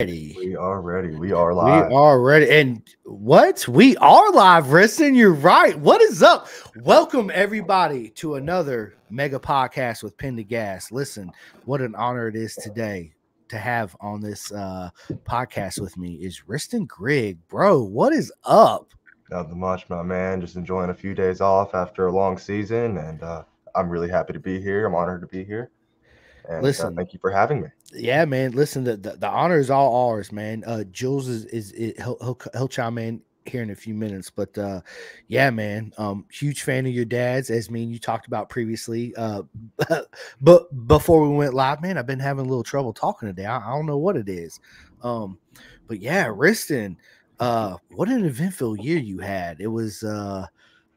ready. 0.00 0.34
We 0.36 0.56
are 0.56 0.80
ready. 0.82 1.14
We 1.14 1.30
are 1.30 1.54
live. 1.54 1.88
We 1.88 1.94
are 1.94 2.20
ready. 2.20 2.50
And 2.50 2.82
what? 3.04 3.68
We 3.68 3.96
are 3.98 4.32
live, 4.32 4.64
Wristin. 4.64 5.14
You're 5.14 5.32
right. 5.32 5.78
What 5.78 6.02
is 6.02 6.20
up? 6.20 6.48
Welcome, 6.80 7.30
everybody, 7.32 8.08
to 8.16 8.34
another 8.34 8.94
mega 9.08 9.38
podcast 9.38 10.02
with 10.02 10.16
Gas. 10.48 10.90
Listen, 10.90 11.30
what 11.64 11.80
an 11.80 11.94
honor 11.94 12.26
it 12.26 12.34
is 12.34 12.56
today 12.56 13.12
to 13.46 13.56
have 13.56 13.94
on 14.00 14.20
this 14.20 14.50
uh, 14.50 14.90
podcast 15.22 15.78
with 15.78 15.96
me 15.96 16.14
is 16.14 16.42
Wristin 16.48 16.88
Grigg. 16.88 17.38
Bro, 17.46 17.84
what 17.84 18.12
is 18.12 18.32
up? 18.42 18.94
Nothing 19.30 19.60
much, 19.60 19.88
my 19.88 20.02
man. 20.02 20.40
Just 20.40 20.56
enjoying 20.56 20.90
a 20.90 20.94
few 20.94 21.14
days 21.14 21.40
off 21.40 21.72
after 21.72 22.08
a 22.08 22.12
long 22.12 22.36
season. 22.36 22.98
And 22.98 23.22
uh, 23.22 23.44
I'm 23.76 23.88
really 23.88 24.10
happy 24.10 24.32
to 24.32 24.40
be 24.40 24.60
here. 24.60 24.86
I'm 24.86 24.94
honored 24.96 25.20
to 25.20 25.28
be 25.28 25.44
here. 25.44 25.70
And, 26.48 26.58
uh, 26.58 26.60
Listen. 26.60 26.94
thank 26.94 27.12
you 27.12 27.18
for 27.20 27.30
having 27.30 27.62
me. 27.62 27.68
Yeah, 27.92 28.24
man. 28.24 28.52
Listen, 28.52 28.84
the, 28.84 28.96
the, 28.96 29.12
the 29.12 29.28
honor 29.28 29.58
is 29.58 29.70
all 29.70 30.08
ours, 30.08 30.32
man. 30.32 30.64
Uh 30.66 30.84
Jules 30.84 31.28
is 31.28 31.44
is, 31.46 31.72
is 31.72 31.94
he'll, 32.02 32.18
he'll 32.20 32.38
he'll 32.52 32.68
chime 32.68 32.98
in 32.98 33.22
here 33.46 33.62
in 33.62 33.70
a 33.70 33.74
few 33.74 33.94
minutes, 33.94 34.30
but 34.30 34.56
uh 34.58 34.80
yeah, 35.28 35.50
man. 35.50 35.92
Um, 35.96 36.26
huge 36.30 36.62
fan 36.62 36.86
of 36.86 36.92
your 36.92 37.04
dad's, 37.04 37.50
as 37.50 37.70
me 37.70 37.82
and 37.82 37.92
you 37.92 37.98
talked 37.98 38.26
about 38.26 38.48
previously. 38.48 39.14
Uh, 39.16 39.42
but 40.40 40.86
before 40.86 41.22
we 41.28 41.34
went 41.34 41.54
live, 41.54 41.80
man, 41.82 41.98
I've 41.98 42.06
been 42.06 42.18
having 42.18 42.44
a 42.44 42.48
little 42.48 42.64
trouble 42.64 42.92
talking 42.92 43.28
today. 43.28 43.46
I, 43.46 43.58
I 43.58 43.74
don't 43.74 43.86
know 43.86 43.98
what 43.98 44.16
it 44.16 44.28
is. 44.28 44.60
Um, 45.02 45.38
but 45.86 46.00
yeah, 46.00 46.26
Wristin, 46.26 46.96
uh, 47.40 47.76
what 47.90 48.08
an 48.08 48.24
eventful 48.24 48.78
year 48.78 48.98
you 48.98 49.18
had. 49.18 49.60
It 49.60 49.68
was 49.68 50.02
uh 50.02 50.46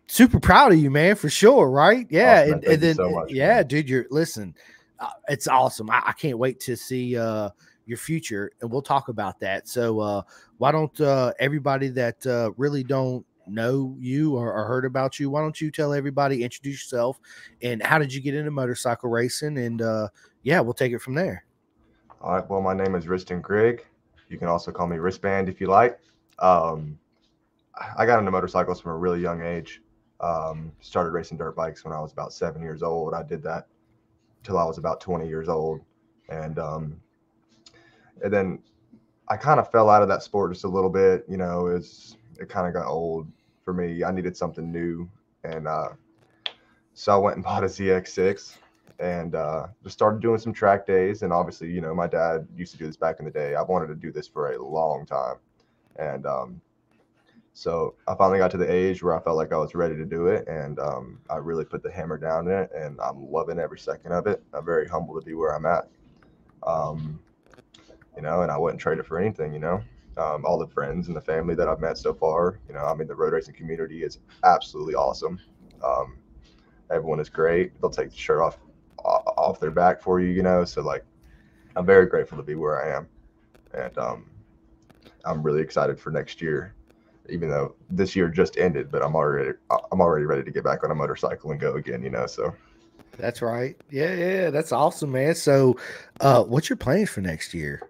super 0.07 0.39
proud 0.39 0.71
of 0.71 0.79
you, 0.79 0.89
man, 0.89 1.15
for 1.15 1.29
sure, 1.29 1.69
right? 1.69 2.07
Yeah, 2.09 2.43
and, 2.43 2.63
and 2.63 2.81
then 2.81 2.95
so 2.95 3.09
much, 3.09 3.31
yeah, 3.31 3.55
man. 3.55 3.67
dude, 3.67 3.89
you're 3.89 4.07
listen 4.09 4.55
uh, 4.99 5.09
it's 5.27 5.47
awesome. 5.47 5.89
I, 5.89 6.01
I 6.07 6.11
can't 6.13 6.37
wait 6.37 6.59
to 6.61 6.75
see 6.75 7.17
uh, 7.17 7.49
your 7.85 7.97
future, 7.97 8.51
and 8.61 8.71
we'll 8.71 8.81
talk 8.81 9.09
about 9.09 9.39
that. 9.39 9.67
So, 9.67 9.99
uh, 9.99 10.21
why 10.57 10.71
don't 10.71 10.99
uh, 11.01 11.33
everybody 11.39 11.89
that 11.89 12.25
uh, 12.25 12.51
really 12.57 12.83
don't 12.83 13.25
know 13.47 13.95
you 13.99 14.35
or, 14.35 14.51
or 14.53 14.65
heard 14.65 14.85
about 14.85 15.19
you, 15.19 15.29
why 15.29 15.41
don't 15.41 15.59
you 15.61 15.71
tell 15.71 15.93
everybody, 15.93 16.43
introduce 16.43 16.83
yourself, 16.83 17.19
and 17.61 17.81
how 17.81 17.97
did 17.97 18.13
you 18.13 18.21
get 18.21 18.35
into 18.35 18.51
motorcycle 18.51 19.09
racing? 19.09 19.57
And 19.57 19.81
yeah, 20.43 20.59
we'll 20.61 20.73
take 20.73 20.93
it 20.93 20.99
from 20.99 21.13
there. 21.13 21.43
All 22.21 22.33
right. 22.33 22.49
Well, 22.49 22.61
my 22.61 22.73
name 22.73 22.95
is 22.95 23.05
Wristin 23.05 23.41
Grigg. 23.41 23.85
You 24.29 24.37
can 24.37 24.47
also 24.47 24.71
call 24.71 24.87
me 24.87 24.97
Wristband 24.97 25.49
if 25.49 25.61
you 25.61 25.67
like. 25.67 25.99
Um, 26.39 26.97
I 27.97 28.05
got 28.05 28.19
into 28.19 28.31
motorcycles 28.31 28.81
from 28.81 28.91
a 28.91 28.97
really 28.97 29.21
young 29.21 29.43
age. 29.43 29.81
Um, 30.19 30.71
started 30.81 31.11
racing 31.11 31.37
dirt 31.37 31.55
bikes 31.55 31.85
when 31.85 31.93
I 31.93 31.99
was 31.99 32.11
about 32.11 32.33
seven 32.33 32.61
years 32.61 32.81
old. 32.81 33.13
I 33.13 33.23
did 33.23 33.43
that 33.43 33.67
till 34.43 34.57
I 34.57 34.63
was 34.63 34.77
about 34.77 35.01
20 35.01 35.27
years 35.27 35.49
old. 35.49 35.81
And, 36.29 36.59
um, 36.59 37.01
and 38.23 38.31
then 38.33 38.59
I 39.29 39.37
kind 39.37 39.59
of 39.59 39.71
fell 39.71 39.89
out 39.89 40.01
of 40.01 40.07
that 40.09 40.23
sport 40.23 40.53
just 40.53 40.63
a 40.63 40.69
little 40.69 40.89
bit. 40.89 41.25
You 41.27 41.37
know, 41.37 41.67
it's, 41.67 42.17
it 42.39 42.49
kind 42.49 42.67
of 42.67 42.73
got 42.73 42.87
old 42.87 43.27
for 43.63 43.73
me. 43.73 44.03
I 44.03 44.11
needed 44.11 44.35
something 44.37 44.71
new. 44.71 45.09
And 45.43 45.67
uh, 45.67 45.89
so 46.93 47.13
I 47.13 47.17
went 47.17 47.35
and 47.35 47.43
bought 47.45 47.63
a 47.63 47.67
ZX6 47.67 48.57
and 48.99 49.35
uh, 49.35 49.67
just 49.83 49.93
started 49.93 50.21
doing 50.21 50.39
some 50.39 50.53
track 50.53 50.85
days. 50.85 51.21
And 51.21 51.31
obviously, 51.31 51.71
you 51.71 51.81
know, 51.81 51.93
my 51.93 52.07
dad 52.07 52.47
used 52.55 52.71
to 52.71 52.77
do 52.77 52.87
this 52.87 52.97
back 52.97 53.19
in 53.19 53.25
the 53.25 53.31
day. 53.31 53.55
I 53.55 53.61
wanted 53.61 53.87
to 53.87 53.95
do 53.95 54.11
this 54.11 54.27
for 54.27 54.51
a 54.53 54.63
long 54.63 55.05
time. 55.05 55.35
And 55.97 56.25
um, 56.25 56.61
so 57.57 57.95
I 58.07 58.13
finally 58.13 58.37
got 58.37 58.51
to 58.51 58.57
the 58.57 58.71
age 58.71 59.01
where 59.01 59.19
I 59.19 59.23
felt 59.23 59.35
like 59.35 59.51
I 59.51 59.57
was 59.57 59.73
ready 59.73 59.95
to 59.95 60.05
do 60.05 60.27
it. 60.27 60.47
And 60.47 60.77
um, 60.77 61.19
I 61.27 61.37
really 61.37 61.65
put 61.65 61.81
the 61.81 61.91
hammer 61.91 62.19
down 62.19 62.47
in 62.47 62.53
it. 62.53 62.69
And 62.71 62.99
I'm 63.01 63.31
loving 63.31 63.57
every 63.57 63.79
second 63.79 64.11
of 64.11 64.27
it. 64.27 64.43
I'm 64.53 64.63
very 64.63 64.87
humble 64.87 65.19
to 65.19 65.25
be 65.25 65.33
where 65.33 65.55
I'm 65.55 65.65
at. 65.65 65.87
Um, 66.61 67.19
you 68.15 68.21
know, 68.21 68.43
and 68.43 68.51
I 68.51 68.57
wouldn't 68.59 68.79
trade 68.79 68.99
it 68.99 69.07
for 69.07 69.19
anything, 69.19 69.53
you 69.53 69.59
know. 69.59 69.81
Um, 70.17 70.45
all 70.45 70.59
the 70.59 70.67
friends 70.67 71.07
and 71.07 71.17
the 71.17 71.21
family 71.21 71.55
that 71.55 71.67
I've 71.67 71.79
met 71.79 71.97
so 71.97 72.13
far, 72.13 72.59
you 72.67 72.75
know, 72.75 72.85
I 72.85 72.93
mean, 72.93 73.07
the 73.07 73.15
road 73.15 73.33
racing 73.33 73.55
community 73.55 74.03
is 74.03 74.19
absolutely 74.43 74.93
awesome. 74.93 75.39
Um, 75.83 76.19
everyone 76.91 77.19
is 77.19 77.27
great. 77.27 77.71
They'll 77.81 77.89
take 77.89 78.11
the 78.11 78.17
shirt 78.17 78.39
off 78.39 78.59
off 78.99 79.59
their 79.59 79.71
back 79.71 79.99
for 79.99 80.19
you, 80.19 80.27
you 80.27 80.43
know. 80.43 80.63
So 80.63 80.83
like, 80.83 81.03
I'm 81.75 81.87
very 81.87 82.05
grateful 82.05 82.37
to 82.37 82.43
be 82.43 82.53
where 82.53 82.83
I 82.83 82.95
am, 82.95 83.07
and 83.73 83.97
um, 83.97 84.29
I'm 85.25 85.41
really 85.41 85.61
excited 85.61 85.99
for 85.99 86.11
next 86.11 86.39
year. 86.39 86.75
Even 87.29 87.49
though 87.49 87.75
this 87.89 88.15
year 88.15 88.29
just 88.29 88.57
ended, 88.57 88.91
but 88.91 89.03
I'm 89.03 89.15
already 89.15 89.51
I'm 89.91 90.01
already 90.01 90.25
ready 90.25 90.43
to 90.43 90.51
get 90.51 90.63
back 90.63 90.83
on 90.83 90.91
a 90.91 90.95
motorcycle 90.95 91.51
and 91.51 91.59
go 91.59 91.75
again, 91.75 92.03
you 92.03 92.09
know. 92.09 92.27
So 92.27 92.53
That's 93.17 93.41
right. 93.41 93.75
Yeah, 93.89 94.13
yeah, 94.13 94.49
that's 94.49 94.71
awesome, 94.71 95.11
man. 95.11 95.35
So, 95.35 95.77
uh, 96.21 96.43
what's 96.43 96.69
your 96.69 96.77
plans 96.77 97.09
for 97.09 97.21
next 97.21 97.53
year? 97.53 97.81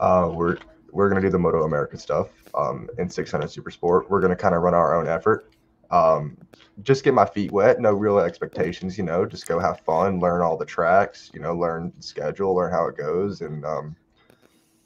uh, 0.00 0.30
we're 0.32 0.58
we're 0.92 1.08
gonna 1.08 1.20
do 1.20 1.30
the 1.30 1.38
Moto 1.38 1.64
America 1.64 1.98
stuff 1.98 2.28
um, 2.54 2.88
in 2.98 3.08
600 3.08 3.50
Super 3.50 3.70
Sport. 3.70 4.10
We're 4.10 4.20
gonna 4.20 4.36
kind 4.36 4.54
of 4.54 4.62
run 4.62 4.74
our 4.74 4.98
own 4.98 5.08
effort. 5.08 5.50
Um, 5.90 6.36
just 6.82 7.04
get 7.04 7.14
my 7.14 7.24
feet 7.24 7.52
wet, 7.52 7.80
no 7.80 7.92
real 7.92 8.18
expectations, 8.18 8.98
you 8.98 9.04
know. 9.04 9.24
Just 9.24 9.46
go 9.46 9.58
have 9.58 9.80
fun, 9.80 10.20
learn 10.20 10.42
all 10.42 10.56
the 10.56 10.64
tracks, 10.64 11.30
you 11.32 11.40
know, 11.40 11.54
learn 11.54 11.92
schedule, 12.00 12.54
learn 12.54 12.72
how 12.72 12.86
it 12.88 12.96
goes, 12.96 13.40
and 13.40 13.64
um, 13.64 13.96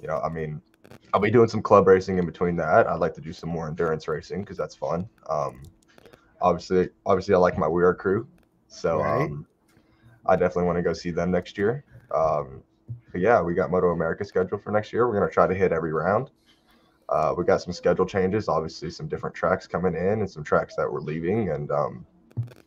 you 0.01 0.09
know, 0.09 0.21
I 0.21 0.29
mean, 0.29 0.61
I'll 1.12 1.21
be 1.21 1.31
doing 1.31 1.49
some 1.49 1.62
club 1.62 1.87
racing 1.87 2.19
in 2.19 2.27
between 2.27 2.56
that. 2.56 2.87
I'd 2.87 3.01
like 3.01 3.15
to 3.15 3.21
do 3.21 3.33
some 3.33 3.51
more 3.51 3.69
endurance 3.69 4.06
racing 4.06 4.43
because 4.43 4.56
that's 4.56 4.75
fun. 4.75 5.09
Um, 5.28 5.62
obviously, 6.41 6.89
obviously, 7.05 7.34
I 7.34 7.39
like 7.39 7.59
my 7.59 7.67
WERA 7.67 7.95
crew, 7.97 8.28
so 8.69 9.00
Right. 9.00 9.23
um, 9.23 9.47
I 10.27 10.37
definitely 10.37 10.65
want 10.65 10.77
to 10.79 10.83
go 10.83 10.93
see 10.93 11.11
them 11.11 11.31
next 11.31 11.59
year. 11.59 11.84
Um, 12.15 12.62
but 13.12 13.21
yeah, 13.21 13.41
we 13.41 13.55
got 13.55 13.71
Moto 13.71 13.91
America 13.91 14.25
scheduled 14.25 14.62
for 14.62 14.71
next 14.71 14.93
year. 14.93 15.09
We're 15.09 15.19
gonna 15.19 15.31
try 15.31 15.47
to 15.47 15.55
hit 15.55 15.73
every 15.73 15.93
round. 15.93 16.31
Uh, 17.09 17.34
we 17.37 17.45
got 17.45 17.61
some 17.61 17.73
schedule 17.73 18.06
changes, 18.06 18.49
obviously 18.49 18.89
some 18.89 19.09
different 19.09 19.34
tracks 19.34 19.67
coming 19.67 19.95
in 19.95 20.21
and 20.21 20.31
some 20.31 20.45
tracks 20.45 20.77
that 20.77 20.91
we're 20.91 21.00
leaving, 21.00 21.50
and 21.50 21.71
um, 21.73 22.06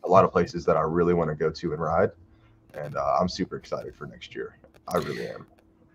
a 0.04 0.08
lot 0.08 0.24
of 0.24 0.30
places 0.32 0.66
that 0.66 0.76
I 0.76 0.82
really 0.82 1.14
want 1.14 1.30
to 1.30 1.34
go 1.34 1.50
to 1.50 1.72
and 1.72 1.80
ride. 1.80 2.10
And 2.74 2.96
uh, 2.96 3.16
I'm 3.18 3.28
super 3.28 3.56
excited 3.56 3.94
for 3.96 4.06
next 4.06 4.34
year. 4.34 4.58
I 4.88 4.98
really 4.98 5.28
am. 5.28 5.46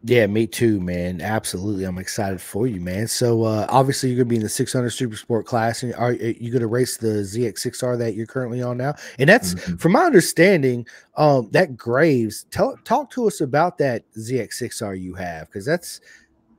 Yeah, 0.03 0.27
me 0.27 0.47
too, 0.47 0.79
man. 0.79 1.19
Absolutely, 1.19 1.83
I'm 1.83 1.97
excited 1.97 2.39
for 2.39 2.67
you, 2.67 2.79
man. 2.79 3.07
So 3.07 3.43
uh, 3.43 3.65
obviously, 3.69 4.09
you're 4.09 4.17
gonna 4.23 4.29
be 4.29 4.37
in 4.37 4.43
the 4.43 4.49
600 4.49 4.89
Super 4.91 5.17
Sport 5.17 5.45
class, 5.45 5.83
and 5.83 5.93
are 5.95 6.13
you 6.13 6.51
gonna 6.51 6.67
race 6.67 6.95
the 6.95 7.23
ZX6R 7.23 7.97
that 7.97 8.15
you're 8.15 8.25
currently 8.25 8.61
on 8.61 8.77
now? 8.77 8.93
And 9.17 9.29
that's, 9.29 9.55
Mhm. 9.55 9.79
from 9.79 9.91
my 9.91 10.05
understanding, 10.05 10.88
um, 11.17 11.49
that 11.51 11.75
Graves. 11.75 12.45
Tell 12.49 12.77
talk 12.85 13.11
to 13.11 13.27
us 13.27 13.41
about 13.41 13.77
that 13.79 14.03
ZX6R 14.17 14.95
you 14.95 15.15
have, 15.15 15.47
because 15.47 15.65
that's 15.65 15.99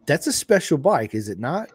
that's 0.06 0.26
a 0.26 0.32
special 0.32 0.76
bike, 0.76 1.14
is 1.14 1.28
it 1.30 1.38
not? 1.38 1.70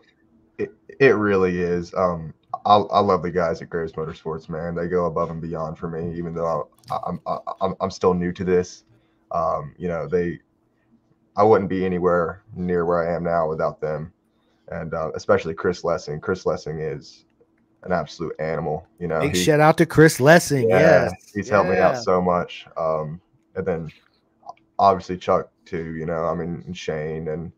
It, 0.60 0.72
it 1.00 1.16
really 1.16 1.60
is. 1.62 1.94
Um, 1.96 2.34
I, 2.66 2.76
I 2.76 3.00
love 3.00 3.24
the 3.24 3.32
guys 3.32 3.62
at 3.62 3.70
Graves 3.70 3.94
Motorsports, 3.94 4.50
man. 4.50 4.76
They 4.76 4.88
go 4.88 5.06
above 5.06 5.32
and 5.32 5.42
beyond 5.42 5.78
for 5.80 5.88
me, 5.88 6.16
even 6.16 6.36
though 6.36 6.70
I, 6.92 6.98
I'm 7.08 7.20
I, 7.26 7.38
I'm 7.60 7.76
I'm 7.82 7.92
still 7.92 8.14
new 8.14 8.32
to 8.34 8.44
this. 8.44 8.84
Um, 9.32 9.74
you 9.78 9.88
know, 9.88 10.08
they 10.08 10.40
I 11.38 11.44
wouldn't 11.44 11.70
be 11.70 11.86
anywhere 11.86 12.44
near 12.56 12.86
where 12.86 13.08
I 13.08 13.16
am 13.16 13.24
now 13.24 13.50
without 13.50 13.82
them, 13.82 14.14
and 14.70 14.94
uh, 14.94 15.12
especially 15.16 15.54
Chris 15.54 15.84
Lessing. 15.84 16.20
Chris 16.20 16.46
Lessing 16.46 16.80
is 16.80 17.26
an 17.84 17.92
absolute 17.92 18.34
animal. 18.40 18.88
You 19.00 19.08
know, 19.08 19.20
Big 19.22 19.36
he- 19.36 19.44
shout 19.44 19.60
out 19.60 19.78
to 19.78 19.86
Chris 19.86 20.20
Lessing. 20.20 20.70
yeah, 20.70 21.10
yes, 21.10 21.32
he's 21.34 21.50
helped 21.50 21.70
me 21.70 21.78
out 21.78 21.98
so 21.98 22.22
much. 22.22 22.66
Um, 22.78 23.22
and 23.56 23.66
then 23.66 23.92
obviously 24.80 25.18
Chuck 25.18 25.50
too. 25.66 25.96
You 25.96 26.06
know, 26.06 26.26
I 26.26 26.36
mean 26.36 26.64
and 26.66 26.78
Shane 26.78 27.28
and 27.30 27.52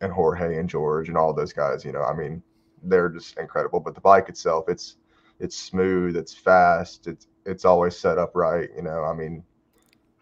and 0.00 0.12
Jorge 0.12 0.58
and 0.58 0.68
George 0.68 1.08
and 1.08 1.16
all 1.16 1.32
those 1.32 1.52
guys. 1.52 1.84
You 1.84 1.92
know, 1.92 2.02
I 2.02 2.14
mean 2.14 2.42
they're 2.84 3.08
just 3.08 3.38
incredible. 3.38 3.80
But 3.80 3.94
the 3.94 4.00
bike 4.00 4.28
itself, 4.28 4.68
it's 4.68 4.96
it's 5.40 5.56
smooth, 5.56 6.16
it's 6.16 6.34
fast, 6.34 7.06
it's 7.06 7.26
it's 7.46 7.64
always 7.64 7.96
set 7.96 8.18
up 8.18 8.32
right. 8.34 8.68
You 8.76 8.82
know, 8.82 9.04
I 9.04 9.14
mean, 9.14 9.42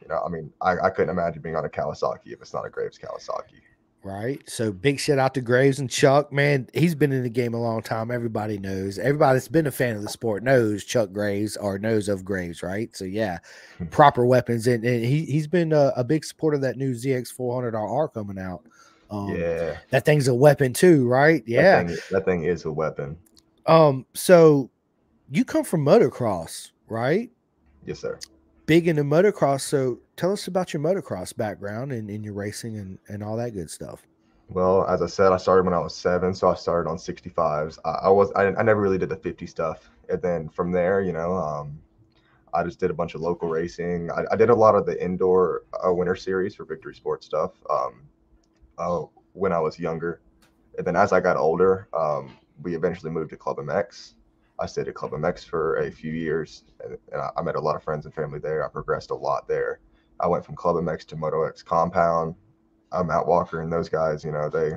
you 0.06 0.14
know, 0.14 0.22
I 0.24 0.28
mean, 0.28 0.52
I, 0.60 0.78
I 0.86 0.90
couldn't 0.90 1.10
imagine 1.10 1.42
being 1.42 1.56
on 1.56 1.64
a 1.64 1.68
Kawasaki 1.68 2.26
if 2.32 2.40
it's 2.40 2.54
not 2.54 2.64
a 2.64 2.70
Graves 2.70 2.98
Kawasaki. 2.98 3.60
Right. 4.04 4.40
So 4.48 4.70
big 4.70 5.00
shout 5.00 5.18
out 5.18 5.34
to 5.34 5.40
Graves 5.40 5.80
and 5.80 5.90
Chuck. 5.90 6.32
Man, 6.32 6.68
he's 6.72 6.94
been 6.94 7.10
in 7.10 7.24
the 7.24 7.28
game 7.30 7.54
a 7.54 7.60
long 7.60 7.82
time. 7.82 8.12
Everybody 8.12 8.56
knows. 8.56 9.00
Everybody 9.00 9.34
that's 9.34 9.48
been 9.48 9.66
a 9.66 9.72
fan 9.72 9.96
of 9.96 10.02
the 10.02 10.08
sport 10.08 10.44
knows 10.44 10.84
Chuck 10.84 11.10
Graves 11.10 11.56
or 11.56 11.76
knows 11.80 12.08
of 12.08 12.24
Graves, 12.24 12.62
right? 12.62 12.94
So 12.94 13.04
yeah, 13.04 13.38
Hmm. 13.78 13.86
proper 13.86 14.24
weapons. 14.24 14.68
And, 14.68 14.84
and 14.84 15.04
he 15.04 15.24
he's 15.24 15.48
been 15.48 15.72
a, 15.72 15.92
a 15.96 16.04
big 16.04 16.24
supporter 16.24 16.54
of 16.54 16.60
that 16.62 16.76
new 16.76 16.92
ZX 16.92 17.34
400RR 17.36 18.14
coming 18.14 18.38
out. 18.38 18.62
Um, 19.10 19.34
yeah, 19.36 19.78
that 19.90 20.04
thing's 20.04 20.28
a 20.28 20.34
weapon 20.34 20.72
too, 20.72 21.08
right? 21.08 21.42
Yeah. 21.44 21.82
that 21.82 21.88
thing, 21.88 21.98
that 22.12 22.24
thing 22.24 22.44
is 22.44 22.64
a 22.64 22.70
weapon. 22.70 23.16
Um, 23.66 24.06
so 24.14 24.70
you 25.32 25.44
come 25.44 25.64
from 25.64 25.84
motocross, 25.84 26.70
right? 26.86 27.28
Yes, 27.84 27.98
sir. 27.98 28.20
Big 28.66 28.88
into 28.88 29.04
motocross. 29.04 29.62
So 29.62 29.98
tell 30.16 30.32
us 30.32 30.48
about 30.48 30.72
your 30.72 30.82
motocross 30.82 31.36
background 31.36 31.92
and, 31.92 32.10
and 32.10 32.24
your 32.24 32.34
racing 32.34 32.76
and, 32.76 32.98
and 33.08 33.22
all 33.22 33.36
that 33.36 33.50
good 33.50 33.70
stuff. 33.70 34.06
Well, 34.48 34.86
as 34.86 35.02
I 35.02 35.06
said, 35.06 35.32
I 35.32 35.38
started 35.38 35.64
when 35.64 35.74
I 35.74 35.78
was 35.78 35.94
seven, 35.94 36.32
so 36.34 36.48
I 36.48 36.54
started 36.54 36.88
on 36.88 36.96
65s. 36.96 37.78
I, 37.84 37.90
I 37.90 38.08
was 38.08 38.30
I, 38.32 38.46
I 38.46 38.62
never 38.62 38.80
really 38.80 38.98
did 38.98 39.08
the 39.08 39.16
50 39.16 39.46
stuff, 39.46 39.90
and 40.08 40.22
then 40.22 40.48
from 40.48 40.70
there, 40.70 41.00
you 41.00 41.12
know, 41.12 41.34
um, 41.34 41.80
I 42.54 42.62
just 42.62 42.78
did 42.78 42.90
a 42.90 42.94
bunch 42.94 43.16
of 43.16 43.22
local 43.22 43.48
racing. 43.48 44.08
I, 44.12 44.22
I 44.30 44.36
did 44.36 44.50
a 44.50 44.54
lot 44.54 44.76
of 44.76 44.86
the 44.86 45.02
indoor 45.04 45.62
uh, 45.84 45.92
winter 45.92 46.14
series 46.14 46.54
for 46.54 46.64
Victory 46.64 46.94
Sports 46.94 47.26
stuff. 47.26 47.52
Um, 47.68 48.02
uh, 48.78 49.02
when 49.32 49.52
I 49.52 49.60
was 49.60 49.78
younger. 49.78 50.20
And 50.78 50.86
then 50.86 50.96
as 50.96 51.12
I 51.12 51.20
got 51.20 51.36
older, 51.36 51.88
um, 51.92 52.36
we 52.62 52.74
eventually 52.74 53.10
moved 53.10 53.30
to 53.30 53.36
Club 53.36 53.58
MX. 53.58 54.14
I 54.58 54.66
stayed 54.66 54.88
at 54.88 54.94
Club 54.94 55.12
MX 55.12 55.44
for 55.44 55.76
a 55.76 55.90
few 55.90 56.12
years, 56.12 56.64
and, 56.82 56.96
and 57.12 57.20
I, 57.20 57.30
I, 57.36 57.42
met 57.42 57.56
a 57.56 57.60
lot 57.60 57.76
of 57.76 57.82
friends 57.82 58.06
and 58.06 58.14
family 58.14 58.38
there. 58.38 58.64
I 58.64 58.68
progressed 58.68 59.10
a 59.10 59.14
lot 59.14 59.46
there. 59.46 59.80
I 60.18 60.26
went 60.26 60.44
from 60.44 60.56
Club 60.56 60.76
MX 60.76 61.06
to 61.08 61.16
Moto 61.16 61.44
X 61.44 61.62
Compound. 61.62 62.34
I'm 62.92 63.08
Matt 63.08 63.26
Walker 63.26 63.60
and 63.60 63.72
those 63.72 63.88
guys. 63.88 64.24
You 64.24 64.32
know, 64.32 64.48
they 64.48 64.72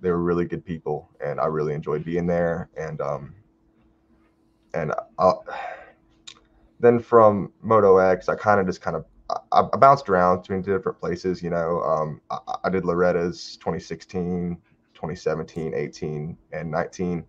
they 0.00 0.10
were 0.10 0.22
really 0.22 0.44
good 0.44 0.64
people, 0.64 1.08
and 1.24 1.40
I 1.40 1.46
really 1.46 1.74
enjoyed 1.74 2.04
being 2.04 2.26
there. 2.26 2.68
And 2.76 3.00
um, 3.00 3.34
and 4.74 4.92
I, 5.18 5.32
then 6.78 6.98
from 6.98 7.52
Moto 7.62 7.98
X, 7.98 8.28
I 8.28 8.34
kind 8.34 8.60
of 8.60 8.66
just 8.66 8.80
kind 8.80 8.96
of 8.96 9.04
I, 9.52 9.62
I, 9.72 9.76
bounced 9.76 10.08
around 10.08 10.42
between 10.42 10.62
different 10.62 10.98
places. 10.98 11.42
You 11.42 11.50
know, 11.50 11.82
um, 11.82 12.20
I, 12.30 12.38
I, 12.64 12.70
did 12.70 12.84
Loretta's 12.84 13.56
2016, 13.58 14.56
2017, 14.94 15.74
18, 15.74 16.36
and 16.52 16.70
19. 16.70 17.24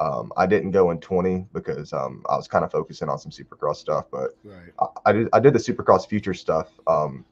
Um, 0.00 0.32
I 0.36 0.46
didn't 0.46 0.70
go 0.70 0.90
in 0.90 0.98
20 0.98 1.46
because 1.52 1.92
um, 1.92 2.24
I 2.28 2.36
was 2.36 2.48
kind 2.48 2.64
of 2.64 2.72
focusing 2.72 3.08
on 3.08 3.18
some 3.18 3.30
Supercross 3.30 3.76
stuff, 3.76 4.06
but 4.10 4.30
right. 4.42 4.72
I, 4.80 4.86
I, 5.10 5.12
did 5.12 5.28
I 5.32 5.40
did 5.40 5.52
the 5.52 5.58
Supercross 5.58 6.08
future 6.08 6.34
stuff 6.34 6.70
um, 6.86 7.24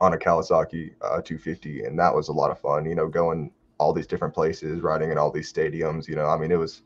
on 0.00 0.12
a 0.12 0.16
Kawasaki 0.16 0.94
uh, 1.00 1.22
250, 1.22 1.84
and 1.84 1.98
that 1.98 2.14
was 2.14 2.28
a 2.28 2.32
lot 2.32 2.50
of 2.50 2.58
fun. 2.58 2.84
You 2.84 2.94
know, 2.94 3.08
going 3.08 3.52
all 3.78 3.92
these 3.92 4.06
different 4.06 4.34
places, 4.34 4.80
riding 4.80 5.12
in 5.12 5.18
all 5.18 5.30
these 5.30 5.52
stadiums. 5.52 6.08
You 6.08 6.16
know, 6.16 6.26
I 6.26 6.36
mean, 6.36 6.50
it 6.50 6.58
was 6.58 6.82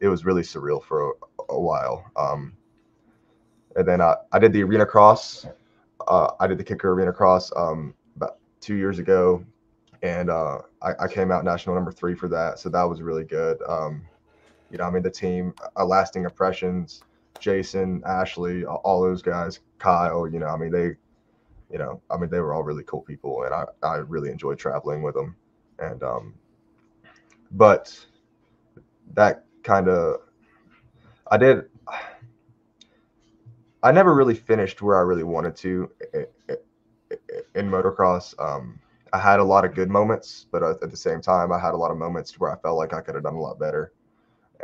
it 0.00 0.08
was 0.08 0.24
really 0.24 0.42
surreal 0.42 0.82
for 0.82 1.10
a, 1.10 1.12
a 1.50 1.60
while. 1.60 2.08
Um, 2.16 2.52
and 3.74 3.86
then 3.86 4.00
I, 4.00 4.14
I 4.32 4.38
did 4.38 4.52
the 4.52 4.62
arena 4.62 4.86
cross 4.86 5.46
uh, 6.08 6.30
I 6.40 6.46
did 6.46 6.58
the 6.58 6.64
Kicker 6.64 6.92
arena 6.92 7.12
cross 7.12 7.50
um, 7.56 7.94
about 8.16 8.38
two 8.60 8.74
years 8.74 8.98
ago, 8.98 9.44
and 10.02 10.30
uh, 10.30 10.58
I, 10.82 10.92
I, 11.00 11.08
came 11.08 11.30
out 11.30 11.44
national 11.44 11.74
number 11.74 11.92
three 11.92 12.14
for 12.14 12.28
that. 12.28 12.58
So 12.58 12.68
that 12.68 12.82
was 12.84 13.02
really 13.02 13.24
good. 13.24 13.58
Um, 13.68 14.06
you 14.70 14.78
know, 14.78 14.84
I 14.84 14.90
mean, 14.90 15.02
the 15.02 15.10
team, 15.10 15.54
uh, 15.76 15.84
lasting 15.84 16.24
impressions. 16.24 17.02
Jason, 17.38 18.02
Ashley, 18.06 18.64
all, 18.64 18.80
all 18.84 19.02
those 19.02 19.22
guys, 19.22 19.60
Kyle. 19.78 20.26
You 20.26 20.38
know, 20.38 20.46
I 20.46 20.56
mean, 20.56 20.72
they, 20.72 20.96
you 21.70 21.78
know, 21.78 22.00
I 22.10 22.16
mean, 22.16 22.30
they 22.30 22.40
were 22.40 22.54
all 22.54 22.62
really 22.62 22.84
cool 22.84 23.02
people, 23.02 23.42
and 23.42 23.54
I 23.54 23.64
I 23.82 23.96
really 23.96 24.30
enjoyed 24.30 24.58
traveling 24.58 25.02
with 25.02 25.14
them. 25.14 25.36
And 25.78 26.02
um, 26.02 26.34
but 27.50 28.06
that 29.14 29.44
kind 29.62 29.88
of, 29.88 30.20
I 31.30 31.36
did 31.36 31.68
I 33.82 33.92
never 33.92 34.14
really 34.14 34.34
finished 34.34 34.82
where 34.82 34.96
I 34.96 35.02
really 35.02 35.22
wanted 35.22 35.54
to 35.56 35.90
in 37.54 37.70
motocross. 37.70 38.34
Um, 38.42 38.80
I 39.12 39.18
had 39.18 39.38
a 39.38 39.44
lot 39.44 39.64
of 39.64 39.74
good 39.74 39.88
moments, 39.88 40.46
but 40.50 40.62
at 40.62 40.90
the 40.90 40.96
same 40.96 41.20
time, 41.20 41.52
I 41.52 41.58
had 41.58 41.72
a 41.72 41.76
lot 41.76 41.90
of 41.90 41.96
moments 41.96 42.38
where 42.40 42.50
I 42.50 42.58
felt 42.58 42.76
like 42.76 42.92
I 42.92 43.00
could 43.00 43.14
have 43.14 43.24
done 43.24 43.34
a 43.34 43.40
lot 43.40 43.58
better. 43.58 43.92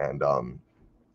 And 0.01 0.23
um, 0.23 0.61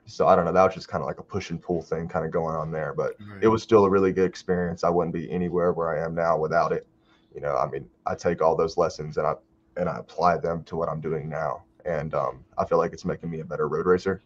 so 0.06 0.28
I 0.28 0.36
don't 0.36 0.46
know. 0.46 0.52
That 0.52 0.64
was 0.64 0.74
just 0.74 0.88
kind 0.88 1.02
of 1.02 1.08
like 1.08 1.20
a 1.20 1.24
push 1.24 1.50
and 1.50 1.62
pull 1.62 1.82
thing, 1.82 2.08
kind 2.08 2.26
of 2.26 2.32
going 2.32 2.56
on 2.56 2.72
there. 2.72 2.94
But 2.94 3.16
right. 3.20 3.44
it 3.44 3.48
was 3.48 3.64
still 3.64 3.86
a 3.86 3.90
really 3.90 4.12
good 4.12 4.28
experience. 4.28 4.84
I 4.84 4.90
wouldn't 4.90 5.14
be 5.14 5.30
anywhere 5.32 5.74
where 5.74 5.98
I 5.98 6.04
am 6.04 6.16
now 6.16 6.38
without 6.38 6.72
it. 6.72 6.88
You 7.34 7.42
know, 7.42 7.56
I 7.56 7.70
mean, 7.70 7.88
I 8.06 8.16
take 8.16 8.42
all 8.42 8.56
those 8.56 8.78
lessons 8.78 9.18
and 9.18 9.28
I 9.28 9.34
and 9.76 9.88
I 9.88 9.98
apply 9.98 10.38
them 10.38 10.64
to 10.64 10.76
what 10.76 10.90
I'm 10.90 11.00
doing 11.00 11.30
now, 11.30 11.64
and 11.86 12.14
um, 12.16 12.44
I 12.58 12.66
feel 12.66 12.80
like 12.80 12.94
it's 12.94 13.06
making 13.06 13.30
me 13.30 13.42
a 13.42 13.46
better 13.46 13.68
road 13.68 13.86
racer. 13.86 14.24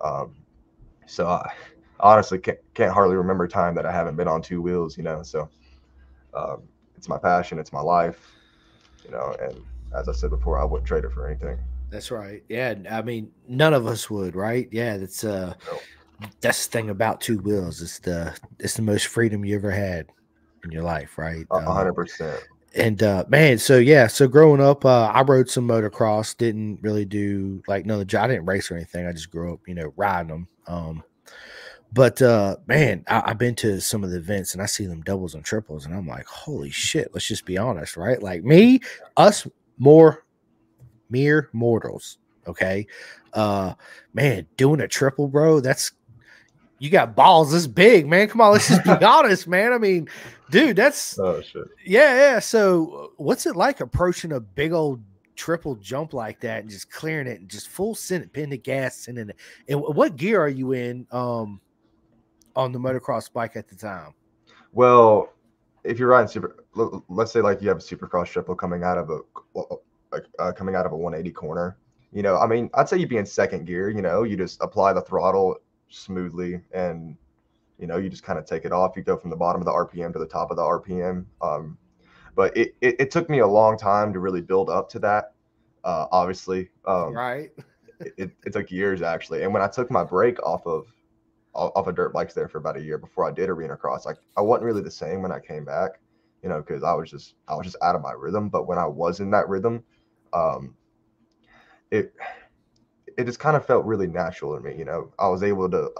Um, 0.00 0.34
so 1.06 1.26
I, 1.26 1.52
honestly 2.02 2.38
can't, 2.38 2.58
can't 2.74 2.92
hardly 2.92 3.16
remember 3.16 3.46
time 3.46 3.74
that 3.74 3.86
I 3.86 3.92
haven't 3.92 4.16
been 4.16 4.28
on 4.28 4.42
two 4.42 4.62
wheels, 4.62 4.96
you 4.96 5.02
know. 5.02 5.22
So 5.22 5.48
um, 6.34 6.62
it's 6.96 7.08
my 7.08 7.18
passion, 7.18 7.58
it's 7.58 7.72
my 7.72 7.80
life, 7.80 8.32
you 9.04 9.10
know. 9.10 9.34
And 9.40 9.60
as 9.94 10.08
I 10.08 10.12
said 10.12 10.30
before, 10.30 10.60
I 10.60 10.64
wouldn't 10.64 10.86
trade 10.86 11.04
it 11.04 11.12
for 11.12 11.28
anything. 11.28 11.58
That's 11.90 12.10
right. 12.10 12.42
Yeah, 12.48 12.74
I 12.90 13.02
mean, 13.02 13.30
none 13.48 13.74
of 13.74 13.86
us 13.86 14.08
would, 14.08 14.36
right? 14.36 14.68
Yeah, 14.70 14.96
that's 14.96 15.24
uh, 15.24 15.54
no. 15.70 15.78
that's 16.40 16.66
the 16.66 16.72
thing 16.72 16.90
about 16.90 17.20
two 17.20 17.38
wheels. 17.38 17.82
It's 17.82 17.98
the 17.98 18.36
it's 18.58 18.74
the 18.74 18.82
most 18.82 19.08
freedom 19.08 19.44
you 19.44 19.56
ever 19.56 19.70
had 19.70 20.06
in 20.64 20.70
your 20.70 20.84
life, 20.84 21.18
right? 21.18 21.46
A 21.50 21.60
hundred 21.60 21.94
percent. 21.94 22.40
And 22.76 23.02
uh, 23.02 23.24
man, 23.28 23.58
so 23.58 23.78
yeah, 23.78 24.06
so 24.06 24.28
growing 24.28 24.60
up, 24.60 24.84
uh, 24.84 25.06
I 25.06 25.22
rode 25.22 25.50
some 25.50 25.66
motocross. 25.66 26.36
Didn't 26.36 26.78
really 26.82 27.04
do 27.04 27.62
like 27.66 27.86
no, 27.86 28.04
job. 28.04 28.24
I 28.24 28.28
didn't 28.28 28.46
race 28.46 28.70
or 28.70 28.76
anything. 28.76 29.06
I 29.06 29.12
just 29.12 29.30
grew 29.30 29.54
up, 29.54 29.60
you 29.66 29.74
know, 29.74 29.92
riding 29.96 30.28
them. 30.28 30.48
Um, 30.68 31.02
but 31.92 32.22
uh, 32.22 32.56
man, 32.68 33.04
I, 33.08 33.30
have 33.30 33.38
been 33.38 33.56
to 33.56 33.80
some 33.80 34.04
of 34.04 34.10
the 34.10 34.18
events 34.18 34.52
and 34.52 34.62
I 34.62 34.66
see 34.66 34.86
them 34.86 35.02
doubles 35.02 35.34
and 35.34 35.44
triples, 35.44 35.86
and 35.86 35.94
I'm 35.94 36.06
like, 36.06 36.26
holy 36.26 36.70
shit! 36.70 37.10
Let's 37.12 37.26
just 37.26 37.44
be 37.44 37.58
honest, 37.58 37.96
right? 37.96 38.22
Like 38.22 38.44
me, 38.44 38.80
us, 39.16 39.44
more 39.78 40.24
mere 41.10 41.48
mortals. 41.52 42.18
Okay, 42.46 42.86
uh, 43.34 43.74
man, 44.14 44.46
doing 44.56 44.80
a 44.80 44.88
triple, 44.88 45.28
bro. 45.28 45.60
That's 45.60 45.92
you 46.78 46.88
got 46.88 47.14
balls 47.14 47.52
this 47.52 47.66
big, 47.66 48.06
man. 48.06 48.28
Come 48.28 48.40
on, 48.40 48.52
let's 48.52 48.68
just 48.68 48.84
be 48.84 48.90
honest, 49.04 49.46
man. 49.46 49.72
I 49.72 49.78
mean, 49.78 50.08
dude, 50.50 50.76
that's 50.76 51.18
oh 51.18 51.42
shit. 51.42 51.68
Yeah, 51.84 52.14
yeah. 52.14 52.38
So, 52.38 53.12
what's 53.16 53.46
it 53.46 53.56
like 53.56 53.80
approaching 53.80 54.32
a 54.32 54.40
big 54.40 54.72
old 54.72 55.02
triple 55.36 55.74
jump 55.76 56.12
like 56.12 56.40
that 56.40 56.60
and 56.60 56.70
just 56.70 56.90
clearing 56.90 57.26
it 57.26 57.40
and 57.40 57.48
just 57.48 57.68
full 57.68 57.94
send 57.94 58.30
pin 58.32 58.50
the 58.50 58.58
gas 58.58 59.08
and 59.08 59.16
then 59.16 59.32
and 59.68 59.80
what 59.80 60.16
gear 60.16 60.40
are 60.40 60.48
you 60.48 60.72
in? 60.72 61.06
Um, 61.10 61.60
on 62.56 62.72
the 62.72 62.78
motocross 62.78 63.32
bike 63.32 63.56
at 63.56 63.68
the 63.68 63.76
time? 63.76 64.14
Well, 64.72 65.32
if 65.84 65.98
you're 65.98 66.08
riding 66.08 66.28
super, 66.28 66.64
let's 67.08 67.32
say 67.32 67.40
like 67.40 67.62
you 67.62 67.68
have 67.68 67.78
a 67.78 67.80
supercross 67.80 68.26
triple 68.26 68.54
coming 68.54 68.82
out 68.82 68.98
of 68.98 69.10
a 69.10 69.20
uh, 70.38 70.52
coming 70.52 70.74
out 70.74 70.86
of 70.86 70.92
a 70.92 70.96
180 70.96 71.32
corner. 71.32 71.76
You 72.12 72.22
know, 72.22 72.38
I 72.38 72.46
mean, 72.46 72.70
I'd 72.74 72.88
say 72.88 72.98
you'd 72.98 73.08
be 73.08 73.18
in 73.18 73.26
second 73.26 73.66
gear. 73.66 73.88
You 73.88 74.02
know, 74.02 74.24
you 74.24 74.36
just 74.36 74.60
apply 74.62 74.92
the 74.92 75.00
throttle 75.00 75.56
smoothly, 75.88 76.60
and 76.72 77.16
you 77.78 77.86
know, 77.86 77.96
you 77.96 78.08
just 78.08 78.22
kind 78.22 78.38
of 78.38 78.44
take 78.44 78.64
it 78.64 78.72
off. 78.72 78.96
You 78.96 79.02
go 79.02 79.16
from 79.16 79.30
the 79.30 79.36
bottom 79.36 79.60
of 79.60 79.66
the 79.66 79.72
RPM 79.72 80.12
to 80.12 80.18
the 80.18 80.26
top 80.26 80.50
of 80.50 80.56
the 80.56 80.62
RPM. 80.62 81.24
Um, 81.40 81.78
but 82.34 82.56
it, 82.56 82.74
it, 82.80 82.96
it 82.98 83.10
took 83.10 83.30
me 83.30 83.38
a 83.38 83.46
long 83.46 83.78
time 83.78 84.12
to 84.12 84.18
really 84.18 84.40
build 84.40 84.70
up 84.70 84.88
to 84.90 84.98
that. 85.00 85.32
Uh, 85.84 86.06
obviously, 86.12 86.68
um, 86.86 87.14
right. 87.14 87.50
it, 88.00 88.30
it 88.44 88.52
took 88.52 88.70
years 88.70 89.02
actually. 89.02 89.44
And 89.44 89.52
when 89.52 89.62
I 89.62 89.68
took 89.68 89.90
my 89.90 90.04
break 90.04 90.42
off 90.42 90.66
of 90.66 90.86
off 91.54 91.86
of 91.86 91.94
dirt 91.94 92.12
bikes 92.12 92.34
there 92.34 92.48
for 92.48 92.58
about 92.58 92.76
a 92.76 92.82
year 92.82 92.98
before 92.98 93.28
I 93.28 93.32
did 93.32 93.48
arena 93.48 93.76
cross. 93.76 94.06
Like 94.06 94.18
I 94.36 94.40
wasn't 94.40 94.64
really 94.66 94.82
the 94.82 94.90
same 94.90 95.22
when 95.22 95.32
I 95.32 95.40
came 95.40 95.64
back, 95.64 96.00
you 96.42 96.48
know, 96.48 96.60
because 96.60 96.82
I 96.82 96.92
was 96.92 97.10
just 97.10 97.34
I 97.48 97.54
was 97.54 97.64
just 97.64 97.76
out 97.82 97.96
of 97.96 98.02
my 98.02 98.12
rhythm. 98.12 98.48
But 98.48 98.66
when 98.66 98.78
I 98.78 98.86
was 98.86 99.20
in 99.20 99.30
that 99.32 99.48
rhythm, 99.48 99.82
um, 100.32 100.74
it 101.90 102.12
it 103.16 103.24
just 103.24 103.38
kind 103.38 103.56
of 103.56 103.66
felt 103.66 103.84
really 103.84 104.06
natural 104.06 104.56
to 104.56 104.62
me. 104.62 104.76
You 104.76 104.84
know, 104.84 105.12
I 105.18 105.28
was 105.28 105.42
able 105.42 105.70
to 105.70 105.90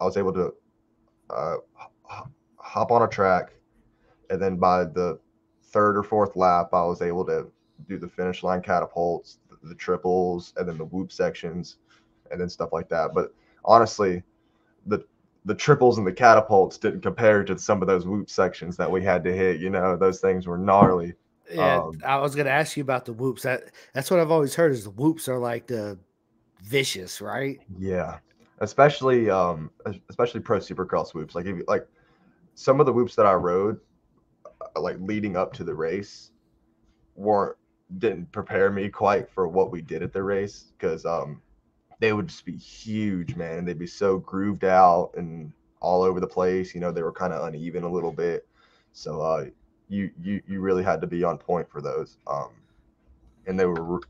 I 0.00 0.04
was 0.04 0.16
able 0.16 0.32
to 0.34 0.54
uh, 1.30 1.56
hop 2.56 2.90
on 2.90 3.02
a 3.02 3.08
track, 3.08 3.52
and 4.30 4.40
then 4.40 4.56
by 4.56 4.84
the 4.84 5.18
third 5.62 5.96
or 5.96 6.02
fourth 6.02 6.36
lap, 6.36 6.70
I 6.72 6.84
was 6.84 7.02
able 7.02 7.24
to 7.26 7.50
do 7.88 7.98
the 7.98 8.08
finish 8.08 8.42
line 8.42 8.60
catapults, 8.62 9.38
the, 9.48 9.68
the 9.68 9.74
triples, 9.74 10.52
and 10.56 10.68
then 10.68 10.78
the 10.78 10.84
whoop 10.84 11.12
sections, 11.12 11.76
and 12.30 12.40
then 12.40 12.48
stuff 12.48 12.72
like 12.72 12.88
that. 12.88 13.14
But 13.14 13.32
honestly, 13.64 14.22
the 14.86 15.04
the 15.44 15.54
triples 15.54 15.98
and 15.98 16.06
the 16.06 16.12
catapults 16.12 16.78
didn't 16.78 17.00
compare 17.00 17.44
to 17.44 17.58
some 17.58 17.80
of 17.80 17.88
those 17.88 18.06
whoop 18.06 18.28
sections 18.28 18.76
that 18.76 18.90
we 18.90 19.02
had 19.02 19.24
to 19.24 19.32
hit. 19.32 19.60
You 19.60 19.70
know, 19.70 19.96
those 19.96 20.20
things 20.20 20.46
were 20.46 20.58
gnarly. 20.58 21.14
Yeah, 21.50 21.76
um, 21.76 21.98
I 22.04 22.18
was 22.18 22.34
going 22.34 22.46
to 22.46 22.52
ask 22.52 22.76
you 22.76 22.82
about 22.82 23.04
the 23.04 23.12
whoops. 23.12 23.42
That 23.42 23.72
that's 23.94 24.10
what 24.10 24.20
I've 24.20 24.30
always 24.30 24.54
heard 24.54 24.72
is 24.72 24.84
the 24.84 24.90
whoops 24.90 25.28
are 25.28 25.38
like 25.38 25.66
the 25.66 25.98
vicious, 26.62 27.20
right? 27.20 27.60
Yeah, 27.78 28.18
especially 28.60 29.30
um 29.30 29.70
especially 30.08 30.40
pro 30.40 30.58
supercross 30.58 31.14
whoops. 31.14 31.34
Like 31.34 31.46
if 31.46 31.56
you, 31.56 31.64
like 31.68 31.86
some 32.54 32.80
of 32.80 32.86
the 32.86 32.92
whoops 32.92 33.14
that 33.16 33.26
I 33.26 33.34
rode, 33.34 33.80
uh, 34.76 34.80
like 34.80 34.96
leading 35.00 35.36
up 35.36 35.52
to 35.54 35.64
the 35.64 35.74
race, 35.74 36.32
weren't 37.16 37.56
didn't 37.98 38.30
prepare 38.32 38.70
me 38.70 38.88
quite 38.90 39.30
for 39.30 39.48
what 39.48 39.70
we 39.70 39.80
did 39.80 40.02
at 40.02 40.12
the 40.12 40.22
race 40.22 40.66
because 40.78 41.06
um 41.06 41.40
they 42.00 42.12
would 42.12 42.28
just 42.28 42.44
be 42.44 42.56
huge, 42.56 43.36
man. 43.36 43.64
They'd 43.64 43.78
be 43.78 43.86
so 43.86 44.18
grooved 44.18 44.64
out 44.64 45.12
and 45.16 45.52
all 45.80 46.02
over 46.02 46.20
the 46.20 46.26
place. 46.26 46.74
You 46.74 46.80
know, 46.80 46.92
they 46.92 47.02
were 47.02 47.12
kind 47.12 47.32
of 47.32 47.46
uneven 47.46 47.84
a 47.84 47.90
little 47.90 48.12
bit. 48.12 48.46
So 48.92 49.20
uh, 49.20 49.46
you 49.88 50.10
you 50.22 50.42
you 50.46 50.60
really 50.60 50.82
had 50.82 51.00
to 51.00 51.06
be 51.06 51.24
on 51.24 51.38
point 51.38 51.68
for 51.68 51.80
those. 51.80 52.18
Um, 52.26 52.50
and 53.46 53.58
they 53.58 53.66
were, 53.66 54.00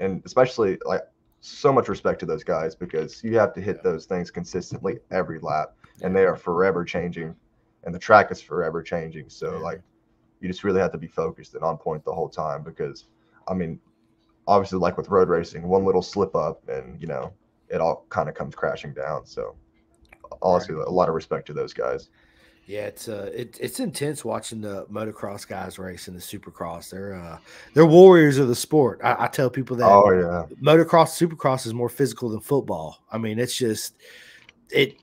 and 0.00 0.22
especially 0.24 0.78
like 0.84 1.02
so 1.40 1.72
much 1.72 1.88
respect 1.88 2.20
to 2.20 2.26
those 2.26 2.44
guys 2.44 2.74
because 2.74 3.22
you 3.22 3.38
have 3.38 3.54
to 3.54 3.60
hit 3.60 3.82
those 3.82 4.04
things 4.04 4.30
consistently 4.30 4.98
every 5.10 5.38
lap, 5.40 5.74
and 6.02 6.14
they 6.14 6.24
are 6.24 6.36
forever 6.36 6.84
changing, 6.84 7.34
and 7.84 7.94
the 7.94 7.98
track 7.98 8.30
is 8.30 8.40
forever 8.40 8.82
changing. 8.82 9.28
So 9.28 9.58
like, 9.58 9.80
you 10.40 10.48
just 10.48 10.64
really 10.64 10.80
have 10.80 10.92
to 10.92 10.98
be 10.98 11.06
focused 11.06 11.54
and 11.54 11.62
on 11.62 11.78
point 11.78 12.04
the 12.04 12.12
whole 12.12 12.28
time 12.28 12.62
because, 12.62 13.06
I 13.48 13.54
mean, 13.54 13.80
obviously 14.46 14.78
like 14.78 14.96
with 14.96 15.08
road 15.08 15.28
racing, 15.28 15.66
one 15.66 15.84
little 15.84 16.02
slip 16.02 16.34
up 16.34 16.68
and 16.68 17.00
you 17.00 17.06
know 17.06 17.32
it 17.68 17.80
all 17.80 18.04
kind 18.08 18.28
of 18.28 18.34
comes 18.34 18.54
crashing 18.54 18.92
down. 18.92 19.24
So 19.26 19.54
honestly, 20.42 20.74
a 20.74 20.90
lot 20.90 21.08
of 21.08 21.14
respect 21.14 21.46
to 21.46 21.52
those 21.52 21.72
guys. 21.72 22.10
Yeah, 22.66 22.86
it's 22.86 23.08
uh, 23.08 23.30
it, 23.32 23.56
it's 23.60 23.78
intense 23.78 24.24
watching 24.24 24.60
the 24.60 24.86
motocross 24.86 25.46
guys 25.46 25.78
race 25.78 26.08
and 26.08 26.16
the 26.16 26.20
supercross. 26.20 26.90
They're 26.90 27.14
uh, 27.14 27.38
they're 27.74 27.86
warriors 27.86 28.38
of 28.38 28.48
the 28.48 28.56
sport. 28.56 29.00
I, 29.04 29.16
I 29.20 29.26
tell 29.28 29.48
people 29.48 29.76
that. 29.76 29.86
Oh 29.88 30.10
yeah, 30.10 30.46
motocross, 30.60 31.16
supercross 31.16 31.64
is 31.66 31.72
more 31.72 31.88
physical 31.88 32.28
than 32.28 32.40
football. 32.40 33.04
I 33.10 33.18
mean, 33.18 33.38
it's 33.38 33.56
just 33.56 33.94
it. 34.70 34.96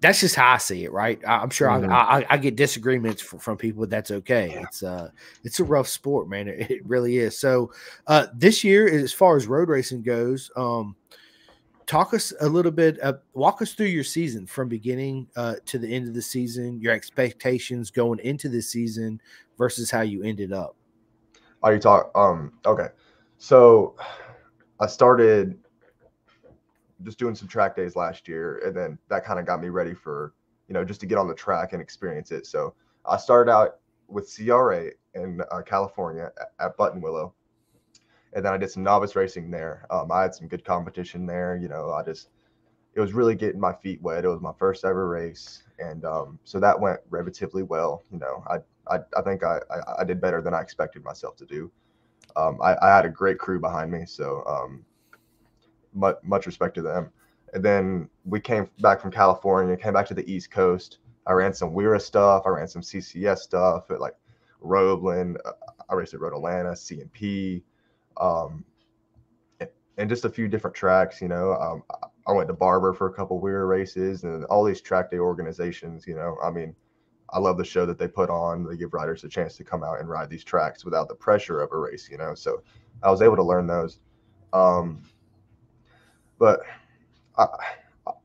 That's 0.00 0.20
just 0.20 0.36
how 0.36 0.52
I 0.52 0.58
see 0.58 0.84
it, 0.84 0.92
right? 0.92 1.20
I, 1.26 1.42
am 1.42 1.50
sure 1.50 1.68
mm-hmm. 1.68 1.92
I, 1.92 2.20
I, 2.20 2.26
I, 2.30 2.36
get 2.36 2.54
disagreements 2.54 3.20
from, 3.20 3.40
from 3.40 3.56
people, 3.56 3.80
but 3.80 3.90
that's 3.90 4.12
okay. 4.12 4.56
It's 4.62 4.84
uh, 4.84 5.10
it's 5.42 5.58
a 5.58 5.64
rough 5.64 5.88
sport, 5.88 6.28
man. 6.28 6.46
It, 6.46 6.70
it 6.70 6.86
really 6.86 7.18
is. 7.18 7.36
So, 7.36 7.72
uh, 8.06 8.28
this 8.32 8.62
year, 8.62 8.88
as 8.88 9.12
far 9.12 9.36
as 9.36 9.48
road 9.48 9.68
racing 9.68 10.02
goes, 10.02 10.52
um, 10.54 10.94
talk 11.88 12.12
us 12.12 12.34
a 12.40 12.48
little 12.48 12.70
bit 12.70 13.02
uh, 13.02 13.14
walk 13.32 13.62
us 13.62 13.72
through 13.72 13.86
your 13.86 14.04
season 14.04 14.46
from 14.46 14.68
beginning 14.68 15.26
uh, 15.36 15.54
to 15.64 15.78
the 15.78 15.88
end 15.88 16.06
of 16.06 16.14
the 16.14 16.22
season 16.22 16.80
your 16.80 16.92
expectations 16.92 17.90
going 17.90 18.20
into 18.20 18.48
the 18.48 18.60
season 18.60 19.20
versus 19.56 19.90
how 19.90 20.02
you 20.02 20.22
ended 20.22 20.52
up. 20.52 20.76
Are 21.64 21.72
you 21.72 21.80
talk 21.80 22.12
um 22.14 22.52
okay. 22.64 22.88
So 23.38 23.96
i 24.80 24.86
started 24.86 25.58
just 27.02 27.18
doing 27.18 27.34
some 27.34 27.48
track 27.48 27.74
days 27.74 27.96
last 27.96 28.28
year 28.28 28.60
and 28.64 28.76
then 28.76 28.98
that 29.08 29.24
kind 29.24 29.40
of 29.40 29.46
got 29.46 29.60
me 29.60 29.68
ready 29.68 29.94
for 29.94 30.34
you 30.68 30.74
know 30.74 30.84
just 30.84 31.00
to 31.00 31.06
get 31.06 31.16
on 31.16 31.26
the 31.26 31.34
track 31.34 31.72
and 31.72 31.82
experience 31.82 32.30
it. 32.30 32.46
So 32.46 32.74
i 33.06 33.16
started 33.16 33.50
out 33.50 33.76
with 34.08 34.30
cra 34.36 34.90
in 35.14 35.40
uh, 35.50 35.62
california 35.62 36.30
at, 36.40 36.66
at 36.66 36.76
buttonwillow 36.76 37.32
and 38.32 38.44
then 38.44 38.52
I 38.52 38.56
did 38.56 38.70
some 38.70 38.82
novice 38.82 39.16
racing 39.16 39.50
there. 39.50 39.86
Um, 39.90 40.10
I 40.12 40.22
had 40.22 40.34
some 40.34 40.48
good 40.48 40.64
competition 40.64 41.26
there. 41.26 41.56
You 41.56 41.68
know, 41.68 41.92
I 41.92 42.02
just 42.02 42.28
it 42.94 43.00
was 43.00 43.12
really 43.12 43.34
getting 43.34 43.60
my 43.60 43.72
feet 43.72 44.02
wet. 44.02 44.24
It 44.24 44.28
was 44.28 44.40
my 44.40 44.52
first 44.58 44.84
ever 44.84 45.08
race, 45.08 45.62
and 45.78 46.04
um, 46.04 46.38
so 46.44 46.60
that 46.60 46.78
went 46.78 47.00
relatively 47.10 47.62
well. 47.62 48.02
You 48.10 48.18
know, 48.18 48.44
I 48.48 48.58
I, 48.94 49.00
I 49.16 49.22
think 49.22 49.44
I, 49.44 49.60
I, 49.70 50.00
I 50.00 50.04
did 50.04 50.20
better 50.20 50.42
than 50.42 50.54
I 50.54 50.60
expected 50.60 51.04
myself 51.04 51.36
to 51.36 51.46
do. 51.46 51.70
Um, 52.36 52.58
I, 52.62 52.76
I 52.82 52.94
had 52.94 53.04
a 53.04 53.10
great 53.10 53.38
crew 53.38 53.60
behind 53.60 53.90
me, 53.90 54.04
so 54.06 54.42
um, 54.46 54.84
much 55.94 56.16
much 56.22 56.46
respect 56.46 56.74
to 56.76 56.82
them. 56.82 57.10
And 57.54 57.64
then 57.64 58.10
we 58.26 58.40
came 58.40 58.68
back 58.80 59.00
from 59.00 59.10
California, 59.10 59.76
came 59.76 59.94
back 59.94 60.06
to 60.08 60.14
the 60.14 60.30
East 60.30 60.50
Coast. 60.50 60.98
I 61.26 61.32
ran 61.32 61.54
some 61.54 61.72
WERA 61.72 62.00
stuff. 62.00 62.42
I 62.46 62.50
ran 62.50 62.68
some 62.68 62.82
CCS 62.82 63.38
stuff 63.38 63.90
at 63.90 64.00
like 64.00 64.14
Roebling. 64.60 65.36
Uh, 65.44 65.52
I 65.88 65.94
raced 65.94 66.14
at 66.14 66.20
Road 66.20 66.34
Atlanta, 66.34 66.70
CMP 66.70 67.62
um, 68.18 68.64
and 69.96 70.08
just 70.08 70.24
a 70.24 70.30
few 70.30 70.48
different 70.48 70.76
tracks. 70.76 71.20
You 71.20 71.28
know, 71.28 71.54
um, 71.54 71.82
I 72.26 72.32
went 72.32 72.48
to 72.48 72.54
Barber 72.54 72.92
for 72.92 73.08
a 73.08 73.12
couple 73.12 73.40
weird 73.40 73.68
races, 73.68 74.24
and 74.24 74.44
all 74.46 74.64
these 74.64 74.80
track 74.80 75.10
day 75.10 75.18
organizations. 75.18 76.06
You 76.06 76.14
know, 76.14 76.36
I 76.42 76.50
mean, 76.50 76.74
I 77.30 77.38
love 77.38 77.58
the 77.58 77.64
show 77.64 77.84
that 77.86 77.98
they 77.98 78.08
put 78.08 78.30
on. 78.30 78.64
They 78.64 78.76
give 78.76 78.94
riders 78.94 79.24
a 79.24 79.28
chance 79.28 79.56
to 79.56 79.64
come 79.64 79.82
out 79.82 80.00
and 80.00 80.08
ride 80.08 80.30
these 80.30 80.44
tracks 80.44 80.84
without 80.84 81.08
the 81.08 81.14
pressure 81.14 81.60
of 81.60 81.72
a 81.72 81.78
race. 81.78 82.08
You 82.10 82.18
know, 82.18 82.34
so 82.34 82.62
I 83.02 83.10
was 83.10 83.22
able 83.22 83.36
to 83.36 83.42
learn 83.42 83.66
those. 83.66 84.00
Um, 84.52 85.02
but 86.38 86.60
I, 87.36 87.46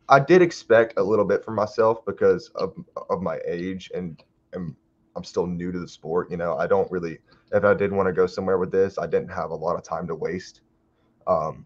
I 0.10 0.20
did 0.20 0.42
expect 0.42 0.94
a 0.98 1.04
little 1.04 1.26
bit 1.26 1.44
from 1.44 1.56
myself 1.56 2.06
because 2.06 2.50
of 2.50 2.76
of 3.10 3.22
my 3.22 3.40
age 3.46 3.92
and 3.94 4.22
and 4.54 4.76
I'm 5.16 5.24
still 5.24 5.48
new 5.48 5.72
to 5.72 5.80
the 5.80 5.88
sport. 5.88 6.32
You 6.32 6.38
know, 6.38 6.58
I 6.58 6.68
don't 6.68 6.90
really 6.92 7.20
if 7.54 7.64
I 7.64 7.74
did 7.74 7.92
want 7.92 8.08
to 8.08 8.14
go 8.14 8.26
somewhere 8.26 8.58
with 8.58 8.72
this, 8.72 8.98
I 8.98 9.06
didn't 9.06 9.30
have 9.30 9.52
a 9.52 9.56
lot 9.56 9.76
of 9.76 9.84
time 9.84 10.08
to 10.08 10.16
waste. 10.16 10.62
Um, 11.28 11.66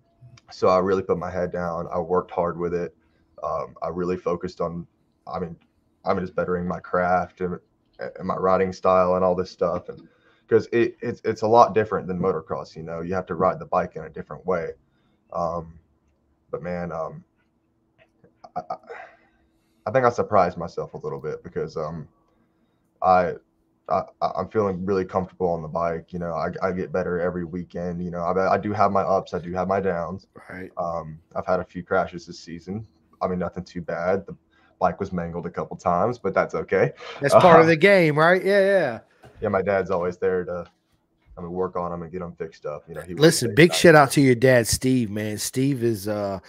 so 0.51 0.67
I 0.67 0.79
really 0.79 1.01
put 1.01 1.17
my 1.17 1.31
head 1.31 1.51
down. 1.51 1.87
I 1.91 1.99
worked 1.99 2.31
hard 2.31 2.59
with 2.59 2.73
it. 2.73 2.95
Um, 3.41 3.75
I 3.81 3.87
really 3.87 4.17
focused 4.17 4.59
on, 4.59 4.85
I 5.25 5.39
mean, 5.39 5.55
I'm 6.03 6.19
just 6.19 6.35
bettering 6.35 6.67
my 6.67 6.79
craft 6.79 7.41
and, 7.41 7.57
and 7.99 8.27
my 8.27 8.35
riding 8.35 8.73
style 8.73 9.15
and 9.15 9.23
all 9.23 9.35
this 9.35 9.49
stuff. 9.49 9.87
And 9.87 10.07
because 10.45 10.67
it, 10.73 10.97
it's, 11.01 11.21
it's 11.23 11.41
a 11.41 11.47
lot 11.47 11.73
different 11.73 12.07
than 12.07 12.19
motocross, 12.19 12.75
you 12.75 12.83
know, 12.83 13.01
you 13.01 13.13
have 13.13 13.25
to 13.27 13.35
ride 13.35 13.59
the 13.59 13.65
bike 13.65 13.95
in 13.95 14.03
a 14.03 14.09
different 14.09 14.45
way. 14.45 14.71
Um, 15.31 15.79
but 16.51 16.61
man, 16.61 16.91
um, 16.91 17.23
I, 18.55 18.61
I 19.85 19.91
think 19.91 20.05
I 20.05 20.09
surprised 20.09 20.57
myself 20.57 20.93
a 20.95 20.97
little 20.97 21.19
bit 21.19 21.43
because 21.43 21.77
um, 21.77 22.07
I 23.01 23.33
I, 23.89 24.03
I'm 24.21 24.49
feeling 24.49 24.85
really 24.85 25.05
comfortable 25.05 25.47
on 25.47 25.61
the 25.61 25.67
bike. 25.67 26.11
You 26.11 26.19
know, 26.19 26.33
I, 26.33 26.49
I 26.61 26.71
get 26.71 26.91
better 26.91 27.19
every 27.19 27.45
weekend. 27.45 28.03
You 28.03 28.11
know, 28.11 28.19
I, 28.19 28.55
I 28.55 28.57
do 28.57 28.73
have 28.73 28.91
my 28.91 29.01
ups, 29.01 29.33
I 29.33 29.39
do 29.39 29.53
have 29.53 29.67
my 29.67 29.79
downs. 29.79 30.27
Right. 30.49 30.71
Um, 30.77 31.19
I've 31.35 31.45
had 31.45 31.59
a 31.59 31.63
few 31.65 31.83
crashes 31.83 32.25
this 32.25 32.39
season. 32.39 32.85
I 33.21 33.27
mean, 33.27 33.39
nothing 33.39 33.63
too 33.63 33.81
bad. 33.81 34.25
The 34.25 34.35
bike 34.79 34.99
was 34.99 35.11
mangled 35.11 35.45
a 35.45 35.49
couple 35.49 35.77
times, 35.77 36.19
but 36.19 36.33
that's 36.33 36.53
okay. 36.53 36.91
That's 37.21 37.33
part 37.33 37.57
uh, 37.57 37.61
of 37.61 37.67
the 37.67 37.77
game, 37.77 38.17
right? 38.17 38.43
Yeah, 38.43 38.59
yeah. 38.59 38.99
Yeah, 39.41 39.49
my 39.49 39.61
dad's 39.61 39.89
always 39.89 40.17
there 40.17 40.43
to, 40.45 40.69
I 41.37 41.41
mean, 41.41 41.51
work 41.51 41.75
on 41.75 41.91
them 41.91 42.01
and 42.01 42.11
get 42.11 42.19
them 42.19 42.33
fixed 42.33 42.65
up. 42.65 42.83
You 42.87 42.95
know, 42.95 43.01
he 43.01 43.13
listen. 43.13 43.55
Big 43.55 43.73
shout 43.73 43.95
out 43.95 44.11
to 44.11 44.21
your 44.21 44.35
dad, 44.35 44.67
Steve. 44.67 45.09
Man, 45.09 45.37
Steve 45.37 45.83
is 45.83 46.07
uh. 46.07 46.39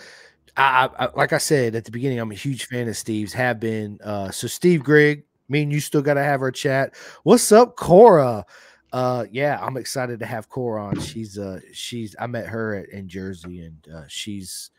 I, 0.56 0.88
I, 0.98 1.08
like 1.14 1.32
I 1.32 1.38
said 1.38 1.76
at 1.76 1.84
the 1.84 1.92
beginning, 1.92 2.18
I'm 2.18 2.32
a 2.32 2.34
huge 2.34 2.64
fan 2.64 2.88
of 2.88 2.96
Steve's. 2.96 3.32
Have 3.32 3.60
been. 3.60 4.00
Uh, 4.02 4.30
so 4.32 4.48
Steve 4.48 4.82
Grigg, 4.82 5.22
me 5.48 5.62
and 5.62 5.72
you 5.72 5.80
still 5.80 6.02
got 6.02 6.14
to 6.14 6.22
have 6.22 6.42
our 6.42 6.52
chat. 6.52 6.94
What's 7.22 7.50
up, 7.52 7.76
Cora? 7.76 8.44
Uh, 8.92 9.26
yeah, 9.30 9.58
I'm 9.60 9.76
excited 9.76 10.20
to 10.20 10.26
have 10.26 10.48
Cora 10.48 10.84
on. 10.86 11.00
She's 11.00 11.38
uh, 11.38 11.60
she's 11.72 12.16
I 12.18 12.26
met 12.26 12.46
her 12.46 12.74
at, 12.74 12.88
in 12.88 13.08
Jersey, 13.08 13.60
and 13.60 13.88
uh, 13.94 14.04
she's 14.08 14.70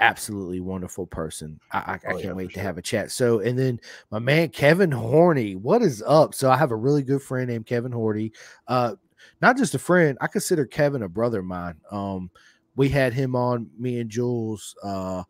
absolutely 0.00 0.60
wonderful 0.60 1.06
person. 1.06 1.58
I, 1.70 1.78
I, 1.78 1.92
I 1.92 1.94
oh, 1.94 2.10
can't 2.12 2.24
yeah, 2.24 2.32
wait 2.32 2.48
to 2.48 2.54
sure. 2.54 2.62
have 2.62 2.78
a 2.78 2.82
chat. 2.82 3.10
So, 3.10 3.40
and 3.40 3.58
then 3.58 3.80
my 4.10 4.18
man 4.18 4.50
Kevin 4.50 4.92
Horney, 4.92 5.54
what 5.54 5.82
is 5.82 6.02
up? 6.06 6.34
So, 6.34 6.50
I 6.50 6.56
have 6.56 6.72
a 6.72 6.76
really 6.76 7.02
good 7.02 7.22
friend 7.22 7.48
named 7.48 7.66
Kevin 7.66 7.92
Horney. 7.92 8.32
Uh, 8.68 8.96
not 9.40 9.56
just 9.56 9.74
a 9.74 9.78
friend, 9.78 10.18
I 10.20 10.26
consider 10.26 10.66
Kevin 10.66 11.02
a 11.02 11.08
brother 11.08 11.40
of 11.40 11.46
mine. 11.46 11.76
Um, 11.90 12.30
we 12.76 12.88
had 12.88 13.12
him 13.12 13.36
on 13.36 13.70
me 13.78 14.00
and 14.00 14.10
Jules. 14.10 14.74
Uh, 14.82 15.22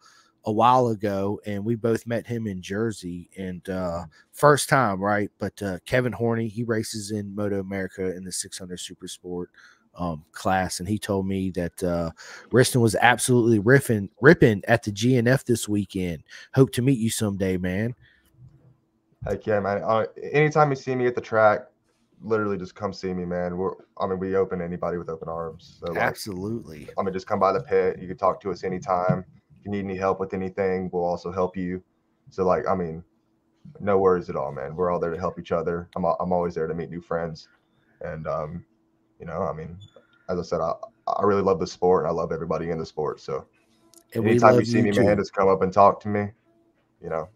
a 0.45 0.53
while 0.53 0.89
ago, 0.89 1.41
and 1.47 1.65
we 1.65 1.77
both 1.77 2.07
met 2.07 2.27
him 2.27 2.47
in 2.47 2.63
Jersey, 2.63 3.31
and 3.37 3.67
uh, 3.69 4.05
first 4.33 4.69
time, 4.69 5.01
right? 5.01 5.31
But 5.39 5.63
uh, 5.63 5.79
Kevin 5.87 6.13
Horney, 6.13 6.49
he 6.49 6.65
races 6.65 7.11
in 7.11 7.35
Moto 7.35 7.61
America 7.61 8.15
in 8.15 8.25
the 8.25 8.33
600 8.33 8.79
Super 8.79 9.09
Sport 9.09 9.51
um, 9.95 10.25
class, 10.33 10.81
and 10.81 10.89
he 10.89 10.99
told 10.99 11.27
me 11.27 11.51
that 11.51 11.83
uh, 11.83 12.11
Wristin 12.51 12.81
was 12.81 12.97
absolutely 12.97 13.61
ripping, 13.61 14.09
ripping 14.21 14.63
at 14.67 14.83
the 14.83 14.91
GNF 14.91 15.45
this 15.45 15.69
weekend. 15.69 16.23
Hope 16.55 16.73
to 16.73 16.83
meet 16.83 16.99
you 16.99 17.11
someday, 17.11 17.57
man. 17.57 17.95
Heck 19.25 19.47
yeah, 19.47 19.61
man! 19.61 19.83
Uh, 19.85 20.07
anytime 20.33 20.71
you 20.71 20.77
see 20.77 20.97
me 20.97 21.07
at 21.07 21.15
the 21.15 21.21
track, 21.21 21.61
literally 22.21 22.59
just 22.59 22.75
come 22.75 22.93
see 22.93 23.15
me, 23.15 23.25
man. 23.25 23.57
We're, 23.57 23.75
I 23.99 24.07
mean, 24.09 24.19
we 24.19 24.35
open 24.35 24.61
anybody 24.61 24.99
with 24.99 25.09
open 25.09 25.29
arms. 25.29 25.79
So, 25.79 25.93
like, 25.93 26.03
Absolutely. 26.03 26.89
I 26.99 27.03
mean, 27.03 27.13
just 27.13 27.29
come 27.29 27.39
by 27.39 27.53
the 27.53 27.61
pit. 27.61 28.01
You 28.01 28.09
can 28.09 28.17
talk 28.17 28.41
to 28.41 28.51
us 28.51 28.65
anytime 28.65 29.25
you 29.65 29.71
need 29.71 29.85
any 29.85 29.97
help 29.97 30.21
with 30.21 30.35
anything, 30.35 30.91
we'll 30.93 31.05
also 31.05 31.33
help 31.33 31.57
you. 31.57 31.83
So 32.31 32.45
like, 32.45 32.67
I 32.69 32.75
mean, 32.75 33.03
no 33.81 33.99
worries 33.99 34.29
at 34.29 34.37
all, 34.37 34.53
man. 34.53 34.75
We're 34.75 34.91
all 34.91 34.99
there 34.99 35.11
to 35.11 35.19
help 35.19 35.39
each 35.39 35.53
other. 35.53 35.89
I'm 35.97 36.05
I'm 36.05 36.33
always 36.33 36.55
there 36.55 36.67
to 36.67 36.75
meet 36.75 36.91
new 36.91 37.01
friends, 37.01 37.49
and 38.01 38.27
um, 38.27 38.65
you 39.21 39.27
know, 39.27 39.43
I 39.43 39.53
mean, 39.53 39.77
as 40.29 40.39
I 40.39 40.43
said, 40.43 40.61
I 40.61 40.73
I 41.07 41.23
really 41.25 41.43
love 41.43 41.61
the 41.61 41.67
sport. 41.67 42.05
And 42.05 42.11
I 42.11 42.13
love 42.13 42.33
everybody 42.33 42.71
in 42.71 42.79
the 42.79 42.87
sport. 42.87 43.21
So 43.21 43.47
and 44.15 44.27
anytime 44.27 44.59
you 44.59 44.65
see 44.65 44.79
you 44.79 44.85
me, 44.85 44.91
too. 44.93 45.05
man, 45.05 45.17
just 45.17 45.33
come 45.33 45.49
up 45.49 45.63
and 45.63 45.73
talk 45.73 46.01
to 46.01 46.09
me. 46.09 46.29
You 47.03 47.11
know. 47.11 47.29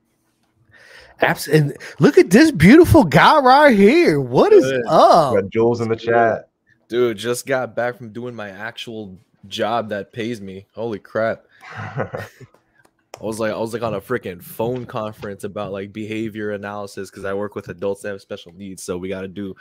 Absolutely. 1.23 1.73
And 1.73 1.79
look 1.99 2.19
at 2.19 2.31
this 2.31 2.51
beautiful 2.51 3.05
guy 3.05 3.41
right 3.41 3.75
here. 3.77 4.21
What 4.21 4.53
is 4.53 4.65
Good. 4.65 4.85
up? 4.87 5.35
got 5.35 5.51
Jules 5.51 5.81
in 5.81 5.89
the 5.89 5.97
chat. 5.97 6.51
Dude, 6.89 7.17
just 7.17 7.47
got 7.47 7.75
back 7.75 7.97
from 7.97 8.11
doing 8.11 8.35
my 8.35 8.51
actual 8.51 9.17
job 9.49 9.89
that 9.89 10.13
pays 10.13 10.41
me. 10.41 10.67
Holy 10.75 10.99
crap. 10.99 11.46
I 11.75 13.25
was 13.25 13.41
like, 13.41 13.53
I 13.53 13.59
was 13.59 13.73
like 13.73 13.83
on 13.83 13.95
a 13.95 14.01
freaking 14.01 14.43
phone 14.43 14.85
conference 14.85 15.45
about 15.45 15.73
like 15.73 15.93
behavior 15.93 16.53
analysis 16.53 17.11
because 17.11 17.25
I 17.25 17.35
work 17.35 17.55
with 17.55 17.69
adults 17.69 18.03
that 18.03 18.11
have 18.11 18.21
special 18.21 18.53
needs. 18.53 18.83
So 18.83 18.99
we 18.99 19.09
got 19.09 19.23
to 19.23 19.29
do 19.29 19.55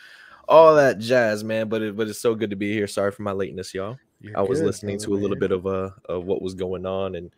all 0.47 0.75
that 0.75 0.99
jazz, 0.99 1.43
man. 1.43 1.69
But 1.69 1.81
it, 1.81 1.95
but 1.95 2.07
it's 2.07 2.19
so 2.19 2.35
good 2.35 2.49
to 2.49 2.55
be 2.55 2.73
here. 2.73 2.87
Sorry 2.87 3.11
for 3.11 3.23
my 3.23 3.31
lateness, 3.31 3.73
y'all. 3.73 3.97
You're 4.19 4.37
I 4.37 4.41
was 4.41 4.59
good, 4.59 4.67
listening 4.67 4.99
to 4.99 5.13
a 5.13 5.17
little 5.17 5.37
bit 5.37 5.51
of 5.51 5.65
uh 5.67 5.91
of 6.09 6.25
what 6.25 6.41
was 6.41 6.53
going 6.53 6.85
on 6.85 7.15
and 7.15 7.31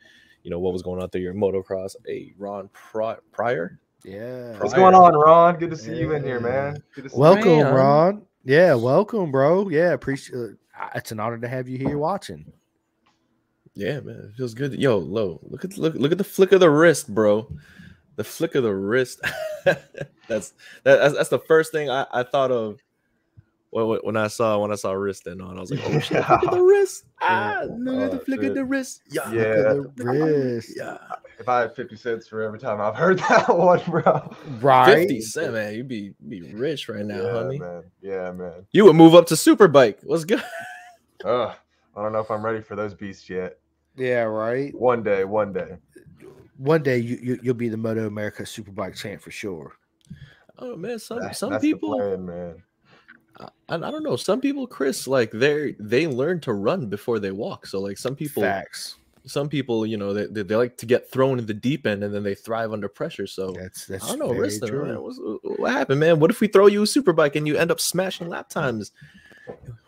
you 0.43 0.51
know 0.51 0.59
what 0.59 0.74
was 0.74 0.81
going 0.81 1.01
on 1.01 1.09
through 1.09 1.21
your 1.21 1.33
motocross. 1.33 1.95
Hey, 2.05 2.33
Ron 2.38 2.69
Pryor. 3.31 3.79
Yeah. 4.03 4.57
What's 4.59 4.74
going 4.74 4.95
on, 4.95 5.13
Ron? 5.13 5.57
Good 5.57 5.71
to 5.71 5.77
see 5.77 5.91
yeah. 5.91 5.97
you 5.97 6.12
in 6.13 6.24
here, 6.24 6.39
man. 6.39 6.81
welcome, 7.13 7.59
Ron. 7.59 8.21
Yeah, 8.43 8.75
welcome, 8.75 9.31
bro. 9.31 9.69
Yeah, 9.69 9.91
appreciate. 9.91 10.55
Uh, 10.79 10.89
it's 10.95 11.12
an 11.12 11.19
honor 11.19 11.38
to 11.38 11.47
have 11.47 11.67
you 11.67 11.77
here 11.77 11.97
watching. 11.97 12.51
Yeah, 13.77 14.00
man, 14.00 14.29
it 14.31 14.36
feels 14.36 14.55
good. 14.55 14.74
Yo, 14.74 14.98
low. 14.98 15.39
Look 15.43 15.63
at 15.63 15.77
look 15.77 15.93
look 15.93 16.12
at 16.12 16.17
the 16.17 16.24
flick 16.24 16.51
of 16.51 16.60
the 16.60 16.69
wrist, 16.69 17.13
bro. 17.13 17.48
The 18.15 18.24
flick 18.24 18.55
of 18.55 18.63
the 18.63 18.74
wrist. 18.74 19.22
that's 19.65 19.86
that, 20.27 20.53
that's, 20.84 21.13
that's 21.13 21.29
the 21.29 21.38
first 21.38 21.72
thing 21.72 21.88
I, 21.89 22.07
I 22.12 22.24
thought 22.24 22.51
of 22.51 22.79
when, 23.69 23.86
when 24.01 24.17
I 24.17 24.27
saw 24.27 24.57
when 24.57 24.72
I 24.72 24.75
saw 24.75 24.93
Wristin 24.93 25.46
on, 25.48 25.57
I 25.57 25.62
was 25.62 25.69
like, 25.69 25.81
oh 25.86 26.00
shit, 26.00 26.17
look 26.27 26.43
at 26.46 26.51
the 26.51 26.62
wrist. 26.63 27.03
Ah, 27.22 27.62
Yeah. 27.62 27.67
look 27.77 28.01
at 28.01 28.12
the 28.12 28.19
flick 28.25 28.39
shit. 28.41 28.50
at 28.50 28.55
the 28.55 28.65
wrist. 28.65 29.01
Yeah. 29.12 29.31
Yeah. 29.31 29.41
Look 29.74 29.88
at 29.89 29.96
the 29.98 30.05
wrist. 30.05 30.74
Yeah. 30.75 30.98
If 31.39 31.48
I 31.48 31.60
had 31.62 31.75
50 31.75 31.96
cents 31.98 32.27
for 32.27 32.41
every 32.41 32.57
time 32.57 32.81
I've 32.81 32.96
heard 32.96 33.19
that 33.29 33.55
one, 33.55 33.79
bro. 33.88 34.36
Right. 34.60 34.96
50 35.07 35.22
cent, 35.22 35.53
man. 35.53 35.75
You'd 35.75 35.88
be 35.88 36.13
be 36.27 36.41
rich 36.53 36.89
right 36.89 37.05
now, 37.05 37.22
yeah, 37.22 37.31
honey. 37.31 37.60
man. 37.60 37.84
Yeah, 38.01 38.31
man. 38.31 38.65
You 38.72 38.86
would 38.86 38.96
move 38.96 39.13
up 39.13 39.27
to 39.27 39.36
Superbike. 39.36 39.98
What's 40.03 40.25
good? 40.25 40.41
Ugh, 41.25 41.53
I 41.96 42.01
don't 42.01 42.13
know 42.13 42.19
if 42.19 42.31
I'm 42.31 42.43
ready 42.43 42.62
for 42.62 42.75
those 42.75 42.96
beasts 42.96 43.29
yet. 43.29 43.60
Yeah, 43.97 44.21
right. 44.23 44.73
One 44.75 45.03
day, 45.03 45.23
one 45.25 45.53
day. 45.53 45.77
One 46.57 46.81
day 46.83 46.97
you, 46.97 47.17
you 47.21 47.39
you'll 47.43 47.53
be 47.55 47.69
the 47.69 47.77
Moto 47.77 48.07
America 48.07 48.43
Superbike 48.43 48.95
champ 48.95 49.21
for 49.21 49.31
sure. 49.31 49.73
Oh 50.59 50.75
man, 50.75 50.99
some 50.99 51.19
That- 51.19 51.35
some 51.35 51.51
that's 51.51 51.61
the 51.61 51.73
people 51.73 51.95
plan, 51.97 52.25
man. 52.25 52.63
I, 53.39 53.75
I 53.75 53.77
don't 53.77 54.01
know. 54.03 54.15
Some 54.15 54.41
people, 54.41 54.65
Chris, 54.65 55.07
like 55.07 55.29
they 55.31 55.75
they 55.79 56.07
learn 56.07 56.39
to 56.41 56.53
run 56.53 56.87
before 56.87 57.19
they 57.19 57.31
walk. 57.31 57.67
So 57.67 57.79
like 57.79 57.97
some 57.99 58.15
people 58.15 58.41
Facts. 58.41 58.95
some 59.25 59.47
people, 59.49 59.85
you 59.85 59.97
know, 59.97 60.13
they, 60.13 60.25
they, 60.25 60.41
they 60.41 60.55
like 60.55 60.77
to 60.77 60.87
get 60.87 61.11
thrown 61.11 61.37
in 61.37 61.45
the 61.45 61.53
deep 61.53 61.85
end 61.85 62.03
and 62.03 62.11
then 62.11 62.23
they 62.23 62.33
thrive 62.33 62.73
under 62.73 62.87
pressure. 62.87 63.27
So 63.27 63.51
That's 63.51 63.85
that's 63.85 64.03
I 64.05 64.07
don't 64.15 64.19
know, 64.19 64.33
very 64.33 64.47
Rista, 64.47 64.67
true. 64.67 64.85
man, 64.85 65.01
what's- 65.01 65.19
what 65.59 65.71
happened, 65.71 65.99
man? 65.99 66.19
What 66.19 66.31
if 66.31 66.41
we 66.41 66.47
throw 66.47 66.65
you 66.65 66.81
a 66.81 66.87
super 66.87 67.13
bike 67.13 67.35
and 67.35 67.45
you 67.47 67.55
end 67.57 67.69
up 67.69 67.79
smashing 67.79 68.27
lap 68.29 68.49
times? 68.49 68.91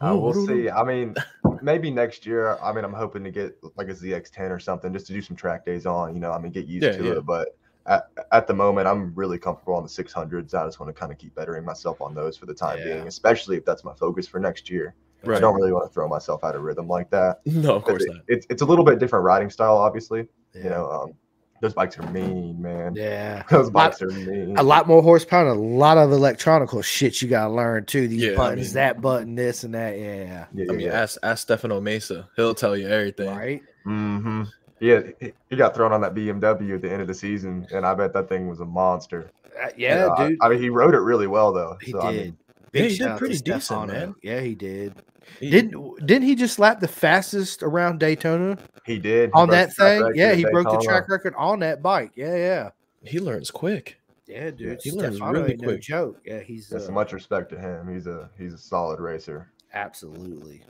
Uh, 0.01 0.15
we'll 0.17 0.45
see. 0.47 0.69
I 0.69 0.83
mean, 0.83 1.15
maybe 1.61 1.91
next 1.91 2.25
year. 2.25 2.57
I 2.61 2.71
mean, 2.71 2.83
I'm 2.85 2.93
hoping 2.93 3.23
to 3.23 3.31
get 3.31 3.57
like 3.75 3.87
a 3.89 3.93
ZX10 3.93 4.49
or 4.51 4.59
something 4.59 4.93
just 4.93 5.07
to 5.07 5.13
do 5.13 5.21
some 5.21 5.35
track 5.35 5.65
days 5.65 5.85
on. 5.85 6.13
You 6.13 6.19
know, 6.21 6.31
I 6.31 6.39
mean, 6.39 6.51
get 6.51 6.65
used 6.65 6.85
Yeah, 6.85 6.97
to 6.97 7.03
yeah. 7.03 7.11
it. 7.13 7.25
But 7.25 7.49
at, 7.85 8.03
at 8.31 8.47
the 8.47 8.53
moment, 8.53 8.87
I'm 8.87 9.13
really 9.15 9.37
comfortable 9.37 9.75
on 9.75 9.83
the 9.83 9.89
600s. 9.89 10.53
I 10.53 10.65
just 10.65 10.79
want 10.79 10.93
to 10.93 10.99
kind 10.99 11.11
of 11.11 11.17
keep 11.17 11.35
bettering 11.35 11.65
myself 11.65 12.01
on 12.01 12.13
those 12.13 12.37
for 12.37 12.45
the 12.45 12.53
time 12.53 12.77
Yeah. 12.79 12.95
being, 12.95 13.07
especially 13.07 13.57
if 13.57 13.65
that's 13.65 13.83
my 13.83 13.93
focus 13.95 14.27
for 14.27 14.39
next 14.39 14.69
year. 14.69 14.95
I 15.27 15.37
don't 15.39 15.55
really 15.55 15.73
want 15.73 15.85
to 15.85 15.93
throw 15.93 16.07
myself 16.07 16.45
out 16.45 16.55
of 16.55 16.61
rhythm 16.61 16.87
like 16.87 17.09
that. 17.09 17.39
No, 17.45 17.75
of 17.75 17.83
course 17.83 18.03
it- 18.03 18.13
not. 18.13 18.21
It's 18.29 18.47
it's 18.49 18.61
a 18.61 18.65
little 18.65 18.85
bit 18.85 18.99
different 18.99 19.25
riding 19.25 19.49
style, 19.49 19.77
obviously. 19.77 20.27
You 20.53 20.69
know, 20.69 20.89
um, 20.89 21.13
those 21.61 21.73
bikes 21.73 21.97
are 21.99 22.09
mean, 22.11 22.61
man. 22.61 22.95
yeah. 22.95 23.43
Those 23.49 23.69
bikes 23.69 24.01
are 24.01 24.07
mean. 24.07 24.57
A 24.57 24.63
lot 24.63 24.87
more 24.87 25.01
horsepower, 25.03 25.49
and 25.49 25.59
a 25.59 25.61
lot 25.61 25.97
of 25.97 26.11
electronical 26.11 26.81
shit 26.81 27.21
you 27.21 27.27
gotta 27.27 27.51
learn 27.53 27.85
too. 27.85 28.07
These 28.07 28.21
Yeah, 28.23 28.31
I 28.33 28.35
buttons, 28.35 28.67
mean- 28.69 28.73
that 28.75 29.01
button, 29.01 29.35
this 29.35 29.63
and 29.63 29.73
that. 29.75 29.97
Yeah. 29.99 30.45
Yeah, 30.53 30.65
I 30.69 30.71
mean, 30.73 30.79
yeah. 30.87 31.01
ask 31.01 31.17
ask 31.23 31.41
Stefano 31.43 31.81
Mesa. 31.81 32.29
He'll 32.35 32.55
tell 32.55 32.77
you 32.77 32.87
everything. 32.87 33.29
Right. 33.35 33.61
Mm 33.85 34.21
hmm 34.21 34.43
Yeah, 34.79 35.01
he- 35.19 35.33
he 35.49 35.55
got 35.55 35.75
thrown 35.75 35.91
on 35.91 36.01
that 36.01 36.13
BMW 36.15 36.75
at 36.75 36.81
the 36.81 36.91
end 36.91 37.01
of 37.01 37.07
the 37.07 37.13
season, 37.13 37.67
and 37.73 37.85
I 37.85 37.93
bet 37.93 38.13
that 38.13 38.29
thing 38.29 38.47
was 38.47 38.59
a 38.61 38.65
monster. 38.65 39.31
Uh, 39.61 39.67
You 39.75 39.87
yeah, 39.87 39.95
know, 40.05 40.15
I- 40.17 40.29
dude. 40.29 40.37
I, 40.41 40.49
mean, 40.49 40.61
he 40.61 40.69
rode 40.69 40.93
it 40.95 40.99
really 41.01 41.27
well, 41.27 41.51
though. 41.51 41.77
he 41.81 41.91
so, 41.91 41.99
did. 42.01 42.07
I 42.07 42.11
mean, 42.11 42.37
Yeah, 42.71 42.81
he 42.83 42.87
did 42.89 42.97
shout 42.97 43.07
out 43.09 43.13
to 43.15 43.19
pretty 43.19 43.33
decent, 43.39 43.63
Stefano. 43.63 43.93
man. 43.93 44.15
Yeah, 44.23 44.39
he 44.41 44.55
did. 44.55 44.93
He- 45.39 45.49
Didn't 45.49 46.05
didn't 46.05 46.23
he 46.23 46.35
just 46.35 46.59
lap 46.59 46.79
the 46.79 46.87
fastest 46.87 47.63
around 47.63 47.99
Daytona 47.99 48.57
he 48.85 48.97
did 48.97 49.29
on 49.33 49.47
broke 49.47 49.51
that 49.57 49.75
thing? 49.75 50.11
Yeah, 50.15 50.29
at 50.29 50.37
he 50.37 50.43
broke 50.45 50.69
the 50.69 50.79
track 50.79 51.07
record 51.09 51.33
on 51.37 51.59
that 51.59 51.81
bike. 51.81 52.11
Yeah, 52.15 52.35
yeah. 52.35 52.69
he 53.03 53.19
learns 53.19 53.51
quick. 53.51 53.99
Yeah, 54.27 54.51
dude. 54.51 54.79
he 54.83 54.91
learns 54.91 55.15
Stefano 55.15 55.39
really 55.39 55.53
ain't 55.53 55.61
no 55.61 55.67
quick. 55.69 55.81
joke. 55.81 56.19
Yeah, 56.25 56.39
he's 56.39 56.69
Yeah, 56.71 56.79
so 56.79 56.89
uh, 56.89 56.91
much 56.91 57.13
respect 57.13 57.49
to 57.51 57.59
him. 57.59 57.91
He's 57.91 58.05
a 58.07 58.29
he's 58.37 58.53
a 58.53 58.57
solid 58.57 58.99
racer. 58.99 59.49
absolutely. 59.73 60.61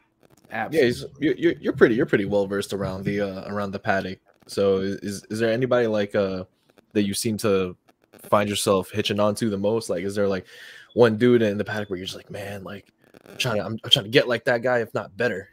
Yeah, 0.50 0.66
Absolutely. 0.66 0.88
he's, 0.88 1.06
you're, 1.20 1.36
you're 1.36 1.54
you're 1.62 1.74
pretty 1.74 1.96
you're 1.96 2.06
pretty 2.06 2.25
well 2.25 2.48
versed 2.48 2.74
around 2.74 3.04
the 3.06 3.22
uh, 3.22 3.44
around 3.51 3.72
the 3.72 3.80
paddock. 3.80 4.20
So 4.48 4.78
is 4.78 5.24
is 5.30 5.39
there 5.39 5.51
anybody 5.51 5.86
like 5.88 6.16
uh 6.16 6.46
that 6.94 7.04
you 7.04 7.13
seem 7.13 7.38
to 7.38 7.75
find 8.30 8.50
yourself 8.50 8.89
hitching 8.92 9.20
onto 9.20 9.50
the 9.50 9.58
most? 9.58 9.89
Like, 9.92 10.04
is 10.04 10.16
there 10.16 10.28
like 10.28 10.46
one 10.96 11.18
dude 11.18 11.42
in 11.44 11.58
the 11.58 11.63
paddock 11.63 11.89
where 11.92 11.98
you're 11.98 12.06
just 12.08 12.18
like, 12.18 12.32
man, 12.32 12.63
like 12.63 12.88
I'm 13.32 13.38
trying 13.38 13.56
to 13.58 13.66
I'm, 13.66 13.78
I'm 13.84 13.90
trying 13.90 14.06
to 14.06 14.12
get 14.12 14.28
like 14.28 14.46
that 14.46 14.62
guy, 14.62 14.80
if 14.80 14.94
not 14.94 15.16
better. 15.16 15.50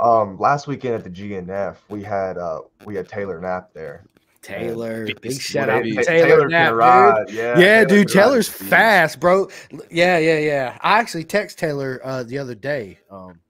Um, 0.00 0.38
last 0.38 0.66
weekend 0.66 0.94
at 0.94 1.04
the 1.04 1.10
GNF, 1.10 1.76
we 1.88 2.02
had 2.02 2.38
uh 2.38 2.60
we 2.84 2.94
had 2.94 3.08
Taylor 3.08 3.40
Knapp 3.40 3.72
there. 3.74 4.04
Taylor. 4.42 5.06
Big 5.06 5.20
Big 5.20 5.40
shout 5.40 5.68
Yeah, 5.68 5.74
out 5.74 5.78
Ta- 5.80 5.84
to 5.84 5.94
Ta- 5.94 6.02
Taylor, 6.04 6.40
can 6.42 6.50
Knapp, 6.50 6.68
dude. 6.70 6.74
ride. 6.76 7.24
Yeah, 7.30 7.58
Yeah, 7.58 7.84
dude, 7.84 8.08
can 8.08 8.16
ride. 8.18 8.24
Taylor's 8.24 8.48
fast, 8.48 9.20
bro. 9.20 9.48
Yeah, 9.90 10.18
yeah, 10.18 10.38
yeah. 10.38 10.78
I 10.80 10.98
actually 11.00 11.24
text 11.24 11.58
Taylor 11.58 12.00
uh 12.04 12.22
the 12.22 12.38
other 12.38 12.54
day. 12.54 12.98
Um, 13.10 13.40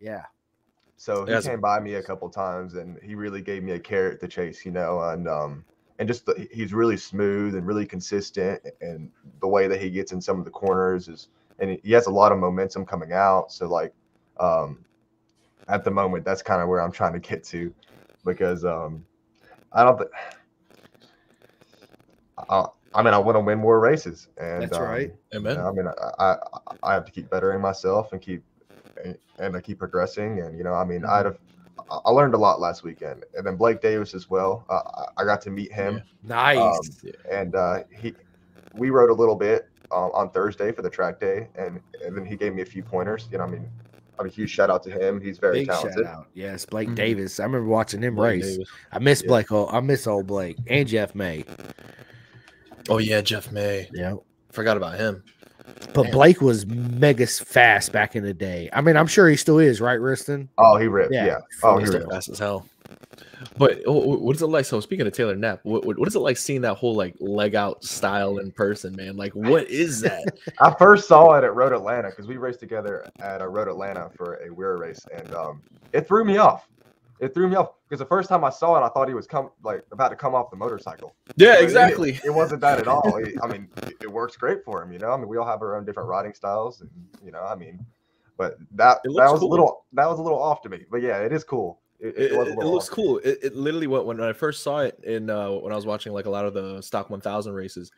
yeah, 0.00 0.24
So 0.96 1.24
he 1.24 1.32
Yes. 1.32 1.44
came 1.46 1.60
by 1.60 1.80
me 1.80 1.94
a 1.94 2.02
couple 2.02 2.28
times, 2.28 2.74
and 2.74 2.98
he 3.02 3.14
really 3.14 3.40
gave 3.40 3.62
me 3.64 3.72
a 3.72 3.78
carrot 3.80 4.20
to 4.20 4.28
chase, 4.28 4.64
you 4.64 4.70
know, 4.70 5.00
and 5.00 5.26
um, 5.26 5.64
and 5.98 6.06
just 6.06 6.26
the, 6.26 6.46
he's 6.52 6.72
really 6.74 6.96
smooth 6.96 7.54
and 7.56 7.66
really 7.66 7.86
consistent, 7.86 8.60
and 8.80 9.10
the 9.40 9.48
way 9.48 9.66
that 9.68 9.80
he 9.80 9.90
gets 9.90 10.12
in 10.12 10.20
some 10.20 10.38
of 10.38 10.44
the 10.44 10.50
corners 10.50 11.08
is, 11.08 11.28
and 11.58 11.78
he 11.82 11.92
has 11.92 12.06
a 12.06 12.10
lot 12.10 12.32
of 12.32 12.38
momentum 12.38 12.84
coming 12.86 13.12
out. 13.12 13.52
So 13.52 13.68
like, 13.68 13.92
um, 14.38 14.84
at 15.68 15.84
the 15.84 15.90
moment, 15.90 16.24
that's 16.24 16.42
kind 16.42 16.62
of 16.62 16.68
where 16.68 16.80
I'm 16.80 16.92
trying 16.92 17.12
to 17.12 17.18
get 17.18 17.44
to, 17.44 17.72
because 18.24 18.64
um, 18.64 19.04
I 19.72 19.84
don't. 19.84 19.98
Th- 19.98 20.10
I, 22.48 22.66
I 22.94 23.02
mean, 23.02 23.14
I 23.14 23.18
want 23.18 23.36
to 23.36 23.40
win 23.40 23.58
more 23.58 23.80
races, 23.80 24.28
and 24.38 24.62
That's 24.62 24.76
um, 24.78 24.84
right. 24.84 25.12
Amen. 25.34 25.56
you 25.56 25.58
know, 25.62 25.68
I 25.68 25.72
mean, 25.72 25.86
I, 26.18 26.24
I 26.24 26.36
I 26.82 26.94
have 26.94 27.04
to 27.04 27.12
keep 27.12 27.28
bettering 27.30 27.60
myself 27.60 28.12
and 28.12 28.20
keep 28.20 28.42
and, 29.04 29.16
and 29.38 29.56
I 29.56 29.60
keep 29.60 29.78
progressing. 29.78 30.40
And 30.40 30.56
you 30.56 30.64
know, 30.64 30.74
I 30.74 30.84
mean, 30.84 31.04
I'd 31.04 31.26
have 31.26 31.38
I- 31.90 32.00
I 32.06 32.10
learned 32.10 32.34
a 32.34 32.38
lot 32.38 32.60
last 32.60 32.82
weekend, 32.82 33.24
and 33.34 33.46
then 33.46 33.56
Blake 33.56 33.80
Davis 33.80 34.14
as 34.14 34.30
well. 34.30 34.64
Uh, 34.70 34.80
I- 34.96 35.22
I 35.22 35.24
got 35.24 35.40
to 35.42 35.50
meet 35.50 35.72
him, 35.72 36.02
nice. 36.22 36.58
Um, 36.58 36.96
Yeah. 37.02 37.12
and 37.30 37.54
uh, 37.54 37.78
he 37.90 38.14
we 38.72 38.90
rode 38.90 39.10
a 39.10 39.14
little 39.14 39.36
bit 39.36 39.68
um, 39.92 40.10
on 40.14 40.30
Thursday 40.30 40.72
for 40.72 40.82
the 40.82 40.90
track 40.90 41.18
day, 41.20 41.48
and 41.56 41.80
and 42.04 42.16
then 42.16 42.24
he 42.24 42.36
gave 42.36 42.54
me 42.54 42.62
a 42.62 42.66
few 42.66 42.82
pointers. 42.82 43.28
You 43.32 43.38
know, 43.38 43.44
I 43.44 43.48
mean, 43.48 43.68
I 44.18 44.22
mean, 44.24 44.32
huge 44.32 44.50
shout 44.50 44.68
out 44.70 44.82
to 44.84 44.90
him. 44.90 45.20
He's 45.20 45.38
very 45.38 45.60
Big 45.60 45.68
talented. 45.68 46.04
shout 46.04 46.14
out. 46.14 46.26
Yes, 46.34 46.64
Blake 46.66 46.88
Mhm. 46.88 46.94
Davis. 46.96 47.38
I 47.40 47.44
remember 47.44 47.68
watching 47.68 48.02
him 48.02 48.14
Blake 48.16 48.42
race. 48.42 48.56
Davis. 48.56 48.68
I 48.92 48.98
miss 48.98 49.22
Yeah. 49.22 49.28
Blake. 49.28 49.52
Oh, 49.52 49.68
I 49.68 49.80
miss 49.80 50.06
old 50.06 50.26
Blake 50.26 50.56
and 50.66 50.88
Jeff 50.88 51.14
May. 51.14 51.44
Oh 52.88 52.98
yeah, 52.98 53.20
Jeff 53.20 53.52
May. 53.52 53.88
Yeah, 53.92 54.14
Forgot 54.50 54.76
about 54.76 54.98
him. 54.98 55.22
but 55.92 56.04
Damn. 56.04 56.12
Blake 56.12 56.40
was 56.40 56.66
mega 56.66 57.26
fast 57.26 57.92
back 57.92 58.16
in 58.16 58.24
the 58.24 58.32
day. 58.34 58.70
I 58.72 58.80
mean, 58.80 58.96
I'm 58.96 59.06
sure 59.06 59.28
he 59.28 59.36
still 59.36 59.58
is, 59.58 59.80
right, 59.80 59.98
Wristin? 60.00 60.48
Oh, 60.56 60.76
he 60.78 60.86
ripped. 60.86 61.12
Yeah. 61.12 61.26
Yeah. 61.26 61.38
Oh, 61.62 61.74
he 61.76 61.80
He's 61.82 61.90
still 61.90 62.00
ripped. 62.00 62.12
fast 62.12 62.28
as 62.30 62.38
hell. 62.38 62.66
But 63.56 63.78
wh- 63.86 64.02
wh- 64.04 64.22
what 64.22 64.36
is 64.36 64.42
it 64.42 64.46
like? 64.46 64.64
So 64.64 64.80
speaking 64.80 65.06
of 65.06 65.12
Taylor 65.12 65.36
Knapp, 65.36 65.60
what, 65.64 65.84
what 65.84 66.08
is 66.08 66.14
it 66.16 66.20
like 66.20 66.36
seeing 66.36 66.60
that 66.62 66.74
whole 66.74 66.94
like 66.94 67.14
leg 67.20 67.54
out 67.54 67.84
style 67.84 68.38
in 68.38 68.50
person, 68.52 68.94
man? 68.96 69.16
Like, 69.16 69.34
what 69.34 69.68
is 69.68 70.00
that? 70.00 70.24
I 70.60 70.74
first 70.78 71.08
saw 71.08 71.34
it 71.34 71.44
at 71.44 71.54
Road 71.54 71.72
Atlanta 71.72 72.10
because 72.10 72.26
we 72.26 72.36
raced 72.36 72.60
together 72.60 73.08
at 73.20 73.42
a 73.42 73.48
Road 73.48 73.68
Atlanta 73.68 74.10
for 74.16 74.34
a 74.36 74.52
WERA 74.52 74.78
race, 74.78 75.00
and 75.14 75.32
um, 75.34 75.62
it 75.92 76.06
threw 76.06 76.24
me 76.24 76.36
off. 76.38 76.68
It 77.20 77.34
threw 77.34 77.48
me 77.48 77.56
off 77.56 77.70
because 77.88 77.98
the 77.98 78.06
first 78.06 78.28
time 78.28 78.44
I 78.44 78.50
saw 78.50 78.76
it, 78.80 78.86
I 78.86 78.88
thought 78.90 79.08
he 79.08 79.14
was 79.14 79.26
come 79.26 79.50
like 79.64 79.84
about 79.90 80.10
to 80.10 80.16
come 80.16 80.34
off 80.36 80.50
the 80.50 80.56
motorcycle. 80.56 81.16
yeah, 81.36 81.54
But 81.56 81.64
exactly. 81.64 82.20
It, 82.24 82.30
wasn't 82.32 82.60
that 82.60 82.78
at 82.78 82.86
all. 82.86 83.16
It- 83.16 83.34
I 83.42 83.48
mean, 83.48 83.68
it, 83.82 83.94
it 84.02 84.12
works 84.12 84.36
great 84.36 84.64
for 84.64 84.82
him. 84.82 84.92
You 84.92 85.00
know, 85.00 85.10
I 85.10 85.16
mean, 85.16 85.26
we 85.26 85.36
all 85.36 85.46
have 85.46 85.60
our 85.62 85.76
own 85.76 85.84
different 85.84 86.08
riding 86.08 86.32
styles, 86.32 86.80
and 86.80 86.90
you 87.24 87.32
know, 87.32 87.42
I 87.42 87.56
mean, 87.56 87.84
but 88.36 88.56
that 88.76 88.98
that 89.02 89.30
was 89.32 89.40
cool. 89.40 89.48
a 89.48 89.50
little 89.50 89.84
that 89.94 90.08
was 90.08 90.20
a 90.20 90.22
little 90.22 90.40
off 90.40 90.62
to 90.62 90.68
me. 90.68 90.84
But 90.90 91.02
yeah, 91.02 91.18
it 91.18 91.32
is 91.32 91.42
cool. 91.42 91.80
It, 92.00 92.14
It, 92.16 92.32
it 92.32 92.38
was 92.38 92.48
it- 92.48 92.52
it 92.52 92.64
looks 92.66 92.88
cool. 92.88 93.18
It, 93.18 93.38
it 93.42 93.56
literally 93.56 93.86
when 93.86 94.04
when 94.04 94.20
I 94.20 94.32
first 94.32 94.62
saw 94.62 94.78
it 94.80 94.98
in 95.02 95.30
uh, 95.30 95.50
when 95.50 95.72
I 95.72 95.76
was 95.76 95.86
watching 95.86 96.12
like 96.12 96.26
a 96.26 96.30
lot 96.30 96.44
of 96.44 96.54
the 96.54 96.80
stock 96.80 97.10
1000 97.10 97.52
races, 97.52 97.90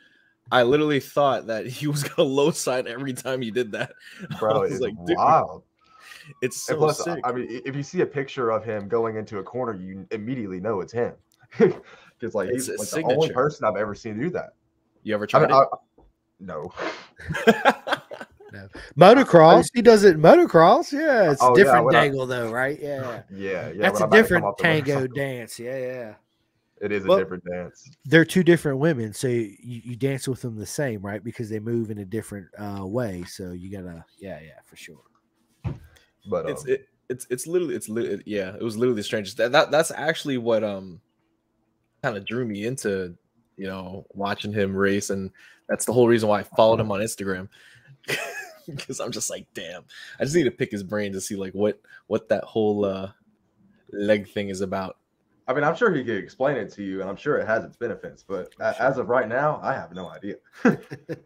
I 0.50 0.62
literally 0.62 1.00
thought 1.00 1.46
that 1.48 1.66
he 1.68 1.86
was 1.86 2.02
gonna 2.04 2.28
low 2.28 2.50
side 2.50 2.86
every 2.86 3.12
time 3.12 3.42
he 3.42 3.50
did 3.50 3.72
that. 3.72 3.92
bro. 4.38 4.62
It's 4.62 4.80
like, 4.80 4.94
wild. 4.96 5.64
it's 6.42 6.62
so 6.62 6.76
plus, 6.76 7.02
sick. 7.04 7.20
I 7.24 7.32
mean, 7.32 7.46
if 7.64 7.76
you 7.76 7.82
see 7.82 8.00
a 8.00 8.06
picture 8.06 8.50
of 8.50 8.64
him 8.64 8.88
going 8.88 9.16
into 9.16 9.38
a 9.38 9.42
corner, 9.42 9.74
you 9.74 10.06
immediately 10.10 10.60
know 10.60 10.80
it's 10.80 10.92
him. 10.92 11.14
Because 12.20 12.34
like 12.34 12.50
It's 12.50 12.66
he's 12.66 12.78
like, 12.94 13.06
the 13.06 13.14
only 13.14 13.30
person 13.30 13.64
I've 13.64 13.76
ever 13.76 13.94
seen 13.94 14.20
do 14.20 14.28
that. 14.28 14.50
you 15.04 15.14
ever 15.14 15.24
I 15.24 15.26
tried 15.26 15.48
mean, 15.48 15.52
I, 15.52 15.64
no. 16.38 16.70
It? 18.64 18.70
Motocross. 18.98 19.68
He 19.74 19.82
does 19.82 20.04
it 20.04 20.14
in 20.16 20.20
motocross. 20.22 20.92
Yeah, 20.92 21.32
it's 21.32 21.42
Oh, 21.42 21.54
a 21.54 21.58
yeah, 21.58 21.64
different 21.64 21.84
when 21.86 21.96
I- 21.96 22.08
though, 22.08 22.50
right? 22.50 22.78
Yeah. 22.80 23.22
Yeah, 23.30 23.68
yeah. 23.70 23.72
That's 23.76 24.00
when 24.00 24.02
a 24.02 24.04
I'm 24.04 24.08
about 24.08 24.08
to 24.08 24.08
come 24.08 24.12
different 24.22 24.58
tango 24.58 25.06
dance. 25.14 25.58
Yeah, 25.58 25.78
yeah. 25.78 26.14
It 26.80 26.92
is 26.92 27.04
a 27.04 27.08
Well- 27.08 27.18
different 27.18 27.44
dance. 27.44 27.90
They're 28.06 28.24
two 28.24 28.42
different 28.42 28.78
women, 28.78 29.12
so 29.12 29.28
you, 29.28 29.54
you 29.62 29.96
dance 29.96 30.26
with 30.26 30.40
them 30.42 30.56
the 30.56 30.64
same, 30.66 31.02
right? 31.02 31.22
Because 31.22 31.48
they 31.50 31.58
move 31.60 31.90
in 31.90 31.98
a 31.98 32.04
different 32.04 32.46
uh, 32.58 32.86
way. 32.86 33.22
So 33.28 33.52
you 33.52 33.70
gotta, 33.70 34.04
yeah, 34.18 34.40
yeah, 34.40 34.60
for 34.64 34.76
sure. 34.76 35.02
But 35.64 36.46
um, 36.46 36.52
it's 36.52 36.64
it, 36.66 36.86
it's 37.08 37.26
it's 37.30 37.46
literally 37.46 37.74
it's 37.74 37.88
li- 37.88 38.22
yeah 38.24 38.54
it 38.54 38.62
was 38.62 38.76
literally 38.76 38.96
the 39.00 39.02
strangest 39.02 39.36
that, 39.38 39.50
that 39.52 39.70
that's 39.70 39.90
actually 39.90 40.38
what 40.38 40.62
um 40.62 41.00
kind 42.02 42.16
of 42.16 42.24
drew 42.24 42.46
me 42.46 42.66
into 42.66 43.14
you 43.56 43.66
know 43.66 44.06
watching 44.14 44.52
him 44.52 44.76
race 44.76 45.10
and 45.10 45.30
that's 45.68 45.84
the 45.84 45.92
whole 45.92 46.06
reason 46.06 46.28
why 46.28 46.38
i 46.40 46.42
followed 46.42 46.78
him 46.78 46.92
on 46.92 47.00
instagram 47.00 47.48
because 48.76 49.00
i'm 49.00 49.11
just 49.12 49.30
like 49.30 49.46
damn 49.54 49.83
i 50.18 50.24
just 50.24 50.35
need 50.37 50.44
to 50.44 50.50
pick 50.50 50.70
his 50.70 50.83
brain 50.83 51.12
to 51.12 51.20
see 51.20 51.37
like 51.37 51.52
what 51.52 51.80
what 52.06 52.28
that 52.28 52.44
whole 52.44 52.85
uh 52.85 53.11
leg 53.92 54.28
thing 54.28 54.48
is 54.48 54.61
about 54.61 54.96
I 55.48 55.52
mean, 55.52 55.64
I'm 55.64 55.74
sure 55.74 55.92
he 55.92 56.04
could 56.04 56.16
explain 56.16 56.56
it 56.56 56.70
to 56.74 56.83
you, 56.85 57.00
and 57.00 57.11
I'm 57.11 57.16
sure 57.16 57.37
it 57.38 57.46
has 57.48 57.64
its 57.64 57.74
benefits. 57.76 58.22
But 58.22 58.52
Sure. 58.56 58.72
as 58.78 58.98
of 58.98 59.09
right 59.09 59.26
now, 59.28 59.59
I 59.64 59.72
have 59.72 59.92
no 59.92 60.09
idea. 60.09 60.37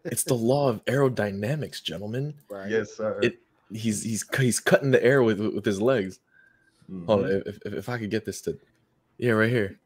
It's 0.03 0.23
the 0.23 0.33
law 0.33 0.67
of 0.67 0.83
aerodynamics, 0.85 1.83
gentlemen. 1.83 2.33
right. 2.49 2.67
Yes, 2.67 2.93
sir. 2.95 3.19
It- 3.21 3.37
He's 3.71 4.01
he's 4.01 4.25
he's 4.35 4.59
cutting 4.59 4.89
the 4.89 5.03
air 5.03 5.21
with 5.21 5.39
with 5.39 5.63
his 5.65 5.79
legs. 5.79 6.19
Mhm. 6.91 7.05
Hold 7.05 7.25
on, 7.25 7.31
if, 7.45 7.57
if, 7.65 7.73
if 7.73 7.89
I 7.89 7.99
could 7.99 8.09
get 8.09 8.25
this 8.25 8.41
to, 8.41 8.57
yeah, 9.19 9.31
right 9.33 9.49
here. 9.49 9.79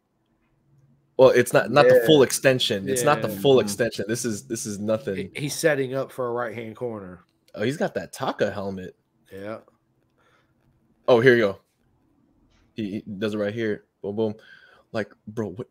Well, 1.18 1.30
it's 1.32 1.52
not 1.52 1.70
not 1.72 1.90
the 1.90 2.02
full 2.06 2.24
extension. 2.24 2.88
It's 2.88 3.04
not 3.04 3.22
the 3.22 3.28
Yeah. 3.30 3.40
full 3.40 3.58
Mhm. 3.58 3.64
extension. 3.64 4.06
This 4.08 4.24
is 4.24 4.44
this 4.48 4.66
is 4.66 4.80
nothing. 4.80 5.32
He's 5.36 5.54
setting 5.56 5.96
up 5.96 6.14
for 6.14 6.28
a 6.28 6.32
right 6.32 6.56
hand 6.56 6.78
corner. 6.78 7.26
Oh, 7.60 7.64
he's 7.64 7.78
got 7.78 7.94
that 7.96 8.14
Taka 8.14 8.52
helmet. 8.52 8.96
Yeah. 9.32 9.58
Oh, 11.08 11.20
here 11.20 11.36
you 11.36 11.42
go. 11.42 11.60
He, 12.74 12.92
he 12.92 13.04
does 13.18 13.34
it 13.34 13.38
right 13.38 13.54
here. 13.54 13.84
Boom, 14.02 14.16
boom. 14.16 14.34
Like, 14.94 15.12
bro, 15.28 15.50
what? 15.50 15.68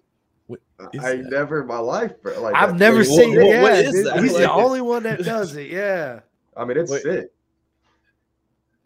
What 0.46 0.60
is 0.92 1.02
I 1.04 1.16
that? 1.16 1.30
never 1.30 1.60
in 1.62 1.66
my 1.66 1.78
life, 1.78 2.20
bro. 2.22 2.40
Like 2.40 2.54
I've 2.54 2.70
that- 2.72 2.78
never 2.78 2.98
Wait, 2.98 3.06
seen 3.06 3.30
what- 3.30 3.38
it. 3.38 3.46
what- 3.46 3.62
what 3.62 3.72
yeah, 3.74 3.80
is 3.80 3.92
dude. 3.92 4.06
that? 4.06 4.22
He's 4.22 4.32
Like- 4.32 4.42
the 4.42 4.52
only 4.52 4.80
one 4.80 5.02
that 5.04 5.18
does 5.24 5.56
it. 5.56 5.70
Yeah. 5.70 6.20
I 6.56 6.64
mean, 6.64 6.76
it's 6.76 6.90
Wait. 6.90 7.02
sick. 7.02 7.26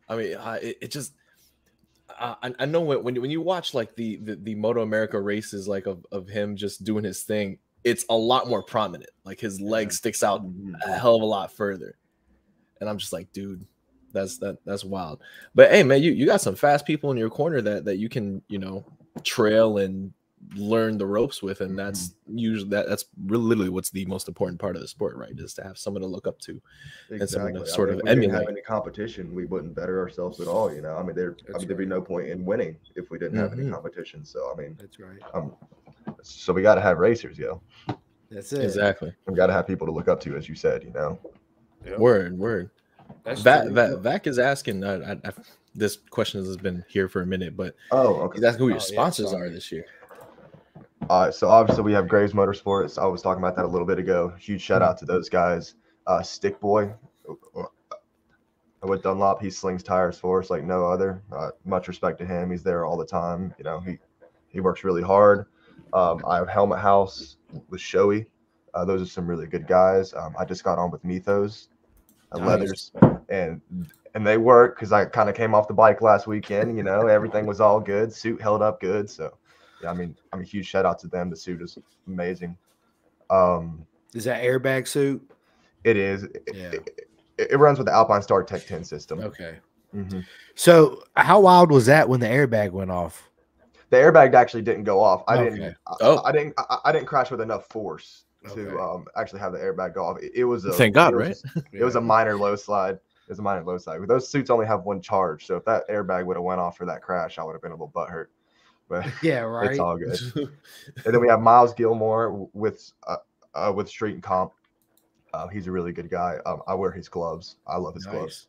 I 0.09 0.17
mean, 0.17 0.37
I, 0.37 0.57
it, 0.59 0.79
it 0.83 0.91
just. 0.91 1.13
I, 2.09 2.37
I- 2.43 2.55
I 2.61 2.65
know 2.67 2.81
when 2.83 3.03
when 3.03 3.15
you- 3.15 3.21
when 3.21 3.31
you 3.31 3.41
watch 3.41 3.75
like 3.75 3.95
the, 3.97 4.17
the 4.17 4.37
the 4.37 4.55
Moto 4.55 4.83
America 4.83 5.21
races 5.21 5.67
like 5.69 5.87
of, 5.87 6.05
of 6.13 6.29
him 6.29 6.57
just 6.57 6.85
doing 6.85 7.05
his 7.05 7.23
thing, 7.23 7.59
it's 7.85 8.05
a 8.11 8.17
lot 8.17 8.49
more 8.49 8.63
prominent. 8.63 9.11
Like 9.25 9.41
his 9.41 9.61
leg 9.61 9.93
sticks 9.93 10.23
out 10.23 10.45
Mhm. 10.45 10.75
a 10.85 10.99
hell 10.99 11.17
of 11.17 11.23
a 11.23 11.27
lot 11.27 11.53
further. 11.53 11.97
And 12.83 12.91
I'm 12.91 12.99
just 12.99 13.13
like, 13.13 13.33
dude, 13.33 13.65
that's 14.13 14.39
that 14.39 14.59
that's 14.67 14.85
wild. 14.85 15.21
But 15.55 15.71
hey, 15.71 15.85
man, 15.85 16.03
you, 16.03 16.11
you 16.11 16.27
got 16.27 16.41
some 16.41 16.57
fast 16.57 16.85
people 16.85 17.13
in 17.13 17.17
your 17.17 17.31
corner 17.31 17.61
that 17.63 17.85
that 17.85 17.97
you 17.97 18.09
can, 18.09 18.43
you 18.49 18.59
know, 18.59 18.85
trail 19.23 19.79
and 19.79 20.13
learn 20.57 20.99
the 20.99 21.07
ropes 21.07 21.41
with, 21.45 21.61
and 21.61 21.79
that's 21.79 22.15
usually 22.27 22.69
that 22.71 22.89
that's 22.89 23.05
really 23.27 23.45
literally 23.45 23.71
what's 23.71 23.91
the 23.91 24.05
most 24.07 24.27
important 24.27 24.61
part 24.61 24.75
of 24.75 24.83
the 24.83 24.89
sport, 24.89 25.17
right? 25.17 25.31
Is 25.39 25.55
to 25.55 25.63
have 25.63 25.79
someone 25.79 26.01
to 26.03 26.09
look 26.09 26.27
up 26.27 26.41
to. 26.41 26.61
and 27.11 27.31
someone 27.31 27.55
to 27.55 27.61
Exactly. 27.61 27.73
I 27.73 27.75
sort 27.77 27.89
mean, 27.91 27.95
of 27.95 27.99
if 28.01 28.05
we 28.05 28.09
didn't 28.11 28.31
have 28.33 28.41
emulate. 28.41 28.49
any 28.57 28.63
competition, 28.63 29.33
we 29.33 29.45
wouldn't 29.45 29.77
better 29.77 30.01
ourselves 30.01 30.41
at 30.41 30.49
all. 30.49 30.75
You 30.75 30.83
know, 30.83 30.97
I 30.97 31.05
mean, 31.05 31.15
there, 31.15 31.37
I 31.39 31.53
That's 31.53 31.59
mean, 31.61 31.69
there'd 31.69 31.79
be 31.79 31.87
no 31.87 32.03
point 32.03 32.27
in 32.29 32.45
winning 32.45 32.77
if 32.97 33.11
we 33.11 33.19
didn't 33.21 33.39
have 33.39 33.53
any 33.53 33.63
Mhm. 33.63 33.73
competition. 33.73 34.25
So, 34.25 34.53
I 34.53 34.61
mean, 34.61 34.77
That's 34.81 34.99
right. 34.99 35.21
um, 35.33 35.53
so 36.23 36.53
we 36.53 36.61
got 36.63 36.75
to 36.75 36.81
have 36.81 36.99
racers, 36.99 37.39
yo. 37.39 37.63
That's 38.29 38.53
it. 38.53 38.65
Exactly. 38.65 39.15
We 39.29 39.35
got 39.37 39.47
to 39.47 39.53
have 39.53 39.67
people 39.69 39.87
to 39.87 39.93
look 39.93 40.09
up 40.09 40.21
to, 40.23 40.37
as 40.37 40.49
you 40.49 40.57
said. 40.57 40.83
You 40.83 40.91
know. 40.91 41.21
Yep. 41.87 41.99
Word, 41.99 42.39
word. 42.39 42.71
That's 43.25 43.41
Vac, 43.43 43.65
true. 43.65 43.73
Vac, 43.73 43.99
Vac 43.99 44.27
is 44.27 44.39
asking. 44.39 44.85
Uh, 44.85 45.17
I, 45.25 45.29
I, 45.29 45.33
this 45.75 45.97
question 46.11 46.45
has 46.45 46.57
been 46.57 46.85
here 46.89 47.09
for 47.09 47.23
a 47.23 47.27
minute, 47.27 47.57
but 47.57 47.75
Oh, 47.91 48.17
okay. 48.23 48.37
he's 48.39 48.45
asking 48.45 48.61
who 48.61 48.69
your 48.69 48.77
Oh, 48.77 48.81
sponsors 48.81 49.31
sorry. 49.31 49.49
are 49.49 49.51
this 49.51 49.71
year. 49.73 49.85
All 51.11 51.25
right, 51.25 51.35
so 51.35 51.49
obviously 51.49 51.83
we 51.83 51.93
have 51.93 52.09
Graves 52.09 52.33
Motorsports. 52.33 52.99
I 52.99 53.07
was 53.07 53.23
talking 53.23 53.43
about 53.43 53.57
that 53.57 53.65
a 53.65 53.69
little 53.69 53.87
bit 53.87 53.99
ago. 53.99 54.33
Huge 54.39 54.61
shout 54.61 54.83
out 54.83 54.99
to 54.99 55.05
those 55.05 55.29
guys. 55.29 55.75
Uh, 56.07 56.23
Stick 56.23 56.61
Boy 56.61 56.93
uh, 57.57 57.65
with 58.83 59.03
Dunlop, 59.03 59.41
he 59.43 59.51
slings 59.51 59.83
tires 59.83 60.19
for 60.19 60.41
us 60.41 60.51
like 60.51 60.65
no 60.65 60.87
other. 60.87 61.23
Uh, 61.33 61.51
much 61.65 61.89
respect 61.89 62.19
to 62.21 62.27
him. 62.27 62.51
He's 62.51 62.63
there 62.63 62.85
all 62.85 62.97
the 62.97 63.05
time. 63.07 63.55
You 63.59 63.65
know, 63.65 63.81
he 63.81 63.99
he 64.49 64.61
works 64.61 64.85
really 64.85 65.03
hard. 65.03 65.47
Um, 65.93 66.23
I 66.27 66.37
have 66.37 66.49
Helmet 66.49 66.79
House 66.79 67.37
with 67.69 67.81
Shoei. 67.81 68.27
Uh, 68.75 68.85
those 68.85 69.03
are 69.03 69.07
some 69.07 69.27
really 69.27 69.47
good 69.47 69.67
guys. 69.67 70.15
Um, 70.15 70.35
I 70.39 70.45
just 70.45 70.65
got 70.65 70.79
on 70.79 70.91
with 70.91 71.05
Mythos, 71.05 71.69
uh, 71.71 71.72
Nice. 72.37 72.47
Leathers, 72.47 72.93
and 73.29 73.61
and 74.15 74.27
they 74.27 74.37
work 74.39 74.77
because 74.77 74.93
I 74.93 75.05
kind 75.07 75.29
of 75.29 75.35
came 75.35 75.55
off 75.55 75.69
the 75.69 75.75
bike 75.75 76.03
last 76.03 76.27
weekend. 76.27 76.77
You 76.77 76.83
know, 76.83 77.07
everything 77.07 77.47
was 77.47 77.61
all 77.61 77.81
good. 77.81 78.13
Suit 78.13 78.41
held 78.41 78.63
up 78.63 78.81
good, 78.81 79.09
so 79.09 79.37
yeah, 79.83 79.91
I 79.91 79.95
mean, 79.95 80.17
I'm 80.33 80.41
a 80.41 80.45
huge 80.45 80.67
shout 80.67 80.85
out 80.87 80.99
to 81.01 81.09
them. 81.09 81.31
The 81.31 81.37
suit 81.37 81.61
is 81.63 81.79
amazing. 82.07 82.57
Um, 83.31 83.87
Is 84.15 84.25
that 84.25 84.43
airbag 84.43 84.87
suit? 84.87 85.23
it 85.85 85.97
is. 85.97 86.25
It, 86.25 86.43
Yeah. 86.55 86.71
it, 86.73 87.09
it 87.39 87.59
runs 87.59 87.79
with 87.79 87.87
the 87.87 87.93
Alpine 87.93 88.23
Star 88.23 88.45
Tech 88.45 88.67
10 88.67 88.85
system. 88.85 89.19
Okay. 89.21 89.57
Mhm. 89.95 90.25
So 90.55 91.03
how 91.17 91.41
wild 91.41 91.71
was 91.73 91.87
that 91.87 92.09
when 92.09 92.21
the 92.21 92.27
airbag 92.29 92.71
went 92.71 92.91
off? 92.91 93.29
The 93.91 93.97
airbag 93.97 94.33
actually 94.35 94.63
didn't 94.63 94.85
go 94.85 95.01
off. 95.01 95.23
I 95.27 95.39
Okay. 95.39 95.51
didn't. 95.51 95.77
I, 95.87 95.95
Oh. 96.01 96.23
I 96.25 96.33
didn't. 96.33 96.55
I, 96.57 96.79
I 96.87 96.93
didn't 96.93 97.07
crash 97.07 97.31
with 97.31 97.41
enough 97.41 97.67
force 97.69 98.25
Okay. 98.51 98.65
to 98.65 98.79
um, 98.81 99.07
actually 99.17 99.41
have 99.41 99.53
the 99.53 99.59
airbag 99.59 99.95
go 99.95 100.05
off. 100.05 100.19
It, 100.21 100.33
it 100.35 100.45
was 100.45 100.65
a. 100.65 100.73
Thank 100.73 100.95
God, 100.95 101.15
it 101.15 101.17
was 101.17 101.45
right? 101.55 101.65
It 101.73 101.85
was 101.85 101.97
a 101.97 102.01
minor 102.01 102.37
low 102.37 102.57
slide. 102.57 102.95
It 102.95 103.29
was 103.29 103.39
a 103.39 103.43
minor 103.43 103.65
low 103.65 103.79
slide. 103.79 104.01
Those 104.09 104.29
suits 104.29 104.51
only 104.51 104.67
have 104.67 104.83
one 104.83 105.01
charge, 105.01 105.47
so 105.47 105.57
if 105.57 105.65
that 105.65 105.89
airbag 105.89 106.27
would 106.27 106.37
have 106.37 106.45
went 106.45 106.61
off 106.61 106.77
for 106.77 106.87
that 106.87 107.03
crash, 107.03 107.39
I 107.39 107.45
would 107.45 107.53
have 107.53 107.63
been 107.63 107.71
a 107.71 107.75
little 107.75 107.93
butthurt. 107.95 108.27
But 108.89 109.07
Yeah, 109.23 109.41
right. 109.41 109.71
it's 109.71 109.81
all 109.81 109.97
good. 109.97 110.19
and 111.05 111.15
then 111.15 111.21
we 111.21 111.29
have 111.29 111.41
Miles 111.41 111.73
Gilmore 111.75 112.49
with 112.53 112.93
uh, 113.07 113.17
uh, 113.55 113.73
with 113.75 113.89
Street 113.89 114.15
and 114.15 114.23
Comp. 114.23 114.53
Uh, 115.33 115.49
he's 115.49 115.67
a 115.67 115.71
really 115.71 115.93
good 115.93 116.11
guy. 116.11 116.39
Um, 116.45 116.63
I 116.67 116.75
wear 116.75 116.91
his 116.91 117.09
gloves. 117.09 117.57
I 117.67 117.77
love 117.79 117.95
his 117.95 118.05
gloves. 118.05 118.49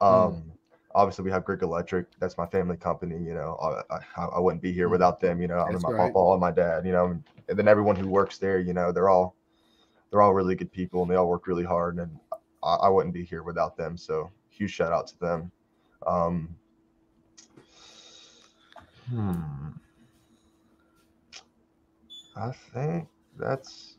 Nice. 0.00 0.08
Um, 0.08 0.52
obviously 0.94 1.24
we 1.24 1.30
have 1.30 1.44
Grigg 1.44 1.62
Electric. 1.62 2.06
That's 2.18 2.36
my 2.36 2.46
family 2.46 2.76
company. 2.76 3.16
You 3.16 3.34
know, 3.34 3.56
I, 3.90 3.96
I, 4.16 4.24
I 4.36 4.38
wouldn't 4.40 4.62
be 4.62 4.72
here 4.72 4.88
without 4.88 5.20
them. 5.20 5.40
You 5.40 5.48
know, 5.48 5.58
I 5.58 5.70
mean, 5.70 5.80
my 5.82 5.90
right. 5.90 6.12
papa 6.12 6.32
and 6.32 6.40
my 6.40 6.50
dad. 6.50 6.86
You 6.86 6.92
know, 6.92 7.18
and 7.48 7.58
then 7.58 7.68
everyone 7.68 7.96
who 7.96 8.08
works 8.08 8.38
there. 8.38 8.60
You 8.60 8.72
know, 8.72 8.92
they're 8.92 9.08
all 9.08 9.36
they're 10.10 10.22
all 10.22 10.34
really 10.34 10.54
good 10.54 10.70
people 10.70 11.02
and 11.02 11.10
they 11.10 11.16
all 11.16 11.28
work 11.28 11.46
really 11.46 11.64
hard. 11.64 11.98
And 11.98 12.18
I, 12.62 12.74
I 12.74 12.88
wouldn't 12.88 13.14
be 13.14 13.24
here 13.24 13.42
without 13.42 13.76
them. 13.76 13.96
So 13.96 14.30
huge 14.50 14.70
shout 14.70 14.92
out 14.92 15.06
to 15.08 15.18
them. 15.18 15.50
Um, 16.06 16.54
hmm. 19.08 19.32
I 22.36 22.52
think 22.72 23.08
that's 23.38 23.96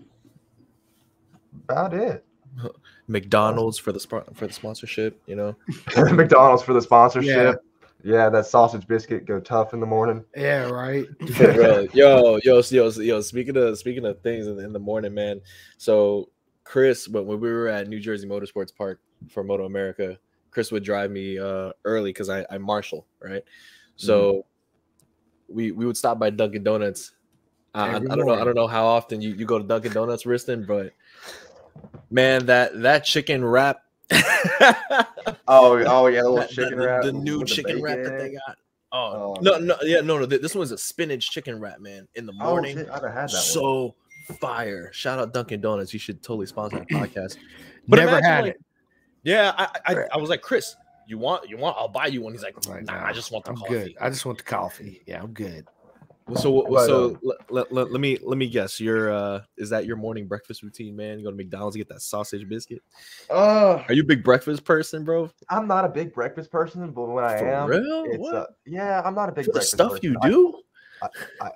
about 1.64 1.94
it. 1.94 2.26
McDonald's 3.08 3.78
for 3.78 3.92
the 3.92 4.00
spo- 4.00 4.36
for 4.36 4.48
the 4.48 4.54
sponsorship, 4.54 5.22
you 5.26 5.36
know. 5.36 5.56
McDonald's 6.12 6.64
for 6.64 6.74
the 6.74 6.82
sponsorship. 6.82 7.62
Yeah. 8.04 8.30
that 8.30 8.46
sausage 8.46 8.88
biscuit 8.88 9.26
go 9.26 9.40
tough 9.40 9.74
in 9.74 9.80
the 9.80 9.86
morning. 9.86 10.24
Yeah, 10.36 10.70
right. 10.70 11.06
Bro, 11.38 11.88
yo, 11.94 12.40
yo, 12.44 12.62
yo, 12.62 12.90
yo. 12.90 13.22
Speaking 13.22 13.58
of 13.58 13.78
speaking 13.78 14.06
of 14.06 14.22
things 14.22 14.48
in, 14.48 14.60
in 14.60 14.74
the 14.74 14.80
morning, 14.80 15.14
man. 15.14 15.42
So 15.78 16.30
Chris, 16.64 17.08
when, 17.08 17.26
when 17.26 17.40
we 17.40 17.52
were 17.52 17.68
at 17.68 17.88
New 17.88 18.00
Jersey 18.00 18.28
Motorsports 18.28 18.76
Park 18.76 19.00
for 19.30 19.44
Moto 19.44 19.66
America, 19.66 20.18
Chris 20.52 20.72
would 20.72 20.84
drive 20.84 21.12
me 21.12 21.40
uh, 21.40 21.72
early 21.86 22.10
because 22.10 22.30
I, 22.30 22.46
I 22.50 22.58
marshal, 22.58 23.06
right? 23.22 23.44
So 23.96 24.46
we 25.48 25.72
we 25.72 25.86
would 25.86 25.98
stop 25.98 26.20
by 26.20 26.30
Dunkin' 26.30 26.64
Donuts. 26.64 27.12
I, 27.76 27.90
I, 27.90 27.96
I 27.96 28.00
don't 28.00 28.28
know. 28.28 28.36
I 28.36 28.44
don't 28.44 28.56
know 28.56 28.68
how 28.68 28.86
often 28.86 29.22
you, 29.22 29.34
you 29.34 29.46
go 29.46 29.58
to 29.58 29.66
Dunkin' 29.66 29.94
Donuts, 29.94 30.24
Wristin, 30.24 30.66
but 30.68 30.94
man, 32.14 32.46
that 32.46 32.82
that 32.82 33.04
chicken 33.04 33.44
wrap. 33.44 33.82
Oh, 35.48 35.78
oh 35.86 36.08
yeah, 36.08 36.22
the 36.22 36.30
little 36.30 36.48
chicken 36.48 36.78
the, 36.80 36.86
wrap. 36.88 37.04
the 37.04 37.12
new 37.12 37.40
with 37.40 37.48
the 37.50 37.56
chicken 37.56 37.82
wrap 37.82 37.98
that 38.04 38.18
they 38.18 38.32
got. 38.34 38.58
Oh, 38.92 39.36
Oh, 39.36 39.38
no, 39.42 39.54
man. 39.54 39.68
no, 39.68 39.76
yeah, 39.84 40.02
no, 40.02 40.18
no. 40.20 40.26
th- 40.26 40.42
This 40.42 40.56
one's 40.56 40.72
a 40.72 40.78
spinach 40.78 41.32
chicken 41.32 41.60
wrap, 41.60 41.80
man. 41.80 42.08
In 42.16 42.26
the 42.26 42.34
Oh, 42.40 42.46
morning, 42.52 42.78
shit, 42.78 42.90
I 42.90 42.94
haven't 42.96 43.12
had 43.12 43.30
that 43.30 43.34
one. 43.34 43.42
so 43.42 43.96
fire. 44.40 44.92
Shout 44.94 45.20
out 45.20 45.34
Dunkin' 45.34 45.62
Donuts. 45.62 45.92
You 45.94 46.00
should 46.00 46.22
totally 46.24 46.46
sponsor 46.46 46.80
the 46.80 46.86
podcast. 46.96 47.38
But 47.88 47.98
Never 47.98 48.10
imagine, 48.12 48.24
had 48.26 48.44
like- 48.44 48.54
it. 48.56 48.64
Yeah, 49.24 49.54
I, 49.58 49.68
I, 49.86 49.96
I 50.14 50.18
was 50.18 50.30
like, 50.30 50.42
Chris, 50.42 50.76
you 51.08 51.18
want, 51.18 51.50
you 51.50 51.58
want? 51.58 51.76
I'll 51.80 51.88
buy 51.88 52.08
you 52.08 52.22
one. 52.22 52.34
He's 52.34 52.44
like, 52.44 52.56
Right 52.68 52.84
Nah. 52.84 53.06
I 53.06 53.14
just 53.14 53.32
want 53.32 53.46
the 53.46 53.52
I'm 53.52 53.58
coffee. 53.58 53.70
good. 53.74 53.96
I 54.02 54.10
just 54.10 54.26
want 54.26 54.38
the 54.38 54.44
coffee. 54.44 55.02
Yeah, 55.08 55.22
I'm 55.22 55.32
good. 55.34 55.66
So, 56.36 56.66
But, 56.70 56.88
so 56.88 57.06
um, 57.06 57.20
let, 57.50 57.72
let, 57.72 57.92
let 57.92 58.00
me 58.00 58.18
let 58.24 58.38
me 58.38 58.48
guess. 58.48 58.80
Your 58.80 59.12
uh, 59.12 59.42
is 59.58 59.70
that 59.72 59.86
your 59.86 59.98
morning 59.98 60.26
breakfast 60.28 60.64
routine, 60.64 60.96
man? 60.96 61.20
You 61.20 61.26
go 61.26 61.32
to 61.32 61.36
McDonald's, 61.36 61.76
get 61.76 61.90
that 61.90 62.02
sausage 62.02 62.48
biscuit. 62.48 62.82
Uh, 63.30 63.84
Are 63.88 63.94
you 63.94 64.04
a 64.04 64.06
big 64.06 64.24
breakfast 64.24 64.64
person, 64.64 65.04
bro? 65.04 65.30
I'm 65.50 65.68
not 65.68 65.84
a 65.84 65.90
big 65.90 66.14
breakfast 66.14 66.50
person, 66.50 66.92
but 66.92 67.06
when 67.06 67.26
I 67.26 67.38
For 67.38 67.48
am, 67.48 67.68
real? 67.68 68.06
it's 68.06 68.34
uh, 68.34 68.46
yeah, 68.66 69.02
I'm 69.04 69.16
not 69.16 69.28
a 69.28 69.32
big 69.34 69.46
For 69.48 69.54
the 69.54 69.62
stuff 69.62 69.92
person. 69.92 70.14
you 70.14 70.18
I- 70.22 70.30
do? 70.30 70.60
I, 71.42 71.50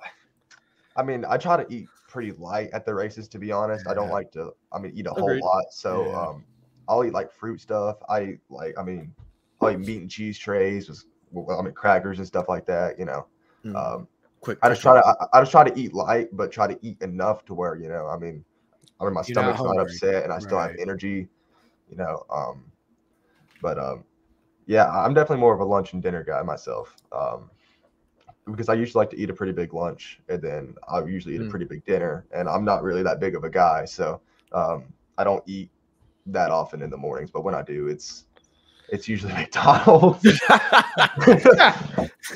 I 0.96 1.02
mean, 1.02 1.24
I 1.24 1.38
try 1.38 1.56
to 1.62 1.72
eat 1.72 1.88
pretty 2.06 2.32
light 2.32 2.68
at 2.72 2.84
the 2.84 2.94
races. 2.94 3.28
To 3.28 3.38
be 3.38 3.50
honest, 3.52 3.86
I 3.88 3.94
don't 3.94 4.10
like 4.10 4.30
to. 4.32 4.50
I 4.72 4.78
mean, 4.78 4.92
eat 4.94 5.06
a 5.06 5.10
Agreed. 5.10 5.40
whole 5.40 5.48
lot. 5.48 5.64
So, 5.70 6.12
Yeah. 6.12 6.28
um, 6.28 6.44
I'll 6.88 7.04
eat 7.04 7.12
like 7.14 7.32
fruit 7.32 7.60
stuff. 7.60 7.96
I 8.08 8.22
eat 8.22 8.38
like, 8.50 8.74
I 8.78 8.82
mean, 8.82 9.14
I'll 9.60 9.70
eat 9.70 9.78
meat 9.78 10.02
and 10.02 10.10
cheese 10.10 10.38
trays 10.38 10.88
with, 10.88 11.04
well, 11.30 11.58
I 11.58 11.62
mean, 11.62 11.72
crackers 11.72 12.18
and 12.18 12.26
stuff 12.26 12.48
like 12.48 12.66
that. 12.66 12.98
You 12.98 13.06
know, 13.06 13.26
Mm, 13.64 13.76
um, 13.76 14.08
quick, 14.40 14.58
I 14.62 14.68
just 14.68 14.82
try 14.82 14.94
to, 15.00 15.06
I, 15.06 15.38
I 15.38 15.40
just 15.40 15.52
try 15.52 15.68
to 15.68 15.78
eat 15.78 15.94
light, 15.94 16.28
but 16.32 16.50
try 16.52 16.66
to 16.66 16.78
eat 16.82 17.00
enough 17.02 17.44
to 17.46 17.54
where 17.54 17.76
you 17.76 17.88
know, 17.88 18.06
I 18.06 18.18
mean, 18.18 18.44
I 19.00 19.04
mean, 19.04 19.14
my 19.14 19.22
You're 19.26 19.34
stomach's 19.34 19.62
not, 19.62 19.76
hungry. 19.76 19.82
upset 19.82 20.24
and 20.24 20.32
I 20.32 20.38
still 20.38 20.58
have 20.58 20.72
energy. 20.78 21.28
You 21.90 21.96
know, 21.96 22.24
um, 22.30 22.64
but 23.62 23.78
um, 23.78 24.04
yeah, 24.66 24.88
I'm 24.90 25.14
definitely 25.14 25.40
more 25.40 25.54
of 25.54 25.60
a 25.60 25.64
lunch 25.64 25.92
and 25.94 26.02
dinner 26.02 26.22
guy 26.22 26.42
myself. 26.42 26.96
Um, 27.12 27.50
because 28.46 28.68
I 28.68 28.74
usually 28.74 29.00
like 29.02 29.10
to 29.10 29.18
eat 29.18 29.30
a 29.30 29.34
pretty 29.34 29.52
big 29.52 29.74
lunch 29.74 30.20
and 30.28 30.40
then 30.40 30.74
I 30.88 31.02
usually 31.04 31.34
eat 31.34 31.40
Mm. 31.40 31.48
a 31.48 31.50
pretty 31.50 31.64
big 31.66 31.84
dinner, 31.84 32.26
and 32.32 32.48
I'm 32.48 32.64
not 32.64 32.82
really 32.82 33.02
that 33.02 33.20
big 33.20 33.34
of 33.34 33.44
a 33.44 33.50
guy, 33.50 33.84
so 33.84 34.20
um, 34.52 34.92
I 35.18 35.24
don't 35.24 35.42
eat 35.46 35.70
that 36.26 36.50
often 36.50 36.82
in 36.82 36.90
the 36.90 36.96
mornings. 36.96 37.30
But 37.30 37.44
when 37.44 37.54
I 37.54 37.62
do, 37.62 37.88
it's 37.88 38.24
it's 38.90 39.08
usually 39.08 39.32
McDonald's. 39.34 40.24
uh, 40.48 41.74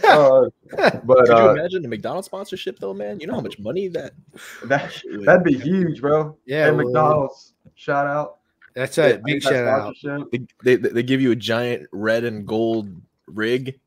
but 0.03 1.19
Could 1.19 1.29
you 1.29 1.35
uh, 1.35 1.55
imagine 1.57 1.85
a 1.85 1.89
McDonald's 1.89 2.27
sponsorship 2.27 2.79
though, 2.79 2.95
man? 2.95 3.21
You 3.21 3.27
know 3.27 3.35
how 3.35 3.41
much 3.41 3.59
money 3.59 3.89
that 3.89 4.13
that'd 4.65 5.03
that'd 5.25 5.45
be 5.45 5.59
huge, 5.59 6.01
bro. 6.01 6.37
Yeah, 6.47 6.69
and. 6.69 6.77
McDonald's 6.77 7.55
shout 7.75 8.07
out. 8.07 8.39
That's 8.75 8.97
Yeah, 8.97 9.07
it. 9.07 9.25
Big 9.25 9.43
that 9.43 9.51
shout 9.53 9.67
out. 9.67 10.31
They, 10.33 10.47
they, 10.65 10.77
they 10.77 11.03
give 11.03 11.21
you 11.21 11.33
a 11.33 11.37
giant 11.37 11.89
red 11.93 12.25
and 12.25 12.47
gold 12.47 12.89
rig. 13.27 13.79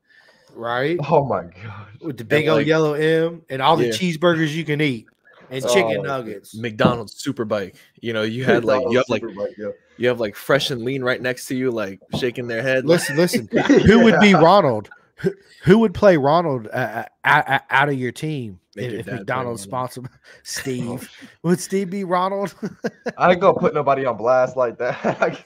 Right? 0.54 0.98
Oh 1.10 1.24
my 1.24 1.42
god. 1.42 1.88
With 2.00 2.16
the 2.18 2.24
big 2.24 2.48
old 2.48 2.58
like- 2.58 2.66
yellow 2.66 2.94
M 2.94 3.42
and 3.50 3.60
all 3.60 3.76
the 3.76 3.86
Yeah. 3.86 3.92
cheeseburgers 3.92 4.50
you 4.54 4.64
can 4.64 4.80
eat 4.80 5.06
and 5.50 5.64
Oh, 5.64 5.74
chicken 5.74 6.02
nuggets. 6.02 6.54
McDonald's 6.56 7.14
super 7.14 7.44
bike. 7.44 7.76
You 8.00 8.12
know, 8.12 8.22
you 8.22 8.44
had 8.44 8.64
like 8.64 8.82
you 8.90 8.96
have 8.98 9.08
like 9.08 9.22
Super 9.22 9.34
bike, 9.34 9.54
yeah. 9.58 9.68
You 9.98 10.08
have 10.08 10.20
like 10.20 10.34
fresh 10.36 10.70
and 10.70 10.82
lean 10.82 11.02
right 11.02 11.20
next 11.20 11.46
to 11.46 11.56
you, 11.56 11.70
like 11.70 12.00
shaking 12.18 12.46
their 12.46 12.62
head. 12.62 12.84
Listen, 12.84 13.16
listen. 13.16 13.48
Who 13.86 14.04
would 14.04 14.20
be 14.20 14.34
Ronald? 14.34 14.88
Who- 15.16 15.32
Who 15.62 15.78
would 15.78 15.94
play 15.94 16.16
Ronald 16.18 16.68
uh, 16.72 17.04
uh, 17.24 17.42
uh, 17.46 17.58
out 17.70 17.88
of 17.88 17.94
your 17.98 18.12
team 18.12 18.60
Make 18.74 18.84
if, 18.86 18.90
your 18.92 19.00
if 19.00 19.06
dad 19.06 19.10
play 19.12 19.18
McDonald's 19.20 19.66
Ronald. 19.66 19.90
sponsored 19.92 20.10
Steve? 20.42 21.10
Would 21.42 21.58
Steve 21.58 21.88
be 21.90 22.04
Ronald? 22.04 22.54
I 23.16 23.32
ain't 23.32 23.40
gonna 23.40 23.58
put 23.58 23.72
nobody 23.74 24.04
on 24.04 24.16
blast 24.18 24.56
like 24.58 24.76
that. 24.78 25.42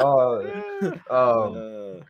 uh, 0.00 0.02
um, 0.04 1.00
Uh, 1.08 2.00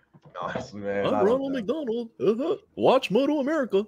honestly, 0.40 0.80
man. 0.80 1.06
I'm 1.06 1.26
Ronald. 1.26 1.52
McDonald. 1.52 2.08
Uh-huh. 2.18 2.56
Watch 2.76 3.10
Moto 3.10 3.40
America. 3.40 3.86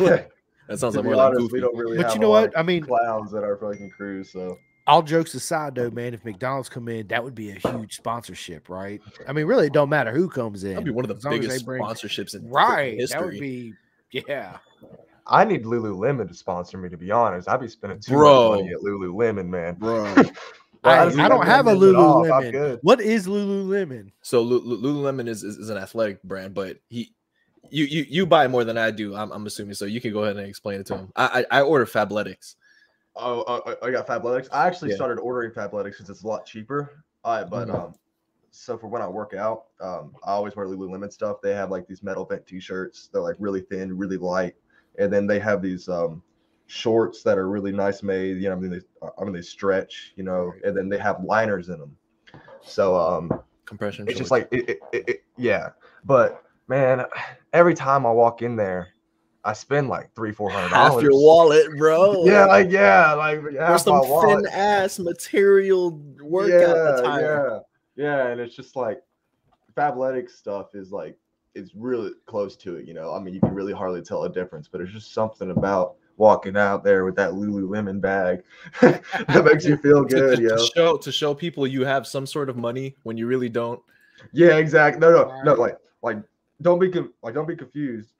Yeah, 0.00 0.24
that 0.68 0.78
sounds 0.80 0.94
to 0.94 1.00
like 1.00 1.02
be 1.04 1.08
more 1.10 1.14
like 1.16 1.26
honest, 1.26 1.40
Goofy. 1.42 1.52
we 1.54 1.60
don't 1.60 1.76
really 1.76 1.96
but 1.98 2.06
have 2.06 2.14
you 2.14 2.20
know 2.20 2.30
what? 2.30 2.58
I 2.58 2.62
mean, 2.64 2.82
clowns 2.82 3.30
that 3.30 3.44
are 3.44 3.56
fucking 3.56 3.90
crews. 3.96 4.32
So 4.32 4.56
all 4.88 5.02
jokes 5.02 5.34
aside, 5.34 5.74
though, 5.74 5.90
man, 5.90 6.14
if 6.14 6.24
McDonald's 6.24 6.68
come 6.68 6.88
in, 6.88 7.06
that 7.08 7.22
would 7.22 7.34
be 7.34 7.50
a 7.50 7.54
huge 7.54 7.96
sponsorship, 7.96 8.68
right? 8.68 9.00
I 9.28 9.32
mean, 9.32 9.46
really, 9.46 9.66
it 9.66 9.72
don't 9.72 9.88
matter 9.90 10.12
who 10.12 10.28
comes 10.28 10.64
in. 10.64 10.70
That'd 10.70 10.84
be 10.86 10.90
one 10.90 11.04
of 11.04 11.08
the 11.10 11.14
as 11.16 11.22
they 11.22 11.38
biggest 11.38 11.64
bring- 11.64 11.82
sponsorships 11.82 12.34
in 12.34 12.48
Right. 12.48 12.98
history. 12.98 13.18
That 13.20 13.26
would 13.26 13.38
be, 13.40 13.74
yeah. 14.10 14.56
I 15.26 15.44
need 15.44 15.64
Lululemon 15.64 16.26
to 16.28 16.34
sponsor 16.34 16.78
me. 16.78 16.88
To 16.88 16.96
be 16.96 17.10
honest, 17.10 17.48
I'd 17.48 17.60
be 17.60 17.68
spending 17.68 18.00
too 18.00 18.12
Bro. 18.14 18.50
much 18.50 18.60
money 18.60 18.72
at 18.72 18.80
Lululemon, 18.80 19.48
man. 19.48 19.74
bro. 19.74 20.04
I, 20.84 21.06
just 21.06 21.18
I 21.18 21.28
don't 21.28 21.44
have 21.44 21.66
a 21.66 21.74
lemons 21.74 21.92
it 21.92 21.96
off, 21.96 22.26
I'm 22.32 22.42
Lululemon. 22.52 22.78
What 22.82 23.00
is 23.02 23.26
Lululemon? 23.26 24.12
So 24.22 24.40
Lu- 24.40 24.60
Lu- 24.64 24.80
Lululemon 24.80 25.28
is, 25.28 25.42
is 25.42 25.58
is 25.58 25.68
an 25.70 25.76
athletic 25.76 26.22
brand, 26.22 26.54
but 26.54 26.78
he, 26.88 27.12
you 27.68 27.84
you 27.84 28.06
you 28.08 28.26
buy 28.26 28.48
more 28.48 28.64
than 28.64 28.78
I 28.78 28.90
do. 28.90 29.14
I'm, 29.14 29.30
I'm 29.32 29.44
assuming. 29.46 29.74
So 29.74 29.84
you 29.84 30.00
can 30.00 30.12
go 30.14 30.22
ahead 30.22 30.36
and 30.38 30.46
explain 30.46 30.80
it 30.80 30.86
to 30.86 30.96
him. 30.96 31.12
I 31.14 31.44
I, 31.50 31.58
I 31.58 31.62
order 31.62 31.84
Fabletics. 31.84 32.54
Oh, 33.18 33.42
uh, 33.42 33.74
I 33.82 33.90
got 33.90 34.06
Fabletics. 34.06 34.48
I 34.52 34.66
actually 34.66 34.90
Yeah. 34.90 34.96
started 34.96 35.18
ordering 35.20 35.50
Fabletics 35.52 35.92
because 35.92 36.10
it's 36.10 36.22
a 36.22 36.26
lot 36.26 36.46
cheaper. 36.46 37.04
Uh, 37.24 37.44
but 37.44 37.68
Mhm. 37.68 37.74
um, 37.74 37.94
so 38.50 38.78
for 38.78 38.86
when 38.88 39.02
I 39.02 39.08
work 39.08 39.34
out, 39.34 39.66
um, 39.80 40.14
I 40.24 40.32
always 40.32 40.56
wear 40.56 40.66
Lululemon 40.66 41.12
stuff. 41.12 41.40
They 41.42 41.54
have 41.54 41.70
like 41.70 41.86
these 41.86 42.02
metal 42.02 42.24
vent 42.24 42.46
T-shirts. 42.46 43.10
They're 43.12 43.22
like 43.22 43.36
really 43.38 43.60
thin, 43.62 43.96
really 43.96 44.16
light, 44.16 44.54
and 44.98 45.12
then 45.12 45.26
they 45.26 45.38
have 45.40 45.62
these 45.62 45.88
um 45.88 46.22
shorts 46.66 47.22
that 47.24 47.38
are 47.38 47.48
really 47.48 47.72
nice 47.72 48.02
made. 48.02 48.36
You 48.38 48.48
know, 48.50 48.56
I 48.56 48.58
mean, 48.58 48.70
they, 48.70 49.08
I 49.20 49.24
mean 49.24 49.32
they 49.32 49.42
stretch. 49.42 50.12
You 50.16 50.24
know, 50.24 50.52
and 50.64 50.76
then 50.76 50.88
they 50.88 50.98
have 50.98 51.22
liners 51.24 51.68
in 51.70 51.78
them. 51.78 51.96
So 52.62 52.96
um, 52.96 53.42
Compression. 53.66 54.06
it's 54.08 54.18
just 54.18 54.30
like 54.30 54.48
it, 54.52 54.70
it, 54.92 55.04
it- 55.08 55.24
yeah. 55.36 55.70
But 56.04 56.42
man, 56.68 57.04
every 57.52 57.74
time 57.74 58.06
I 58.06 58.10
walk 58.10 58.42
in 58.42 58.56
there, 58.56 58.88
I 59.48 59.54
spend 59.54 59.88
like 59.88 60.14
three, 60.14 60.30
four 60.30 60.50
hundred 60.50 60.68
dollars. 60.68 60.92
half 60.92 61.02
your 61.02 61.14
wallet, 61.14 61.74
bro. 61.78 62.26
Yeah, 62.26 62.44
like 62.44 62.70
yeah, 62.70 63.14
like 63.14 63.38
or 63.38 63.50
half 63.52 63.80
some 63.80 64.02
thin 64.02 64.46
ass 64.52 64.98
material 64.98 65.92
workout 66.20 66.98
attire. 67.00 67.62
Yeah, 67.96 68.04
yeah, 68.04 68.26
and 68.28 68.42
it's 68.42 68.54
just 68.54 68.76
like 68.76 69.00
Fabletics 69.74 70.32
stuff 70.32 70.74
is 70.74 70.92
like 70.92 71.16
it's 71.54 71.74
really 71.74 72.10
close 72.26 72.56
to 72.56 72.76
it. 72.76 72.86
You 72.86 72.92
know, 72.92 73.14
I 73.14 73.20
mean, 73.20 73.32
you 73.32 73.40
can 73.40 73.54
really 73.54 73.72
hardly 73.72 74.02
tell 74.02 74.24
a 74.24 74.28
difference, 74.30 74.68
but 74.68 74.82
it's 74.82 74.92
just 74.92 75.14
something 75.14 75.50
about 75.50 75.94
walking 76.18 76.58
out 76.58 76.84
there 76.84 77.06
with 77.06 77.16
that 77.16 77.30
Lululemon 77.30 78.02
bag 78.02 78.42
that 78.82 79.44
makes 79.46 79.64
you 79.64 79.78
feel 79.78 80.04
good, 80.04 80.36
to- 80.36 80.42
yo. 80.42 80.56
to 80.58 80.70
show 80.74 80.96
to 80.98 81.10
show 81.10 81.32
people 81.32 81.66
you 81.66 81.86
have 81.86 82.06
some 82.06 82.26
sort 82.26 82.50
of 82.50 82.58
money 82.58 82.96
when 83.04 83.16
you 83.16 83.26
really 83.26 83.48
don't. 83.48 83.80
Yeah, 84.30 84.56
exactly. 84.58 85.00
No, 85.00 85.10
no, 85.10 85.42
no. 85.42 85.54
Like, 85.54 85.78
like, 86.02 86.18
don't 86.60 86.78
be 86.78 86.92
like, 87.22 87.32
don't 87.32 87.48
be 87.48 87.56
confused. 87.56 88.12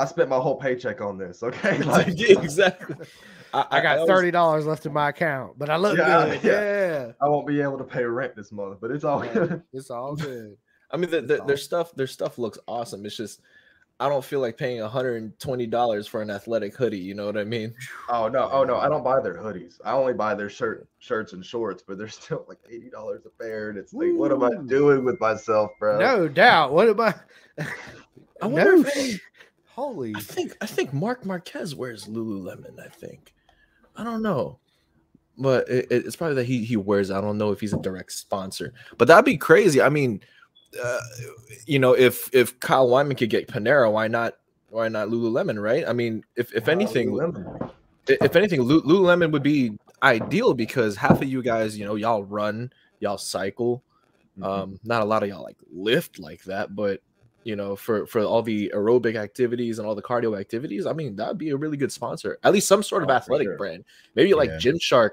I 0.00 0.04
spent 0.06 0.28
my 0.28 0.38
whole 0.38 0.56
paycheck 0.56 1.00
on 1.00 1.18
this. 1.18 1.42
Okay, 1.50 1.78
like, 1.82 2.08
exactly. 2.20 2.96
I 3.52 3.80
got 3.80 4.06
thirty 4.06 4.30
dollars 4.30 4.64
left 4.66 4.86
in 4.86 4.92
my 4.92 5.08
account, 5.08 5.58
but 5.58 5.68
I 5.70 5.76
look 5.76 5.98
Yeah, 5.98 6.26
good. 6.26 6.44
yeah. 6.44 6.52
Yeah, 6.52 7.12
I 7.20 7.28
won't 7.28 7.46
be 7.48 7.60
able 7.60 7.78
to 7.78 7.84
pay 7.84 8.04
rent 8.04 8.36
this 8.36 8.52
month, 8.52 8.78
but 8.80 8.90
it's 8.92 9.02
all 9.04 9.20
good. 9.22 9.62
It's 9.72 9.90
all 9.90 10.14
good. 10.14 10.56
I 10.92 10.96
mean, 10.96 11.10
the, 11.10 11.20
the, 11.20 11.44
their 11.46 11.56
stuff, 11.56 11.92
their 11.94 12.06
stuff 12.06 12.38
looks 12.38 12.58
awesome. 12.68 13.04
It's 13.06 13.16
just, 13.16 13.40
I 13.98 14.08
don't 14.08 14.24
feel 14.24 14.38
like 14.40 14.56
paying 14.56 14.80
hundred 14.82 15.22
and 15.22 15.38
twenty 15.40 15.66
dollars 15.66 16.06
for 16.06 16.22
an 16.22 16.30
athletic 16.30 16.76
hoodie. 16.76 16.98
You 16.98 17.14
know 17.14 17.26
what 17.26 17.36
I 17.36 17.42
mean? 17.44 17.74
Oh 18.08 18.28
no, 18.28 18.48
oh 18.52 18.62
no, 18.64 18.76
I 18.76 18.88
don't 18.88 19.02
buy 19.04 19.20
their 19.20 19.34
hoodies. 19.36 19.80
I 19.84 19.92
only 19.92 20.14
buy 20.14 20.34
their 20.36 20.48
shirt, 20.50 20.88
shirts 21.00 21.32
and 21.32 21.44
shorts, 21.44 21.82
but 21.86 21.98
they're 21.98 22.08
still 22.08 22.44
like 22.48 22.58
eighty 22.70 22.88
dollars 22.88 23.22
a 23.26 23.30
pair, 23.42 23.70
and 23.70 23.78
it's 23.78 23.92
like, 23.92 24.12
what 24.14 24.30
am 24.32 24.42
I 24.44 24.50
doing 24.66 25.04
with 25.04 25.18
myself, 25.20 25.70
bro? 25.80 25.98
No 25.98 26.28
doubt. 26.28 26.72
What 26.72 26.88
am 26.88 27.00
I? 27.00 27.14
I 28.42 28.46
wonder 28.46 28.76
no, 28.76 28.80
if 28.82 28.96
any- 28.96 29.12
sh- 29.14 29.20
holy. 29.80 30.12
I 30.16 30.20
think 30.20 30.56
I 30.60 30.66
think 30.66 30.92
Marc 30.92 31.24
Marquez 31.24 31.74
wears 31.74 32.06
Lululemon. 32.06 32.78
I 32.78 32.88
think. 32.88 33.32
I 33.96 34.04
don't 34.04 34.22
know, 34.22 34.58
but 35.38 35.68
it, 35.68 35.86
it- 35.90 36.06
it's 36.06 36.16
probably 36.16 36.36
that 36.36 36.44
he 36.44 36.64
he 36.64 36.76
wears. 36.76 37.10
I 37.10 37.20
don't 37.20 37.38
know 37.38 37.50
if 37.52 37.60
he's 37.60 37.72
a 37.72 37.78
direct 37.80 38.12
sponsor, 38.12 38.72
but 38.98 39.08
that'd 39.08 39.24
be 39.24 39.36
crazy. 39.36 39.80
I 39.82 39.88
mean, 39.88 40.20
uh, 40.82 41.00
you 41.66 41.78
know, 41.78 41.94
if 41.94 42.28
if 42.34 42.58
Kyle 42.60 42.88
Wyman 42.88 43.16
could 43.16 43.30
get 43.30 43.48
Panera, 43.48 43.90
why 43.92 44.08
not? 44.08 44.34
Why 44.70 44.88
not 44.88 45.08
Lululemon? 45.08 45.60
Right? 45.60 45.86
I 45.88 45.92
mean, 45.92 46.24
if 46.36 46.54
if 46.54 46.68
anything, 46.68 47.10
Lululemon. 47.10 47.70
if 48.06 48.36
anything, 48.36 48.60
Lululemon 48.60 49.32
would 49.32 49.42
be 49.42 49.76
ideal 50.02 50.54
because 50.54 50.96
half 50.96 51.20
of 51.20 51.28
you 51.28 51.42
guys, 51.42 51.76
you 51.78 51.84
know, 51.84 51.96
y'all 51.96 52.22
run, 52.24 52.72
y'all 53.00 53.18
cycle. 53.18 53.82
Mhm. 54.38 54.44
Um, 54.46 54.80
not 54.84 55.02
a 55.02 55.04
lot 55.04 55.22
of 55.24 55.28
y'all 55.28 55.42
like 55.42 55.58
lift 55.72 56.18
like 56.20 56.42
that, 56.44 56.74
but 56.76 57.00
you 57.44 57.56
know, 57.56 57.74
for 57.76 58.06
for 58.06 58.22
all 58.22 58.42
the 58.42 58.70
aerobic 58.74 59.16
activities 59.16 59.78
and 59.78 59.88
all 59.88 59.94
the 59.94 60.02
cardio 60.02 60.38
activities, 60.38 60.86
I 60.86 60.92
mean, 60.92 61.16
that'd 61.16 61.38
be 61.38 61.50
a 61.50 61.56
really 61.56 61.76
good 61.76 61.92
sponsor. 61.92 62.38
At 62.44 62.52
least 62.52 62.68
some 62.68 62.82
sort 62.82 63.02
of 63.02 63.08
Oh, 63.08 63.12
athletic 63.14 63.46
sure. 63.46 63.56
brand. 63.56 63.84
Maybe 64.14 64.34
like 64.34 64.50
Yeah. 64.50 64.56
Gymshark, 64.58 65.10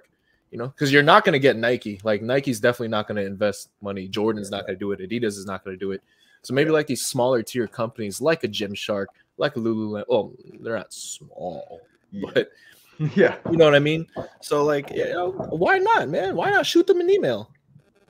you 0.51 0.57
know, 0.57 0.67
because 0.67 0.91
you're 0.91 1.03
not 1.03 1.23
going 1.23 1.33
to 1.33 1.39
get 1.39 1.55
Nike. 1.55 1.99
Like 2.03 2.21
Nike's 2.21 2.59
definitely 2.59 2.89
not 2.89 3.07
going 3.07 3.15
to 3.17 3.25
invest 3.25 3.69
money. 3.81 4.07
Jordan's 4.07 4.51
not 4.51 4.65
going 4.67 4.75
to 4.75 4.79
do 4.79 4.91
it. 4.91 4.99
Adidas 4.99 5.37
is 5.37 5.45
not 5.45 5.63
going 5.63 5.75
to 5.75 5.79
do 5.79 5.91
it. 5.91 6.01
So 6.41 6.53
maybe 6.53 6.69
like 6.69 6.87
these 6.87 7.05
smaller 7.05 7.41
tier 7.43 7.67
companies, 7.67 8.21
like 8.21 8.43
a 8.43 8.47
Gymshark, 8.47 9.07
like 9.37 9.55
a 9.55 9.59
Lululemon. 9.59 10.03
Oh, 10.09 10.33
they're 10.59 10.77
not 10.77 10.93
small, 10.93 11.81
yeah. 12.11 12.29
but 12.33 12.51
yeah. 13.15 13.37
you 13.51 13.57
know 13.57 13.65
what 13.65 13.75
I 13.75 13.79
mean. 13.79 14.05
So 14.41 14.63
like, 14.63 14.89
you 14.91 15.05
know, 15.05 15.31
why 15.31 15.77
not, 15.79 16.09
man? 16.09 16.35
Why 16.35 16.49
not 16.51 16.65
shoot 16.65 16.87
them 16.87 16.99
an 17.01 17.09
email? 17.09 17.51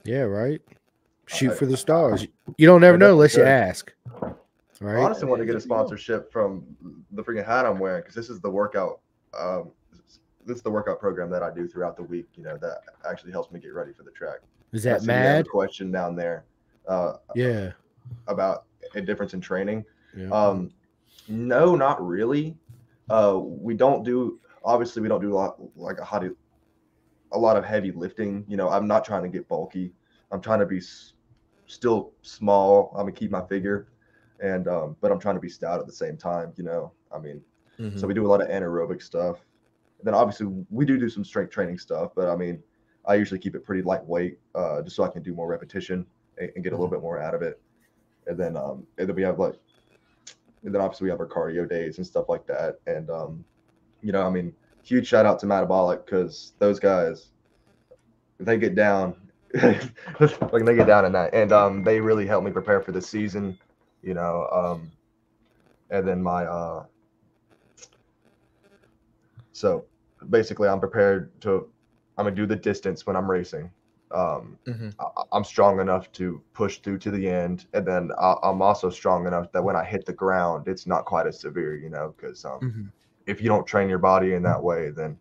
Yeah, 0.04 0.22
right. 0.22 0.62
Shoot 1.28 1.52
I- 1.52 1.56
for 1.56 1.66
the 1.66 1.78
stars. 1.78 2.28
You 2.58 2.68
don't 2.68 2.82
never 2.82 2.98
know 2.98 3.08
that's 3.18 3.36
unless 3.36 3.38
you 3.38 3.44
good. 3.44 3.48
ask. 3.70 3.94
I 4.22 4.34
Right. 4.86 5.04
honestly 5.04 5.28
want 5.28 5.40
to 5.42 5.46
get 5.46 5.52
a 5.56 5.60
There 5.60 5.64
you 5.64 5.70
go. 5.70 5.76
sponsorship 5.76 6.32
from 6.32 6.66
the 7.12 7.24
freaking 7.24 7.46
hat 7.46 7.66
I'm 7.66 7.80
wearing 7.80 8.02
because 8.02 8.16
this 8.16 8.30
is 8.30 8.40
the 8.40 8.50
workout. 8.50 9.00
Um, 9.38 9.72
this 10.46 10.58
is 10.58 10.62
the 10.64 10.70
workout 10.72 11.00
program 11.00 11.30
that 11.32 11.44
I 11.44 11.52
do 11.54 11.68
throughout 11.68 11.98
the 11.98 12.04
week. 12.04 12.28
You 12.36 12.44
know 12.44 12.58
that 12.58 12.82
actually 13.10 13.32
helps 13.32 13.52
me 13.52 13.60
get 13.60 13.74
ready 13.74 13.92
for 13.92 14.04
the 14.04 14.12
track. 14.12 14.40
Is 14.72 14.84
that 14.84 15.02
see 15.02 15.08
you 15.08 15.14
a 15.14 15.16
mad? 15.16 15.50
question 15.50 15.92
down 15.92 16.16
there 16.16 16.46
uh, 16.88 17.14
Yeah. 17.36 17.72
about 18.28 18.66
a 18.96 19.02
difference 19.02 19.34
in 19.34 19.42
training. 19.42 19.84
yeah. 20.16 20.30
Um, 20.30 20.72
no, 21.28 21.76
not 21.76 22.06
really. 22.06 22.58
Uh, 23.10 23.40
we 23.44 23.74
don't 23.74 24.04
do 24.04 24.40
obviously 24.64 25.02
we 25.02 25.08
don't 25.10 25.22
do 25.22 25.34
a 25.34 25.36
lot 25.36 25.58
like 25.78 26.00
a 26.00 26.04
hot, 26.06 26.24
a 27.32 27.38
lot 27.38 27.58
of 27.58 27.66
heavy 27.66 27.92
lifting. 27.92 28.46
You 28.48 28.58
know, 28.58 28.70
I'm 28.70 28.88
not 28.88 29.04
trying 29.04 29.24
to 29.24 29.30
get 29.30 29.48
bulky. 29.48 29.94
I'm 30.32 30.40
trying 30.42 30.60
to 30.60 30.66
be 30.66 30.78
s- 30.78 31.14
still 31.68 32.12
small. 32.22 32.92
I'm 32.94 33.02
gonna 33.02 33.12
keep 33.12 33.32
my 33.32 33.46
figure, 33.46 33.88
and 34.40 34.68
um, 34.68 34.96
but 35.02 35.12
I'm 35.12 35.20
trying 35.20 35.36
to 35.36 35.42
be 35.42 35.50
stout 35.50 35.80
at 35.80 35.86
the 35.86 35.94
same 35.94 36.18
time. 36.18 36.54
You 36.58 36.64
know, 36.64 36.92
I 37.14 37.20
mean, 37.20 37.42
Mm-hmm. 37.80 37.98
so 37.98 38.08
we 38.08 38.14
do 38.14 38.26
a 38.26 38.28
lot 38.30 38.42
of 38.42 38.48
anaerobic 38.48 39.02
stuff. 39.02 39.38
And 40.00 40.08
then 40.08 40.14
obviously 40.14 40.48
we 40.70 40.86
do 40.86 40.98
do 40.98 41.10
some 41.10 41.24
strength 41.24 41.52
training 41.52 41.78
stuff, 41.78 42.12
but 42.16 42.28
I 42.28 42.36
mean, 42.36 42.62
I 43.06 43.16
usually 43.16 43.40
keep 43.40 43.56
it 43.56 43.64
pretty 43.64 43.84
lightweight, 43.84 44.40
uh, 44.56 44.82
just 44.82 44.96
so 44.96 45.04
I 45.04 45.10
can 45.10 45.22
do 45.22 45.34
more 45.34 45.48
repetition 45.48 46.06
and, 46.38 46.52
and 46.56 46.64
get 46.64 46.74
a 46.74 46.76
little 46.76 46.90
bit 46.90 47.02
more 47.02 47.20
out 47.22 47.34
of 47.36 47.42
it. 47.42 47.62
And 48.26 48.38
then, 48.38 48.58
um, 48.58 48.86
and 48.98 49.08
then 49.08 49.16
we 49.16 49.22
have 49.22 49.40
like, 49.40 49.56
and 50.64 50.74
then 50.74 50.82
obviously 50.82 51.06
we 51.06 51.12
have 51.12 51.20
our 51.20 51.28
cardio 51.28 51.70
days 51.70 51.98
and 51.98 52.06
stuff 52.06 52.30
like 52.30 52.46
that. 52.48 52.80
And, 52.88 53.10
um, 53.10 53.46
you 54.02 54.12
know, 54.12 54.26
I 54.26 54.30
mean, 54.30 54.54
huge 54.84 55.08
shout 55.08 55.26
out 55.26 55.40
to 55.40 55.46
Metabolic 55.46 56.06
because 56.06 56.54
those 56.60 56.80
guys, 56.80 57.32
they 58.40 58.58
get 58.58 58.76
down, 58.76 59.16
like 59.56 60.66
they 60.66 60.76
get 60.76 60.88
down 60.88 61.06
in 61.06 61.12
that, 61.14 61.34
and 61.34 61.52
um, 61.52 61.84
they 61.84 62.00
really 62.00 62.26
help 62.28 62.44
me 62.44 62.52
prepare 62.52 62.82
for 62.82 62.92
the 62.92 63.02
season. 63.02 63.58
You 64.02 64.14
know, 64.14 64.48
um, 64.52 64.92
and 65.90 66.08
then 66.08 66.22
my 66.22 66.46
uh, 66.46 66.86
so 69.52 69.86
basically, 70.30 70.68
I'm 70.68 70.80
prepared 70.80 71.40
to. 71.42 71.68
I'm 72.18 72.26
gonna 72.26 72.36
do 72.36 72.46
the 72.46 72.56
distance 72.56 73.06
when 73.06 73.16
I'm 73.16 73.30
racing, 73.30 73.72
Um, 74.12 74.58
Mhm. 74.66 74.96
I, 75.00 75.06
I'm 75.32 75.44
strong 75.44 75.80
enough 75.80 76.12
to 76.14 76.42
push 76.54 76.80
through 76.80 77.00
to 77.00 77.12
the 77.12 77.28
end, 77.30 77.66
and 77.74 77.86
then 77.86 78.12
I, 78.20 78.36
I'm 78.44 78.62
also 78.62 78.90
strong 78.90 79.28
enough 79.28 79.52
that 79.52 79.64
when 79.64 79.76
I 79.76 79.84
hit 79.84 80.06
the 80.06 80.14
ground, 80.14 80.68
it's 80.68 80.88
not 80.88 81.06
quite 81.06 81.28
as 81.28 81.40
severe, 81.40 81.76
you 81.76 81.90
know, 81.90 82.14
because 82.18 82.46
um, 82.46 82.62
Mhm. 82.62 82.92
if 83.28 83.42
you 83.42 83.48
don't 83.50 83.66
train 83.68 83.90
your 83.90 84.00
body 84.00 84.34
in 84.34 84.44
that 84.44 84.62
way, 84.64 84.90
then 84.92 85.18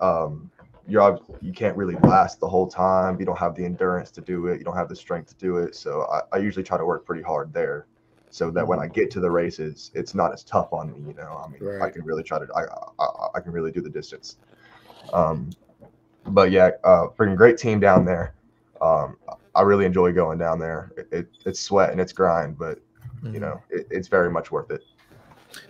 um, 0.00 0.50
you're 0.88 1.20
you 1.42 1.52
can't 1.52 1.76
really 1.76 1.96
last 2.02 2.40
the 2.40 2.48
whole 2.48 2.66
time. 2.66 3.20
You 3.20 3.26
don't 3.26 3.38
have 3.38 3.54
the 3.54 3.64
endurance 3.64 4.10
to 4.12 4.20
do 4.22 4.46
it. 4.46 4.58
You 4.58 4.64
don't 4.64 4.76
have 4.76 4.88
the 4.88 4.96
strength 4.96 5.28
to 5.28 5.36
do 5.36 5.58
it. 5.58 5.74
So 5.76 6.06
I, 6.10 6.36
I 6.36 6.38
usually 6.40 6.64
try 6.64 6.78
to 6.78 6.84
work 6.84 7.04
pretty 7.04 7.22
hard 7.22 7.52
there, 7.52 7.86
so 8.30 8.50
that 8.52 8.66
when 8.66 8.78
I 8.78 8.86
get 8.86 9.10
to 9.12 9.20
the 9.20 9.30
races, 9.30 9.90
it's 9.94 10.14
not 10.14 10.32
as 10.32 10.42
tough 10.42 10.72
on 10.72 10.92
me. 10.92 11.08
You 11.08 11.14
know, 11.14 11.42
I 11.44 11.48
mean, 11.50 11.60
I 11.82 11.90
can 11.90 12.04
really 12.04 12.22
try 12.22 12.38
to 12.38 12.46
I, 12.54 12.64
I 13.02 13.28
I 13.36 13.40
can 13.40 13.52
really 13.52 13.70
do 13.70 13.80
the 13.82 13.90
distance. 13.90 14.38
Um, 15.12 15.50
but 16.28 16.50
yeah, 16.50 16.70
uh, 16.84 17.08
freaking 17.16 17.36
great 17.36 17.58
team 17.58 17.80
down 17.80 18.04
there. 18.04 18.34
Um, 18.80 19.16
I 19.54 19.62
really 19.62 19.84
enjoy 19.84 20.12
going 20.12 20.38
down 20.38 20.58
there. 20.58 20.92
It, 20.96 21.08
it, 21.12 21.28
it's 21.44 21.60
sweat 21.60 21.90
and 21.90 22.00
it's 22.00 22.12
grind, 22.12 22.58
but 22.58 22.78
you 23.22 23.40
Mhm. 23.40 23.40
know, 23.40 23.62
it, 23.70 23.86
it's 23.90 24.08
very 24.08 24.30
much 24.30 24.50
worth 24.50 24.70
it. 24.70 24.82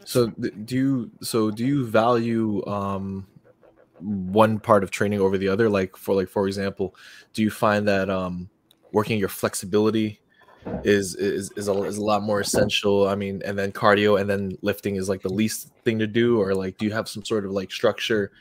So 0.04 0.28
do 0.28 0.76
you 0.76 1.10
so 1.22 1.50
do 1.50 1.64
you 1.64 1.86
value 1.86 2.64
um 2.66 3.26
one 4.00 4.58
part 4.58 4.82
of 4.82 4.90
training 4.90 5.20
over 5.20 5.38
the 5.38 5.48
other? 5.48 5.68
Like 5.68 5.96
for 5.96 6.14
like 6.14 6.28
for 6.28 6.46
example, 6.46 6.94
do 7.32 7.42
you 7.42 7.50
find 7.50 7.86
that 7.88 8.08
um 8.10 8.48
working 8.92 9.18
your 9.18 9.28
flexibility 9.28 10.20
is 10.84 11.14
is 11.14 11.50
is 11.56 11.68
a, 11.68 11.82
is 11.84 11.98
a 11.98 12.04
lot 12.04 12.22
more 12.22 12.40
essential? 12.40 13.08
I 13.08 13.14
mean, 13.14 13.42
and 13.44 13.58
then 13.58 13.72
cardio 13.72 14.20
and 14.20 14.28
then 14.28 14.56
lifting 14.62 14.96
is 14.96 15.08
like 15.08 15.22
the 15.22 15.32
least 15.32 15.70
thing 15.84 15.98
to 15.98 16.06
do, 16.06 16.40
or 16.40 16.54
like 16.54 16.78
do 16.78 16.84
you 16.86 16.92
have 16.92 17.08
some 17.08 17.24
sort 17.24 17.44
of 17.44 17.52
like 17.52 17.70
structure 17.70 18.32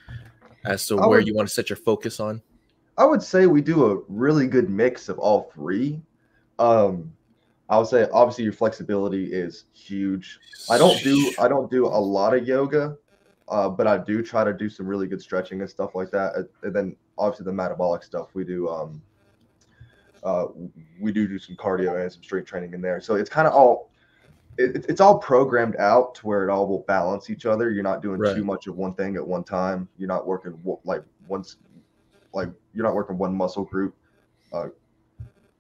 as 0.66 0.86
to 0.88 0.98
I 0.98 1.08
where 1.08 1.20
would- 1.20 1.28
you 1.28 1.36
want 1.36 1.48
to 1.48 1.54
set 1.54 1.70
your 1.70 1.78
focus 1.78 2.20
on? 2.20 2.42
I 2.98 3.06
would 3.06 3.22
say 3.22 3.46
we 3.46 3.62
do 3.62 3.92
a 3.92 4.02
really 4.08 4.48
good 4.48 4.72
mix 4.72 5.08
of 5.08 5.20
all 5.20 5.52
three. 5.54 6.02
Um, 6.58 7.14
I 7.70 7.78
would 7.78 7.86
say 7.88 8.08
obviously 8.12 8.44
your 8.44 8.54
flexibility 8.54 9.32
is 9.32 9.66
huge. 9.74 10.40
I 10.70 10.80
don't 10.80 11.00
do 11.04 11.32
I 11.38 11.48
don't 11.48 11.70
do 11.70 11.86
a 11.86 11.90
lot 11.90 12.34
of 12.34 12.48
yoga, 12.48 12.98
uh, 13.50 13.70
but 13.70 13.88
I 13.88 13.98
do 13.98 14.22
try 14.22 14.44
to 14.44 14.54
do 14.54 14.70
some 14.70 14.86
really 14.88 15.08
good 15.08 15.22
stretching 15.22 15.62
and 15.62 15.70
stuff 15.70 15.96
like 15.96 16.12
that. 16.12 16.36
And- 16.36 16.50
And 16.64 16.74
then 16.76 16.96
obviously 17.18 17.46
the 17.46 17.54
metabolic 17.54 18.04
stuff 18.04 18.30
we 18.34 18.44
do. 18.44 18.68
Um, 18.70 19.02
uh, 20.24 20.48
we 21.00 21.12
do 21.12 21.28
do 21.28 21.38
some 21.40 21.56
cardio 21.56 22.02
and 22.02 22.12
some 22.12 22.24
strength 22.24 22.48
training 22.48 22.74
in 22.74 22.82
there. 22.82 23.00
So 23.00 23.16
it's 23.16 23.30
kind 23.30 23.48
of 23.48 23.54
all 23.54 23.90
it, 24.60 24.88
it's 24.90 25.00
all 25.00 25.20
programmed 25.20 25.76
out 25.76 26.16
to 26.16 26.26
where 26.26 26.44
it 26.44 26.50
all 26.52 26.68
will 26.68 26.84
balance 26.88 27.30
each 27.30 27.46
other. 27.46 27.70
You're 27.70 27.84
not 27.84 28.02
doing 28.02 28.20
Right. 28.20 28.36
too 28.36 28.44
much 28.44 28.66
of 28.66 28.76
one 28.76 28.96
thing 28.96 29.16
at 29.16 29.26
one 29.26 29.44
time. 29.44 29.88
You're 30.00 30.08
not 30.08 30.26
working 30.26 30.60
like 30.84 31.04
once 31.28 31.58
like 32.34 32.50
you're 32.74 32.84
not 32.84 32.96
working 32.96 33.18
one 33.20 33.36
muscle 33.36 33.64
group 33.64 33.96
uh, 34.52 34.70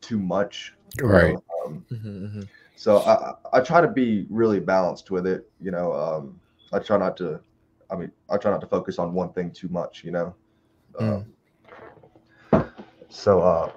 too 0.01 0.17
much. 0.19 0.73
you 0.97 1.03
know? 1.07 1.13
Right. 1.13 1.37
Um, 1.65 1.85
Mhm, 1.91 2.03
mhm. 2.33 2.47
so 2.75 2.97
I, 2.99 3.13
I 3.29 3.59
I 3.59 3.61
try 3.61 3.81
to 3.81 3.87
be 3.87 4.25
really 4.31 4.59
balanced 4.59 5.11
with 5.11 5.27
it. 5.27 5.47
You 5.61 5.69
know, 5.71 5.93
um, 5.93 6.39
I 6.73 6.79
try 6.79 6.97
not 6.97 7.15
to. 7.17 7.39
I 7.89 7.95
mean, 7.95 8.11
I 8.29 8.37
try 8.37 8.51
not 8.51 8.61
to 8.61 8.67
focus 8.67 8.99
on 8.99 9.13
one 9.13 9.31
thing 9.33 9.51
too 9.51 9.69
much. 9.69 10.03
You 10.03 10.11
know. 10.11 10.35
Mm. 10.99 11.25
Um, 12.51 12.71
so, 13.09 13.41
uh, 13.41 13.71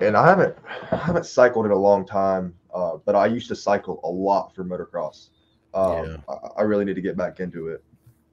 and 0.00 0.16
I 0.16 0.28
haven't 0.28 0.56
I 0.92 0.96
haven't 0.96 1.26
cycled 1.26 1.66
in 1.66 1.72
a 1.72 1.76
long 1.76 2.06
time, 2.06 2.54
uh, 2.74 2.96
but 3.04 3.14
I 3.14 3.26
used 3.26 3.48
to 3.48 3.56
cycle 3.56 4.00
a 4.04 4.08
lot 4.08 4.54
for 4.54 4.64
motocross. 4.64 5.28
Um, 5.74 6.04
Yeah. 6.04 6.16
I, 6.28 6.60
I 6.60 6.62
really 6.62 6.84
need 6.84 6.94
to 6.94 7.02
get 7.02 7.16
back 7.16 7.40
into 7.40 7.68
it, 7.68 7.84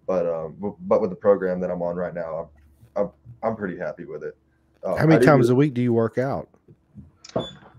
but 0.08 0.26
um, 0.26 0.56
w- 0.56 0.78
but 0.82 1.02
with 1.02 1.10
the 1.10 1.16
program 1.16 1.60
that 1.62 1.70
I'm 1.70 1.82
on 1.82 1.96
right 1.96 2.14
now, 2.14 2.50
I'm 2.96 3.04
I'm, 3.04 3.12
I'm 3.44 3.56
pretty 3.56 3.78
happy 3.78 4.06
with 4.06 4.24
it. 4.24 4.36
Uh, 4.84 4.96
How 4.96 5.06
many 5.06 5.24
times 5.24 5.50
a 5.50 5.56
week 5.56 5.74
do 5.74 5.82
you 5.82 5.94
work 5.94 6.18
out? 6.18 6.50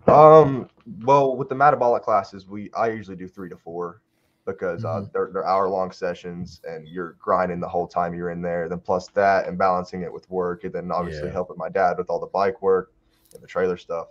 um, 0.07 0.69
well, 1.03 1.37
with 1.37 1.49
the 1.49 1.55
metabolic 1.55 2.03
classes, 2.03 2.47
we 2.47 2.71
I 2.75 2.89
usually 2.89 3.17
do 3.17 3.29
three 3.29 3.49
to 3.49 3.57
four 3.57 4.01
because 4.45 4.85
uh, 4.85 5.05
they're 5.13 5.31
they're 5.33 5.47
hour 5.47 5.69
long 5.69 5.93
sessions 5.93 6.61
and 6.65 6.89
you're 6.89 7.17
grinding 7.21 7.61
the 7.61 7.69
whole 7.69 7.87
time 7.87 8.15
you're 8.15 8.31
in 8.31 8.43
there. 8.43 8.69
Then 8.69 8.81
plus 8.81 9.09
that 9.09 9.47
and 9.47 9.57
balancing 9.57 10.03
it 10.03 10.13
with 10.13 10.29
work, 10.31 10.65
and 10.65 10.73
then 10.73 10.91
obviously 10.91 11.29
Yeah. 11.29 11.33
helping 11.33 11.57
my 11.59 11.69
dad 11.69 11.99
with 11.99 12.11
all 12.11 12.19
the 12.21 12.27
bike 12.27 12.61
work 12.63 12.93
and 13.35 13.43
the 13.43 13.47
trailer 13.47 13.77
stuff. 13.77 14.09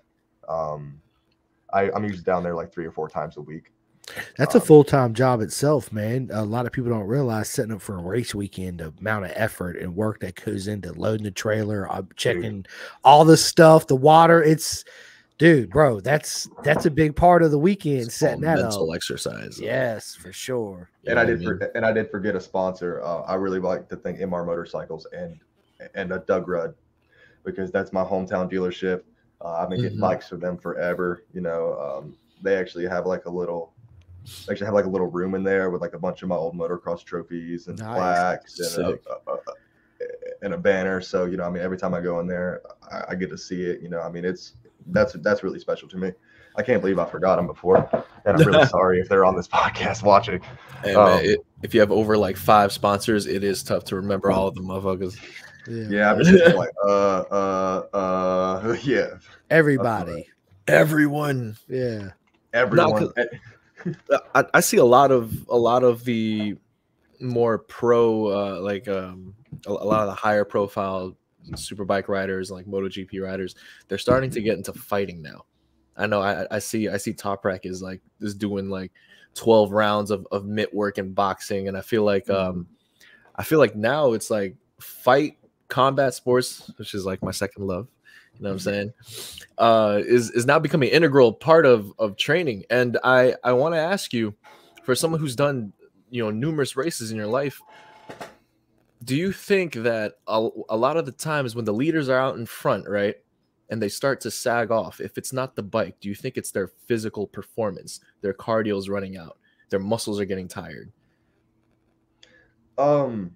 Um, 0.48 1.02
I, 1.74 1.92
I'm 1.92 2.04
usually 2.04 2.24
down 2.24 2.44
there 2.44 2.56
like 2.56 2.72
three 2.74 2.86
or 2.86 2.92
four 2.92 3.10
times 3.10 3.38
a 3.38 3.42
week. 3.42 3.72
That's 4.38 4.56
a 4.56 4.60
Um, 4.60 4.66
full 4.66 4.84
time 4.84 5.14
job 5.14 5.42
itself, 5.42 5.92
man. 5.92 6.30
A 6.34 6.44
lot 6.44 6.66
of 6.66 6.72
people 6.72 6.90
don't 6.90 7.08
realize 7.08 7.50
setting 7.50 7.72
up 7.72 7.82
for 7.82 7.98
a 7.98 8.02
race 8.02 8.34
weekend, 8.34 8.80
the 8.80 8.94
amount 9.00 9.26
of 9.26 9.32
effort 9.36 9.78
and 9.78 9.96
work 9.96 10.20
that 10.22 10.44
goes 10.44 10.68
into 10.68 10.92
loading 10.94 11.24
the 11.24 11.32
trailer, 11.32 11.90
uh, 11.92 12.02
checking 12.16 12.66
all 13.04 13.24
the 13.26 13.38
stuff, 13.38 13.88
the 13.88 13.96
water. 13.96 14.42
It's, 14.44 14.84
dude, 15.42 15.72
bro, 15.72 16.00
that's 16.00 16.48
that's 16.64 16.86
a 16.86 16.92
big 16.92 17.16
part 17.16 17.42
of 17.42 17.50
the 17.50 17.58
weekend 17.58 18.02
It's 18.04 18.22
all 18.22 18.30
setting 18.30 18.42
that 18.42 18.60
up. 18.60 18.66
mental 18.66 18.94
exercise. 18.94 19.60
Yes, 19.60 20.14
for 20.16 20.32
sure. 20.32 20.92
You 21.02 21.10
and 21.10 21.16
know 21.16 21.22
I 21.22 21.26
what 21.26 21.30
did 21.32 21.40
mean? 21.40 21.58
for, 21.58 21.72
and 21.76 21.84
I 21.84 21.92
did 21.92 22.12
forget 22.12 22.36
a 22.36 22.40
sponsor. 22.40 23.02
Uh, 23.04 23.22
I 23.24 23.34
really 23.36 23.60
like 23.60 23.90
to 23.90 23.96
thank 23.96 24.20
MR 24.20 24.46
Motorcycles 24.46 25.08
and 25.12 25.40
and 25.96 26.14
a 26.14 26.20
Doug 26.20 26.48
Rudd 26.48 26.76
because 27.44 27.72
that's 27.72 27.92
my 27.92 28.04
hometown 28.04 28.52
dealership. 28.52 29.02
Uh, 29.44 29.54
I've 29.54 29.70
been 29.70 29.82
getting 29.82 29.98
Mhm. 29.98 30.02
bikes 30.02 30.30
from 30.30 30.40
them 30.42 30.58
forever. 30.60 31.24
You 31.34 31.42
know, 31.42 31.80
um, 31.80 32.16
they 32.44 32.56
actually 32.56 32.86
have 32.88 33.08
like 33.08 33.26
a 33.26 33.32
little, 33.32 33.74
they 34.46 34.52
actually 34.52 34.66
have 34.68 34.76
like 34.76 34.86
a 34.86 34.90
little 34.90 35.08
room 35.08 35.34
in 35.34 35.44
there 35.44 35.72
with 35.72 35.82
like 35.82 35.94
a 35.96 36.00
bunch 36.00 36.22
of 36.22 36.30
my 36.30 36.36
old 36.36 36.54
motocross 36.56 37.04
trophies 37.04 37.68
and 37.68 37.80
Nice. 37.80 37.96
plaques 37.98 38.60
and 38.78 38.86
a, 38.86 38.90
a, 38.92 39.34
a, 39.34 39.38
and 40.42 40.54
a 40.54 40.58
banner. 40.58 41.02
So 41.02 41.26
you 41.26 41.38
know, 41.38 41.44
I 41.44 41.50
mean, 41.50 41.64
every 41.64 41.78
time 41.78 41.94
I 41.94 42.02
go 42.02 42.20
in 42.20 42.28
there, 42.28 42.62
I, 42.92 43.04
I 43.10 43.16
get 43.16 43.30
to 43.30 43.38
see 43.38 43.64
it. 43.64 43.82
You 43.82 43.90
know, 43.90 44.02
I 44.02 44.10
mean, 44.10 44.26
it's 44.26 44.54
that's 44.88 45.14
that's 45.14 45.44
really 45.44 45.60
special 45.60 45.88
to 45.90 45.98
me. 45.98 46.12
I 46.56 46.64
can't 46.64 46.82
believe 46.82 47.00
I 47.00 47.06
forgot 47.06 47.38
them 47.38 47.48
before, 47.48 47.90
and 48.26 48.38
I'm 48.38 48.48
really 48.48 48.66
sorry 48.68 49.00
if 49.00 49.08
they're 49.08 49.26
on 49.26 49.36
this 49.36 49.48
podcast 49.48 50.04
watching. 50.04 50.42
Hey, 50.84 50.96
man, 50.96 50.98
Um, 50.98 51.20
it, 51.24 51.40
if 51.64 51.74
you 51.74 51.80
have 51.80 51.92
over 51.92 52.18
like 52.18 52.36
five 52.36 52.72
sponsors, 52.72 53.26
it 53.26 53.44
is 53.44 53.64
tough 53.64 53.86
to 53.86 53.96
remember 53.96 54.32
all 54.32 54.48
of 54.48 54.56
the 54.56 54.62
motherfuckers. 54.62 55.18
Yeah. 55.68 55.86
Yeah, 55.90 56.12
I'm 56.12 56.24
just 56.24 56.56
like, 56.56 56.72
uh, 56.84 57.24
uh, 57.32 57.88
uh, 57.94 58.78
yeah. 58.84 59.18
Everybody. 59.50 60.28
Everyone. 60.68 61.56
Yeah. 61.68 62.10
Everyone. 62.54 63.14
I, 64.36 64.46
I 64.54 64.60
see 64.60 64.78
a 64.78 64.86
lot 64.86 65.12
of 65.12 65.48
a 65.50 65.58
lot 65.58 65.84
of 65.84 66.04
the 66.04 66.56
more 67.20 67.60
pro 67.60 68.26
uh 68.28 68.60
like 68.62 68.88
um 68.88 69.34
a, 69.66 69.72
a 69.72 69.72
lot 69.72 70.02
of 70.02 70.08
the 70.08 70.16
higher 70.16 70.46
profile 70.46 71.16
superbike 71.52 72.08
riders 72.08 72.52
like 72.52 72.66
MotoGP 72.66 73.22
riders 73.22 73.56
they're 73.88 73.98
starting 73.98 74.30
to 74.32 74.42
get 74.42 74.58
into 74.58 74.74
fighting 74.74 75.22
now. 75.22 75.46
I 75.98 76.08
know 76.08 76.22
I, 76.22 76.46
I 76.52 76.60
see 76.60 76.88
I 76.88 76.98
see 76.98 77.14
Toprak 77.14 77.62
is 77.64 77.82
like 77.82 78.02
is 78.20 78.36
doing 78.36 78.70
like 78.70 78.92
12 79.36 79.72
rounds 79.72 80.12
of, 80.12 80.28
of 80.32 80.46
mitt 80.46 80.74
work 80.74 80.98
and 80.98 81.14
boxing 81.14 81.68
and 81.68 81.78
I 81.78 81.82
feel 81.82 82.04
like 82.04 82.30
um 82.30 82.68
I 83.36 83.44
feel 83.44 83.60
like 83.60 83.76
now 83.76 84.14
it's 84.14 84.30
like 84.30 84.56
fight 84.80 85.38
combat 85.68 86.14
sports 86.14 86.72
which 86.78 86.94
is 86.94 87.06
like 87.06 87.22
my 87.24 87.32
second 87.32 87.66
love 87.66 87.88
you 88.36 88.44
know 88.44 88.50
what 88.50 88.54
I'm 88.54 88.60
saying? 88.60 88.94
Uh 89.58 90.02
is 90.06 90.32
is 90.32 90.46
now 90.46 90.60
becoming 90.60 90.90
an 90.90 90.96
integral 90.96 91.34
part 91.34 91.66
of 91.66 91.92
of 92.00 92.18
training. 92.18 92.64
And 92.70 92.98
I 93.04 93.36
I 93.44 93.54
want 93.54 93.76
to 93.76 93.80
ask 93.80 94.14
you 94.14 94.36
for 94.84 94.96
someone 94.96 95.20
who's 95.20 95.36
done 95.36 95.74
you 96.10 96.24
know 96.24 96.32
numerous 96.32 96.76
races 96.76 97.12
in 97.12 97.18
your 97.18 97.28
life 97.28 97.62
do 99.04 99.16
you 99.16 99.32
think 99.32 99.74
that 99.74 100.16
a, 100.28 100.50
a 100.70 100.78
lot 100.78 100.98
of 100.98 101.06
the 101.06 101.12
times 101.12 101.56
when 101.56 101.66
the 101.66 101.74
leaders 101.74 102.10
are 102.10 102.20
out 102.20 102.36
in 102.38 102.46
front 102.46 102.88
right 102.88 103.16
and 103.70 103.82
they 103.82 103.90
start 103.90 104.20
to 104.22 104.32
sag 104.32 104.72
off 104.72 105.00
if 105.00 105.18
it's 105.18 105.34
not 105.34 105.56
the 105.56 105.64
bike 105.64 105.96
do 106.00 106.10
you 106.10 106.16
think 106.16 106.38
it's 106.38 106.52
their 106.52 106.68
physical 106.88 107.28
performance 107.28 108.00
their 108.22 108.34
cardio 108.34 108.78
is 108.78 108.90
running 108.90 109.18
out 109.18 109.38
their 109.70 109.80
muscles 109.80 110.20
are 110.20 110.26
getting 110.26 110.48
tired 110.48 110.92
Um, 112.78 113.36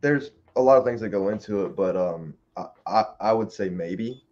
there's 0.00 0.30
a 0.56 0.62
lot 0.62 0.78
of 0.78 0.84
things 0.84 1.00
that 1.00 1.10
go 1.10 1.28
into 1.28 1.64
it, 1.66 1.76
but 1.76 1.96
um, 1.96 2.34
I, 2.56 2.66
I, 2.86 3.04
I 3.20 3.32
would 3.32 3.50
say 3.52 3.68
maybe. 3.68 4.24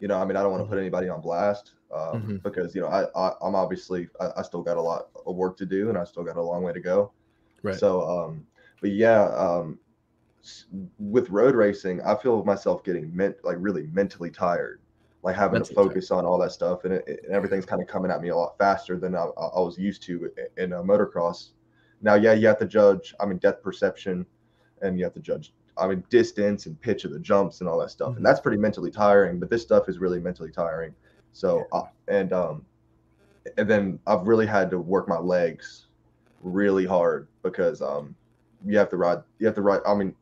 You 0.00 0.08
know, 0.08 0.18
I 0.18 0.24
mean, 0.24 0.36
I 0.36 0.42
don't 0.42 0.50
want 0.50 0.64
to 0.64 0.68
put 0.68 0.78
anybody 0.78 1.08
on 1.08 1.20
blast 1.20 1.74
um, 1.94 2.22
Mhm. 2.22 2.42
because 2.42 2.74
you 2.74 2.80
know 2.80 2.88
I, 2.88 3.04
I 3.14 3.34
I'm 3.40 3.54
obviously 3.54 4.08
I, 4.20 4.30
I 4.38 4.42
still 4.42 4.62
got 4.62 4.76
a 4.76 4.82
lot 4.82 5.10
of 5.26 5.36
work 5.36 5.56
to 5.58 5.66
do 5.66 5.90
and 5.90 5.96
I 5.98 6.04
still 6.04 6.24
got 6.24 6.36
a 6.36 6.42
long 6.42 6.62
way 6.64 6.72
to 6.72 6.80
go. 6.80 7.12
right 7.62 7.76
So 7.78 8.02
um, 8.08 8.46
but 8.80 8.90
yeah, 8.90 9.24
um, 9.36 9.78
with 10.98 11.30
road 11.30 11.54
racing, 11.54 12.00
I 12.02 12.14
feel 12.16 12.44
myself 12.44 12.82
getting 12.84 13.14
meant 13.14 13.36
like 13.44 13.56
really 13.60 13.86
mentally 13.92 14.30
tired, 14.30 14.80
like 15.22 15.36
having 15.36 15.54
Mentally 15.60 15.68
to 15.68 15.74
tired. 15.74 15.88
focus 15.88 16.10
on 16.10 16.24
all 16.26 16.38
that 16.38 16.52
stuff, 16.52 16.84
and, 16.84 16.94
it, 16.94 17.20
and 17.24 17.32
everything's 17.32 17.66
kind 17.66 17.80
of 17.82 17.88
coming 17.88 18.10
at 18.10 18.20
me 18.20 18.28
a 18.30 18.36
lot 18.36 18.56
faster 18.58 18.98
than 18.98 19.14
I, 19.14 19.24
I 19.24 19.60
was 19.60 19.78
used 19.78 20.02
to 20.04 20.30
in 20.56 20.72
uh, 20.72 20.82
motocross. 20.82 21.50
Now, 22.00 22.14
yeah, 22.14 22.32
you 22.32 22.46
have 22.48 22.58
to 22.58 22.66
judge. 22.66 23.14
I 23.20 23.26
mean, 23.26 23.38
depth 23.38 23.62
perception, 23.62 24.26
and 24.80 24.98
you 24.98 25.04
have 25.04 25.14
to 25.14 25.20
judge. 25.20 25.54
I 25.78 25.86
mean, 25.86 26.04
distance 26.10 26.66
and 26.66 26.78
pitch 26.80 27.04
of 27.04 27.12
the 27.12 27.20
jumps 27.20 27.60
and 27.60 27.68
all 27.68 27.78
that 27.78 27.90
stuff, 27.90 28.12
Mhm. 28.12 28.16
and 28.18 28.26
that's 28.26 28.40
pretty 28.40 28.58
mentally 28.58 28.90
tiring. 28.90 29.38
But 29.38 29.48
this 29.50 29.62
stuff 29.62 29.88
is 29.88 29.98
really 29.98 30.18
mentally 30.18 30.50
tiring. 30.50 30.94
So, 31.32 31.64
uh, 31.72 31.84
and 32.08 32.32
um, 32.32 32.66
and 33.56 33.68
then 33.70 33.98
I've 34.06 34.26
really 34.26 34.46
had 34.46 34.70
to 34.70 34.78
work 34.78 35.08
my 35.08 35.18
legs 35.18 35.86
really 36.42 36.84
hard 36.84 37.28
because 37.42 37.80
um, 37.80 38.14
you 38.66 38.76
have 38.76 38.90
to 38.90 38.96
ride. 38.96 39.22
You 39.38 39.46
have 39.46 39.54
to 39.54 39.62
ride. 39.62 39.80
I 39.86 39.94
mean, 39.94 40.14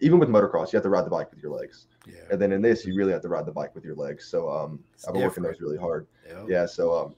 even 0.00 0.18
with 0.18 0.28
motocross, 0.28 0.72
you 0.72 0.76
have 0.76 0.82
to 0.84 0.88
ride 0.90 1.04
the 1.06 1.10
bike 1.10 1.30
with 1.30 1.40
your 1.42 1.52
legs, 1.52 1.86
Yeah. 2.06 2.14
and 2.30 2.40
then 2.40 2.52
in 2.52 2.62
this, 2.62 2.84
you 2.86 2.94
really 2.94 3.12
have 3.12 3.22
to 3.22 3.28
ride 3.28 3.46
the 3.46 3.52
bike 3.52 3.74
with 3.74 3.84
your 3.84 3.94
legs. 3.96 4.26
So 4.26 4.48
um, 4.48 4.80
It's 4.94 5.06
I've 5.06 5.14
been 5.14 5.22
working 5.22 5.42
those 5.42 5.60
really 5.60 5.76
hard. 5.76 6.06
Yep. 6.26 6.44
Yeah, 6.48 6.66
so 6.66 6.94
um, 6.96 7.14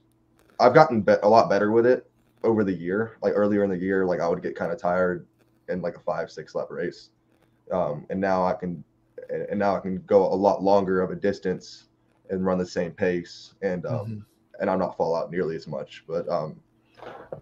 I've 0.59 0.75
gotten 0.75 1.03
be- 1.03 1.17
a 1.23 1.29
lot 1.29 1.49
better 1.51 1.71
with 1.73 1.87
it 1.87 2.11
over 2.43 2.65
the 2.65 2.73
year. 2.73 3.17
Like 3.23 3.35
earlier 3.37 3.65
in 3.65 3.71
the 3.71 3.77
year, 3.77 4.07
like 4.07 4.21
I 4.21 4.29
would 4.29 4.43
get 4.43 4.57
kind 4.57 4.73
of 4.73 4.79
tired 4.79 5.27
in 5.69 5.83
like 5.83 5.97
a 5.97 6.01
five, 6.01 6.31
six 6.31 6.55
lap 6.55 6.69
race, 6.71 7.11
um, 7.71 8.07
and 8.11 8.21
now 8.21 8.45
I 8.47 8.55
can, 8.55 8.83
and 9.31 9.59
now 9.59 9.77
I 9.77 9.81
can 9.81 9.99
go 10.07 10.25
a 10.27 10.35
lot 10.35 10.63
longer 10.63 11.01
of 11.03 11.11
a 11.11 11.17
distance 11.17 11.87
and 12.31 12.45
run 12.45 12.59
the 12.59 12.67
same 12.67 12.93
pace, 12.93 13.55
and 13.63 13.85
um, 13.87 14.07
Mhm. 14.07 14.25
and 14.61 14.71
I'm 14.71 14.79
not 14.79 14.97
fall 14.97 15.15
out 15.15 15.31
nearly 15.31 15.57
as 15.57 15.67
much. 15.67 16.05
But 16.09 16.29
um, 16.29 16.61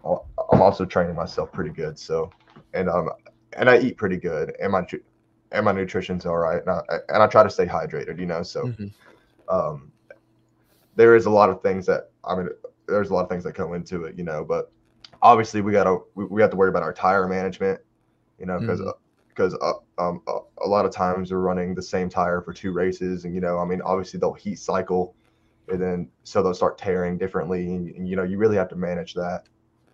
I'm 0.05 0.61
also 0.61 0.85
training 0.85 1.15
myself 1.15 1.51
pretty 1.51 1.71
good. 1.71 1.97
So, 1.97 2.29
and 2.73 2.89
um, 2.89 3.09
and 3.53 3.69
I 3.69 3.79
eat 3.79 3.97
pretty 3.97 4.17
good, 4.17 4.55
and 4.61 4.71
my 4.71 4.85
and 5.51 5.65
my 5.65 5.71
nutrition's 5.71 6.25
all 6.25 6.37
right, 6.37 6.61
and 6.61 6.69
I, 6.69 6.81
and 7.09 7.23
I 7.23 7.27
try 7.27 7.43
to 7.43 7.49
stay 7.49 7.65
hydrated. 7.65 8.19
You 8.19 8.25
know, 8.27 8.43
so 8.43 8.67
Mhm. 8.67 8.91
um, 9.49 9.91
there 10.95 11.15
is 11.15 11.25
a 11.25 11.29
lot 11.29 11.49
of 11.49 11.61
things 11.61 11.85
that 11.85 12.09
I 12.23 12.35
mean, 12.35 12.49
there's 12.87 13.09
a 13.09 13.13
lot 13.13 13.23
of 13.23 13.29
things 13.29 13.43
that 13.45 13.53
go 13.53 13.73
into 13.73 14.05
it, 14.05 14.17
you 14.17 14.23
know. 14.23 14.43
But 14.43 14.71
obviously, 15.21 15.61
we 15.61 15.71
gotta 15.71 15.97
we, 16.15 16.25
we 16.25 16.41
have 16.41 16.51
to 16.51 16.57
worry 16.57 16.69
about 16.69 16.83
our 16.83 16.93
tire 16.93 17.27
management, 17.27 17.79
you 18.39 18.45
know, 18.45 18.59
because 18.59 18.81
because 19.29 19.55
uh, 19.61 19.73
um, 20.01 20.21
a, 20.27 20.39
a 20.63 20.67
lot 20.67 20.85
of 20.85 20.91
times 20.91 21.31
we're 21.31 21.39
running 21.39 21.75
the 21.75 21.81
same 21.81 22.09
tire 22.09 22.41
for 22.41 22.53
two 22.53 22.71
races, 22.71 23.25
and 23.25 23.33
you 23.33 23.41
know, 23.41 23.59
I 23.59 23.65
mean, 23.65 23.81
obviously 23.81 24.19
they'll 24.19 24.33
heat 24.33 24.59
cycle, 24.59 25.15
and 25.69 25.81
then 25.81 26.09
so 26.23 26.43
they'll 26.43 26.53
start 26.53 26.77
tearing 26.77 27.17
differently, 27.17 27.75
and, 27.75 27.89
and 27.95 28.07
you 28.07 28.15
know, 28.15 28.23
you 28.23 28.37
really 28.37 28.57
have 28.57 28.69
to 28.69 28.75
manage 28.75 29.13
that. 29.15 29.43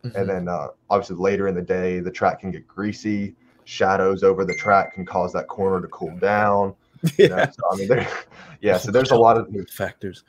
Mhm. 0.04 0.16
And 0.16 0.30
then 0.30 0.48
uh, 0.48 0.70
obviously 0.90 1.18
later 1.18 1.48
in 1.48 1.56
the 1.56 1.62
day, 1.62 2.00
the 2.00 2.12
track 2.12 2.40
can 2.40 2.52
get 2.52 2.68
greasy. 2.68 3.36
Shadows 3.66 4.24
over 4.24 4.46
the 4.46 4.56
track 4.56 4.94
can 4.94 5.06
cause 5.06 5.34
that 5.34 5.48
corner 5.48 5.82
to 5.82 5.88
cool 5.90 6.16
down. 6.18 6.76
You 7.20 7.30
know? 7.30 7.38
yeah. 7.38 7.52
So, 7.52 7.62
I 7.72 7.76
mean, 7.76 7.88
there, 7.88 8.10
yeah. 8.62 8.78
So 8.78 8.92
there's 8.92 9.12
a 9.12 9.16
lot 9.16 9.38
of 9.38 9.48
factors. 9.70 10.24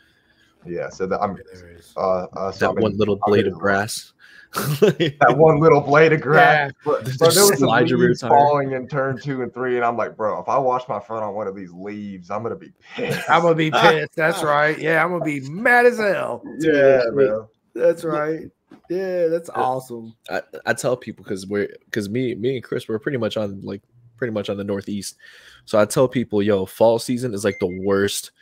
yeah. 0.67 0.91
So 0.91 1.07
that 1.07 1.21
I'm 1.23 1.37
Yeah, 1.37 1.43
there 1.55 1.71
is. 1.71 1.93
uh, 1.97 2.25
uh 2.25 2.53
so 2.53 2.67
I 2.67 2.69
That 2.69 2.77
mean, 2.77 2.83
one 2.83 2.99
little 2.99 3.17
I 3.17 3.31
blade 3.31 3.45
mean, 3.45 3.55
of 3.55 3.59
grass. 3.59 4.13
that 4.55 5.35
one 5.37 5.61
little 5.61 5.81
blade 5.81 6.13
of 6.13 6.21
grass. 6.21 6.73
But, 6.85 7.05
Just 7.05 7.19
but 7.19 7.35
there 7.35 7.45
was 7.47 7.59
some 7.59 7.69
slide 7.69 7.89
your 7.89 7.99
rear 7.99 8.09
leaves 8.09 8.21
falling 8.21 8.73
in 8.73 8.89
turn 8.89 9.19
two 9.19 9.43
and 9.43 9.53
three, 9.53 9.77
and 9.77 9.85
I'm 9.85 9.97
like, 9.97 10.17
bro, 10.17 10.41
if 10.41 10.49
I 10.49 10.59
wash 10.59 10.83
my 10.89 11.01
front 11.01 11.25
on 11.25 11.35
one 11.35 11.47
of 11.47 11.55
these 11.57 11.73
leaves, 11.73 12.31
I'm 12.31 12.43
gonna 12.43 12.57
be 12.57 12.73
pissed. 12.95 13.29
I'm 13.29 13.43
gonna 13.43 13.55
be 13.55 13.71
pissed. 13.71 14.15
That's 14.17 14.43
right. 14.43 14.79
Yeah, 14.79 15.03
I'm 15.05 15.11
gonna 15.11 15.25
be 15.25 15.41
mad 15.41 15.87
as 15.87 15.99
hell. 15.99 16.43
yeah, 16.59 17.03
bro. 17.13 17.49
That's 17.75 18.05
right. 18.05 18.45
Yeah, 18.89 19.27
that's 19.27 19.49
uh, 19.49 19.55
awesome. 19.55 20.15
I, 20.31 20.43
I 20.65 20.73
tell 20.73 20.97
people 20.97 21.25
because 21.25 21.47
we're 21.47 21.75
because 21.87 22.09
me 22.09 22.35
me 22.35 22.57
and 22.57 22.65
Chris 22.65 22.89
we're 22.89 22.99
pretty 22.99 23.19
much 23.19 23.37
on 23.37 23.61
like 23.63 23.83
pretty 24.17 24.33
much 24.33 24.49
on 24.49 24.57
the 24.57 24.65
northeast. 24.65 25.17
So 25.65 25.79
I 25.79 25.85
tell 25.85 26.09
people, 26.09 26.43
yo, 26.43 26.67
fall 26.67 26.99
season 26.99 27.35
is 27.35 27.45
like 27.45 27.59
the 27.59 27.83
worst. 27.85 28.33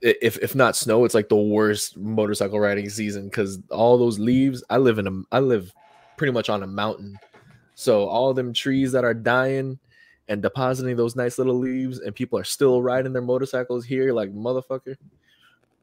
If 0.00 0.38
if 0.38 0.54
not 0.54 0.76
snow, 0.76 1.04
it's 1.04 1.14
like 1.14 1.28
the 1.28 1.36
worst 1.36 1.96
motorcycle 1.96 2.60
riding 2.60 2.88
season 2.90 3.24
because 3.24 3.58
all 3.70 3.96
those 3.98 4.18
leaves. 4.18 4.62
I 4.68 4.78
live 4.78 4.98
in 4.98 5.06
a 5.06 5.22
I 5.32 5.40
live 5.40 5.72
pretty 6.16 6.32
much 6.32 6.50
on 6.50 6.62
a 6.62 6.66
mountain, 6.66 7.18
so 7.74 8.06
all 8.06 8.34
them 8.34 8.52
trees 8.52 8.92
that 8.92 9.04
are 9.04 9.14
dying 9.14 9.78
and 10.28 10.42
depositing 10.42 10.96
those 10.96 11.16
nice 11.16 11.38
little 11.38 11.58
leaves, 11.58 12.00
and 12.00 12.14
people 12.14 12.38
are 12.38 12.44
still 12.44 12.82
riding 12.82 13.12
their 13.12 13.22
motorcycles 13.22 13.84
here 13.84 14.12
like 14.12 14.30
motherfucker. 14.32 14.96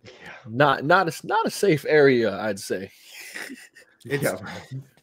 Yeah. 0.04 0.12
Not 0.48 0.84
not 0.84 1.08
a 1.08 1.28
not 1.28 1.48
a 1.48 1.52
safe 1.52 1.86
area, 1.88 2.40
I'd 2.40 2.60
say. 2.60 2.92
It's, 4.06 4.24
Yeah. 4.24 4.38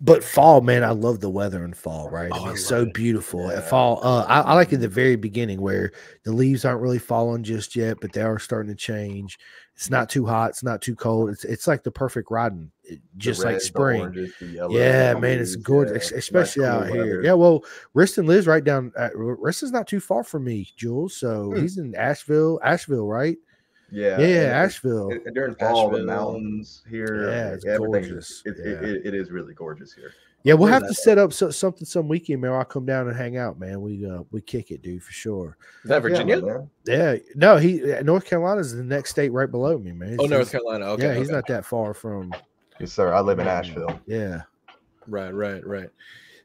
But 0.01 0.22
fall, 0.24 0.61
man, 0.61 0.84
I 0.84 0.90
love 0.90 1.20
the 1.20 1.30
weather 1.30 1.64
in 1.64 1.72
fall, 1.74 2.09
right? 2.11 2.30
Oh, 2.32 2.36
I 2.36 2.38
I 2.40 2.44
mean, 2.44 2.53
it's 2.55 2.64
so 2.66 2.82
it. 2.82 2.94
beautiful. 2.94 3.49
Yeah. 3.51 3.59
At 3.59 3.68
fall, 3.68 4.01
uh, 4.05 4.24
I, 4.28 4.40
I 4.40 4.55
like 4.55 4.72
in 4.72 4.80
the 4.80 4.88
very 4.88 5.16
beginning 5.16 5.61
where 5.61 5.92
the 6.24 6.32
leaves 6.32 6.64
aren't 6.64 6.80
really 6.80 6.99
falling 7.01 7.42
just 7.42 7.74
yet, 7.76 7.99
but 8.01 8.12
they 8.12 8.22
are 8.22 8.38
starting 8.38 8.70
to 8.70 8.76
change. 8.76 9.38
It's 9.74 9.90
not 9.90 10.09
too 10.09 10.26
hot, 10.26 10.51
it's 10.51 10.64
not 10.64 10.82
too 10.82 10.96
cold. 10.96 11.30
It's 11.30 11.44
it's 11.44 11.68
like 11.68 11.84
the 11.84 11.90
perfect 11.92 12.30
riding, 12.32 12.70
it- 12.82 13.01
The 13.14 13.18
just 13.18 13.40
like 13.44 13.53
reds, 13.55 13.64
the 13.64 13.68
spring. 13.68 14.01
oranges, 14.01 14.32
the 14.40 14.46
yellows, 14.46 14.74
Yeah, 14.74 15.14
man, 15.14 15.38
it's 15.38 15.55
gorgeous, 15.55 16.11
yeah. 16.11 16.18
especially 16.18 16.64
cool 16.64 16.72
out 16.74 16.88
here. 16.90 17.22
Yeah, 17.22 17.34
well, 17.34 17.64
Wristin 17.94 18.26
lives 18.26 18.49
right 18.49 18.64
down. 18.64 18.92
Uh, 18.96 19.11
Wristin's 19.14 19.70
not 19.72 19.86
too 19.86 20.01
far 20.01 20.24
from 20.24 20.42
me, 20.44 20.68
Jules. 20.76 21.16
So 21.16 21.53
Hmm. 21.53 21.61
he's 21.61 21.78
in 21.78 21.94
Asheville, 21.94 22.59
Asheville, 22.64 23.07
right? 23.07 23.36
Yeah, 23.91 24.18
Yeah, 24.20 24.62
Asheville. 24.62 25.11
and- 25.11 25.26
and 25.26 25.34
during 25.34 25.55
fall, 25.57 25.91
the 25.91 26.03
mountains 26.03 26.82
here, 26.89 27.30
Yeah, 27.30 27.49
it's 27.55 27.64
everything's 27.66 28.09
gorgeous. 28.09 28.43
It, 28.47 28.57
it, 28.59 28.66
Yeah. 28.82 28.89
it, 28.89 29.07
it 29.07 29.14
is 29.14 29.30
really 29.30 29.55
gorgeous 29.55 29.93
here. 29.93 30.12
Yeah, 30.45 30.55
we'll 30.55 30.68
have 30.68 30.82
to 30.82 30.89
at? 30.91 30.95
set 30.95 31.18
up 31.18 31.32
so, 31.32 31.51
something 31.51 31.84
some 31.84 32.07
weekend, 32.07 32.41
man. 32.43 32.53
I'll 32.53 32.64
come 32.64 32.86
down 32.86 33.09
and 33.09 33.16
hang 33.16 33.36
out, 33.36 33.59
man. 33.59 33.80
We 33.82 34.07
uh, 34.07 34.22
we 34.30 34.41
kick 34.41 34.70
it, 34.70 34.82
dude, 34.82 35.03
for 35.03 35.11
sure. 35.12 35.57
Is 35.82 35.89
that 35.89 35.97
Yeah, 35.97 36.01
Virginia? 36.01 36.41
man. 36.41 36.70
Yeah, 36.86 37.16
no, 37.34 37.57
he 37.57 37.93
uh, 37.93 38.03
North 38.03 38.24
Carolina 38.24 38.61
is 38.61 38.72
the 38.74 38.84
next 38.84 39.11
state 39.11 39.30
right 39.32 39.51
below 39.51 39.76
me, 39.78 39.91
man. 39.93 40.16
Oh, 40.20 40.26
North 40.26 40.53
Carolina. 40.53 40.86
Okay. 40.91 41.09
yeah, 41.09 41.14
he's 41.14 41.28
not 41.30 41.47
that 41.49 41.64
far 41.64 41.93
from. 41.93 42.32
Yes, 42.78 42.93
sir. 42.93 43.12
I 43.12 43.20
live 43.20 43.41
in 43.41 43.49
Asheville. 43.49 44.01
Yeah, 44.07 44.43
Right, 45.09 45.34
right, 45.34 45.66
right. 45.66 45.89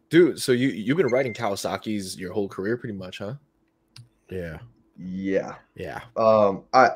Dude, 0.10 0.40
so 0.42 0.52
you 0.54 0.70
you've 0.70 0.98
been 0.98 1.08
riding 1.08 1.34
Kawasaki's 1.34 2.18
your 2.20 2.34
whole 2.34 2.48
career 2.50 2.78
pretty 2.78 2.96
much, 2.96 3.20
huh? 3.20 3.36
yeah, 4.30 4.58
Yeah. 4.98 5.56
yeah. 5.76 6.02
Um, 6.18 6.64
I 6.74 6.90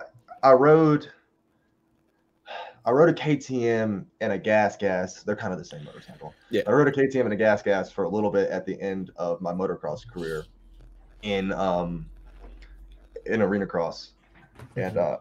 I 0.44 0.52
rode 0.52 1.10
I 2.86 2.92
rode 2.92 3.10
a 3.10 3.14
KTM 3.14 4.06
and 4.22 4.34
a 4.34 4.38
gas 4.38 4.78
gas. 4.78 5.24
They're 5.24 5.36
kind 5.36 5.52
of 5.52 5.60
the 5.60 5.66
same 5.66 5.84
motorcycle. 5.84 6.36
Yeah. 6.50 6.62
I 6.68 6.72
rode 6.72 6.88
a 6.88 6.92
KTM 6.92 7.22
and 7.26 7.34
a 7.34 7.38
gas 7.38 7.62
gas 7.62 7.92
for 7.92 8.06
a 8.06 8.10
little 8.10 8.32
bit 8.32 8.50
at 8.50 8.66
the 8.66 8.80
end 8.82 9.12
of 9.18 9.42
my 9.42 9.52
motocross 9.52 10.08
career 10.08 10.46
in 11.24 11.52
um 11.54 12.10
in 13.26 13.42
arena 13.42 13.66
cross. 13.66 14.12
And 14.78 14.98
uh 14.98 15.18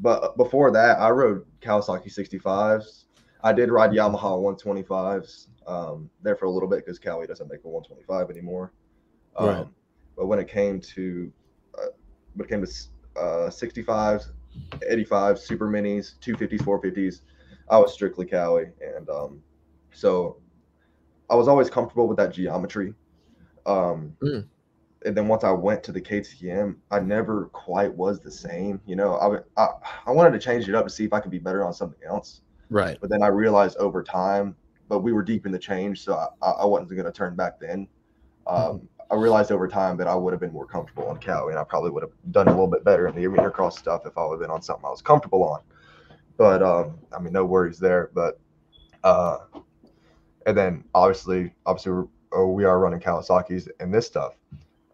but 0.00 0.36
before 0.36 0.70
that 0.72 0.98
I 0.98 1.10
rode 1.10 1.44
Kawasaki 1.60 2.12
65s. 2.12 3.04
I 3.42 3.52
did 3.52 3.70
ride 3.70 3.90
Yamaha 3.92 4.58
125s 4.58 5.48
um 5.68 6.10
there 6.22 6.34
for 6.34 6.46
a 6.46 6.50
little 6.50 6.68
bit 6.68 6.84
because 6.84 6.98
Kawi 6.98 7.28
doesn't 7.28 7.48
make 7.48 7.62
a 7.64 7.68
125 7.68 8.30
anymore. 8.30 8.72
Um, 9.36 9.46
Right. 9.46 9.66
but 10.16 10.26
when 10.26 10.38
it 10.38 10.48
came 10.48 10.80
to 10.80 11.30
uh, 11.78 11.88
when 12.34 12.46
it 12.46 12.50
came 12.50 12.64
to 12.64 12.72
uh 13.18 13.48
65s 13.50 14.32
85 14.88 15.38
super 15.38 15.68
minis 15.68 16.18
250s 16.20 16.62
450s 16.62 17.20
i 17.68 17.78
was 17.78 17.92
strictly 17.92 18.26
Kawi 18.26 18.72
and 18.80 19.08
um 19.10 19.42
so 19.92 20.36
i 21.30 21.34
was 21.34 21.48
always 21.48 21.70
comfortable 21.70 22.08
with 22.08 22.16
that 22.18 22.32
geometry. 22.32 22.94
Um 23.66 24.16
Mm. 24.22 24.48
and 25.04 25.16
then 25.16 25.28
once 25.28 25.44
i 25.44 25.50
went 25.50 25.82
to 25.84 25.92
the 25.92 26.00
ktm 26.00 26.76
i 26.90 26.98
never 26.98 27.46
quite 27.52 27.94
was 27.94 28.18
the 28.20 28.30
same 28.30 28.80
you 28.86 28.96
know? 28.96 29.14
I 29.56 29.68
I 30.06 30.10
wanted 30.10 30.32
to 30.32 30.38
change 30.38 30.68
it 30.68 30.74
up 30.74 30.86
to 30.86 30.90
see 30.90 31.04
if 31.04 31.12
i 31.12 31.20
could 31.20 31.30
be 31.30 31.38
better 31.38 31.64
on 31.64 31.72
something 31.74 32.00
else. 32.06 32.40
Right. 32.70 32.96
but 33.00 33.10
then 33.10 33.22
i 33.22 33.26
realized 33.28 33.76
over 33.76 34.02
time 34.02 34.56
but 34.88 35.00
we 35.00 35.12
were 35.12 35.22
deep 35.22 35.44
in 35.46 35.52
the 35.52 35.58
change 35.58 36.02
so 36.02 36.14
i, 36.42 36.50
I 36.50 36.64
wasn't 36.64 36.90
going 36.90 37.04
to 37.04 37.12
turn 37.12 37.36
back 37.36 37.60
then. 37.60 37.88
Um, 38.46 38.88
I 39.10 39.14
realized 39.14 39.52
over 39.52 39.68
time 39.68 39.96
that 39.98 40.08
I 40.08 40.14
would 40.14 40.32
have 40.32 40.40
been 40.40 40.52
more 40.52 40.66
comfortable 40.66 41.06
on 41.08 41.18
Kawi, 41.18 41.50
and 41.50 41.58
I 41.58 41.64
probably 41.64 41.90
would 41.90 42.02
have 42.02 42.12
done 42.32 42.48
a 42.48 42.50
little 42.50 42.66
bit 42.66 42.84
better 42.84 43.06
in 43.06 43.14
the 43.14 43.26
arena 43.26 43.50
cross 43.50 43.78
stuff 43.78 44.02
if 44.04 44.18
I 44.18 44.24
would 44.24 44.34
have 44.34 44.40
been 44.40 44.50
on 44.50 44.62
something 44.62 44.84
I 44.84 44.90
was 44.90 45.02
comfortable 45.02 45.44
on. 45.44 45.60
But 46.36 46.62
um, 46.62 46.98
I 47.16 47.20
mean, 47.20 47.32
no 47.32 47.44
worries 47.44 47.78
there. 47.78 48.10
But 48.14 48.40
uh, 49.04 49.38
and 50.46 50.56
then 50.56 50.84
obviously, 50.94 51.52
obviously, 51.66 51.92
we're, 51.92 52.06
oh, 52.32 52.48
we 52.48 52.64
are 52.64 52.78
running 52.78 53.00
Kawasaki's 53.00 53.68
and 53.80 53.94
this 53.94 54.06
stuff. 54.06 54.34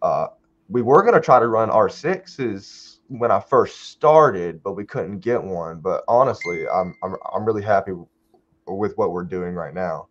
Uh, 0.03 0.29
we 0.69 0.83
were 0.83 1.03
gonna 1.03 1.21
try 1.21 1.41
to 1.41 1.49
run 1.49 1.71
R6s 1.71 2.99
when 3.09 3.31
I 3.31 3.41
first 3.41 3.91
started, 3.91 4.63
but 4.63 4.73
we 4.73 4.85
couldn't 4.85 5.21
get 5.21 5.43
one. 5.43 5.81
But 5.81 6.05
honestly, 6.07 6.69
I'm 6.69 6.95
I'm 7.03 7.17
I'm 7.35 7.45
really 7.45 7.63
happy 7.63 7.93
with 8.67 8.97
what 8.97 9.13
we're 9.13 9.25
doing 9.25 9.55
right 9.55 9.75
now. 9.75 10.09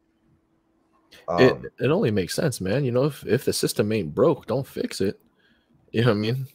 It 1.39 1.51
Um, 1.53 1.65
it 1.79 1.91
only 1.91 2.11
makes 2.11 2.35
sense, 2.35 2.61
man. 2.61 2.83
You 2.85 2.91
know, 2.91 3.05
if 3.05 3.25
if 3.25 3.45
the 3.45 3.53
system 3.53 3.91
ain't 3.91 4.13
broke, 4.15 4.47
don't 4.47 4.67
fix 4.67 5.01
it. 5.01 5.19
You 5.91 6.03
know 6.03 6.07
what 6.11 6.13
I 6.13 6.19
mean? 6.19 6.47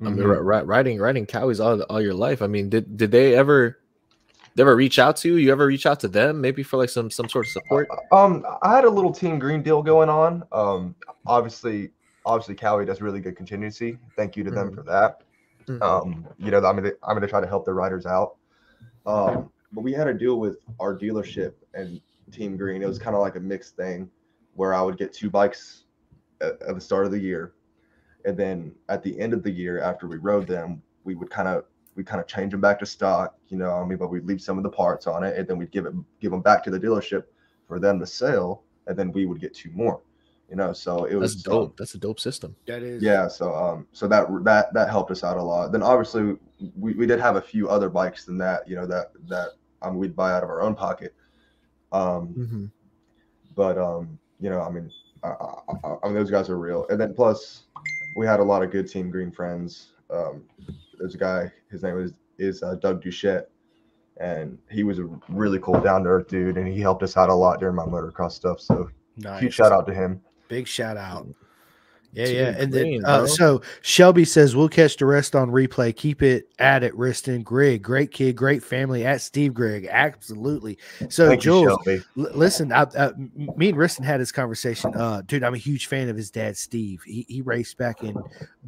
I 0.00 0.04
mean, 0.08 0.16
mhm. 0.16 0.28
ri- 0.30 0.42
ri- 0.42 0.64
riding 0.64 0.98
riding 0.98 1.24
Kawis 1.24 1.64
all 1.64 1.80
all 1.82 2.00
your 2.00 2.14
life. 2.14 2.42
I 2.42 2.48
mean, 2.48 2.68
did 2.68 2.96
did 2.96 3.12
they 3.12 3.36
ever 3.36 3.78
they 4.56 4.62
ever 4.62 4.74
reach 4.74 4.98
out 4.98 5.16
to 5.18 5.28
you? 5.28 5.36
You 5.36 5.52
ever 5.52 5.66
reach 5.66 5.86
out 5.86 6.00
to 6.00 6.08
them, 6.08 6.40
maybe 6.40 6.64
for 6.64 6.78
like 6.78 6.88
some 6.90 7.10
some 7.12 7.28
sort 7.28 7.46
of 7.46 7.52
support? 7.52 7.88
Um, 8.10 8.44
I 8.62 8.74
had 8.74 8.84
a 8.84 8.90
little 8.90 9.12
Team 9.12 9.38
Green 9.38 9.62
deal 9.62 9.82
going 9.84 10.08
on. 10.08 10.42
Um, 10.50 10.96
obviously, 11.26 11.90
obviously, 12.26 12.56
Kawi 12.56 12.84
does 12.86 13.00
really 13.00 13.20
good 13.20 13.36
contingency. 13.36 13.98
Thank 14.16 14.36
you 14.36 14.42
to 14.42 14.50
them 14.50 14.70
Mhm. 14.72 14.74
for 14.74 14.82
that. 14.82 15.22
Mhm. 15.68 15.80
Um, 15.80 16.26
you 16.38 16.50
know, 16.50 16.58
I'm 16.58 16.74
gonna 16.74 16.90
I'm 17.04 17.14
gonna 17.14 17.28
try 17.28 17.40
to 17.40 17.46
help 17.46 17.64
the 17.64 17.72
riders 17.72 18.04
out. 18.04 18.34
Um, 19.06 19.48
but 19.72 19.82
we 19.82 19.92
had 19.92 20.08
a 20.08 20.14
deal 20.14 20.40
with 20.40 20.56
our 20.80 20.98
dealership 20.98 21.52
and 21.74 22.00
Team 22.32 22.56
Green. 22.56 22.82
It 22.82 22.88
was 22.88 22.98
kind 22.98 23.14
of 23.14 23.22
like 23.22 23.36
a 23.36 23.40
mixed 23.40 23.76
thing, 23.76 24.10
where 24.54 24.74
I 24.74 24.82
would 24.82 24.98
get 24.98 25.12
two 25.12 25.30
bikes 25.30 25.84
at, 26.40 26.60
at 26.62 26.74
the 26.74 26.80
start 26.80 27.06
of 27.06 27.12
the 27.12 27.18
year, 27.18 27.54
and 28.24 28.36
then 28.36 28.74
at 28.88 29.02
the 29.02 29.18
end 29.18 29.32
of 29.32 29.42
the 29.42 29.50
year, 29.50 29.80
after 29.80 30.06
we 30.06 30.16
rode 30.16 30.46
them, 30.46 30.82
we 31.04 31.14
would 31.14 31.30
kind 31.30 31.48
of 31.48 31.64
we 31.94 32.02
kind 32.02 32.20
of 32.20 32.26
change 32.26 32.52
them 32.52 32.60
back 32.60 32.78
to 32.78 32.86
stock. 32.86 33.36
You 33.48 33.58
know, 33.58 33.70
I 33.72 33.84
mean, 33.84 33.98
but 33.98 34.08
we'd 34.08 34.24
leave 34.24 34.40
some 34.40 34.56
of 34.56 34.64
the 34.64 34.70
parts 34.70 35.06
on 35.06 35.24
it, 35.24 35.36
and 35.36 35.46
then 35.46 35.58
we'd 35.58 35.70
give 35.70 35.86
it 35.86 35.94
give 36.20 36.30
them 36.30 36.42
back 36.42 36.64
to 36.64 36.70
the 36.70 36.80
dealership 36.80 37.24
for 37.68 37.78
them 37.78 37.98
to 38.00 38.06
sell, 38.06 38.64
and 38.86 38.96
then 38.96 39.12
we 39.12 39.26
would 39.26 39.40
get 39.40 39.54
two 39.54 39.70
more. 39.72 40.00
You 40.48 40.56
know, 40.56 40.74
so 40.74 41.04
it 41.04 41.14
was 41.14 41.34
That's 41.34 41.44
dope. 41.44 41.76
That's 41.78 41.94
a 41.94 41.98
dope 41.98 42.20
system. 42.20 42.54
That 42.66 42.82
is 42.82 43.02
yeah 43.02 43.26
so 43.26 43.54
um 43.54 43.86
so 43.92 44.06
that 44.08 44.26
that 44.44 44.74
that 44.74 44.90
helped 44.90 45.10
us 45.10 45.24
out 45.24 45.38
a 45.38 45.42
lot 45.42 45.72
then 45.72 45.82
obviously 45.82 46.36
we, 46.76 46.92
we 46.92 47.06
did 47.06 47.18
have 47.20 47.36
a 47.36 47.40
few 47.40 47.70
other 47.70 47.88
bikes 47.88 48.26
than 48.26 48.36
that 48.38 48.68
you 48.68 48.76
know 48.76 48.86
that 48.86 49.12
that 49.28 49.52
um 49.80 49.96
we'd 49.96 50.14
buy 50.14 50.32
out 50.32 50.42
of 50.42 50.50
our 50.50 50.60
own 50.60 50.74
pocket 50.74 51.14
um 51.92 52.28
Mm-hmm. 52.38 52.64
but 53.54 53.78
um 53.78 54.18
you 54.40 54.50
know 54.50 54.60
i 54.60 54.70
mean 54.70 54.90
I, 55.22 55.28
I, 55.28 55.96
I 56.02 56.06
mean 56.06 56.14
those 56.14 56.30
guys 56.30 56.48
are 56.50 56.58
real 56.58 56.86
and 56.88 57.00
then 57.00 57.14
plus 57.14 57.64
we 58.16 58.26
had 58.26 58.40
a 58.40 58.44
lot 58.44 58.62
of 58.62 58.70
good 58.70 58.88
team 58.88 59.10
green 59.10 59.30
friends 59.30 59.92
um 60.10 60.44
there's 60.98 61.14
a 61.14 61.18
guy 61.18 61.52
his 61.70 61.82
name 61.82 61.98
is 61.98 62.12
is 62.38 62.62
uh, 62.62 62.74
doug 62.76 63.02
duchette 63.02 63.46
and 64.18 64.58
he 64.70 64.84
was 64.84 64.98
a 64.98 65.08
really 65.28 65.58
cool 65.60 65.80
down 65.80 66.02
to 66.04 66.08
earth 66.10 66.28
dude 66.28 66.56
and 66.56 66.66
he 66.68 66.80
helped 66.80 67.02
us 67.02 67.16
out 67.16 67.28
a 67.28 67.34
lot 67.34 67.60
during 67.60 67.76
my 67.76 67.84
motocross 67.84 68.32
stuff 68.32 68.60
so 68.60 68.90
nice. 69.16 69.40
huge 69.42 69.54
shout 69.54 69.72
out 69.72 69.86
to 69.86 69.94
him 69.94 70.20
Big 70.48 70.66
shout 70.68 70.98
out. 70.98 71.26
Yeah, 72.12 72.26
yeah. 72.26 72.54
And 72.58 72.72
then 72.72 73.02
uh, 73.04 73.26
so 73.26 73.62
Shelby 73.80 74.26
says 74.26 74.54
we'll 74.54 74.68
catch 74.68 74.98
the 74.98 75.06
rest 75.06 75.34
on 75.34 75.50
replay. 75.50 75.96
Keep 75.96 76.22
it 76.22 76.48
at 76.58 76.82
it, 76.82 76.94
Wristin. 76.94 77.42
Grigg, 77.42 77.82
great 77.82 78.10
kid, 78.10 78.36
great 78.36 78.62
family. 78.62 79.06
At 79.06 79.22
Steve 79.22 79.54
Grigg, 79.54 79.86
absolutely. 79.90 80.78
So 81.08 81.28
Thank 81.28 81.44
you, 81.44 81.50
Jules, 81.50 81.68
Shelby. 81.68 82.04
L- 82.18 82.36
listen, 82.36 82.70
I, 82.70 82.82
uh, 82.82 83.12
m- 83.16 83.50
me 83.56 83.70
and 83.70 83.78
Wristin 83.78 84.04
had 84.04 84.20
this 84.20 84.30
conversation. 84.30 84.94
Uh, 84.94 85.22
dude, 85.24 85.42
I'm 85.42 85.54
a 85.54 85.58
huge 85.58 85.86
fan 85.86 86.10
of 86.10 86.16
his 86.16 86.30
dad, 86.30 86.56
Steve. 86.58 87.02
He, 87.06 87.24
he 87.28 87.40
raced 87.40 87.78
back 87.78 88.02
in 88.02 88.14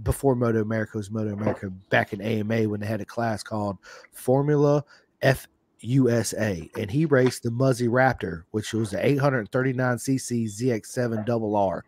before 0.02 0.34
Moto 0.34 0.62
America 0.62 0.96
was 0.96 1.10
Moto 1.10 1.34
America, 1.34 1.68
back 1.90 2.14
in 2.14 2.22
AMA 2.22 2.68
when 2.68 2.80
they 2.80 2.86
had 2.86 3.02
a 3.02 3.06
class 3.06 3.42
called 3.42 3.76
Formula 4.12 4.84
F 5.20 5.46
USA, 5.80 6.68
and 6.78 6.90
he 6.90 7.04
raced 7.04 7.42
the 7.42 7.50
Muzzy 7.50 7.88
Raptor, 7.88 8.44
which 8.52 8.72
was 8.72 8.92
the 8.92 8.96
839cc 8.96 10.46
ZX7 10.46 11.26
double 11.26 11.56
R. 11.56 11.84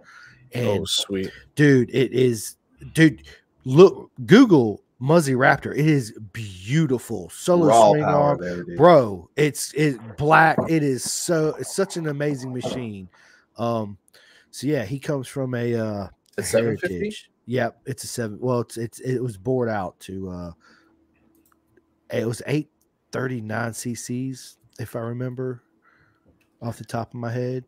And 0.53 0.81
Oh, 0.81 0.85
sweet. 0.85 1.31
dude, 1.55 1.91
it 1.95 2.13
is, 2.13 2.57
dude. 2.95 3.23
Look, 3.65 4.11
Google 4.27 4.83
Muzzy 4.99 5.35
Raptor. 5.35 5.73
It 5.73 5.87
is 5.87 6.13
beautiful. 6.33 7.29
Solo 7.31 7.67
Raw 7.67 7.91
swing 7.91 8.03
power 8.05 8.15
arm 8.15 8.39
dude. 8.39 8.77
bro 8.79 9.29
it's 9.37 9.73
it 9.75 9.99
black 10.17 10.57
it 10.69 10.83
is 10.83 11.05
so 11.05 11.55
it's 11.59 11.75
such 11.75 11.97
an 11.99 12.07
amazing 12.07 12.53
machine 12.55 13.07
um 13.59 13.99
so 14.51 14.67
yeah 14.67 14.85
he 14.85 14.99
comes 14.99 15.29
from 15.29 15.55
a 15.55 15.75
uh 15.75 16.09
A 16.39 16.43
heritage. 16.43 17.31
yep 17.45 17.79
it's 17.85 18.05
a 18.05 18.07
seven 18.07 18.39
well 18.41 18.61
it's 18.61 18.79
it's 18.79 19.01
it 19.01 19.19
was 19.19 19.37
bored 19.37 19.69
out 19.69 19.99
to 20.01 20.31
uh 20.31 20.53
it 22.11 22.27
was 22.27 22.41
839 22.47 23.73
cc's 23.73 24.57
if 24.79 24.97
i 24.97 25.01
remember 25.01 25.63
off 26.63 26.79
the 26.79 26.85
top 26.85 27.09
of 27.13 27.21
my 27.21 27.31
head 27.33 27.65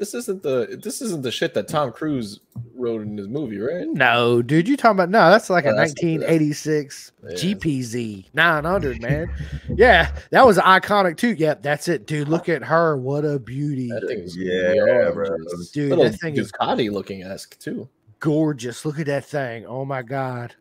This 0.00 0.14
isn't 0.14 0.42
the 0.42 0.80
this 0.82 1.00
isn't 1.02 1.22
the 1.22 1.30
shit 1.30 1.52
that 1.54 1.68
Tom 1.68 1.92
Cruise 1.92 2.40
wrote 2.74 3.02
in 3.02 3.16
his 3.18 3.28
movie, 3.28 3.58
right? 3.60 3.86
no 3.86 4.40
dude 4.40 4.66
you 4.66 4.76
talking 4.76 4.96
about 4.96 5.10
no 5.10 5.30
that's 5.30 5.50
like 5.50 5.66
Oh, 5.66 5.70
a 5.70 5.74
that's- 5.74 5.94
1986 6.02 7.12
Yeah. 7.22 7.30
gpz 7.36 8.24
900 8.34 9.02
man 9.02 9.30
yeah 9.76 10.16
that 10.30 10.46
was 10.46 10.56
iconic 10.56 11.18
too 11.18 11.34
yep 11.34 11.62
that's 11.62 11.86
it 11.88 12.06
dude 12.06 12.28
look 12.28 12.48
at 12.48 12.62
her 12.64 12.96
what 12.96 13.24
a 13.26 13.38
beauty 13.38 13.88
That 13.88 14.06
thing 14.08 14.20
is 14.20 14.34
Yeah, 14.36 15.10
gorgeous. 15.12 15.70
Dude, 15.70 15.90
Little 15.90 16.04
that 16.04 16.18
thing 16.18 16.36
is- 16.38 16.50
Ducati 16.50 16.90
looking 16.90 17.22
esque 17.22 17.58
too. 17.58 17.86
gorgeous. 18.20 18.84
Look 18.86 18.98
at 18.98 19.06
that 19.06 19.24
thing. 19.26 19.66
Oh 19.66 19.84
my 19.84 20.02
god. 20.02 20.54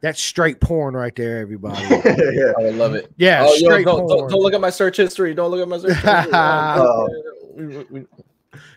That's 0.00 0.20
straight 0.22 0.60
porn 0.60 0.94
right 0.94 1.14
there, 1.16 1.38
everybody. 1.40 1.82
yeah. 1.90 2.52
I 2.58 2.70
love 2.70 2.94
it. 2.94 3.10
Yeah, 3.16 3.44
oh, 3.46 3.52
yo, 3.54 3.66
straight 3.68 3.84
don't, 3.84 4.06
porn. 4.06 4.18
don't, 4.20 4.30
don't 4.30 4.40
look 4.42 4.54
at 4.54 4.60
my 4.60 4.70
search 4.70 4.96
history. 4.96 5.34
Don't 5.34 5.50
look 5.50 5.60
at 5.60 5.68
my 5.68 5.78
search 5.78 5.92
history. 5.96 6.30
Oh. 6.32 7.08
We- 7.56 7.66
we- 7.66 7.86
we- 7.90 8.06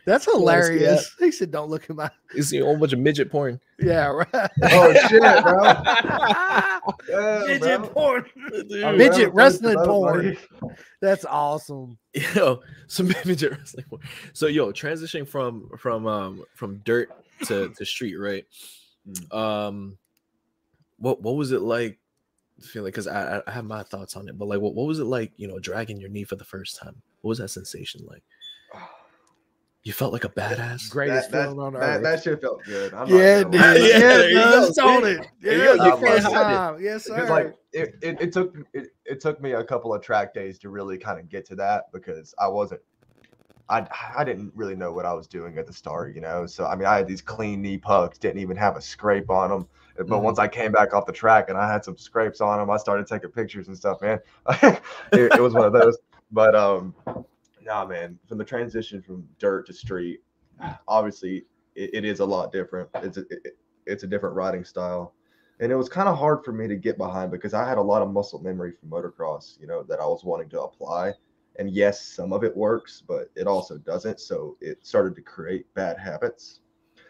That's 0.05 0.25
hilarious. 0.25 1.13
He 1.19 1.31
said, 1.31 1.51
"Don't 1.51 1.69
look 1.69 1.89
at 1.89 1.95
my." 1.95 2.09
You 2.35 2.43
see 2.43 2.59
a 2.59 2.63
whole 2.65 2.77
bunch 2.77 2.93
of 2.93 2.99
midget 2.99 3.29
porn. 3.29 3.59
Yeah, 3.79 4.07
right. 4.07 4.27
Oh 4.63 4.93
shit, 5.09 5.21
bro. 5.43 5.63
Yeah, 7.09 7.43
Midget 7.45 7.79
bro. 7.81 7.89
porn. 7.89 8.25
Dude. 8.69 8.97
Midget 8.97 9.31
glad 9.31 9.35
wrestling 9.35 9.77
porn. 9.85 10.35
buddy. 10.61 10.77
That's 11.01 11.25
awesome. 11.25 11.97
yo, 12.35 12.61
some 12.87 13.07
midget 13.25 13.51
wrestling. 13.51 13.85
porn. 13.89 14.01
So 14.33 14.47
yo, 14.47 14.71
transitioning 14.71 15.27
from 15.27 15.69
from 15.77 16.07
um 16.07 16.43
from 16.55 16.77
dirt 16.85 17.09
to 17.45 17.69
to 17.69 17.85
street, 17.85 18.15
right? 18.15 18.45
Um, 19.31 19.97
what 20.97 21.21
what 21.21 21.35
was 21.35 21.51
it 21.51 21.61
like? 21.61 21.97
Feeling 22.61 22.89
because 22.91 23.07
I 23.07 23.37
I- 23.37 23.43
I 23.47 23.51
have 23.51 23.65
my 23.65 23.83
thoughts 23.83 24.15
on 24.15 24.29
it, 24.29 24.37
but 24.37 24.47
like 24.47 24.61
what 24.61 24.75
what 24.75 24.85
was 24.87 24.99
it 24.99 25.05
like? 25.05 25.31
You 25.37 25.47
know, 25.47 25.59
dragging 25.59 25.99
your 25.99 26.09
knee 26.09 26.23
for 26.23 26.35
the 26.35 26.43
first 26.45 26.77
time. 26.77 27.01
What 27.21 27.29
was 27.29 27.37
that 27.39 27.49
sensation 27.49 28.01
like? 28.07 28.23
You 29.83 29.93
felt 29.93 30.13
like 30.13 30.23
a 30.25 30.29
badass. 30.29 30.91
Greatest 30.91 31.31
That, 31.31 31.37
that, 31.37 31.43
feeling 31.45 31.59
on 31.59 31.73
that, 31.73 31.81
earth. 31.81 32.03
that 32.03 32.23
shit 32.23 32.41
felt 32.41 32.63
good. 32.65 32.93
I'm 32.93 33.09
not 33.09 33.17
yeah, 33.17 33.41
gonna 33.43 33.51
dude. 33.51 33.61
lie. 33.61 33.75
Yeah, 33.75 33.81
Yeah, 33.81 33.99
there 33.99 34.29
you 34.29 34.35
go, 34.35 34.41
does, 34.51 34.77
it? 34.77 35.27
Yeah, 35.41 35.51
you 35.51 35.57
you 35.63 35.77
can't 35.77 35.99
first 35.99 36.27
hide 36.33 36.75
it. 36.79 36.83
Yes, 36.83 37.05
sir. 37.05 37.27
like 37.29 37.55
it, 37.73 37.95
it, 38.03 38.21
it 38.21 38.31
took 38.33 38.55
it, 38.73 38.89
it 39.05 39.19
took 39.21 39.41
me 39.41 39.53
a 39.53 39.63
couple 39.63 39.91
of 39.93 40.01
track 40.03 40.33
days 40.35 40.59
to 40.59 40.69
really 40.69 40.99
kind 40.99 41.19
of 41.19 41.29
get 41.29 41.45
to 41.47 41.55
that 41.55 41.91
because 41.91 42.35
I 42.37 42.47
wasn't 42.47 42.81
I 43.69 43.87
I 44.15 44.23
didn't 44.23 44.51
really 44.53 44.75
know 44.75 44.91
what 44.93 45.05
I 45.07 45.13
was 45.13 45.27
doing 45.27 45.57
at 45.57 45.65
the 45.65 45.73
start, 45.73 46.13
you 46.13 46.21
know. 46.21 46.45
So 46.45 46.65
I 46.67 46.75
mean, 46.75 46.85
I 46.85 46.97
had 46.97 47.07
these 47.07 47.21
clean 47.21 47.61
knee 47.63 47.79
pucks, 47.79 48.19
didn't 48.19 48.39
even 48.39 48.57
have 48.57 48.75
a 48.77 48.81
scrape 48.81 49.31
on 49.31 49.49
them. 49.49 49.67
But 49.97 50.07
Mhm. 50.07 50.21
once 50.21 50.37
I 50.39 50.47
came 50.47 50.71
back 50.71 50.93
off 50.93 51.05
the 51.07 51.11
track 51.11 51.49
and 51.49 51.57
I 51.57 51.71
had 51.71 51.83
some 51.83 51.97
scrapes 51.97 52.39
on 52.39 52.59
them, 52.59 52.69
I 52.69 52.77
started 52.77 53.07
taking 53.07 53.31
pictures 53.31 53.67
and 53.67 53.75
stuff, 53.77 53.99
man. 54.01 54.19
it, 54.61 54.81
it 55.11 55.41
was 55.41 55.53
one 55.53 55.65
of 55.65 55.73
those. 55.73 55.97
But 56.31 56.55
um, 56.55 56.93
nah, 57.63 57.85
man, 57.85 58.19
from 58.27 58.37
the 58.37 58.45
transition 58.45 59.01
from 59.01 59.27
dirt 59.39 59.67
to 59.67 59.73
street, 59.73 60.21
obviously 60.87 61.45
it, 61.75 61.91
it 61.93 62.05
is 62.05 62.19
a 62.19 62.25
lot 62.25 62.51
different. 62.51 62.89
It's 62.95 63.17
a, 63.17 63.21
it, 63.29 63.57
it's 63.85 64.03
a 64.03 64.07
different 64.07 64.35
riding 64.35 64.63
style 64.63 65.13
and 65.61 65.71
it 65.71 65.75
was 65.75 65.87
kind 65.87 66.09
of 66.09 66.17
hard 66.17 66.43
for 66.43 66.51
me 66.51 66.67
to 66.67 66.75
get 66.75 66.97
behind 66.97 67.31
because 67.31 67.53
I 67.53 67.67
had 67.67 67.77
a 67.77 67.81
lot 67.81 68.01
of 68.01 68.11
muscle 68.11 68.39
memory 68.41 68.71
from 68.71 68.89
motocross, 68.89 69.59
you 69.59 69.67
know, 69.67 69.83
that 69.83 69.99
I 69.99 70.05
was 70.05 70.23
wanting 70.23 70.49
to 70.49 70.61
apply. 70.63 71.13
And 71.59 71.69
yes, 71.69 72.01
some 72.01 72.33
of 72.33 72.43
it 72.43 72.55
works, 72.57 73.03
but 73.07 73.29
it 73.35 73.45
also 73.45 73.77
doesn't. 73.77 74.19
So 74.19 74.57
it 74.59 74.83
started 74.85 75.15
to 75.15 75.21
create 75.21 75.71
bad 75.75 75.99
habits. 75.99 76.61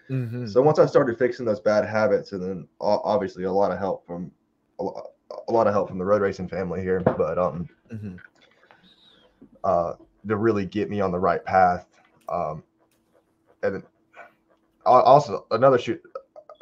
Mhm. 0.09 0.49
So 0.49 0.61
once 0.61 0.79
I 0.79 0.85
started 0.85 1.17
fixing 1.17 1.45
those 1.45 1.61
bad 1.61 1.85
habits, 1.85 2.33
and 2.33 2.41
then 2.43 2.67
obviously 2.81 3.45
a 3.45 3.51
lot 3.51 3.71
of 3.71 3.77
help 3.79 4.05
from 4.05 4.31
a 4.79 4.83
lo- 4.83 5.11
a 5.47 5.51
lot 5.51 5.67
of 5.67 5.73
help 5.73 5.87
from 5.87 5.97
the 5.97 6.05
road 6.05 6.21
racing 6.21 6.49
family 6.49 6.81
here, 6.81 6.99
but 6.99 7.37
um, 7.37 7.69
Mhm. 7.93 8.19
uh, 9.63 9.93
to 10.27 10.35
really 10.35 10.65
get 10.65 10.89
me 10.89 11.01
on 11.01 11.11
the 11.11 11.19
right 11.19 11.43
path. 11.43 11.87
Um, 12.29 12.63
and 13.63 13.83
also 14.85 15.45
another 15.51 15.77
shoot, 15.77 16.01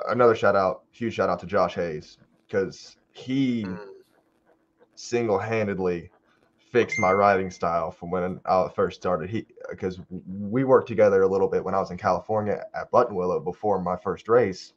another 0.10 0.36
shout 0.36 0.56
out, 0.56 0.84
huge 0.92 1.14
shout 1.14 1.30
out 1.30 1.40
to 1.40 1.46
Josh 1.48 1.76
Hayes 1.76 2.18
because 2.48 2.98
he 3.12 3.66
Mm. 3.66 3.80
single-handedly 4.96 6.12
fixed 6.72 7.00
my 7.00 7.12
riding 7.12 7.50
style 7.50 7.92
from 7.92 8.12
when 8.12 8.40
I 8.46 8.68
first 8.76 9.00
started. 9.00 9.30
He 9.30 9.46
because 9.70 10.00
we 10.28 10.64
worked 10.64 10.88
together 10.88 11.22
a 11.24 11.28
little 11.28 11.48
bit 11.48 11.64
when 11.64 11.74
I 11.74 11.80
was 11.80 11.92
in 11.92 11.98
California 11.98 12.64
at 12.74 12.92
Buttonwillow 12.92 13.44
before 13.44 13.82
my 13.82 13.96
first 13.98 14.28
race, 14.30 14.74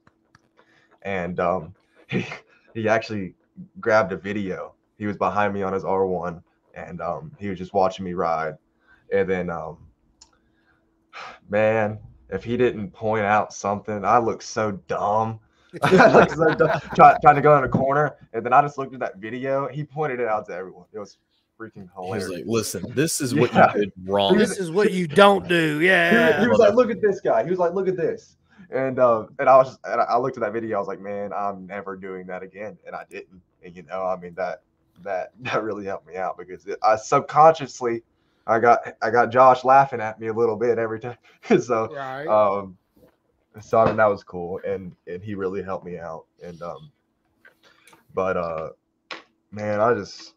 and 1.02 1.38
um, 1.40 1.74
he 2.08 2.26
he 2.74 2.88
actually 2.88 3.34
grabbed 3.80 4.12
a 4.12 4.16
video. 4.16 4.74
He 4.98 5.06
was 5.06 5.16
behind 5.16 5.52
me 5.54 5.62
on 5.62 5.72
his 5.72 5.84
R1, 5.84 6.42
and 6.74 7.00
um, 7.00 7.32
he 7.38 7.48
was 7.48 7.58
just 7.58 7.74
watching 7.74 8.04
me 8.04 8.14
ride. 8.14 8.56
And 9.12 9.28
then, 9.28 9.50
um, 9.50 9.78
man, 11.48 11.98
if 12.30 12.44
he 12.44 12.56
didn't 12.56 12.90
point 12.90 13.24
out 13.24 13.52
something, 13.52 14.04
I 14.04 14.18
looked 14.18 14.42
so 14.42 14.72
dumb. 14.88 15.38
I 15.82 16.12
looked 16.12 16.32
so 16.32 16.54
dumb 16.54 16.80
try, 16.94 17.16
trying 17.22 17.36
to 17.36 17.42
go 17.42 17.56
in 17.58 17.64
a 17.64 17.68
corner, 17.68 18.16
and 18.32 18.44
then 18.44 18.52
I 18.52 18.60
just 18.62 18.78
looked 18.78 18.94
at 18.94 19.00
that 19.00 19.16
video. 19.18 19.68
He 19.68 19.84
pointed 19.84 20.20
it 20.20 20.28
out 20.28 20.46
to 20.46 20.52
everyone. 20.54 20.84
It 20.92 20.98
was 20.98 21.18
freaking 21.58 21.74
He 21.76 21.88
was 21.96 22.24
hilarious. 22.24 22.30
like, 22.30 22.44
"Listen, 22.46 22.84
this 22.94 23.20
is 23.20 23.34
what 23.34 23.52
Yeah. 23.54 23.72
you 23.74 23.80
did 23.80 23.92
wrong." 24.04 24.36
this 24.36 24.58
is 24.58 24.70
what 24.70 24.92
you 24.92 25.06
don't 25.06 25.46
do. 25.48 25.80
Yeah. 25.82 26.40
he 26.40 26.48
was 26.48 26.58
like, 26.58 26.74
"Look 26.74 26.90
at 26.90 27.00
this 27.00 27.20
guy." 27.20 27.42
He 27.44 27.50
was 27.50 27.58
like, 27.58 27.72
"Look 27.74 27.88
at 27.88 27.96
this," 27.96 28.36
and 28.70 28.98
uh, 28.98 29.26
and 29.38 29.48
I 29.48 29.56
was 29.56 29.68
just, 29.68 29.80
and 29.84 30.00
I- 30.00 30.04
I 30.04 30.18
looked 30.18 30.36
at 30.36 30.42
that 30.42 30.52
video. 30.52 30.76
I 30.76 30.78
was 30.80 30.88
like, 30.88 31.00
"Man, 31.00 31.32
I'm 31.32 31.66
never 31.66 31.96
doing 31.96 32.26
that 32.26 32.42
again," 32.42 32.76
and 32.86 32.94
I 32.94 33.04
didn't. 33.10 33.40
And 33.64 33.74
you 33.76 33.82
know, 33.84 34.04
I 34.04 34.16
mean 34.16 34.34
that 34.34 34.62
that 35.02 35.32
that 35.40 35.62
really 35.62 35.84
helped 35.86 36.06
me 36.06 36.16
out 36.16 36.36
because 36.36 36.66
it, 36.66 36.78
I 36.82 36.96
subconsciously 36.96 38.02
I 38.46 38.58
got 38.58 38.80
I 39.02 39.10
got 39.10 39.30
Josh 39.30 39.64
laughing 39.64 40.00
at 40.00 40.18
me 40.20 40.28
a 40.28 40.32
little 40.32 40.56
bit 40.56 40.78
every 40.78 41.00
time. 41.00 41.18
so 41.60 41.92
Right. 41.94 42.26
um, 42.28 42.76
so 43.60 43.78
I 43.78 43.86
mean 43.86 43.96
that 43.96 44.06
was 44.06 44.24
cool, 44.24 44.60
and 44.66 44.94
and 45.06 45.22
he 45.22 45.34
really 45.34 45.62
helped 45.62 45.84
me 45.84 45.98
out. 45.98 46.26
And 46.42 46.60
um, 46.62 46.90
but 48.14 48.36
uh, 48.36 48.70
man, 49.50 49.80
I 49.80 49.94
just 49.94 50.34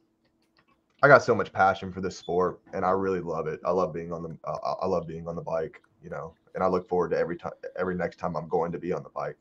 I 1.02 1.08
got 1.08 1.24
so 1.24 1.36
much 1.36 1.52
passion 1.52 1.92
for 1.92 2.02
this 2.02 2.18
sport, 2.18 2.60
and 2.74 2.84
I 2.86 2.92
really 2.92 3.22
love 3.22 3.48
it. 3.48 3.60
I 3.66 3.72
love 3.72 3.94
being 3.94 4.12
on 4.12 4.24
the 4.24 4.38
uh, 4.44 4.76
I 4.82 4.88
love 4.88 5.08
being 5.08 5.28
on 5.28 5.36
the 5.36 5.42
bike, 5.42 5.82
you 6.04 6.10
know, 6.10 6.34
and 6.54 6.64
I 6.64 6.68
look 6.68 6.88
forward 6.88 7.12
to 7.12 7.18
every 7.18 7.38
time 7.38 7.54
every 7.78 7.96
next 7.96 8.18
time 8.18 8.36
I'm 8.36 8.48
going 8.48 8.72
to 8.72 8.80
be 8.80 8.92
on 8.92 9.04
the 9.04 9.10
bike. 9.10 9.38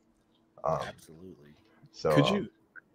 Um, 0.63 0.79
Absolutely. 0.87 1.53
so 1.91 2.13
could 2.13 2.25
um, 2.27 2.35
you 2.35 2.49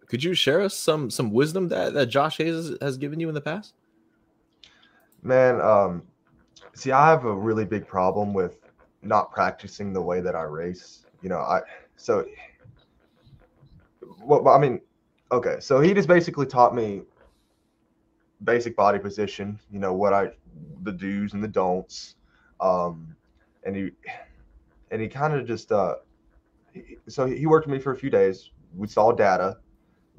could 0.07 0.23
you 0.23 0.33
share 0.33 0.61
us 0.61 0.73
some 0.73 1.09
some 1.09 1.31
wisdom 1.31 1.69
that 1.69 1.93
that 1.93 2.07
Josh 2.07 2.37
Hayes 2.37 2.53
has- 2.53 2.77
has 2.81 2.97
given 2.97 3.19
you 3.19 3.29
in 3.29 3.35
the 3.35 3.41
past? 3.41 3.73
Man 5.23 5.61
um 5.61 6.03
see 6.73 6.91
i 6.91 7.09
have 7.09 7.25
a 7.25 7.33
really 7.33 7.65
big 7.65 7.87
problem 7.87 8.33
with 8.33 8.61
not 9.01 9.31
practicing 9.31 9.93
the 9.93 10.01
way 10.01 10.21
that 10.21 10.35
I 10.35 10.43
race. 10.43 11.05
You 11.21 11.29
know, 11.29 11.39
I 11.39 11.61
so 11.95 12.25
well, 14.23 14.47
I 14.49 14.59
mean, 14.59 14.81
okay, 15.31 15.57
so 15.59 15.79
he 15.79 15.93
just 15.93 16.07
basically 16.07 16.45
taught 16.45 16.75
me 16.75 17.01
basic 18.43 18.75
body 18.75 18.99
position. 18.99 19.59
You 19.71 19.79
know 19.79 19.93
what 19.93 20.13
I 20.13 20.29
the 20.83 20.91
do's 20.91 21.33
and 21.33 21.43
the 21.43 21.47
don'ts, 21.47 22.15
um, 22.59 23.15
and 23.63 23.75
he 23.75 23.91
and 24.91 25.01
he 25.01 25.07
kind 25.07 25.33
of 25.33 25.45
just 25.45 25.71
uh, 25.71 25.95
so 27.07 27.25
he 27.25 27.45
worked 27.45 27.67
with 27.67 27.73
me 27.73 27.79
for 27.79 27.91
a 27.91 27.97
few 27.97 28.09
days. 28.09 28.51
We 28.75 28.87
saw 28.87 29.11
data. 29.11 29.57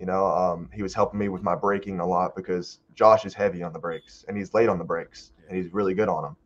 You 0.03 0.07
know, 0.07 0.27
um, 0.27 0.71
he 0.75 0.83
was 0.83 0.95
helping 0.95 1.21
me 1.21 1.29
with 1.31 1.45
my 1.45 1.55
braking 1.55 2.01
a 2.01 2.07
lot 2.07 2.37
because 2.37 2.81
Josh 2.97 3.25
is 3.25 3.35
heavy 3.35 3.63
on 3.63 3.73
the 3.73 3.79
brakes 3.79 4.25
and 4.29 4.37
he's 4.37 4.53
late 4.55 4.69
on 4.69 4.79
the 4.79 4.85
brakes 4.85 5.33
and 5.49 5.57
he's 5.57 5.73
really 5.73 5.95
good 5.95 6.09
on 6.09 6.25
them. 6.25 6.37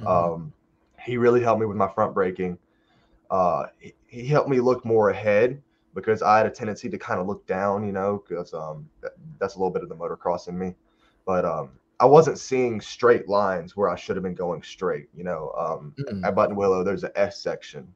Mhm. 0.00 0.34
Um, 0.34 0.54
he 1.04 1.18
really 1.18 1.42
helped 1.42 1.60
me 1.60 1.66
with 1.66 1.76
my 1.76 1.88
front 1.88 2.14
braking. 2.14 2.58
Uh, 3.30 3.66
he, 3.80 3.94
he 4.06 4.26
helped 4.26 4.48
me 4.48 4.60
look 4.60 4.84
more 4.84 5.10
ahead 5.10 5.62
because 5.94 6.22
I 6.22 6.38
had 6.38 6.46
a 6.46 6.50
tendency 6.50 6.88
to 6.90 6.98
kind 6.98 7.20
of 7.20 7.26
look 7.26 7.46
down, 7.46 7.84
you 7.84 7.92
know, 7.92 8.22
because 8.28 8.54
um, 8.54 8.88
that, 9.02 9.12
that's 9.40 9.56
a 9.56 9.58
little 9.58 9.72
bit 9.72 9.82
of 9.82 9.88
the 9.88 9.96
motocross 9.96 10.48
in 10.48 10.58
me. 10.58 10.76
But 11.26 11.44
um, 11.44 11.70
I 12.00 12.06
wasn't 12.06 12.38
seeing 12.38 12.80
straight 12.80 13.28
lines 13.28 13.76
where 13.76 13.88
I 13.90 13.96
should 13.96 14.16
have 14.16 14.22
been 14.22 14.34
going 14.34 14.62
straight. 14.62 15.08
You 15.16 15.24
know, 15.24 15.52
um, 15.58 15.96
Mm. 15.98 16.24
at 16.24 16.36
Buttonwillow, 16.36 16.84
there's 16.84 17.04
a 17.04 17.18
S 17.18 17.40
section, 17.42 17.94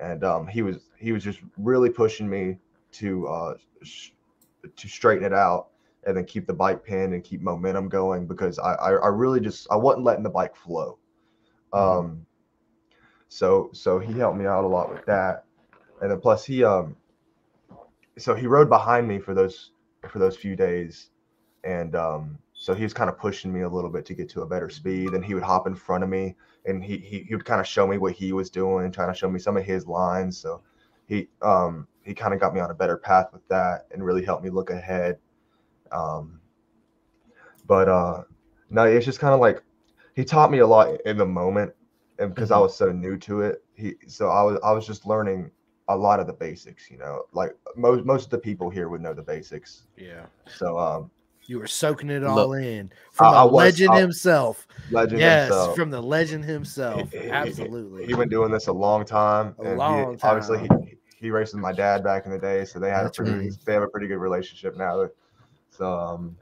and 0.00 0.24
um, 0.24 0.46
he 0.46 0.62
was 0.62 0.90
he 0.98 1.12
was 1.12 1.24
just 1.24 1.40
really 1.58 1.90
pushing 1.90 2.28
me 2.28 2.58
to 2.92 3.28
uh, 3.28 3.54
sh- 3.82 4.10
to 4.76 4.88
straighten 4.88 5.24
it 5.24 5.32
out 5.32 5.68
and 6.04 6.16
then 6.16 6.24
keep 6.24 6.46
the 6.46 6.54
bike 6.54 6.84
pin 6.84 7.12
and 7.12 7.22
keep 7.22 7.40
momentum 7.42 7.88
going 7.88 8.26
because 8.26 8.58
I, 8.58 8.74
I 8.74 8.90
I 8.92 9.08
really 9.08 9.40
just 9.40 9.66
I 9.70 9.76
wasn't 9.76 10.04
letting 10.04 10.22
the 10.22 10.30
bike 10.30 10.56
flow. 10.56 10.98
Um, 11.72 12.26
so 13.28 13.70
so 13.72 13.98
he 13.98 14.12
helped 14.14 14.38
me 14.38 14.46
out 14.46 14.64
a 14.64 14.68
lot 14.68 14.90
with 14.90 15.04
that, 15.06 15.44
and 16.00 16.10
then 16.10 16.20
plus 16.20 16.44
he 16.44 16.64
um, 16.64 16.96
so 18.18 18.34
he 18.34 18.46
rode 18.46 18.68
behind 18.68 19.06
me 19.06 19.18
for 19.18 19.34
those 19.34 19.72
for 20.08 20.18
those 20.18 20.36
few 20.36 20.56
days, 20.56 21.10
and 21.64 21.94
um, 21.94 22.38
so 22.54 22.74
he 22.74 22.82
was 22.82 22.92
kind 22.92 23.08
of 23.08 23.18
pushing 23.18 23.52
me 23.52 23.62
a 23.62 23.68
little 23.68 23.90
bit 23.90 24.04
to 24.06 24.14
get 24.14 24.28
to 24.30 24.42
a 24.42 24.46
better 24.46 24.68
speed. 24.68 25.10
And 25.10 25.24
he 25.24 25.34
would 25.34 25.42
hop 25.42 25.66
in 25.66 25.74
front 25.74 26.02
of 26.02 26.10
me, 26.10 26.34
and 26.64 26.82
he 26.82 26.98
he, 26.98 27.20
he 27.20 27.34
would 27.34 27.44
kind 27.44 27.60
of 27.60 27.66
show 27.66 27.86
me 27.86 27.98
what 27.98 28.12
he 28.12 28.32
was 28.32 28.50
doing, 28.50 28.90
trying 28.90 29.12
to 29.12 29.18
show 29.18 29.30
me 29.30 29.38
some 29.38 29.56
of 29.56 29.64
his 29.64 29.86
lines. 29.86 30.38
So 30.38 30.62
he 31.10 31.28
um 31.42 31.86
he 32.04 32.14
kind 32.14 32.32
of 32.32 32.40
got 32.40 32.54
me 32.54 32.60
on 32.60 32.70
a 32.70 32.74
better 32.74 32.96
path 32.96 33.26
with 33.32 33.46
that, 33.48 33.86
and 33.90 34.02
really 34.02 34.24
helped 34.24 34.42
me 34.44 34.48
look 34.48 34.70
ahead. 34.70 35.18
Um, 35.92 36.40
but 37.66 37.88
uh, 37.88 38.22
no, 38.70 38.84
it's 38.84 39.04
just 39.04 39.18
kind 39.18 39.34
of 39.34 39.40
like 39.40 39.62
he 40.14 40.24
taught 40.24 40.50
me 40.50 40.58
a 40.60 40.66
lot 40.66 40.98
in 41.04 41.18
the 41.18 41.26
moment, 41.26 41.72
and 42.18 42.32
because 42.34 42.50
I 42.50 42.56
Mhm. 42.56 42.62
was 42.62 42.76
so 42.76 42.90
new 42.92 43.16
to 43.18 43.42
it, 43.42 43.62
he 43.74 43.96
so 44.06 44.28
I 44.28 44.42
was 44.42 44.58
I 44.64 44.70
was 44.72 44.86
just 44.86 45.04
learning 45.04 45.50
a 45.88 45.96
lot 45.96 46.20
of 46.20 46.26
the 46.28 46.32
basics. 46.32 46.88
You 46.90 46.98
know, 46.98 47.24
like 47.32 47.56
most 47.76 48.04
most 48.06 48.24
of 48.26 48.30
the 48.30 48.38
people 48.38 48.70
here 48.70 48.88
would 48.88 49.00
know 49.00 49.12
the 49.12 49.22
basics. 49.22 49.88
Yeah. 49.96 50.26
So 50.46 50.78
um, 50.78 51.10
You 51.46 51.58
were 51.58 51.66
soaking 51.66 52.10
it 52.10 52.22
Look, 52.22 52.30
all 52.30 52.52
in 52.52 52.92
from 53.12 53.34
I 53.34 53.40
the 53.40 53.46
was- 53.48 53.64
legend 53.64 53.90
I- 53.90 54.00
himself. 54.00 54.68
legend 54.92 55.18
Yes, 55.20 55.46
himself. 55.48 55.74
from 55.76 55.90
the 55.90 56.00
legend 56.00 56.44
himself. 56.44 57.10
He- 57.10 57.18
he- 57.18 57.52
he- 57.52 58.06
He 58.06 58.14
been 58.14 58.28
doing 58.28 58.52
this 58.52 58.68
a 58.68 58.72
long 58.72 59.04
time. 59.04 59.56
A 59.58 59.62
and 59.62 59.70
he- 59.72 59.76
long 59.76 60.18
Obviously, 60.22 60.68
time. 60.68 60.82
he, 60.86 60.89
he 61.20 61.30
raced 61.30 61.54
with 61.54 61.62
my 61.62 61.72
dad 61.72 62.02
back 62.02 62.24
in 62.26 62.32
the 62.32 62.38
day, 62.38 62.64
so 62.64 62.78
they 62.78 62.90
had 62.90 63.04
That's 63.04 63.18
a 63.18 63.22
pretty 63.22 63.38
right. 63.38 63.58
they 63.64 63.74
have 63.74 63.82
a 63.82 63.88
pretty 63.88 64.06
good 64.06 64.18
relationship 64.18 64.76
now. 64.76 65.08
So 65.70 65.98
um, 65.98 66.36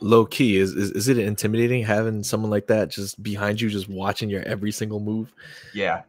Low 0.00 0.26
key, 0.26 0.56
is, 0.56 0.72
is 0.72 0.90
is 0.92 1.08
it 1.08 1.18
intimidating 1.18 1.84
having 1.84 2.22
someone 2.22 2.50
like 2.50 2.66
that 2.66 2.90
just 2.90 3.22
behind 3.22 3.60
you, 3.60 3.68
just 3.68 3.88
watching 3.88 4.28
your 4.28 4.42
every 4.42 4.72
single 4.72 5.00
move? 5.00 5.32
yeah, 5.74 6.02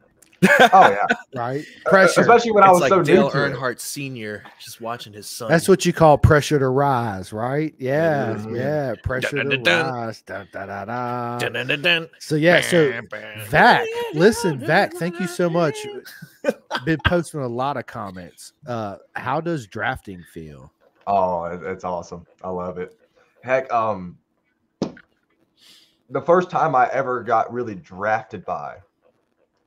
oh 0.73 0.89
yeah, 0.89 1.05
right? 1.35 1.65
Pressure. 1.85 2.21
especially 2.21 2.51
when 2.51 2.63
I 2.63 2.71
was 2.71 2.81
like 2.81 2.89
so 2.89 3.01
Dale 3.01 3.25
new 3.25 3.31
to 3.31 3.45
it. 3.45 3.53
Earnhardt 3.53 3.79
Senior 3.79 4.43
just 4.59 4.81
watching 4.81 5.13
his 5.13 5.27
son. 5.27 5.49
That's 5.49 5.67
what 5.67 5.85
you 5.85 5.93
call 5.93 6.17
pressure 6.17 6.59
to 6.59 6.67
rise, 6.69 7.31
right? 7.31 7.73
Yeah, 7.77 8.35
Mhm. 8.35 8.57
yeah, 8.57 8.95
pressure 9.03 9.37
Dun, 9.37 9.45
to 9.49 9.57
dun, 9.57 9.63
dun. 9.63 9.93
rise. 9.93 10.21
Dun, 10.23 10.47
da, 10.51 10.65
da, 10.65 10.85
da. 10.85 11.37
Dun, 11.39 11.53
dun, 11.53 11.67
dun, 11.67 11.81
dun. 11.81 12.09
So 12.19 12.35
yeah, 12.35 12.61
so 12.61 12.89
Bam, 12.91 13.05
bam. 13.07 13.45
Vac, 13.47 13.87
listen, 14.13 14.59
Vac, 14.59 14.93
thank 14.93 15.19
you 15.19 15.27
so 15.27 15.49
much. 15.49 15.75
Been 16.85 16.99
posting 17.05 17.39
a 17.41 17.47
lot 17.47 17.77
of 17.77 17.85
comments. 17.85 18.53
Uh, 18.67 18.97
how 19.15 19.39
does 19.39 19.65
drafting 19.67 20.23
feel? 20.33 20.71
Oh, 21.07 21.43
it's 21.45 21.83
awesome. 21.83 22.25
I 22.43 22.49
love 22.49 22.77
it. 22.77 22.97
Heck, 23.43 23.71
um, 23.71 24.17
the 26.09 26.21
first 26.21 26.49
time 26.49 26.75
I 26.75 26.89
ever 26.91 27.23
got 27.23 27.51
really 27.51 27.75
drafted 27.75 28.43
by, 28.45 28.77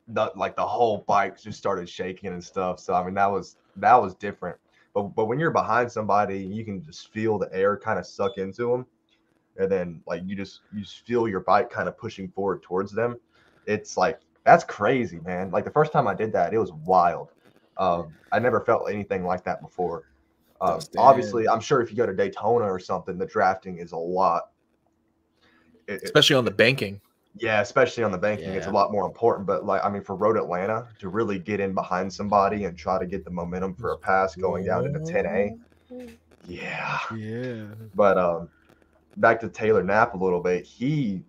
the 0.08 0.30
like 0.36 0.56
the 0.56 0.66
whole 0.66 0.98
bike 1.08 1.40
just 1.40 1.58
started 1.58 1.88
shaking 1.88 2.32
and 2.32 2.42
stuff. 2.42 2.78
So 2.80 2.94
I 2.94 3.04
mean, 3.04 3.14
that 3.14 3.30
was 3.30 3.56
that 3.76 4.00
was 4.00 4.14
different. 4.14 4.56
But 4.94 5.02
but 5.14 5.26
when 5.26 5.38
you're 5.38 5.50
behind 5.50 5.90
somebody, 5.90 6.38
you 6.38 6.64
can 6.64 6.82
just 6.82 7.12
feel 7.12 7.38
the 7.38 7.52
air 7.52 7.76
kind 7.76 7.98
of 7.98 8.06
suck 8.06 8.38
into 8.38 8.70
them, 8.70 8.86
and 9.56 9.70
then 9.70 10.00
like 10.06 10.22
you 10.24 10.36
just 10.36 10.60
you 10.72 10.80
just 10.82 11.00
feel 11.06 11.28
your 11.28 11.40
bike 11.40 11.70
kind 11.70 11.88
of 11.88 11.98
pushing 11.98 12.28
forward 12.28 12.62
towards 12.62 12.92
them. 12.92 13.16
It's 13.66 13.96
like 13.96 14.20
that's 14.44 14.64
crazy, 14.64 15.18
man. 15.20 15.50
Like 15.50 15.64
the 15.64 15.70
first 15.70 15.92
time 15.92 16.06
I 16.06 16.14
did 16.14 16.32
that, 16.32 16.54
it 16.54 16.58
was 16.58 16.72
wild. 16.72 17.30
Um, 17.78 18.14
I 18.32 18.38
never 18.38 18.60
felt 18.60 18.88
anything 18.88 19.24
like 19.24 19.44
that 19.44 19.60
before. 19.60 20.04
Um, 20.60 20.80
obviously, 20.96 21.48
I'm 21.48 21.60
sure 21.60 21.82
if 21.82 21.90
you 21.90 21.96
go 21.96 22.06
to 22.06 22.14
Daytona 22.14 22.64
or 22.64 22.78
something, 22.78 23.18
the 23.18 23.26
drafting 23.26 23.78
is 23.78 23.92
a 23.92 23.96
lot. 23.96 24.50
it- 25.88 26.02
especially 26.04 26.36
on 26.36 26.44
the 26.44 26.50
banking. 26.50 27.00
Yeah, 27.38 27.60
especially 27.60 28.04
on 28.04 28.12
the 28.12 28.18
banking, 28.18 28.54
it's 28.54 28.66
a 28.66 28.70
lot 28.70 28.92
more 28.92 29.06
important. 29.06 29.46
But 29.46 29.64
like, 29.64 29.84
I 29.84 29.90
mean, 29.90 30.02
for 30.02 30.16
Road 30.16 30.36
Atlanta 30.36 30.88
to 30.98 31.08
really 31.08 31.38
get 31.38 31.60
in 31.60 31.74
behind 31.74 32.12
somebody 32.12 32.64
and 32.64 32.76
try 32.76 32.98
to 32.98 33.06
get 33.06 33.24
the 33.24 33.30
momentum 33.30 33.74
for 33.74 33.92
a 33.92 33.98
pass 33.98 34.36
going 34.36 34.64
down 34.64 34.86
into 34.86 35.00
10A, 35.00 35.56
yeah. 36.42 36.98
Yeah. 37.10 37.66
But 37.94 38.18
um, 38.18 38.50
back 39.16 39.40
to 39.40 39.48
Taylor 39.48 39.82
Knapp 39.82 40.14
a 40.14 40.18
little 40.18 40.40
bit. 40.42 40.64
He 40.64 41.24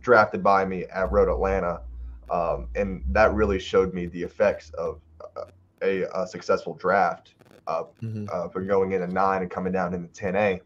drafted 0.00 0.42
by 0.42 0.64
me 0.64 0.84
at 0.86 1.10
Road 1.12 1.28
Atlanta, 1.28 1.82
um, 2.30 2.68
and 2.74 3.02
that 3.10 3.32
really 3.34 3.58
showed 3.58 3.94
me 3.94 4.06
the 4.06 4.22
effects 4.22 4.70
of 4.70 5.00
uh, 5.36 5.44
a, 5.82 6.02
a 6.14 6.26
successful 6.26 6.74
draft 6.74 7.34
uh, 7.66 7.84
Mhm. 8.02 8.28
uh, 8.32 8.48
for 8.48 8.62
going 8.62 8.92
into 8.92 9.06
nine 9.06 9.42
and 9.42 9.50
coming 9.50 9.72
down 9.72 9.94
into 9.94 10.08
10A. 10.08 10.62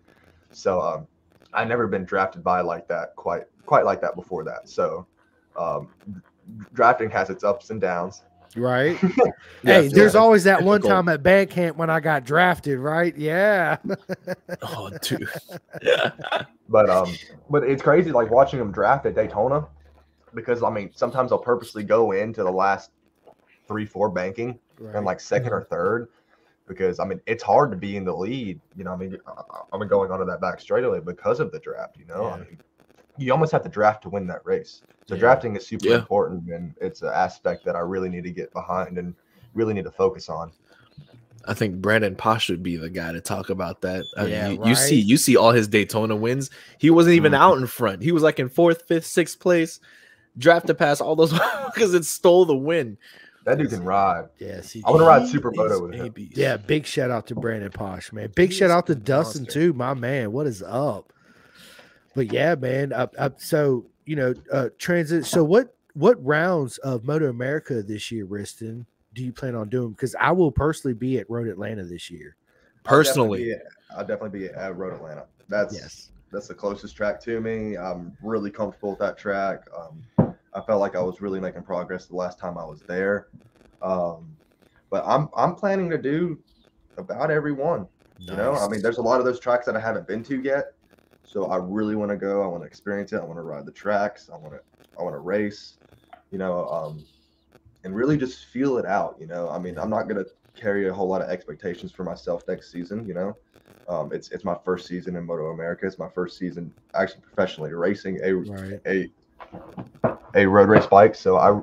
So 0.50 0.80
um, 0.80 1.08
I've 1.52 1.68
never 1.68 1.86
been 1.86 2.04
drafted 2.04 2.42
by 2.42 2.60
like 2.60 2.88
that 2.88 3.14
quite 3.16 3.44
quite 3.66 3.84
like 3.84 4.00
that 4.00 4.14
before 4.14 4.44
that. 4.44 4.68
So 4.68 5.06
um, 5.56 5.88
drafting 6.72 7.10
has 7.10 7.30
its 7.30 7.44
ups 7.44 7.70
and 7.70 7.80
downs. 7.80 8.22
Right. 8.56 8.98
Yeah, 9.64 9.82
hey, 9.82 9.88
there's 9.88 10.14
yeah. 10.14 10.20
always 10.20 10.42
that 10.42 10.60
one 10.60 10.82
time 10.82 11.08
at 11.08 11.22
band 11.22 11.48
camp 11.50 11.76
when 11.76 11.88
I 11.88 12.00
got 12.00 12.24
drafted, 12.24 12.80
right? 12.80 13.16
Yeah. 13.16 13.76
Oh, 14.60 14.90
dude. 15.00 15.28
But 16.72 16.88
um, 16.88 17.14
but 17.50 17.64
it's 17.64 17.82
crazy 17.82 18.10
like 18.12 18.30
watching 18.30 18.58
them 18.58 18.72
draft 18.72 19.04
at 19.04 19.14
Daytona 19.14 19.68
because 20.34 20.62
I 20.62 20.70
mean 20.70 20.90
sometimes 20.94 21.30
I'll 21.30 21.38
purposely 21.38 21.84
go 21.84 22.12
into 22.12 22.42
the 22.42 22.50
last 22.50 22.90
three 23.68 23.84
four 23.84 24.08
banking 24.08 24.58
and 24.94 25.04
like 25.04 25.18
2nd 25.18 25.50
or 25.50 25.64
third 25.64 26.08
because 26.66 26.98
I 26.98 27.04
mean 27.04 27.20
it's 27.26 27.42
hard 27.42 27.70
to 27.72 27.76
be 27.76 27.98
in 27.98 28.06
the 28.06 28.16
lead. 28.16 28.58
You 28.74 28.84
know, 28.84 28.92
I 28.92 28.96
mean 28.96 29.18
I- 29.26 29.60
I'm 29.70 29.86
going 29.86 30.10
onto 30.10 30.24
that 30.24 30.40
back 30.40 30.60
straightaway 30.60 31.00
because 31.00 31.40
of 31.40 31.52
the 31.52 31.58
draft. 31.58 31.98
You 31.98 32.06
know, 32.06 32.30
I 32.30 32.38
mean 32.38 32.58
you 33.18 33.32
almost 33.32 33.52
have 33.52 33.62
to 33.62 33.68
draft 33.68 34.02
to 34.02 34.08
win 34.08 34.26
that 34.28 34.44
race. 34.44 34.82
So 35.06 35.14
Yeah. 35.14 35.20
drafting 35.20 35.56
is 35.56 35.66
super 35.66 35.88
Yeah. 35.88 35.96
important 35.96 36.48
and 36.50 36.74
it's 36.80 37.02
an 37.02 37.10
aspect 37.12 37.64
that 37.64 37.76
I 37.76 37.80
really 37.80 38.08
need 38.08 38.24
to 38.24 38.30
get 38.30 38.52
behind 38.52 38.98
and 38.98 39.14
really 39.54 39.74
need 39.74 39.84
to 39.84 39.90
focus 39.90 40.28
on. 40.28 40.50
I 41.44 41.54
think 41.54 41.76
Brandon 41.82 42.14
Paasch 42.14 42.48
would 42.50 42.62
be 42.62 42.76
the 42.76 42.88
guy 42.88 43.10
to 43.12 43.20
talk 43.20 43.50
about 43.50 43.80
that. 43.80 44.04
I 44.16 44.22
mean, 44.22 44.30
Yeah, 44.30 44.48
you, 44.50 44.64
you 44.66 44.74
see, 44.76 45.00
you 45.00 45.16
see 45.16 45.36
all 45.36 45.50
his 45.50 45.66
Daytona 45.66 46.14
wins. 46.14 46.50
He 46.78 46.88
wasn't 46.88 47.16
even 47.16 47.32
Mhm. 47.32 47.38
out 47.38 47.58
in 47.58 47.66
front. 47.66 48.02
He 48.02 48.12
was 48.12 48.22
like 48.22 48.38
in 48.38 48.48
fourth, 48.48 48.82
fifth, 48.86 49.06
sixth 49.06 49.40
place. 49.40 49.80
Draft 50.38 50.68
to 50.68 50.74
pass 50.74 51.00
all 51.00 51.16
those 51.16 51.32
because 51.74 51.94
it 51.94 52.04
stole 52.04 52.44
the 52.44 52.56
win. 52.56 52.96
That 53.44 53.58
dude 53.58 53.70
can 53.70 53.82
ride. 53.82 54.28
Yes. 54.38 54.70
He 54.70 54.84
I 54.86 54.90
want 54.90 55.02
to 55.02 55.06
ride 55.06 55.18
did. 55.22 55.30
super 55.30 55.50
He's 55.50 55.58
moto 55.58 55.82
with 55.88 55.94
him. 55.94 56.14
Yeah, 56.16 56.56
big 56.58 56.86
shout 56.86 57.10
out 57.10 57.26
to 57.26 57.34
Brandon 57.34 57.70
Paasch, 57.72 58.12
man. 58.12 58.30
Big 58.36 58.50
He 58.50 58.56
shout 58.56 58.70
out 58.70 58.86
to 58.86 58.94
Dustin 58.94 59.42
monster. 59.42 59.60
too, 59.60 59.72
my 59.72 59.94
man. 59.94 60.30
What 60.30 60.46
is 60.46 60.62
up? 60.62 61.12
But 62.14 62.32
yeah, 62.32 62.54
man. 62.54 62.92
Uh, 62.92 63.06
uh, 63.18 63.30
so 63.36 63.86
you 64.04 64.16
know, 64.16 64.34
uh, 64.52 64.68
transit. 64.78 65.26
So 65.26 65.44
what 65.44 65.74
what 65.94 66.24
rounds 66.24 66.78
of 66.78 67.04
Moto 67.04 67.28
America 67.28 67.82
this 67.82 68.10
year, 68.10 68.26
Wristin, 68.26 68.86
do 69.14 69.24
you 69.24 69.32
plan 69.32 69.54
on 69.54 69.68
doing? 69.68 69.90
Because 69.90 70.14
I 70.18 70.32
will 70.32 70.52
personally 70.52 70.94
be 70.94 71.18
at 71.18 71.28
Road 71.30 71.48
Atlanta 71.48 71.84
this 71.84 72.10
year. 72.10 72.36
Personally, 72.84 73.50
yeah, 73.50 73.56
I'll 73.96 74.06
definitely 74.06 74.40
be 74.40 74.46
at 74.46 74.76
Road 74.76 74.94
Atlanta. 74.94 75.26
That's 75.48 75.74
Yes. 75.74 76.10
that's 76.32 76.48
the 76.48 76.54
closest 76.54 76.96
track 76.96 77.20
to 77.22 77.40
me. 77.40 77.76
I'm 77.76 78.16
really 78.22 78.50
comfortable 78.50 78.90
with 78.90 78.98
that 79.00 79.16
track. 79.16 79.68
Um, 79.76 80.34
I 80.54 80.60
felt 80.60 80.80
like 80.80 80.96
I 80.96 81.02
was 81.02 81.20
really 81.20 81.40
making 81.40 81.62
progress 81.62 82.06
the 82.06 82.16
last 82.16 82.38
time 82.38 82.58
I 82.58 82.64
was 82.64 82.80
there. 82.82 83.28
Um, 83.80 84.36
but 84.90 85.04
I'm 85.06 85.28
I'm 85.36 85.54
planning 85.54 85.90
to 85.90 85.98
do 85.98 86.38
about 86.96 87.30
every 87.30 87.52
one. 87.52 87.86
You 88.18 88.36
know, 88.36 88.54
I 88.54 88.68
mean, 88.68 88.82
there's 88.82 88.98
a 88.98 89.02
lot 89.02 89.18
of 89.18 89.26
those 89.26 89.40
tracks 89.40 89.66
that 89.66 89.74
I 89.74 89.80
haven't 89.80 90.06
been 90.06 90.22
to 90.24 90.40
yet. 90.40 90.74
So 91.32 91.46
I 91.46 91.56
really 91.56 91.96
want 91.96 92.10
to 92.10 92.16
go. 92.16 92.42
I 92.42 92.46
want 92.46 92.62
to 92.62 92.66
experience 92.66 93.14
it. 93.14 93.16
I 93.16 93.24
want 93.24 93.38
to 93.38 93.42
ride 93.42 93.64
the 93.64 93.72
tracks. 93.72 94.28
I 94.30 94.36
want 94.36 94.52
to 94.52 94.60
I 94.98 95.02
want 95.02 95.14
to 95.14 95.20
race. 95.20 95.78
You 96.30 96.36
know, 96.36 96.68
um, 96.68 97.04
and 97.84 97.94
really 97.96 98.18
just 98.18 98.46
feel 98.46 98.76
it 98.76 98.84
out. 98.84 99.16
You 99.18 99.26
know, 99.26 99.48
I 99.48 99.58
mean, 99.58 99.78
I'm 99.78 99.88
not 99.88 100.08
gonna 100.08 100.26
carry 100.54 100.88
a 100.88 100.92
whole 100.92 101.08
lot 101.08 101.22
of 101.22 101.30
expectations 101.30 101.90
for 101.90 102.04
myself 102.04 102.42
next 102.46 102.70
season. 102.70 103.06
You 103.08 103.14
know, 103.14 103.36
um, 103.88 104.12
it's 104.12 104.30
it's 104.30 104.44
my 104.44 104.56
first 104.62 104.86
season 104.86 105.16
in 105.16 105.24
Moto 105.24 105.52
America. 105.52 105.86
It's 105.86 105.98
my 105.98 106.10
first 106.10 106.36
season 106.36 106.70
actually 106.94 107.22
professionally 107.22 107.72
racing 107.72 108.20
a 108.22 108.34
Right. 108.34 108.80
a 108.86 109.10
a 110.34 110.44
road 110.44 110.68
race 110.68 110.86
bike. 110.86 111.14
So 111.14 111.38
I 111.38 111.58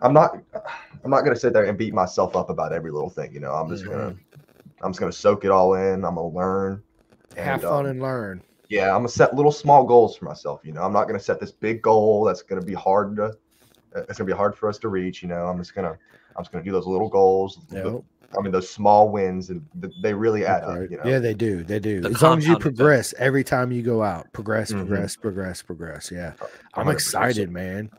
I'm 0.00 0.12
not 0.12 0.38
I'm 1.04 1.10
not 1.10 1.22
gonna 1.22 1.36
sit 1.36 1.52
there 1.52 1.66
and 1.66 1.78
beat 1.78 1.94
myself 1.94 2.34
up 2.34 2.50
about 2.50 2.72
every 2.72 2.90
little 2.90 3.10
thing. 3.10 3.32
You 3.32 3.38
know, 3.38 3.52
I'm 3.52 3.68
just 3.68 3.84
gonna 3.84 4.16
I'm 4.82 4.90
just 4.90 4.98
gonna 4.98 5.12
soak 5.12 5.44
it 5.44 5.52
all 5.52 5.74
in. 5.74 6.04
I'm 6.04 6.16
gonna 6.16 6.26
learn. 6.26 6.82
Have 7.36 7.62
fun 7.62 7.84
um, 7.84 7.92
and 7.92 8.02
learn. 8.02 8.42
Yeah, 8.72 8.88
I'm 8.90 9.00
gonna 9.00 9.08
set 9.08 9.34
little 9.34 9.52
small 9.52 9.84
goals 9.84 10.16
for 10.16 10.24
myself. 10.24 10.60
You 10.64 10.72
know, 10.72 10.82
I'm 10.82 10.92
not 10.92 11.06
gonna 11.06 11.20
set 11.20 11.38
this 11.40 11.52
big 11.52 11.82
goal 11.82 12.24
that's 12.24 12.42
gonna 12.42 12.62
be 12.62 12.74
hard 12.74 13.16
to. 13.16 13.32
It's 13.94 14.18
gonna 14.18 14.26
be 14.26 14.32
hard 14.32 14.56
for 14.56 14.68
us 14.68 14.78
to 14.78 14.88
reach. 14.88 15.22
You 15.22 15.28
know, 15.28 15.46
I'm 15.46 15.58
just 15.58 15.74
gonna. 15.74 15.96
I'm 16.36 16.42
just 16.44 16.52
gonna 16.52 16.64
do 16.64 16.72
those 16.72 16.86
little 16.86 17.08
goals. 17.08 17.58
the- 17.68 18.02
I 18.34 18.40
mean, 18.40 18.50
those 18.50 18.70
small 18.70 19.10
wins, 19.10 19.50
and 19.50 19.62
th- 19.82 19.92
they 20.02 20.14
really 20.14 20.46
add 20.46 20.62
That's 20.62 20.84
up. 20.84 20.90
You 20.90 20.96
know. 20.96 21.02
Yeah, 21.04 21.18
they 21.18 21.34
do. 21.34 21.62
They 21.64 21.78
do. 21.78 22.00
The 22.00 22.08
as 22.08 22.22
long 22.22 22.38
as 22.38 22.46
you 22.46 22.54
compound 22.54 22.62
effect. 22.62 22.76
progress 22.78 23.14
every 23.18 23.44
time 23.44 23.70
you 23.72 23.82
go 23.82 24.02
out, 24.02 24.32
progress, 24.32 24.72
Mhm. 24.72 24.86
progress, 24.86 25.16
progress, 25.16 25.60
progress. 25.60 26.10
Yeah, 26.10 26.32
I'm 26.72 26.86
100%. 26.86 26.94
excited, 26.94 27.50
man. 27.50 27.90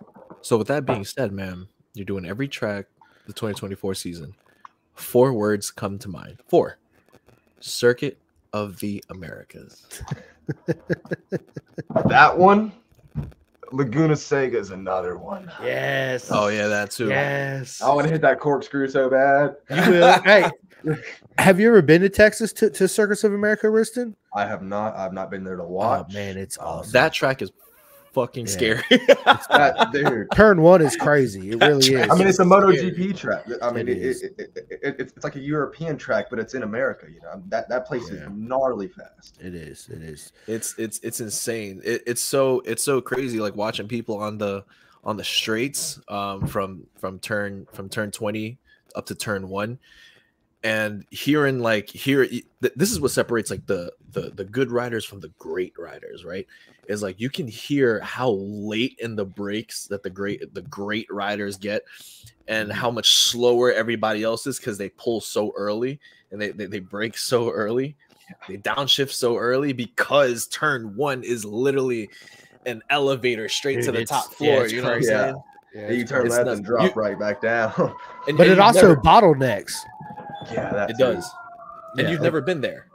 So 0.42 0.58
with 0.58 0.68
that 0.70 0.86
being 0.88 1.06
said, 1.06 1.32
man, 1.32 1.68
you're 1.94 2.06
doing 2.08 2.26
every 2.26 2.48
track 2.48 2.88
the 3.28 3.34
2024 3.34 3.94
season. 3.94 4.34
Four 4.96 5.34
words 5.34 5.70
come 5.70 6.00
to 6.00 6.10
mind. 6.10 6.40
Four. 6.48 6.80
Circuit 7.60 8.18
of 8.54 8.80
the 8.80 9.04
Americas. 9.12 9.86
That 12.08 12.38
one, 12.38 12.72
Laguna 13.72 14.16
Seca 14.16 14.58
is 14.58 14.72
another 14.72 15.18
one. 15.18 15.52
Yes. 15.64 16.30
Oh 16.32 16.48
yeah, 16.48 16.68
that 16.68 16.92
too. 16.92 17.10
Yes. 17.10 17.82
I 17.82 17.94
want 17.94 18.06
to 18.08 18.12
hit 18.12 18.22
that 18.22 18.40
corkscrew 18.40 18.88
so 18.88 19.10
bad. 19.10 19.56
You 19.70 19.92
will. 19.92 20.22
hey, 20.24 20.50
have 21.38 21.60
you 21.60 21.68
ever 21.70 21.82
been 21.82 22.02
to 22.02 22.10
Texas 22.10 22.54
to, 22.54 22.70
to 22.70 22.88
Circus 22.88 23.24
of 23.24 23.34
America, 23.34 23.68
Wristin? 23.68 24.16
I 24.36 24.46
have 24.46 24.62
not. 24.62 24.96
I've 24.96 25.14
not 25.14 25.32
been 25.32 25.44
there 25.44 25.58
to 25.58 25.64
Oh 25.64 25.68
watch. 25.68 26.14
man, 26.14 26.38
it's 26.38 26.58
awesome. 26.58 26.92
That 26.92 27.14
track 27.14 27.42
is 27.42 27.52
fucking 28.14 28.46
Yeah. 28.48 28.52
scary. 28.52 28.84
that. 28.90 30.28
Turn 30.36 30.62
one 30.62 30.82
is 30.82 30.96
crazy. 30.96 31.52
It 31.52 31.60
really 31.62 31.94
is. 31.94 32.10
I 32.10 32.16
mean, 32.16 32.28
it's 32.28 32.40
a 32.40 32.46
Scary. 32.46 32.78
MotoGP 32.78 33.18
track. 33.18 33.46
I 33.62 33.72
mean, 33.72 33.88
It 33.88 33.98
it, 33.98 34.02
is. 34.04 34.24
it, 34.24 34.36
it, 34.38 34.52
it, 34.56 34.68
it- 34.82 34.96
it's, 35.00 35.14
it's 35.14 35.24
like 35.24 35.36
a 35.36 35.40
European 35.42 35.98
track, 35.98 36.28
but 36.30 36.40
it's 36.40 36.54
in 36.54 36.64
America. 36.64 37.08
You 37.14 37.22
know, 37.22 37.42
that 37.50 37.68
that 37.70 37.86
place 37.86 38.10
Yeah. 38.10 38.24
is 38.26 38.30
gnarly 38.34 38.88
fast. 38.88 39.38
it 39.42 39.56
is. 39.56 39.90
It 39.90 40.02
is. 40.02 40.32
it's 40.48 40.76
it's 40.78 41.00
it's 41.00 41.20
insane. 41.20 41.82
It, 41.84 42.04
it's 42.08 42.22
so 42.22 42.62
it's 42.66 42.84
so 42.84 43.02
crazy 43.02 43.40
like 43.40 43.56
watching 43.56 43.88
people 43.88 44.18
on 44.18 44.38
the 44.38 44.64
on 45.04 45.18
the 45.18 45.24
straights 45.24 46.00
um 46.08 46.48
from 46.48 46.86
from 46.98 47.20
turn 47.20 47.68
from 47.74 47.90
turn 47.90 48.10
20 48.12 48.58
up 48.96 49.06
to 49.08 49.16
turn 49.16 49.50
1 49.50 49.78
and 50.64 51.04
hearing 51.10 51.60
like 51.60 51.90
here 51.90 52.26
th- 52.26 52.46
this 52.78 52.90
is 52.92 53.02
what 53.02 53.12
separates 53.12 53.52
like 53.52 53.66
the 53.66 53.92
the 54.12 54.30
the 54.36 54.46
good 54.46 54.72
riders 54.72 55.04
from 55.04 55.20
the 55.20 55.28
great 55.40 55.74
riders 55.78 56.24
right 56.24 56.48
is 56.88 57.02
like 57.02 57.20
you 57.20 57.30
can 57.30 57.48
hear 57.48 58.00
how 58.02 58.32
late 58.32 58.98
in 59.00 59.16
the 59.16 59.26
breaks 59.26 59.86
that 59.88 60.04
the 60.04 60.10
great 60.10 60.54
the 60.54 60.62
great 60.64 61.08
riders 61.10 61.58
get 61.58 61.84
and 62.48 62.70
mm-hmm. 62.70 62.78
how 62.78 62.92
much 62.92 63.16
slower 63.16 63.72
everybody 63.72 64.24
else 64.24 64.46
is 64.48 64.58
because 64.58 64.78
they 64.78 64.90
pull 64.90 65.22
so 65.22 65.54
early 65.56 66.00
and 66.32 66.42
they, 66.42 66.50
they 66.50 66.66
they 66.66 66.80
break 66.80 67.18
so 67.18 67.50
early. 67.52 67.96
They 68.48 68.58
downshift 68.58 69.12
so 69.12 69.38
early 69.38 69.74
because 69.74 70.48
turn 70.48 70.96
one 70.96 71.24
is 71.24 71.46
literally 71.46 72.10
an 72.66 72.82
elevator 72.90 73.50
straight 73.50 73.84
to 73.84 73.92
the 73.92 74.06
top 74.06 74.34
floor 74.34 74.64
it's 74.64 74.74
you 74.74 74.82
know 74.82 74.88
what 74.88 74.98
i'm 74.98 75.04
saying? 75.04 75.36
Yeah, 75.76 75.92
you 75.92 76.06
turn 76.06 76.26
it's 76.26 76.36
left 76.36 76.50
and 76.50 76.64
drop 76.66 76.96
You- 76.96 77.02
right 77.02 77.20
back 77.20 77.42
down. 77.42 77.74
and, 78.28 78.38
but 78.38 78.48
and 78.48 78.54
it 78.54 78.60
also 78.60 78.90
never- 78.90 79.02
bottlenecks. 79.02 79.74
yeah, 80.52 80.72
that 80.72 80.92
it 80.92 80.94
too. 80.94 81.04
does. 81.04 81.30
And 81.98 82.04
Yeah. 82.08 82.12
you've 82.12 82.22
never 82.22 82.42
been 82.42 82.62
there. 82.62 82.88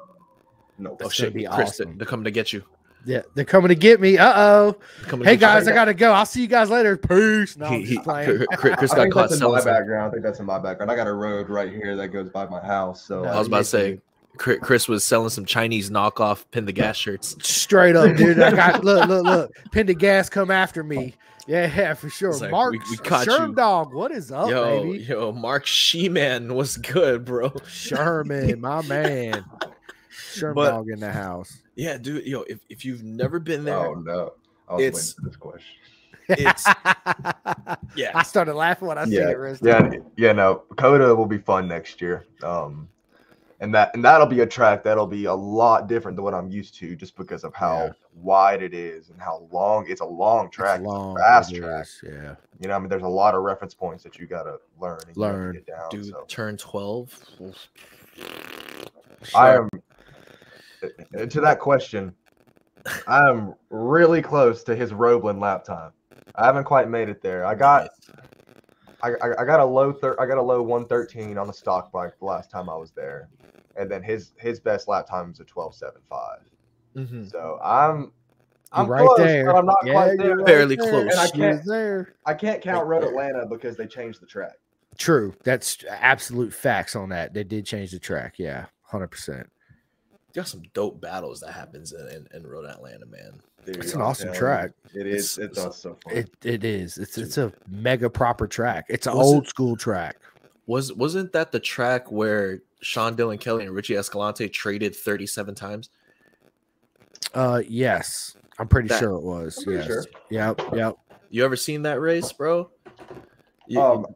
No, 0.78 0.90
oh 0.90 0.96
That's 0.98 1.14
shit. 1.14 1.34
be 1.34 1.44
chris 1.44 1.70
awesome. 1.70 1.98
they're 1.98 2.06
coming 2.06 2.24
to 2.24 2.30
get 2.30 2.52
you 2.52 2.64
Yeah, 3.08 3.22
they're 3.34 3.46
coming 3.46 3.70
to 3.70 3.74
get 3.74 4.02
me. 4.02 4.18
Uh 4.18 4.32
oh. 4.36 4.76
They're 5.00 5.08
coming 5.10 5.24
to 5.24 5.30
Hey 5.30 5.36
get 5.38 5.48
you. 5.48 5.54
guys, 5.60 5.68
I 5.68 5.72
gotta 5.72 5.94
go. 5.94 6.12
I'll 6.12 6.26
see 6.26 6.42
you 6.42 6.46
guys 6.46 6.68
later. 6.68 6.94
Peace. 6.98 7.56
No, 7.56 7.66
he, 7.68 7.82
he. 7.82 7.96
Chris, 7.98 8.44
Chris 8.76 8.92
I 8.92 8.96
got 9.06 9.10
caught 9.10 9.30
that's 9.30 9.40
in 9.40 9.50
my 9.50 9.64
background. 9.64 10.08
I 10.08 10.10
think 10.10 10.22
that's 10.22 10.40
in 10.40 10.44
my 10.44 10.58
background. 10.58 10.90
I 10.90 10.96
got 10.96 11.06
a 11.06 11.12
road 11.14 11.48
right 11.48 11.72
here 11.72 11.96
that 11.96 12.08
goes 12.08 12.28
by 12.28 12.46
my 12.46 12.60
house. 12.60 13.02
So 13.02 13.22
No, 13.22 13.30
I 13.30 13.38
was 13.38 13.46
about 13.46 13.58
to 13.58 13.64
say, 13.64 13.90
did. 13.92 14.60
Chris 14.60 14.88
was 14.88 15.04
selling 15.04 15.30
some 15.30 15.46
Chinese 15.46 15.88
knockoff 15.90 16.44
pin 16.50 16.66
the 16.66 16.72
gas 16.72 16.96
shirts. 16.98 17.34
Straight 17.40 17.96
up, 17.96 18.14
dude. 18.14 18.38
I 18.40 18.50
got 18.50 18.84
look, 18.84 19.08
look, 19.08 19.24
look. 19.24 19.52
Pendergast 19.72 20.30
come 20.30 20.50
after 20.50 20.84
me. 20.84 21.14
Yeah, 21.46 21.72
yeah, 21.74 21.94
for 21.94 22.10
sure. 22.10 22.36
Like, 22.36 22.50
Mark 22.50 22.72
we- 22.72 22.80
we 22.90 22.96
caught 22.98 23.24
you. 23.26 23.32
Shermdog, 23.32 23.94
what 23.94 24.10
is 24.12 24.30
up, 24.30 24.50
yo, 24.50 24.82
baby? 24.82 24.98
yo, 25.04 25.32
Mark 25.32 25.64
Sheeman 25.64 26.52
was 26.54 26.76
good, 26.76 27.24
bro. 27.24 27.54
Sherman, 27.66 28.60
my 28.60 28.82
man. 28.82 29.46
Shermdog 30.28 30.92
in 30.92 31.00
the 31.00 31.10
house. 31.12 31.58
Yeah, 31.74 31.96
dude, 31.98 32.26
yo, 32.26 32.42
if, 32.42 32.58
if 32.68 32.84
you've 32.84 33.02
never 33.02 33.38
been 33.38 33.64
there, 33.64 33.78
oh 33.78 33.94
no, 33.94 34.32
I 34.68 34.74
was 34.74 34.82
It's- 34.82 34.94
waiting 34.94 35.14
for 35.24 35.28
this 35.28 35.36
question. 35.36 35.74
it's 36.30 36.66
yeah. 37.96 38.10
I 38.14 38.22
started 38.22 38.52
laughing 38.54 38.86
when 38.88 38.98
I 38.98 39.06
see 39.06 39.14
yeah, 39.14 39.30
it. 39.30 39.38
Riz. 39.38 39.60
yeah, 39.62 39.90
yeah. 40.18 40.32
No, 40.32 40.64
COTA 40.76 41.14
will 41.14 41.24
be 41.26 41.38
fun 41.38 41.66
next 41.66 42.02
year. 42.02 42.26
Um, 42.42 42.86
and 43.60 43.74
that 43.74 43.90
and 43.94 44.04
that'll 44.04 44.26
be 44.26 44.40
a 44.40 44.46
track 44.46 44.84
that'll 44.84 45.06
be 45.06 45.24
a 45.24 45.34
lot 45.34 45.88
different 45.88 46.16
than 46.16 46.24
what 46.24 46.34
I'm 46.34 46.50
used 46.50 46.74
to, 46.76 46.94
just 46.94 47.16
because 47.16 47.44
of 47.44 47.54
how 47.54 47.84
Yeah. 47.86 47.92
wide 48.14 48.62
it 48.62 48.74
is 48.74 49.08
and 49.08 49.18
how 49.20 49.48
long. 49.50 49.86
It's 49.88 50.02
a 50.02 50.04
long 50.04 50.46
It's 50.48 50.54
track, 50.56 50.82
long, 50.82 51.16
fast 51.16 51.54
track. 51.54 51.84
is, 51.86 52.00
Yeah. 52.06 52.34
You 52.60 52.68
know, 52.68 52.74
I 52.74 52.78
mean, 52.78 52.88
there's 52.90 53.02
a 53.04 53.08
lot 53.08 53.34
of 53.34 53.42
reference 53.42 53.72
points 53.72 54.04
that 54.04 54.18
you 54.18 54.26
gotta 54.26 54.58
learn. 54.78 54.98
And 55.06 55.16
you 55.16 55.22
gotta 55.22 55.32
Learn. 55.34 55.52
get 55.54 55.66
down. 55.66 55.88
Dude, 55.90 56.06
so. 56.10 56.24
turn 56.28 56.56
12. 56.58 57.18
I 59.34 59.54
am 59.54 59.68
to 61.28 61.40
that 61.40 61.58
question. 61.60 62.14
I 63.06 63.28
am 63.28 63.54
really 63.70 64.22
close 64.22 64.62
to 64.64 64.74
his 64.74 64.92
Roblin 64.92 65.40
lap 65.40 65.64
time. 65.64 65.92
I 66.36 66.46
haven't 66.46 66.64
quite 66.64 66.88
made 66.88 67.08
it 67.08 67.20
there. 67.22 67.44
I 67.44 67.54
got 67.54 67.88
I, 69.02 69.10
I, 69.22 69.42
I 69.42 69.44
got 69.44 69.60
a 69.60 69.64
low 69.64 69.92
thir- 69.92 70.16
I 70.20 70.26
got 70.26 70.38
a 70.38 70.42
low 70.42 70.62
113 70.62 71.38
on 71.38 71.46
the 71.46 71.52
stock 71.52 71.92
bike 71.92 72.14
the 72.18 72.24
last 72.24 72.50
time 72.50 72.68
I 72.68 72.76
was 72.76 72.90
there, 72.92 73.28
and 73.76 73.90
then 73.90 74.02
his 74.02 74.32
his 74.38 74.58
best 74.60 74.88
lap 74.88 75.06
time 75.08 75.30
is 75.30 75.40
a 75.40 75.44
12.75. 75.44 76.38
Mhm. 76.96 77.30
So 77.30 77.58
I'm 77.62 78.12
I'm 78.72 78.86
right 78.88 79.04
close, 79.06 79.18
there. 79.18 79.46
but 79.46 79.56
I'm 79.56 79.66
not 79.66 79.76
Yeah, 79.84 79.92
quite 79.92 80.06
you're 80.08 80.16
there. 80.18 80.36
right 80.36 80.46
Fairly 80.46 80.76
there. 80.76 80.90
close. 80.90 81.02
And 81.12 81.20
I 81.20 81.28
can't- 81.30 81.64
there. 81.66 82.14
I 82.26 82.34
can't 82.34 82.60
count 82.62 82.86
Right 82.86 83.00
Road 83.00 83.02
there. 83.02 83.10
Atlanta 83.10 83.46
because 83.46 83.76
they 83.76 83.86
changed 83.86 84.20
the 84.20 84.26
track. 84.26 84.54
True. 84.96 85.34
That's 85.44 85.78
absolute 85.88 86.52
facts 86.52 86.96
on 86.96 87.08
that. 87.10 87.32
They 87.34 87.44
did 87.44 87.64
change 87.66 87.92
the 87.92 87.98
track. 87.98 88.34
Yeah, 88.38 88.66
hundred 88.82 89.08
percent. 89.08 89.48
Got 90.34 90.48
some 90.48 90.62
dope 90.74 91.00
battles 91.00 91.40
that 91.40 91.52
happens 91.52 91.92
in, 91.92 92.06
in, 92.08 92.28
in 92.34 92.46
Road 92.46 92.66
Atlanta, 92.66 93.06
man. 93.06 93.40
Dude, 93.64 93.76
It's 93.78 93.94
an 93.94 94.02
awesome 94.02 94.26
telling 94.26 94.38
track. 94.38 94.70
It 94.94 95.06
is. 95.06 95.38
It's- 95.38 95.56
It's, 95.64 95.66
it's 95.66 95.82
fun. 95.82 95.96
It 96.10 96.30
it 96.44 96.64
is. 96.64 96.98
It's 96.98 97.18
it's 97.18 97.38
a 97.38 97.52
mega 97.68 98.08
proper 98.10 98.46
track. 98.46 98.86
It's 98.88 99.06
an 99.06 99.16
Was 99.16 99.30
it- 99.30 99.34
old 99.34 99.48
school 99.48 99.76
track. 99.76 100.16
Was 100.66 100.92
wasn't 100.92 101.32
that 101.32 101.50
the 101.50 101.60
track 101.60 102.12
where 102.12 102.60
Sean 102.80 103.16
Dylan 103.16 103.40
Kelly 103.40 103.64
and 103.64 103.74
Richie 103.74 103.96
Escalante 103.96 104.48
traded 104.48 104.94
37 104.94 105.54
times? 105.54 105.90
Uh, 107.34 107.62
yes, 107.68 108.36
I'm 108.58 108.68
pretty 108.68 108.88
That- 108.88 108.98
sure 109.00 109.12
it 109.12 109.22
was. 109.22 109.64
I'm 109.66 109.72
yes. 109.74 109.86
sure. 109.86 110.04
Yep. 110.30 110.60
Yep. 110.74 110.96
You 111.30 111.44
ever 111.44 111.56
seen 111.56 111.82
that 111.82 112.00
race, 112.00 112.32
bro? 112.32 112.70
You- 113.66 113.80
Um, 113.80 114.06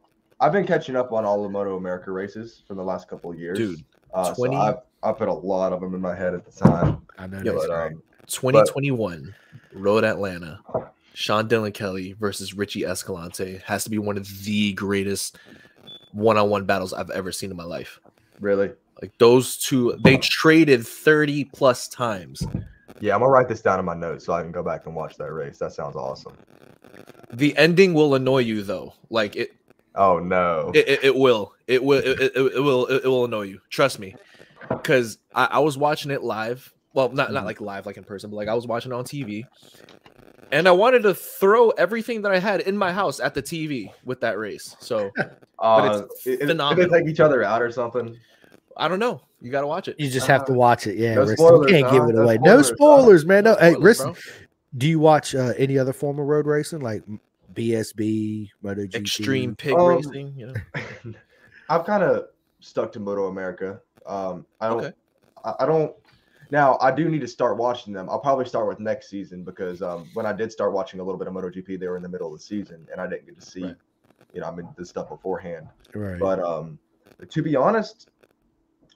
I've 0.40 0.52
been 0.52 0.66
catching 0.66 0.96
up 0.96 1.12
on 1.12 1.24
all 1.24 1.42
the 1.42 1.48
Moto 1.48 1.76
America 1.76 2.10
races 2.10 2.62
from 2.66 2.76
the 2.76 2.84
last 2.84 3.08
couple 3.08 3.30
of 3.30 3.38
years. 3.38 3.56
Dude, 3.58 3.84
uh, 4.12 4.34
20 4.34 4.56
so 4.56 4.82
I 5.02 5.10
I 5.10 5.12
put 5.12 5.28
a 5.28 5.32
lot 5.32 5.72
of 5.72 5.80
them 5.80 5.94
in 5.94 6.00
my 6.00 6.14
head 6.14 6.34
at 6.34 6.44
the 6.44 6.52
time. 6.52 7.06
I 7.18 7.26
know. 7.26 7.42
Yo, 7.42 7.56
But 7.56 7.68
right. 7.68 7.92
um, 7.92 8.02
2021 8.26 9.34
Road 9.72 10.04
Atlanta, 10.04 10.60
Sean 11.14 11.48
Dylan 11.48 11.74
Kelly 11.74 12.12
versus 12.14 12.54
Richie 12.54 12.84
Escalante 12.84 13.60
has 13.64 13.84
to 13.84 13.90
be 13.90 13.98
one 13.98 14.16
of 14.16 14.44
the 14.44 14.72
greatest 14.74 15.38
one-on-one 16.12 16.64
battles 16.64 16.92
I've 16.92 17.10
ever 17.10 17.32
seen 17.32 17.50
in 17.50 17.56
my 17.56 17.64
life. 17.64 17.98
really, 18.40 18.70
Like 19.00 19.16
those 19.18 19.56
two, 19.56 19.98
they 20.04 20.16
traded 20.18 20.86
30 20.86 21.44
plus 21.46 21.88
times. 21.88 22.42
yeah, 23.00 23.14
I'm 23.14 23.20
gonna 23.20 23.30
write 23.32 23.48
this 23.48 23.60
down 23.60 23.78
in 23.78 23.84
my 23.84 23.94
notes 23.94 24.24
so 24.26 24.32
I 24.32 24.42
can 24.42 24.52
go 24.52 24.62
back 24.62 24.86
and 24.86 24.94
watch 24.94 25.16
that 25.16 25.32
race. 25.32 25.58
That 25.58 25.72
sounds 25.72 25.96
awesome. 25.96 26.34
The 27.32 27.56
ending 27.56 27.94
will 27.94 28.14
annoy 28.14 28.38
you 28.38 28.62
though. 28.62 28.94
Like 29.10 29.36
it, 29.36 29.56
Oh 29.94 30.18
no, 30.18 30.70
it, 30.74 30.88
it, 30.88 31.04
it 31.04 31.16
will. 31.16 31.54
It 31.66 31.82
will. 31.82 31.98
It, 31.98 32.20
it, 32.20 32.32
it 32.36 32.60
will. 32.62 32.86
It, 32.86 33.04
will 33.04 33.24
annoy 33.26 33.42
you. 33.42 33.60
Trust 33.68 33.98
me. 33.98 34.14
Because 34.68 35.18
I, 35.34 35.44
I 35.52 35.58
was 35.60 35.76
watching 35.78 36.10
it 36.10 36.22
live. 36.22 36.72
Well, 36.94 37.08
not 37.10 37.32
not 37.32 37.42
Mhm. 37.42 37.46
like 37.46 37.60
live, 37.60 37.86
like 37.86 37.96
in 37.96 38.04
person, 38.04 38.30
but 38.30 38.36
like 38.36 38.48
I 38.48 38.54
was 38.54 38.66
watching 38.66 38.92
it 38.92 38.94
on 38.94 39.04
TV, 39.04 39.44
and 40.50 40.68
I 40.68 40.72
wanted 40.72 41.02
to 41.04 41.14
throw 41.14 41.70
everything 41.70 42.22
that 42.22 42.32
I 42.32 42.38
had 42.38 42.60
in 42.60 42.76
my 42.76 42.92
house 42.92 43.18
at 43.20 43.34
the 43.34 43.42
TV 43.42 43.90
with 44.04 44.20
that 44.20 44.38
race. 44.38 44.76
So 44.80 45.10
uh, 45.58 46.02
it's 46.12 46.26
it- 46.26 46.30
it- 46.32 46.38
did 46.40 46.48
phenomenal. 46.48 46.90
they 46.90 47.00
take 47.00 47.08
each 47.08 47.20
other 47.20 47.42
out 47.42 47.62
or 47.62 47.70
something? 47.72 48.16
I 48.76 48.88
don't 48.88 48.98
know. 48.98 49.20
You 49.40 49.50
got 49.50 49.62
to 49.62 49.66
watch 49.66 49.88
it. 49.88 49.96
You 49.98 50.08
just 50.08 50.26
have 50.28 50.44
to 50.46 50.52
watch 50.52 50.86
it. 50.86 50.96
Yeah. 50.96 51.14
no 51.14 51.24
Wristin. 51.24 51.32
spoilers, 51.36 51.70
you 51.70 51.76
can't 51.78 51.92
give 51.92 52.02
it 52.04 52.14
No 52.14 52.22
away. 52.22 52.38
No 52.38 52.62
spoilers, 52.62 52.68
huh? 52.68 52.74
spoilers, 52.76 53.26
man. 53.26 53.44
No. 53.44 53.56
Hey, 53.56 53.72
Spoilers, 53.72 53.98
Wristin, 53.98 54.04
bro. 54.12 54.46
do 54.78 54.88
you 54.88 54.98
watch 54.98 55.34
uh, 55.34 55.52
any 55.58 55.78
other 55.78 55.92
form 55.92 56.18
of 56.18 56.26
road 56.26 56.46
racing? 56.46 56.80
Like, 56.80 57.02
BSB, 57.54 58.48
MotoGP. 58.64 58.94
Extreme 58.94 59.56
pig 59.56 59.74
Um, 59.74 59.86
racing, 59.88 60.34
you 60.36 60.46
know. 60.46 60.54
I've 61.68 61.84
kind 61.84 62.02
of 62.02 62.26
stuck 62.60 62.92
to 62.92 63.00
Moto 63.00 63.26
America. 63.26 63.80
Um, 64.06 64.46
I 64.60 64.68
don't. 64.68 64.84
Okay. 64.84 64.92
I, 65.44 65.54
I 65.60 65.66
don't. 65.66 65.94
Now 66.50 66.76
I 66.80 66.90
do 66.90 67.08
need 67.08 67.20
to 67.20 67.28
start 67.28 67.56
watching 67.56 67.92
them. 67.92 68.10
I'll 68.10 68.20
probably 68.20 68.44
start 68.44 68.68
with 68.68 68.78
next 68.78 69.08
season 69.08 69.42
because 69.42 69.80
um, 69.80 70.10
when 70.12 70.26
I 70.26 70.32
did 70.32 70.52
start 70.52 70.72
watching 70.72 71.00
a 71.00 71.02
little 71.02 71.18
bit 71.18 71.28
of 71.28 71.34
MotoGP, 71.34 71.78
they 71.80 71.88
were 71.88 71.96
in 71.96 72.02
the 72.02 72.08
middle 72.08 72.28
of 72.32 72.38
the 72.38 72.44
season, 72.44 72.86
and 72.92 73.00
I 73.00 73.06
didn't 73.06 73.26
get 73.26 73.38
to 73.40 73.46
see, 73.46 73.64
Right. 73.64 73.76
you 74.34 74.40
know, 74.40 74.48
I 74.48 74.54
mean, 74.54 74.68
this 74.76 74.90
stuff 74.90 75.08
beforehand. 75.08 75.66
Right. 75.94 76.20
But 76.20 76.40
um, 76.40 76.78
to 77.28 77.42
be 77.42 77.56
honest, 77.56 78.08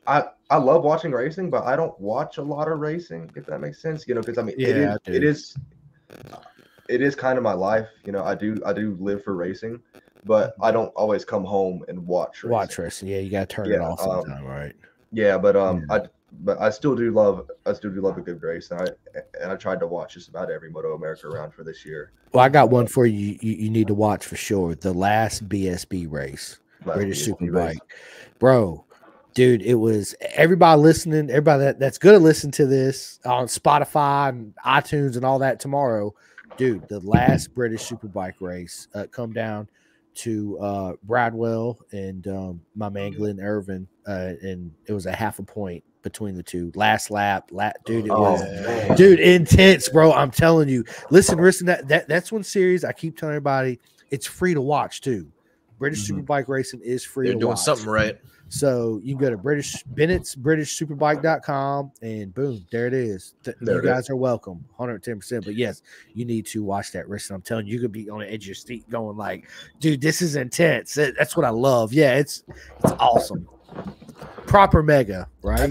I 0.06 0.24
I 0.50 0.56
love 0.58 0.84
watching 0.84 1.12
racing, 1.12 1.50
but 1.50 1.64
I 1.64 1.76
don't 1.76 1.98
watch 1.98 2.38
a 2.38 2.42
lot 2.42 2.68
of 2.70 2.78
racing. 2.78 3.30
If 3.36 3.46
that 3.46 3.60
makes 3.60 3.80
sense, 3.80 4.06
you 4.06 4.14
know, 4.14 4.20
because 4.20 4.38
I 4.38 4.42
mean, 4.42 4.56
it 4.58 4.76
is 4.76 4.76
Yeah, 4.76 4.94
I 4.94 5.10
it 5.10 5.22
do. 5.22 5.28
is 5.28 5.56
it 6.88 7.00
is 7.00 7.14
kind 7.16 7.38
of 7.38 7.42
my 7.44 7.54
life. 7.54 7.88
You 8.04 8.12
know, 8.12 8.24
I 8.24 8.34
do 8.34 8.60
I 8.64 8.72
do 8.72 8.96
live 9.00 9.24
for 9.24 9.34
racing, 9.34 9.80
but 10.24 10.54
I 10.60 10.70
don't 10.70 10.92
always 10.94 11.24
come 11.24 11.44
home 11.44 11.84
and 11.88 12.06
watch. 12.06 12.44
Racing. 12.44 12.50
Watch 12.52 12.78
wrestling. 12.78 13.10
Yeah, 13.12 13.18
you 13.18 13.30
gotta 13.30 13.46
turn 13.46 13.70
it 13.70 13.74
Yeah, 13.74 13.88
off 13.88 14.00
um, 14.00 14.44
right? 14.44 14.74
Yeah, 15.12 15.38
but 15.38 15.56
um, 15.56 15.86
I 15.90 16.02
but 16.40 16.60
I 16.60 16.70
still 16.70 16.94
do 16.94 17.10
love 17.10 17.48
I 17.64 17.72
still 17.72 17.90
do 17.90 18.00
love 18.00 18.18
a 18.18 18.20
good 18.20 18.42
race, 18.42 18.70
and 18.70 18.80
I 18.80 18.86
and 19.40 19.52
I 19.52 19.56
tried 19.56 19.80
to 19.80 19.86
watch 19.86 20.14
just 20.14 20.28
about 20.28 20.50
every 20.50 20.70
Moto 20.70 20.94
America 20.94 21.28
round 21.28 21.54
for 21.54 21.64
this 21.64 21.84
year. 21.84 22.12
Well, 22.32 22.44
I 22.44 22.48
got 22.48 22.70
one 22.70 22.86
for 22.86 23.06
you. 23.06 23.38
You, 23.40 23.52
you 23.52 23.70
need 23.70 23.86
to 23.86 23.94
watch 23.94 24.24
for 24.26 24.36
sure. 24.36 24.74
The 24.74 24.92
last 24.92 25.48
BSB 25.48 26.10
race, 26.10 26.58
Last 26.84 26.96
British 26.96 27.26
BSB 27.26 27.38
Superbike, 27.38 27.66
race. 27.68 27.78
bro. 28.38 28.84
Dude, 29.34 29.60
it 29.60 29.74
was 29.74 30.14
everybody 30.20 30.80
listening. 30.80 31.28
Everybody 31.28 31.64
that, 31.64 31.78
that's 31.78 31.98
gonna 31.98 32.18
listen 32.18 32.50
to 32.52 32.66
this 32.66 33.20
on 33.24 33.46
Spotify 33.46 34.30
and 34.30 34.54
iTunes 34.64 35.16
and 35.16 35.24
all 35.24 35.38
that 35.40 35.60
tomorrow, 35.60 36.14
dude. 36.56 36.88
The 36.88 37.00
last 37.00 37.54
British 37.54 37.88
Superbike 37.88 38.40
race 38.40 38.88
uh, 38.94 39.06
come 39.10 39.32
down 39.32 39.68
to 40.16 40.58
uh, 40.60 40.92
Bridewell 41.06 41.78
and 41.92 42.26
um, 42.28 42.60
my 42.74 42.88
man 42.88 43.12
Glenn 43.12 43.40
Irwin, 43.40 43.86
uh, 44.06 44.32
and 44.42 44.72
it 44.86 44.92
was 44.92 45.06
a 45.06 45.12
half 45.12 45.38
a 45.38 45.42
point 45.42 45.82
between 46.02 46.36
the 46.36 46.42
two. 46.42 46.70
Last 46.74 47.10
lap, 47.10 47.48
la- 47.50 47.72
dude. 47.84 48.06
It 48.06 48.10
Oh, 48.12 48.32
was 48.32 48.40
man. 48.42 48.96
dude 48.96 49.18
intense 49.20 49.88
bro 49.88 50.12
i'm 50.12 50.30
telling 50.30 50.68
you 50.68 50.84
listen 51.10 51.38
listen 51.40 51.66
that, 51.66 51.88
that 51.88 52.08
that's 52.08 52.30
one 52.30 52.42
series 52.44 52.84
i 52.84 52.92
keep 52.92 53.16
telling 53.18 53.32
everybody 53.34 53.78
it's 54.10 54.26
free 54.26 54.54
to 54.54 54.60
watch 54.60 55.00
too 55.00 55.26
british 55.78 56.08
Mhm. 56.10 56.24
superbike 56.24 56.48
racing 56.48 56.80
is 56.80 57.04
free 57.04 57.28
They're 57.28 57.34
doing 57.38 57.48
watch. 57.48 57.60
something 57.60 57.88
right. 57.88 58.18
so 58.48 59.00
you 59.02 59.14
can 59.14 59.22
go 59.24 59.30
to 59.30 59.36
british 59.36 59.82
bennett's 59.84 60.34
britishsuperbike.com 60.34 61.92
and 62.02 62.34
boom 62.34 62.64
there 62.72 62.86
it 62.86 62.94
is 62.94 63.34
Th- 63.44 63.56
There 63.60 63.74
you 63.74 63.80
it 63.80 63.84
is. 63.84 63.90
guys 63.90 64.10
are 64.10 64.16
welcome 64.16 64.64
110% 64.78 65.44
but 65.44 65.54
yes 65.54 65.82
you 66.14 66.24
need 66.24 66.46
to 66.46 66.62
watch 66.62 66.92
that 66.92 67.08
racing 67.08 67.34
i'm 67.34 67.42
telling 67.42 67.66
you 67.66 67.74
you 67.74 67.80
could 67.80 67.92
be 67.92 68.08
on 68.10 68.20
the 68.20 68.32
edge 68.32 68.44
of 68.44 68.48
your 68.48 68.54
seat 68.54 68.88
going 68.88 69.16
like 69.16 69.48
dude 69.80 70.00
this 70.00 70.22
is 70.22 70.36
intense 70.36 70.94
that's 70.94 71.36
what 71.36 71.44
i 71.44 71.50
love 71.50 71.92
yeah 71.92 72.14
it's 72.14 72.44
it's 72.82 72.92
awesome 72.98 73.46
proper 74.46 74.82
mega 74.82 75.28
right 75.42 75.70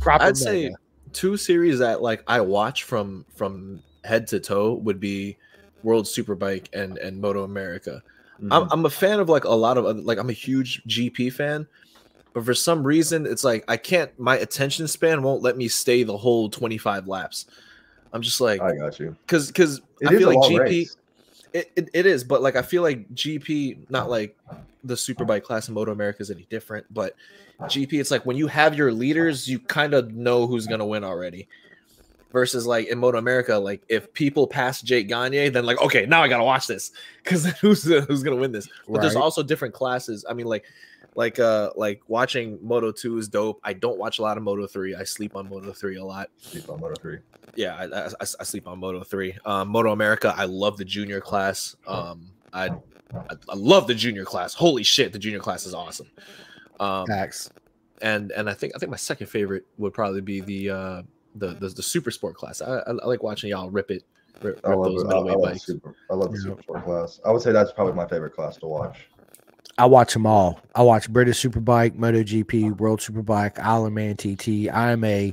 proper 0.00 0.24
I'd 0.24 0.36
say 0.36 0.74
two 1.12 1.36
series 1.36 1.78
that 1.78 2.02
like 2.02 2.22
I 2.26 2.40
watch 2.40 2.82
from 2.84 3.24
from 3.34 3.82
head 4.04 4.26
to 4.28 4.40
toe 4.40 4.74
would 4.74 4.98
be 5.00 5.36
World 5.82 6.06
Superbike 6.06 6.66
and 6.72 6.98
and 6.98 7.20
Moto 7.20 7.44
America. 7.44 8.02
Mhm. 8.40 8.48
I'm, 8.50 8.68
I'm 8.70 8.86
a 8.86 8.90
fan 8.90 9.20
of 9.20 9.28
like 9.28 9.44
a 9.44 9.50
lot 9.50 9.78
of 9.78 9.84
other, 9.84 10.00
like 10.00 10.18
I'm 10.18 10.30
a 10.30 10.34
huge 10.34 10.82
GP 10.86 11.32
fan, 11.32 11.66
but 12.32 12.44
for 12.44 12.54
some 12.54 12.84
reason 12.84 13.26
it's 13.26 13.44
like 13.44 13.64
I 13.68 13.76
can't 13.76 14.16
my 14.18 14.36
attention 14.36 14.86
span 14.86 15.22
won't 15.22 15.42
let 15.42 15.56
me 15.56 15.68
stay 15.68 16.02
the 16.04 16.16
whole 16.16 16.48
25 16.48 17.08
laps. 17.08 17.46
I'm 18.12 18.22
just 18.22 18.40
like 18.40 18.60
I 18.60 18.76
got 18.76 18.98
you. 19.00 19.16
because 19.26 19.48
because 19.48 19.80
I 20.06 20.16
feel 20.16 20.28
like 20.28 20.38
GP 20.38 20.58
race. 20.58 20.96
it, 21.52 21.70
it, 21.76 21.88
it 21.92 22.06
is, 22.06 22.24
but 22.24 22.42
like 22.42 22.56
I 22.56 22.62
feel 22.62 22.82
like 22.82 23.12
GP, 23.14 23.90
not 23.90 24.08
like 24.08 24.36
the 24.84 24.94
Superbike 24.94 25.42
class 25.42 25.68
in 25.68 25.74
Moto 25.74 25.92
America 25.92 26.22
is 26.22 26.30
any 26.30 26.46
different, 26.48 26.86
but 26.92 27.14
GP, 27.62 27.94
it's 27.94 28.10
like 28.10 28.24
when 28.24 28.36
you 28.36 28.46
have 28.46 28.76
your 28.76 28.92
leaders, 28.92 29.48
you 29.48 29.58
kind 29.58 29.94
of 29.94 30.14
know 30.14 30.46
who's 30.46 30.66
gonna 30.66 30.86
win 30.86 31.04
already. 31.04 31.48
Versus 32.30 32.66
like 32.66 32.88
in 32.88 32.98
Moto 32.98 33.16
America, 33.16 33.56
like 33.56 33.82
if 33.88 34.12
people 34.12 34.46
pass 34.46 34.82
Jake 34.82 35.08
Gagne, 35.08 35.48
then 35.48 35.64
like 35.64 35.80
okay, 35.80 36.04
now 36.04 36.22
I 36.22 36.28
gotta 36.28 36.44
watch 36.44 36.66
this 36.66 36.90
because 37.24 37.46
who's 37.60 37.84
who's 37.84 38.22
gonna 38.22 38.36
win 38.36 38.52
this? 38.52 38.68
But 38.86 39.00
there's 39.00 39.16
also 39.16 39.42
different 39.42 39.72
classes. 39.72 40.26
I 40.28 40.34
mean, 40.34 40.44
like 40.46 40.66
like 41.14 41.38
uh 41.38 41.70
like 41.74 42.02
watching 42.06 42.58
Moto 42.62 42.92
Two 42.92 43.16
is 43.16 43.28
dope. 43.28 43.60
I 43.64 43.72
don't 43.72 43.96
watch 43.98 44.18
a 44.18 44.22
lot 44.22 44.36
of 44.36 44.42
Moto 44.42 44.66
Three. 44.66 44.94
I 44.94 45.04
sleep 45.04 45.36
on 45.36 45.48
Moto 45.48 45.72
Three 45.72 45.96
a 45.96 46.04
lot 46.04 46.28
Sleep 46.36 46.68
on 46.68 46.80
Moto 46.80 46.94
three. 47.00 47.18
yeah, 47.56 47.76
I, 47.76 47.84
I, 47.84 48.10
I- 48.20 48.24
sleep 48.44 48.68
on 48.68 48.78
Moto 48.78 49.02
three. 49.04 49.34
Um, 49.46 49.68
Moto 49.68 49.92
America, 49.92 50.34
I 50.36 50.44
love 50.44 50.76
the 50.76 50.84
junior 50.84 51.22
class. 51.22 51.76
Um, 51.86 52.30
I, 52.52 52.66
I 52.66 53.36
I 53.48 53.54
love 53.54 53.86
the 53.86 53.94
junior 53.94 54.26
class. 54.26 54.52
Holy 54.52 54.82
shit, 54.82 55.14
the 55.14 55.18
junior 55.18 55.40
class 55.40 55.64
is 55.64 55.72
awesome. 55.72 56.10
Um, 56.78 57.06
Facts. 57.06 57.48
and 58.02 58.32
and 58.32 58.50
I 58.50 58.52
think 58.52 58.74
I 58.76 58.78
think 58.78 58.90
my 58.90 58.96
second 58.98 59.28
favorite 59.28 59.64
would 59.78 59.94
probably 59.94 60.20
be 60.20 60.40
the 60.42 60.70
uh 60.70 61.02
the 61.34 61.48
the, 61.54 61.68
the 61.68 61.82
super 61.82 62.10
sport 62.10 62.36
class. 62.36 62.60
I, 62.60 62.78
I, 62.78 62.90
I 62.90 63.06
like 63.06 63.22
watching 63.22 63.50
y'all 63.50 63.70
rip 63.70 63.90
it, 63.90 64.04
rip, 64.42 64.60
I 64.64 64.74
love, 64.74 64.84
those 64.84 65.02
it. 65.02 65.10
I, 65.10 65.16
I 65.16 65.20
love 65.20 65.42
bikes. 65.42 65.66
super. 65.66 65.94
I 66.10 66.14
love 66.14 66.32
the 66.32 66.38
Yeah. 66.38 66.44
super 66.44 66.62
sport 66.62 66.84
class. 66.84 67.20
I 67.24 67.30
would 67.30 67.42
say 67.42 67.52
that's 67.52 67.72
probably 67.72 67.94
my 67.94 68.06
favorite 68.06 68.34
class 68.34 68.56
to 68.58 68.66
watch. 68.66 69.06
I 69.78 69.86
watch 69.86 70.12
them 70.12 70.26
all. 70.26 70.60
I 70.74 70.82
watch 70.82 71.08
British 71.08 71.40
Superbike, 71.40 71.96
MotoGP, 71.96 72.78
World 72.78 72.98
Superbike, 72.98 73.60
Isle 73.60 73.86
of 73.86 73.92
Man 73.92 74.16
TT. 74.16 74.68
I 74.68 74.90
am 74.90 75.04
a, 75.04 75.32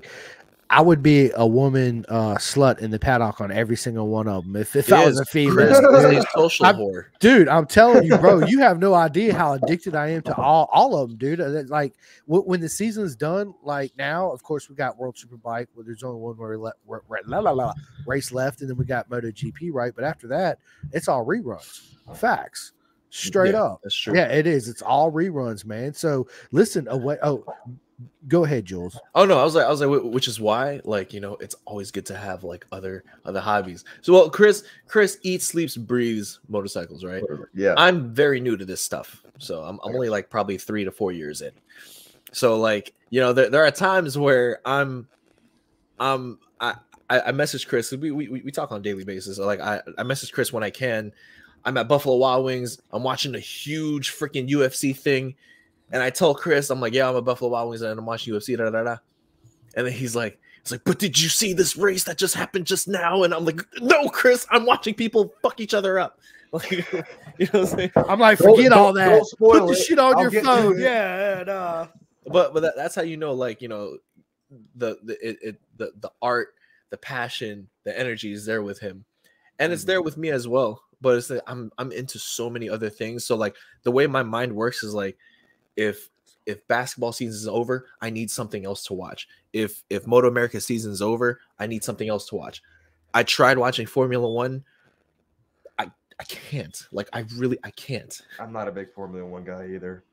I 0.70 0.82
would 0.82 1.04
be 1.04 1.30
a 1.36 1.46
woman 1.46 2.06
uh, 2.10 2.36
slut 2.36 2.80
in 2.80 2.90
the 2.90 2.98
paddock 2.98 3.40
on 3.40 3.52
every 3.52 3.78
single 3.78 4.08
one 4.08 4.28
of 4.28 4.44
them. 4.46 4.56
If, 4.56 4.76
if 4.76 4.92
I 4.92 5.06
was 5.06 5.18
a 5.20 5.22
Yes, 5.22 5.30
female, 5.30 5.54
Chris 5.54 5.78
is 5.78 6.12
dude, 6.16 6.24
a 6.24 6.26
social 6.36 6.66
I'm- 6.66 6.76
whore. 6.78 7.06
dude, 7.20 7.48
I'm 7.48 7.68
telling 7.68 8.04
you, 8.04 8.18
bro, 8.18 8.40
you 8.48 8.60
have 8.60 8.80
no 8.80 8.94
idea 8.96 9.34
how 9.36 9.54
addicted 9.54 9.96
I 9.96 10.08
am 10.10 10.24
to 10.24 10.36
all 10.36 10.68
all 10.74 10.98
of 10.98 11.10
them, 11.10 11.18
dude. 11.18 11.40
Like 11.70 11.94
wh- 12.26 12.46
when 12.48 12.62
the 12.62 12.68
season's 12.70 13.16
done, 13.16 13.54
like 13.64 13.92
now, 13.96 14.32
of 14.32 14.42
course, 14.42 14.68
we 14.68 14.76
got 14.76 14.98
World 14.98 15.16
Superbike. 15.16 15.68
Where 15.76 15.86
there's 15.86 16.04
only 16.04 16.20
one 16.20 16.36
more 16.36 16.58
le- 16.58 16.74
re- 16.88 17.00
re- 17.10 17.22
la, 17.28 17.40
la, 17.40 17.52
la, 17.52 17.72
race 18.08 18.32
left, 18.32 18.62
and 18.62 18.70
then 18.70 18.76
we 18.78 18.86
got 18.86 19.08
MotoGP, 19.10 19.70
right? 19.72 19.94
But 19.96 20.04
after 20.04 20.28
that, 20.30 20.58
it's 20.92 21.08
all 21.08 21.26
reruns. 21.26 21.82
Facts, 22.16 22.72
straight 23.12 23.54
Yeah, 23.54 23.64
up. 23.64 23.80
That's 23.84 23.96
true. 23.96 24.16
Yeah, 24.16 24.28
it 24.30 24.48
is. 24.48 24.68
It's 24.68 24.82
all 24.82 25.12
reruns, 25.12 25.64
man. 25.64 25.94
So 25.94 26.28
listen, 26.52 26.88
away. 26.88 27.18
Oh, 27.22 27.46
go 28.28 28.44
ahead, 28.44 28.66
Jules. 28.66 29.00
Oh 29.14 29.26
no, 29.26 29.40
I 29.40 29.44
was 29.44 29.56
like, 29.56 29.66
I 29.66 29.70
was 29.70 29.82
like, 29.82 30.04
which 30.04 30.28
is 30.28 30.40
why, 30.40 30.82
like, 30.84 31.14
you 31.14 31.20
know, 31.20 31.36
it's 31.40 31.56
always 31.66 31.92
good 31.92 32.06
to 32.08 32.18
have 32.18 32.44
like 32.44 32.66
other 32.72 33.04
other 33.26 33.40
hobbies. 33.40 33.86
So, 34.02 34.14
well, 34.14 34.30
Chris, 34.30 34.64
Chris 34.88 35.18
eats, 35.24 35.46
sleeps, 35.46 35.78
breathes 35.78 36.40
motorcycles, 36.48 37.04
right? 37.04 37.24
Yeah. 37.54 37.74
I'm 37.78 38.14
very 38.14 38.40
new 38.40 38.58
to 38.58 38.66
this 38.66 38.82
stuff, 38.82 39.24
so 39.38 39.64
I'm, 39.64 39.80
I'm 39.84 39.96
only 39.96 40.10
like 40.10 40.30
probably 40.30 40.58
three 40.58 40.84
to 40.84 40.92
four 40.92 41.12
years 41.12 41.42
in. 41.42 41.52
So 42.32 42.60
like 42.60 42.94
you 43.10 43.22
know, 43.22 43.34
there, 43.34 43.50
there 43.50 43.66
are 43.66 43.72
times 43.72 44.18
where 44.18 44.60
I'm, 44.66 45.08
um, 46.00 46.40
I 46.60 46.76
I, 47.10 47.22
I 47.22 47.32
message 47.32 47.68
Chris. 47.68 47.92
We, 47.92 48.12
we 48.12 48.28
we 48.28 48.52
talk 48.52 48.72
on 48.72 48.80
a 48.80 48.84
daily 48.84 49.04
basis. 49.04 49.38
Like 49.38 49.60
I 49.60 49.82
I 49.98 50.04
message 50.04 50.32
Chris 50.32 50.52
when 50.52 50.64
I 50.64 50.70
can. 50.70 51.12
I'm 51.64 51.78
at 51.78 51.88
Buffalo 51.88 52.18
Wild 52.18 52.46
Wings. 52.46 52.80
I'm 52.92 53.04
watching 53.04 53.36
a 53.36 53.40
huge 53.40 54.12
freaking 54.12 54.48
UFC 54.50 54.96
thing, 54.96 55.36
and 55.92 56.02
I 56.04 56.10
tell 56.10 56.34
Chris, 56.36 56.70
I'm 56.70 56.80
like, 56.82 56.94
yeah, 56.94 57.10
I'm 57.10 57.16
a 57.16 57.22
Buffalo 57.22 57.52
Wild 57.52 57.70
Wings 57.70 57.82
and 57.82 57.98
I'm 58.00 58.06
watching 58.06 58.34
UFC. 58.34 58.58
Da 58.58 58.70
da 58.70 58.84
da. 58.84 58.98
And 59.76 59.86
then 59.88 59.94
he's 59.94 60.16
like, 60.16 60.40
he's 60.64 60.72
like, 60.72 60.84
but 60.86 61.00
did 61.00 61.20
you 61.20 61.30
see 61.30 61.54
this 61.54 61.76
race 61.76 62.04
that 62.06 62.18
just 62.18 62.34
happened 62.36 62.66
just 62.66 62.88
now? 62.88 63.24
And 63.24 63.34
I'm 63.34 63.46
like, 63.46 63.62
no, 63.82 64.08
Chris, 64.10 64.48
I'm 64.50 64.66
watching 64.66 64.94
people 64.94 65.34
fuck 65.42 65.60
each 65.60 65.74
other 65.74 66.00
up. 66.00 66.20
Like, 66.56 66.72
you 66.72 66.78
know 66.88 67.04
what 67.38 67.56
I'm 67.56 67.66
saying? 67.66 67.92
I'm 67.96 68.20
like, 68.20 68.38
Don't- 68.40 68.56
forget 68.56 68.72
all 68.72 68.94
don't- 68.94 68.96
that. 68.96 69.10
don't 69.10 69.26
spoil 69.28 69.60
Put 69.60 69.68
the 69.68 69.74
it. 69.74 69.84
shit 69.84 70.00
on 70.00 70.16
I'll 70.16 70.32
your 70.32 70.42
phone. 70.42 70.80
it. 70.80 70.80
Yeah, 70.84 71.40
and, 71.40 71.50
uh, 71.50 71.88
But 72.28 72.54
but 72.54 72.62
that, 72.62 72.74
that's 72.78 72.96
how 72.96 73.02
you 73.02 73.18
know, 73.18 73.34
like 73.34 73.62
you 73.62 73.68
know, 73.68 73.98
the 74.76 74.98
the 75.04 75.28
it, 75.28 75.38
it 75.42 75.62
the 75.76 75.92
the 76.00 76.12
art, 76.22 76.54
the 76.92 76.98
passion, 76.98 77.68
the 77.84 77.98
energy 78.00 78.32
is 78.32 78.46
there 78.46 78.62
with 78.64 78.80
him, 78.80 79.04
and 79.60 79.74
it's 79.74 79.84
there 79.84 80.02
with 80.02 80.16
me 80.16 80.30
as 80.30 80.48
well. 80.48 80.82
But 81.02 81.18
it's 81.18 81.28
that 81.28 81.44
I'm 81.46 81.74
I'm 81.78 81.92
into 81.92 82.20
so 82.20 82.50
many 82.50 82.70
other 82.70 82.90
things. 82.90 83.26
So 83.26 83.36
like 83.36 83.56
the 83.84 83.92
way 83.92 84.08
my 84.08 84.24
mind 84.24 84.56
works 84.56 84.82
is 84.82 84.94
like, 84.94 85.18
if 85.76 86.10
if 86.46 86.68
basketball 86.68 87.12
season 87.12 87.36
is 87.36 87.48
over, 87.48 87.88
I 88.02 88.10
need 88.10 88.30
something 88.30 88.66
else 88.66 88.86
to 88.86 88.94
watch. 88.94 89.28
If 89.54 89.84
if 89.90 90.06
Moto 90.08 90.28
America 90.28 90.62
season 90.62 90.92
is 90.92 91.02
over, 91.02 91.40
I 91.60 91.68
need 91.68 91.84
something 91.84 92.08
else 92.08 92.28
to 92.30 92.36
watch. 92.36 92.62
I 93.14 93.24
tried 93.24 93.58
watching 93.58 93.88
Formula 93.88 94.30
One. 94.30 94.64
I 95.80 95.88
I 96.20 96.24
can't. 96.26 96.88
Like 96.92 97.10
I 97.14 97.26
really 97.36 97.58
I 97.64 97.72
can't. 97.72 98.22
I'm 98.40 98.54
not 98.54 98.68
a 98.68 98.72
big 98.72 98.94
Formula 98.94 99.28
One 99.28 99.44
guy 99.44 99.70
either. 99.74 100.04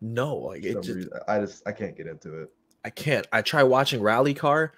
No, 0.00 0.36
like 0.36 0.64
it 0.64 0.74
just 0.82 0.88
reason. 0.88 1.10
I 1.26 1.40
just 1.40 1.66
I 1.66 1.72
can't 1.72 1.96
get 1.96 2.06
into 2.06 2.42
it. 2.42 2.52
I 2.84 2.90
can't. 2.90 3.26
I 3.32 3.42
try 3.42 3.62
watching 3.62 4.00
Rally 4.02 4.34
Car. 4.34 4.72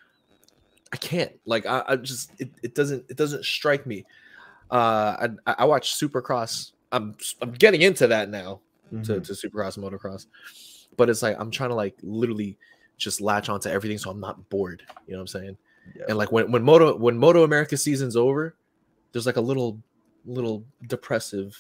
I 0.92 0.96
can't. 0.96 1.32
Like 1.44 1.66
I, 1.66 1.82
I 1.88 1.96
just 1.96 2.30
it, 2.38 2.50
it 2.62 2.74
doesn't 2.74 3.04
it 3.08 3.16
doesn't 3.16 3.44
strike 3.44 3.86
me. 3.86 4.06
Uh 4.70 5.28
I 5.46 5.54
I 5.58 5.64
watch 5.64 5.94
Supercross. 5.94 6.72
I'm 6.92 7.16
I'm 7.42 7.52
getting 7.52 7.82
into 7.82 8.06
that 8.06 8.30
now 8.30 8.60
to, 8.90 8.96
Mhm. 8.96 9.24
to 9.24 9.32
Supercross 9.32 9.76
and 9.76 9.84
motocross. 9.84 10.26
But 10.96 11.10
it's 11.10 11.22
like 11.22 11.36
I'm 11.38 11.50
trying 11.50 11.70
to 11.70 11.74
like 11.74 11.96
literally 12.02 12.56
just 12.96 13.20
latch 13.20 13.48
onto 13.48 13.68
everything 13.68 13.98
so 13.98 14.10
I'm 14.10 14.20
not 14.20 14.48
bored. 14.48 14.82
You 15.06 15.12
know 15.12 15.18
what 15.18 15.22
I'm 15.22 15.26
saying? 15.42 15.56
Yeah. 15.94 16.04
And 16.08 16.18
like 16.18 16.32
when, 16.32 16.50
when 16.50 16.62
Moto 16.62 16.96
when 16.96 17.18
Moto 17.18 17.44
America 17.44 17.76
season's 17.76 18.16
over, 18.16 18.56
there's 19.12 19.26
like 19.26 19.36
a 19.36 19.40
little 19.40 19.80
little 20.24 20.64
depressive 20.88 21.56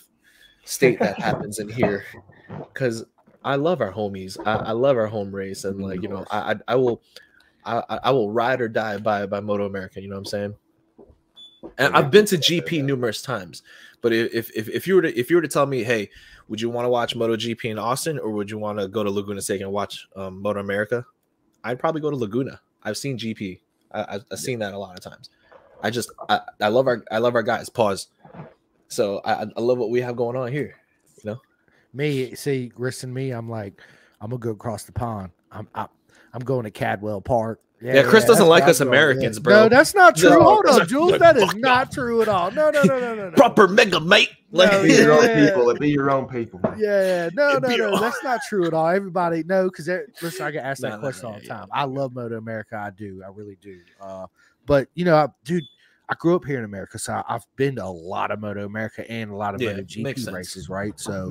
state 0.64 0.98
that 0.98 1.20
happens 1.20 1.58
in 1.58 1.68
here 1.68 2.04
because 2.72 3.04
I 3.44 3.54
love 3.56 3.80
our 3.80 3.92
homies. 3.92 4.36
I, 4.44 4.54
I 4.56 4.72
love 4.72 4.96
our 4.96 5.06
home 5.06 5.32
race, 5.32 5.64
and 5.64 5.80
like 5.82 6.02
you 6.02 6.08
know, 6.08 6.24
I 6.30 6.52
I, 6.52 6.54
I 6.68 6.74
will 6.76 7.02
I 7.64 7.82
I 7.88 7.98
I 8.04 8.10
will 8.10 8.32
ride 8.32 8.60
or 8.60 8.68
die 8.68 8.96
by 8.98 9.26
by 9.26 9.40
Moto 9.40 9.66
America. 9.66 10.00
You 10.00 10.08
know 10.08 10.16
what 10.16 10.20
I'm 10.20 10.24
saying? 10.24 10.54
And 11.78 11.94
I've 11.94 12.10
been 12.10 12.24
to 12.26 12.36
GP 12.36 12.82
numerous 12.84 13.22
times, 13.22 13.62
but 14.02 14.12
if 14.12 14.50
if 14.54 14.68
if 14.68 14.86
you 14.86 14.96
were 14.96 15.02
to 15.02 15.18
if 15.18 15.30
you 15.30 15.36
were 15.36 15.42
to 15.42 15.48
tell 15.48 15.66
me, 15.66 15.82
hey, 15.82 16.10
would 16.48 16.60
you 16.60 16.70
want 16.70 16.84
to 16.84 16.90
watch 16.90 17.16
MotoGP 17.16 17.64
in 17.70 17.78
Austin, 17.78 18.18
or 18.18 18.30
would 18.30 18.50
you 18.50 18.58
want 18.58 18.78
to 18.78 18.88
go 18.88 19.02
to 19.02 19.10
Laguna 19.10 19.42
Seca 19.42 19.64
and 19.64 19.72
watch 19.72 20.06
um, 20.16 20.40
Moto 20.40 20.60
America? 20.60 21.04
I'd 21.64 21.78
probably 21.78 22.00
go 22.00 22.10
to 22.10 22.16
Laguna. 22.16 22.60
I've 22.82 22.96
seen 22.96 23.18
GP. 23.18 23.60
I, 23.92 24.16
I've, 24.16 24.24
I've 24.30 24.38
seen 24.38 24.58
that 24.60 24.74
a 24.74 24.78
lot 24.78 24.96
of 24.96 25.02
times. 25.02 25.30
I 25.82 25.90
just 25.90 26.10
I, 26.28 26.40
I 26.60 26.68
love 26.68 26.86
our 26.86 27.04
I 27.10 27.18
love 27.18 27.34
our 27.34 27.42
guys. 27.42 27.68
Pause. 27.68 28.08
So 28.88 29.20
I 29.24 29.46
I 29.56 29.60
love 29.60 29.78
what 29.78 29.90
we 29.90 30.00
have 30.00 30.16
going 30.16 30.36
on 30.36 30.52
here. 30.52 30.76
You 31.22 31.30
know, 31.30 31.40
Me, 31.92 32.34
see, 32.34 32.70
and 33.02 33.14
me, 33.14 33.30
I'm 33.30 33.48
like, 33.48 33.80
I'm 34.20 34.30
gonna 34.30 34.40
go 34.40 34.50
across 34.50 34.84
the 34.84 34.92
pond. 34.92 35.32
I'm 35.50 35.68
I'm, 35.74 35.88
I'm 36.32 36.42
going 36.42 36.64
to 36.64 36.70
Cadwell 36.70 37.20
Park. 37.20 37.60
Yeah, 37.80 38.02
Chris 38.04 38.24
yeah, 38.24 38.28
doesn't 38.28 38.46
like 38.48 38.64
us 38.64 38.80
I'm 38.80 38.88
Americans, 38.88 39.38
bro. 39.38 39.64
No, 39.64 39.68
that's 39.68 39.94
not 39.94 40.16
true. 40.16 40.30
No, 40.30 40.42
Hold 40.42 40.66
on, 40.66 40.88
Jules. 40.88 41.10
like, 41.12 41.20
That 41.20 41.36
is 41.36 41.44
fuck 41.44 41.56
not 41.58 41.92
true 41.92 42.22
at 42.22 42.28
all. 42.28 42.50
No, 42.50 42.70
no, 42.70 42.82
no, 42.82 42.98
no, 42.98 43.14
no, 43.14 43.28
no. 43.28 43.36
proper 43.36 43.68
mega 43.68 44.00
mate. 44.00 44.30
Like, 44.50 44.72
No, 44.72 44.82
Be 44.82 44.94
your 44.94 45.12
own 45.12 45.24
yeah. 45.24 45.46
people. 45.46 45.74
Be 45.74 45.90
your 45.90 46.10
own 46.10 46.26
people. 46.26 46.60
Yeah, 46.78 47.02
yeah. 47.02 47.30
no, 47.34 47.50
It'd 47.56 47.62
no, 47.64 47.90
no. 47.90 48.00
That's 48.00 48.24
not 48.24 48.40
true 48.48 48.66
at 48.66 48.72
all. 48.72 48.88
Everybody, 48.88 49.42
no, 49.42 49.64
because 49.64 49.88
listen, 50.22 50.46
I 50.46 50.50
get 50.52 50.64
asked 50.64 50.80
that 50.82 50.92
no, 50.92 50.98
question 51.00 51.28
no, 51.28 51.34
all 51.34 51.40
the 51.40 51.46
time. 51.46 51.66
yeah. 51.68 51.80
I 51.80 51.84
love 51.84 52.14
Moto 52.14 52.38
America. 52.38 52.76
I 52.76 52.90
do. 52.90 53.22
I 53.22 53.28
really 53.28 53.58
do. 53.60 53.78
Uh, 54.00 54.26
but 54.64 54.88
you 54.94 55.04
know, 55.04 55.16
I, 55.16 55.28
dude, 55.44 55.64
I 56.08 56.14
grew 56.14 56.34
up 56.34 56.44
here 56.46 56.58
in 56.58 56.64
America, 56.64 56.98
so 56.98 57.12
I, 57.12 57.24
I've 57.28 57.44
been 57.56 57.76
to 57.76 57.84
a 57.84 57.90
lot 57.90 58.30
of 58.30 58.40
Moto 58.40 58.64
America 58.64 59.08
and 59.10 59.30
a 59.30 59.36
lot 59.36 59.54
of 59.54 59.60
Yeah, 59.60 59.72
Moto 59.72 59.82
GP 59.82 60.32
races, 60.32 60.70
right? 60.70 60.98
So 60.98 61.30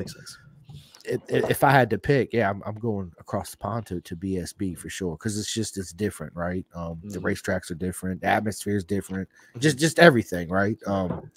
makes 1.08 1.30
sense. 1.30 1.44
if, 1.44 1.50
if 1.52 1.64
I 1.64 1.72
had 1.72 1.90
to 1.92 1.98
pick, 1.98 2.34
yeah, 2.34 2.50
I'm, 2.50 2.62
I'm 2.66 2.76
going 2.76 3.12
across 3.20 3.52
the 3.52 3.58
pond 3.58 3.86
to, 3.88 4.02
to 4.02 4.16
BSB 4.16 4.78
for 4.78 4.90
sure 4.90 5.16
because 5.18 5.38
it's 5.40 5.54
just 5.54 5.78
it's 5.78 5.92
different, 5.92 6.36
right? 6.36 6.66
Um, 6.74 7.00
the 7.04 7.20
Mhm. 7.20 7.24
racetracks 7.24 7.72
are 7.72 7.76
different, 7.76 8.22
the 8.22 8.28
atmosphere 8.28 8.76
is 8.76 8.84
different, 8.84 9.28
just 9.60 9.78
just 9.78 10.00
everything, 10.00 10.50
right? 10.50 10.78
Um, 10.88 11.30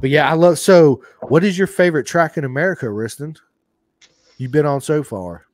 but 0.00 0.10
yeah, 0.10 0.30
I 0.30 0.34
love. 0.34 0.58
So, 0.58 1.04
what 1.28 1.44
is 1.44 1.56
your 1.58 1.66
favorite 1.66 2.06
track 2.06 2.36
in 2.36 2.44
America, 2.44 2.86
Wristin? 2.86 3.36
You've 4.38 4.52
been 4.52 4.66
on 4.66 4.80
so 4.80 5.02
far. 5.02 5.44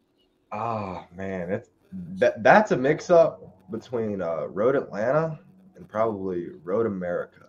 Oh 0.53 1.05
man, 1.15 1.51
it's 1.51 1.71
that 2.19 2.43
that's 2.43 2.71
a 2.71 2.77
mix 2.77 3.11
up 3.11 3.43
between 3.71 4.23
uh, 4.23 4.47
Road 4.47 4.77
Atlanta 4.77 5.39
and 5.77 5.89
probably 5.89 6.49
Road 6.65 6.87
America. 6.87 7.48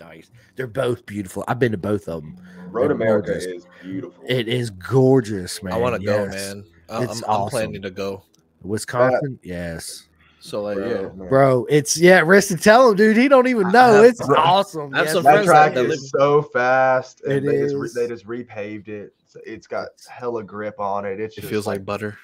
Nice. 0.00 0.30
They're 0.56 0.66
both 0.66 1.06
beautiful. 1.06 1.44
I've 1.48 1.58
been 1.58 1.72
to 1.72 1.78
both 1.78 2.08
of 2.08 2.22
them. 2.22 2.36
Road 2.70 2.84
They're 2.88 2.96
America 2.96 3.28
gorgeous. 3.32 3.46
is 3.46 3.66
beautiful. 3.82 4.24
It 4.26 4.48
is 4.48 4.70
gorgeous, 4.70 5.62
man. 5.62 5.72
I 5.72 5.76
want 5.78 5.98
to 6.00 6.04
go, 6.06 6.26
man. 6.26 6.64
I- 6.88 7.04
It's 7.04 7.22
I'm, 7.26 7.30
I'm 7.42 7.48
planning 7.48 7.82
to 7.82 7.90
go. 7.90 8.22
Wisconsin, 8.62 9.38
yes, 9.42 10.08
So 10.40 10.62
like, 10.62 10.76
Bro, 10.76 10.88
yeah. 10.88 11.02
man. 11.16 11.28
bro. 11.28 11.66
It's 11.68 11.96
yeah. 11.96 12.20
Wristin 12.20 12.60
tell 12.60 12.90
him, 12.90 12.96
dude. 12.96 13.16
He 13.16 13.28
don't 13.28 13.46
even 13.46 13.70
know. 13.70 14.02
It's 14.02 14.24
bro, 14.26 14.36
awesome. 14.36 14.94
I 14.94 14.98
have 14.98 15.06
Yes, 15.14 15.22
that 15.24 15.44
track 15.44 15.74
that- 15.74 15.82
that 15.84 15.90
is 15.92 16.10
so 16.10 16.42
fast, 16.42 17.22
and 17.22 17.32
It 17.32 17.40
they 17.44 17.58
just 17.72 17.94
they 17.94 18.06
just 18.08 18.26
repaved 18.26 18.88
it. 18.88 19.12
It's 19.44 19.66
got 19.66 19.88
hella 20.08 20.42
grip 20.42 20.80
on 20.80 21.04
it. 21.04 21.20
It's 21.20 21.36
It 21.36 21.42
just 21.42 21.50
feels 21.52 21.66
like 21.66 21.84
butter. 21.84 22.16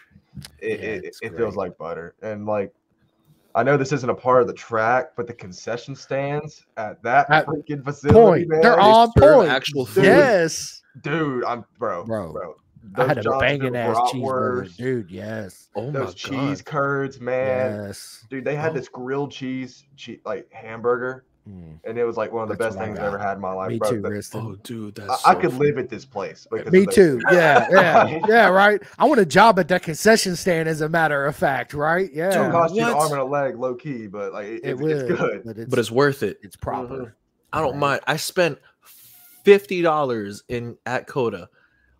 it, 0.58 0.80
Yeah, 0.80 0.86
it, 1.08 1.16
it 1.22 1.36
feels 1.36 1.56
like 1.56 1.76
butter. 1.78 2.14
And 2.22 2.46
like, 2.46 2.72
I 3.54 3.62
know 3.62 3.76
this 3.76 3.92
isn't 3.92 4.08
a 4.08 4.14
part 4.14 4.40
of 4.42 4.48
the 4.48 4.54
track, 4.54 5.12
but 5.16 5.26
the 5.26 5.34
concession 5.34 5.94
stands 5.94 6.64
at 6.76 7.02
that 7.02 7.28
At 7.30 7.46
freaking 7.46 7.84
facility, 7.84 8.44
point. 8.44 8.48
man, 8.48 8.60
They're 8.62 8.80
on 8.80 9.10
point. 9.18 9.50
Actual 9.50 9.84
food. 9.86 10.04
Yes, 10.04 10.82
dude. 11.02 11.44
I'm 11.44 11.64
bro, 11.78 12.04
Bro, 12.04 12.32
bro. 12.32 12.54
I 12.96 13.06
had 13.06 13.16
Those 13.18 13.18
a 13.18 13.28
Johnsonville 13.28 13.40
banging 13.40 13.76
ass 13.76 13.96
cheeseburger, 14.12 14.76
dude. 14.76 15.10
Yes, 15.10 15.68
Oh 15.76 15.86
my 15.90 16.00
Those 16.00 16.14
cheese 16.14 16.62
god. 16.62 16.64
curds, 16.72 17.20
man. 17.20 17.84
yes. 17.86 18.24
Dude, 18.28 18.44
they 18.44 18.56
had 18.56 18.72
Oh. 18.72 18.74
this 18.74 18.88
grilled 18.88 19.30
cheese, 19.30 19.84
che- 19.96 20.20
like 20.24 20.50
hamburger, 20.52 21.24
Mm. 21.48 21.80
and 21.82 21.98
it 21.98 22.04
was 22.04 22.16
like 22.16 22.30
one 22.30 22.44
of 22.44 22.48
the 22.48 22.54
That's 22.54 22.76
best 22.76 22.76
what 22.76 22.82
I 22.84 22.86
things 22.86 22.98
I've 23.00 23.06
ever 23.06 23.18
had 23.18 23.34
in 23.34 23.40
my 23.40 23.52
life. 23.52 23.70
Me 23.70 23.78
bro. 23.78 23.90
too, 23.90 24.00
The- 24.00 24.08
Wristin. 24.10 24.44
Oh, 24.52 24.54
dude, 24.62 25.00
I, 25.00 25.06
that's. 25.06 25.26
I 25.26 25.34
so 25.34 25.40
could 25.40 25.52
fu- 25.52 25.58
live 25.58 25.76
at 25.78 25.88
this 25.88 26.04
place. 26.04 26.46
Me 26.70 26.86
too. 26.86 27.20
Yeah, 27.32 27.66
yeah, 27.70 28.20
yeah. 28.28 28.48
Right. 28.48 28.80
I 28.96 29.06
want 29.06 29.18
a 29.20 29.26
job 29.26 29.58
at 29.58 29.66
that 29.66 29.82
concession 29.82 30.36
stand, 30.36 30.68
as 30.68 30.82
a 30.82 30.88
matter 30.88 31.26
of 31.26 31.34
fact. 31.34 31.74
Right. 31.74 32.10
Yeah. 32.12 32.28
It 32.28 32.34
Yeah, 32.34 32.50
cost 32.52 32.74
you 32.76 32.82
an 32.84 32.92
arm 32.92 33.10
and 33.10 33.20
a 33.20 33.24
leg, 33.24 33.58
low 33.58 33.74
key, 33.74 34.06
but 34.06 34.32
like 34.32 34.46
it, 34.46 34.60
it 34.62 34.70
it's, 34.70 34.80
would. 34.80 34.90
it's 34.92 35.02
good. 35.20 35.42
but 35.44 35.58
it's 35.58 35.70
But 35.70 35.78
it's 35.80 35.90
worth 35.90 36.22
it. 36.22 36.38
it's 36.42 36.54
proper. 36.54 37.16
I 37.52 37.60
don't 37.60 37.72
Right. 37.72 37.78
mind. 37.78 38.00
I 38.06 38.16
spent 38.18 38.58
fifty 39.44 39.82
dollars 39.82 40.44
in 40.48 40.76
at 40.86 41.06
COTA 41.06 41.48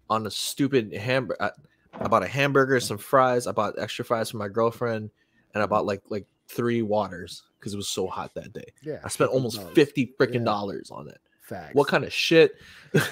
on 0.08 0.26
a 0.26 0.30
stupid 0.30 0.92
hamburger. 0.94 1.50
I 1.94 2.08
bought 2.08 2.22
a 2.22 2.28
hamburger, 2.28 2.78
some 2.80 2.98
fries. 2.98 3.46
I 3.46 3.52
bought 3.52 3.74
extra 3.78 4.04
fries 4.04 4.30
for 4.30 4.36
my 4.36 4.48
girlfriend, 4.48 5.10
and 5.52 5.62
I 5.62 5.66
bought 5.66 5.84
like 5.84 6.02
like 6.08 6.26
three 6.52 6.82
waters 6.82 7.42
because 7.58 7.74
it 7.74 7.76
was 7.76 7.88
so 7.88 8.06
hot 8.06 8.34
that 8.34 8.52
day. 8.52 8.64
Yeah. 8.82 9.00
I 9.04 9.08
spent 9.08 9.30
almost 9.30 9.60
$50. 9.60 9.74
fifty 9.74 10.14
freaking 10.18 10.34
Yeah. 10.34 10.44
dollars 10.44 10.90
on 10.90 11.08
it. 11.08 11.18
Facts. 11.42 11.74
What 11.74 11.88
kind 11.88 12.04
of 12.04 12.12
shit? 12.12 12.54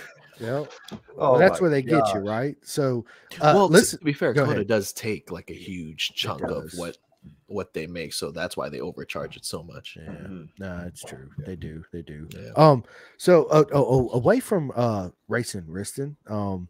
Yep. 0.40 0.72
Oh 0.92 0.98
well, 1.32 1.38
that's 1.38 1.60
where 1.60 1.68
they 1.68 1.82
get 1.82 2.02
you, 2.14 2.20
right? 2.20 2.56
So, 2.62 3.04
uh, 3.42 3.52
well, 3.54 3.68
to- 3.68 3.74
listen. 3.74 3.98
to 3.98 4.04
be 4.06 4.14
fair, 4.14 4.32
go 4.32 4.44
COTA 4.46 4.52
ahead. 4.54 4.68
does 4.68 4.90
take 4.94 5.30
like 5.30 5.50
a 5.50 5.54
huge 5.54 6.12
chunk 6.14 6.40
of 6.44 6.72
what 6.76 6.96
what 7.44 7.74
they 7.74 7.86
make, 7.86 8.14
so 8.14 8.30
that's 8.30 8.56
why 8.56 8.70
they 8.70 8.80
overcharge 8.80 9.36
it 9.36 9.44
so 9.44 9.62
much. 9.62 9.98
Yeah. 10.00 10.08
Mhm. 10.12 10.48
No, 10.58 10.82
it's 10.86 11.02
true. 11.04 11.28
They 11.44 11.56
do. 11.56 11.84
They 11.92 12.00
do. 12.00 12.26
Yeah. 12.30 12.52
Um. 12.56 12.84
So, 13.18 13.44
uh, 13.48 13.64
oh, 13.72 13.84
oh, 13.86 14.10
away 14.14 14.40
from 14.40 14.72
uh 14.74 15.10
racing, 15.28 15.64
Wristin. 15.64 16.16
Um, 16.26 16.68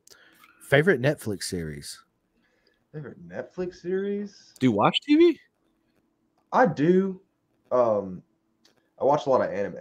favorite 0.62 1.00
Netflix 1.00 1.44
series. 1.44 2.02
Favorite 2.92 3.24
Netflix 3.28 3.76
series? 3.76 4.52
Do 4.58 4.66
you 4.66 4.72
watch 4.72 4.98
TV? 5.08 5.38
I 6.52 6.66
do. 6.66 7.20
Um, 7.72 8.22
I 9.00 9.04
watch 9.04 9.26
a 9.26 9.30
lot 9.30 9.40
of 9.42 9.52
anime. 9.52 9.76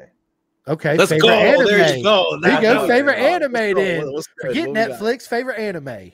Okay. 0.68 0.96
Let's 0.98 1.10
favorite 1.10 1.28
go. 1.28 1.34
Anime. 1.34 1.66
There 1.66 1.98
you 1.98 2.04
go. 2.04 2.40
There 2.42 2.56
you 2.56 2.62
go. 2.62 2.88
Favorite 2.88 3.18
anime 3.18 3.52
go. 3.54 3.74
then. 3.76 4.22
Forget 4.42 4.68
What 4.68 4.74
we? 4.74 4.74
Netflix. 4.74 5.28
Favorite 5.28 5.58
anime. 5.60 6.12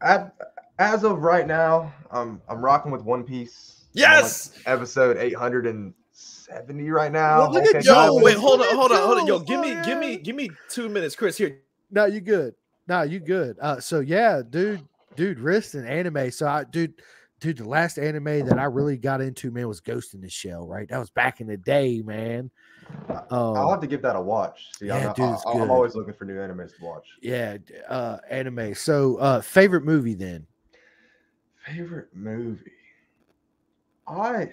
At, 0.00 0.34
as 0.78 1.04
of 1.04 1.18
right 1.22 1.46
now, 1.46 1.92
I'm 2.10 2.40
I'm 2.48 2.64
rocking 2.64 2.92
with 2.92 3.02
One 3.02 3.24
Piece. 3.24 3.84
I'm 3.96 4.02
like, 4.02 4.10
Yes. 4.12 4.52
episode 4.66 5.16
870 5.16 6.90
right 6.90 7.10
now. 7.10 7.38
Well, 7.40 7.52
look 7.52 7.64
at 7.64 7.70
Okay, 7.70 7.80
Joe. 7.80 8.16
Yo, 8.16 8.22
wait, 8.22 8.36
hold 8.36 8.60
on, 8.60 8.74
hold 8.76 8.92
on, 8.92 8.98
hold 9.00 9.18
on. 9.20 9.26
Yo, 9.26 9.38
give 9.40 9.58
me, 9.60 9.74
Oh, 9.74 9.82
give 9.84 9.98
me, 9.98 10.16
give 10.18 10.36
me 10.36 10.50
two 10.68 10.88
minutes, 10.88 11.16
Chris. 11.16 11.36
Here, 11.36 11.60
No, 11.90 12.04
you 12.04 12.20
good. 12.20 12.54
No, 12.86 13.02
you 13.02 13.18
good. 13.20 13.56
Uh, 13.60 13.80
so 13.80 14.00
yeah, 14.00 14.42
dude, 14.48 14.82
dude, 15.16 15.38
Wristin 15.38 15.88
anime. 15.88 16.30
So 16.30 16.46
I, 16.46 16.64
dude, 16.64 16.94
dude, 17.40 17.58
the 17.58 17.68
last 17.68 17.98
anime 17.98 18.44
that 18.46 18.58
I 18.58 18.64
really 18.64 18.96
got 18.96 19.20
into, 19.20 19.50
man, 19.50 19.68
was 19.68 19.80
Ghost 19.80 20.14
in 20.14 20.20
the 20.20 20.28
Shell. 20.30 20.66
Right, 20.66 20.88
that 20.88 20.98
was 20.98 21.10
back 21.10 21.40
in 21.40 21.46
the 21.46 21.56
day, 21.56 22.02
man. 22.04 22.50
I'll 23.30 23.64
Um, 23.64 23.70
have 23.70 23.80
to 23.80 23.86
give 23.86 24.02
that 24.02 24.16
a 24.16 24.20
watch. 24.20 24.66
See, 24.78 24.90
I'm, 24.90 25.02
Yeah, 25.02 25.12
dude, 25.14 25.24
I, 25.24 25.52
I'm 25.52 25.70
always 25.70 25.94
looking 25.94 26.14
for 26.14 26.24
new 26.24 26.36
animes 26.36 26.76
to 26.76 26.84
watch. 26.84 27.06
yeah, 27.20 27.58
uh, 27.88 28.18
anime. 28.30 28.74
So, 28.74 29.16
uh, 29.16 29.40
favorite 29.40 29.84
movie 29.84 30.14
then? 30.14 30.46
Favorite 31.66 32.08
movie? 32.14 32.70
I 34.06 34.50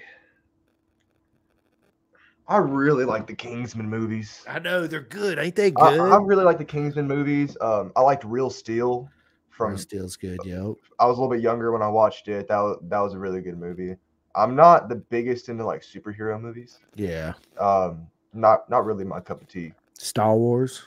I 2.47 2.57
really 2.57 3.05
like 3.05 3.27
the 3.27 3.35
Kingsman 3.35 3.89
movies. 3.89 4.43
I 4.47 4.59
know 4.59 4.85
they're 4.87 4.99
good, 5.01 5.39
ain't 5.39 5.55
they? 5.55 5.67
I, 5.67 5.69
Good. 5.69 5.99
I 6.11 6.17
really 6.17 6.43
like 6.43 6.57
the 6.57 6.65
Kingsman 6.65 7.07
movies. 7.07 7.55
Um, 7.61 7.91
I 7.95 8.01
liked 8.01 8.23
Real 8.25 8.49
Steel. 8.49 9.09
From 9.55 9.77
Steel's 9.77 10.15
good, 10.15 10.39
yo. 10.45 10.77
I 10.99 11.05
was 11.05 11.17
a 11.17 11.21
little 11.21 11.33
bit 11.35 11.43
younger 11.43 11.71
when 11.71 11.81
I 11.83 11.87
watched 11.87 12.27
it. 12.27 12.47
That 12.47 12.57
was 12.59 12.79
that 12.89 12.99
was 12.99 13.13
a 13.13 13.19
really 13.19 13.39
good 13.41 13.57
movie. 13.59 13.95
I'm 14.35 14.55
not 14.55 14.89
the 14.89 14.95
biggest 14.95 15.47
into 15.49 15.63
like 15.63 15.81
superhero 15.83 16.41
movies. 16.41 16.79
Yeah, 16.95 17.33
Um, 17.59 18.07
not 18.33 18.67
not 18.69 18.83
really 18.85 19.03
my 19.05 19.19
cup 19.19 19.41
of 19.41 19.47
tea. 19.47 19.73
Star 19.97 20.35
Wars. 20.35 20.83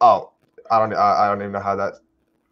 Oh, 0.00 0.32
I 0.70 0.80
don't 0.80 0.92
I, 0.94 1.24
I 1.24 1.28
don't 1.28 1.40
even 1.40 1.52
know 1.52 1.60
how 1.60 1.76
that 1.76 1.94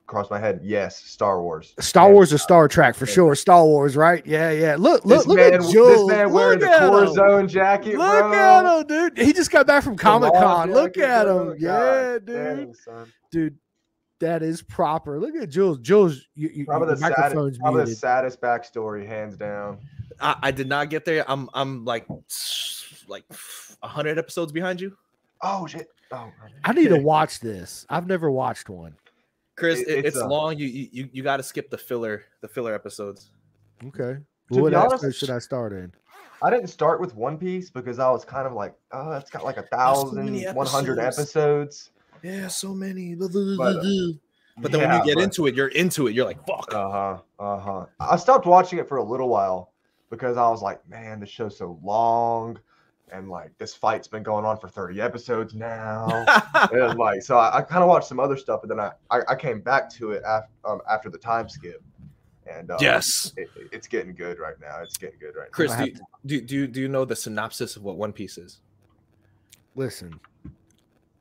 crossed 0.06 0.30
my 0.30 0.38
head. 0.38 0.60
Yes, 0.62 0.96
Star 1.02 1.42
Wars. 1.42 1.74
Star 1.80 2.06
And 2.06 2.14
Wars 2.14 2.32
or 2.32 2.38
Star 2.38 2.68
Trek 2.68 2.94
for 2.94 3.06
yeah. 3.08 3.12
sure. 3.14 3.34
Star 3.34 3.64
Wars, 3.64 3.96
right? 3.96 4.24
Yeah, 4.24 4.52
yeah. 4.52 4.76
Look, 4.78 5.04
look, 5.04 5.18
This 5.18 5.26
look 5.26 5.36
man, 5.38 5.54
at 5.54 5.60
this 5.62 5.72
Jules. 5.72 6.08
man 6.08 6.32
wearing 6.32 6.60
look 6.60 6.70
the 6.80 6.88
core 6.88 7.06
zone 7.08 7.48
jacket, 7.48 7.98
Look 7.98 8.06
bro. 8.20 8.32
at 8.32 8.78
him, 8.82 8.86
dude. 8.86 9.18
He 9.18 9.32
just 9.32 9.50
got 9.50 9.66
back 9.66 9.82
from 9.82 9.96
Comic 9.96 10.32
Con. 10.32 10.72
Look 10.72 10.96
at 10.96 11.26
him. 11.26 11.48
God 11.48 11.60
Yeah, 11.60 12.18
dude. 12.24 12.26
dang. 12.26 12.74
Dude, 13.32 13.58
that 14.20 14.42
is 14.42 14.62
proper. 14.62 15.18
Look 15.20 15.34
at 15.36 15.48
Jules. 15.50 15.78
Jules, 15.80 16.26
you, 16.34 16.48
you, 16.52 16.64
Probably 16.66 16.86
your 16.88 16.94
the 16.96 17.00
saddest, 17.00 17.18
microphone's 17.20 17.58
probably 17.58 17.80
the 17.80 17.84
muted. 17.86 17.98
saddest 17.98 18.40
backstory, 18.40 19.06
hands 19.06 19.36
down. 19.36 19.78
I, 20.20 20.36
I 20.44 20.50
did 20.50 20.68
not 20.68 20.88
get 20.90 21.04
there. 21.04 21.24
I'm, 21.30 21.48
I'm 21.54 21.84
like, 21.84 22.06
like 23.08 23.24
a 23.82 23.88
hundred 23.88 24.18
episodes 24.18 24.52
behind 24.52 24.80
you, 24.80 24.96
Oh 25.42 25.66
shit! 25.66 25.88
Oh, 26.12 26.30
I 26.64 26.72
need 26.72 26.88
to 26.88 26.98
watch 26.98 27.40
this. 27.40 27.84
I've 27.90 28.06
never 28.06 28.30
watched 28.30 28.68
one. 28.70 28.96
Chris. 29.56 29.80
It- 29.80 29.88
It, 29.88 29.98
it's 29.98 30.08
it's 30.08 30.16
a- 30.16 30.26
long. 30.26 30.58
You, 30.58 30.66
you, 30.66 30.88
you, 30.92 31.08
you 31.12 31.22
got 31.22 31.36
to 31.38 31.42
skip 31.42 31.68
the 31.70 31.76
filler, 31.78 32.24
the 32.40 32.48
filler 32.48 32.74
episodes. 32.74 33.30
Okay. 33.84 34.18
To 34.52 34.60
what 34.62 34.70
be 34.70 34.76
episode 34.76 35.04
honest- 35.04 35.18
should 35.20 35.30
I 35.30 35.38
start 35.38 35.72
in? 35.72 35.92
I 36.42 36.50
didn't 36.50 36.68
start 36.68 37.00
with 37.00 37.14
One 37.14 37.38
Piece 37.38 37.70
because 37.70 37.98
I 37.98 38.10
was 38.10 38.24
kind 38.24 38.46
of 38.46 38.52
like, 38.52 38.74
oh, 38.92 39.12
it's 39.12 39.30
got 39.30 39.44
like 39.44 39.56
a 39.56 39.66
so 39.72 40.10
many 40.12 40.40
thousand 40.44 40.54
one 40.56 40.66
hundred 40.66 40.98
episodes. 40.98 41.90
Episodes. 42.16 42.40
Yeah, 42.40 42.48
so 42.48 42.74
many. 42.74 43.14
But, 43.14 43.32
But, 43.32 43.76
uh, 43.76 43.82
then 44.78 44.88
when 44.88 44.98
you 44.98 45.04
get 45.04 45.14
but- 45.16 45.24
into 45.24 45.46
it, 45.46 45.54
you're 45.54 45.68
into 45.68 46.06
it. 46.06 46.14
You're 46.14 46.24
like, 46.24 46.44
fuck. 46.46 46.72
Uh 46.74 46.90
huh. 46.90 47.18
Uh 47.38 47.58
huh. 47.58 47.86
I 48.00 48.16
stopped 48.16 48.46
watching 48.46 48.78
it 48.78 48.88
for 48.88 48.96
a 48.98 49.04
little 49.04 49.28
while 49.28 49.72
because 50.10 50.36
I 50.36 50.48
was 50.48 50.62
like, 50.62 50.86
man, 50.88 51.20
this 51.20 51.28
show's 51.28 51.58
so 51.58 51.78
long, 51.82 52.58
and 53.12 53.28
like 53.28 53.56
this 53.58 53.74
fight's 53.74 54.08
been 54.08 54.22
going 54.22 54.44
on 54.44 54.58
for 54.58 54.68
thirty 54.68 55.00
episodes 55.00 55.54
now. 55.54 56.24
and 56.72 56.98
like, 56.98 57.22
so 57.22 57.36
I, 57.36 57.58
I 57.58 57.62
kind 57.62 57.82
of 57.82 57.88
watched 57.88 58.08
some 58.08 58.20
other 58.20 58.36
stuff, 58.36 58.60
but 58.62 58.68
then 58.68 58.80
I, 58.80 58.92
I, 59.10 59.20
I 59.28 59.34
came 59.34 59.60
back 59.60 59.90
to 59.94 60.12
it 60.12 60.22
after 60.24 60.50
um, 60.64 60.80
after 60.90 61.10
the 61.10 61.18
time 61.18 61.48
skip, 61.48 61.82
and 62.50 62.70
um, 62.70 62.78
yes. 62.80 63.32
it, 63.36 63.48
it's 63.72 63.86
getting 63.86 64.14
good 64.14 64.38
right 64.38 64.58
now. 64.60 64.80
It's 64.82 64.96
getting 64.96 65.18
good 65.18 65.36
right 65.36 65.48
now. 65.48 65.52
Chris, 65.52 65.72
do 65.72 65.78
have 65.78 66.00
do, 66.24 66.40
do, 66.40 66.66
do 66.66 66.80
you 66.80 66.88
know 66.88 67.04
the 67.04 67.16
synopsis 67.16 67.76
of 67.76 67.82
what 67.82 67.96
One 67.96 68.12
Piece 68.12 68.38
is? 68.38 68.60
Listen, 69.74 70.18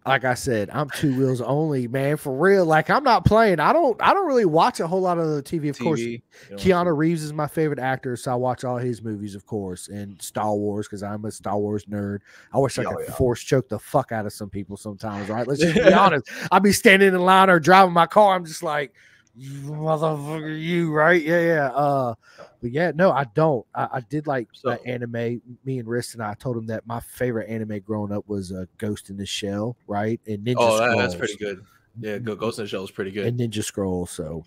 like 0.06 0.24
I 0.24 0.36
said, 0.36 0.70
I'm 0.72 0.90
two 0.92 1.18
wheels 1.18 1.42
only, 1.42 1.88
man. 1.88 2.18
For 2.18 2.36
real. 2.36 2.64
Like 2.66 2.90
I'm 2.90 3.04
not 3.04 3.26
playing. 3.26 3.60
I 3.60 3.74
don't. 3.74 4.00
I 4.02 4.14
don't 4.14 4.28
really 4.28 4.46
watch 4.46 4.80
a 4.80 4.88
whole 4.88 5.02
lot 5.02 5.18
of 5.18 5.28
the 5.30 5.42
TV. 5.42 5.70
Of 5.70 5.80
course, 5.80 6.00
TV? 6.00 6.22
You 6.52 6.52
know, 6.52 6.58
Keanu 6.58 6.96
Reeves 6.98 7.24
is 7.24 7.34
my 7.34 7.48
favorite 7.48 7.80
actor, 7.80 8.16
so 8.16 8.32
I 8.32 8.36
watch 8.36 8.64
all 8.64 8.78
his 8.78 9.02
movies, 9.02 9.34
of 9.34 9.46
course, 9.46 9.88
and 9.88 10.22
Star 10.22 10.54
Wars 10.54 10.88
because 10.88 11.02
I'm 11.02 11.26
a 11.26 11.32
Star 11.32 11.58
Wars 11.58 11.86
nerd. 11.86 12.20
I 12.54 12.60
wish 12.60 12.78
I 12.78 12.84
Oh, 12.84 12.96
could 12.96 13.06
yeah. 13.08 13.16
force 13.16 13.42
choke 13.42 13.68
the 13.68 13.80
fuck 13.80 14.12
out 14.12 14.26
of 14.28 14.34
some 14.34 14.50
people 14.50 14.78
sometimes. 14.78 15.28
Right? 15.28 15.48
Let's 15.48 15.62
just 15.62 15.76
be 15.76 15.82
honest. 15.94 16.30
I'll 16.52 16.60
be 16.60 16.72
standing 16.72 17.08
in 17.14 17.20
line 17.20 17.50
or 17.50 17.60
driving 17.60 17.94
my 17.94 18.06
car. 18.06 18.36
I'm 18.36 18.46
just 18.46 18.62
like, 18.64 18.94
motherfucker, 19.40 20.62
you 20.62 20.92
right? 20.92 21.22
Yeah, 21.22 21.42
yeah. 21.42 21.68
Uh, 21.70 22.16
but 22.62 22.72
yeah, 22.72 22.92
no, 22.96 23.12
I 23.12 23.26
don't. 23.36 23.66
I, 23.74 23.88
I 23.94 24.00
did 24.10 24.28
like 24.28 24.48
So- 24.54 24.72
uh, 24.72 24.78
anime. 24.86 25.42
Me 25.66 25.80
and 25.80 25.88
Wristin 25.88 26.22
I 26.22 26.34
told 26.36 26.58
him 26.58 26.68
that 26.68 26.86
my 26.88 27.00
favorite 27.00 27.50
anime 27.50 27.80
growing 27.80 28.12
up 28.12 28.24
was 28.28 28.52
uh, 28.52 28.66
Ghost 28.78 29.10
in 29.10 29.18
the 29.18 29.26
Shell, 29.26 29.76
right? 29.88 30.20
And 30.28 30.40
Ninja 30.46 30.56
Oh, 30.58 30.78
that, 30.78 30.98
that's 30.98 31.16
pretty 31.16 31.36
good. 31.38 31.64
Yeah, 32.00 32.18
Ghost 32.20 32.60
in 32.60 32.66
the 32.66 32.70
Shell 32.70 32.84
is 32.84 32.92
pretty 32.92 33.12
good. 33.12 33.26
And 33.28 33.40
Ninja 33.40 33.64
Scroll. 33.64 34.06
So 34.06 34.46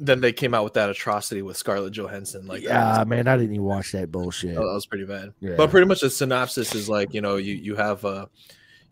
then 0.00 0.20
they 0.20 0.32
came 0.32 0.54
out 0.54 0.64
with 0.64 0.74
that 0.74 0.90
atrocity 0.90 1.42
with 1.42 1.56
Scarlett 1.56 1.92
Johansson. 1.92 2.46
Like, 2.46 2.62
yeah, 2.62 3.04
man, 3.06 3.28
I 3.28 3.36
didn't 3.36 3.52
even 3.52 3.64
watch 3.64 3.92
that 3.92 4.10
bullshit. 4.10 4.54
that 4.56 4.60
was 4.60 4.86
pretty 4.86 5.04
bad. 5.04 5.32
Yeah. 5.40 5.54
But 5.56 5.70
pretty 5.70 5.86
much 5.86 6.00
the 6.00 6.10
synopsis 6.10 6.74
is 6.74 6.88
like, 6.88 7.14
you 7.14 7.20
know, 7.20 7.36
you 7.36 7.54
you 7.54 7.76
have 7.76 8.04
uh 8.04 8.26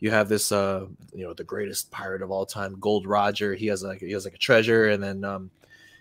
you 0.03 0.11
have 0.11 0.29
this 0.29 0.51
uh 0.51 0.85
you 1.15 1.23
know 1.25 1.33
the 1.33 1.45
greatest 1.45 1.93
pirate 1.93 2.23
of 2.23 2.33
all 2.33 2.45
time, 2.45 2.77
Gold 2.81 3.07
Roger. 3.07 3.55
He 3.55 3.69
has 3.69 3.85
like 3.85 4.01
he 4.01 4.11
has 4.11 4.25
like 4.25 4.35
a 4.35 4.39
treasure, 4.39 4.89
and 4.89 5.01
then 5.01 5.23
um 5.23 5.53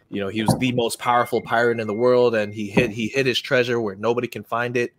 you 0.09 0.19
know 0.19 0.27
he 0.27 0.41
was 0.41 0.55
the 0.57 0.71
most 0.71 0.97
powerful 0.97 1.39
pirate 1.39 1.79
in 1.79 1.85
the 1.85 1.93
world, 1.93 2.33
and 2.33 2.51
he 2.51 2.67
hid 2.67 2.89
he 2.89 3.09
hid 3.09 3.27
his 3.27 3.39
treasure 3.39 3.79
where 3.79 3.93
nobody 3.93 4.27
can 4.27 4.43
find 4.43 4.75
it. 4.75 4.93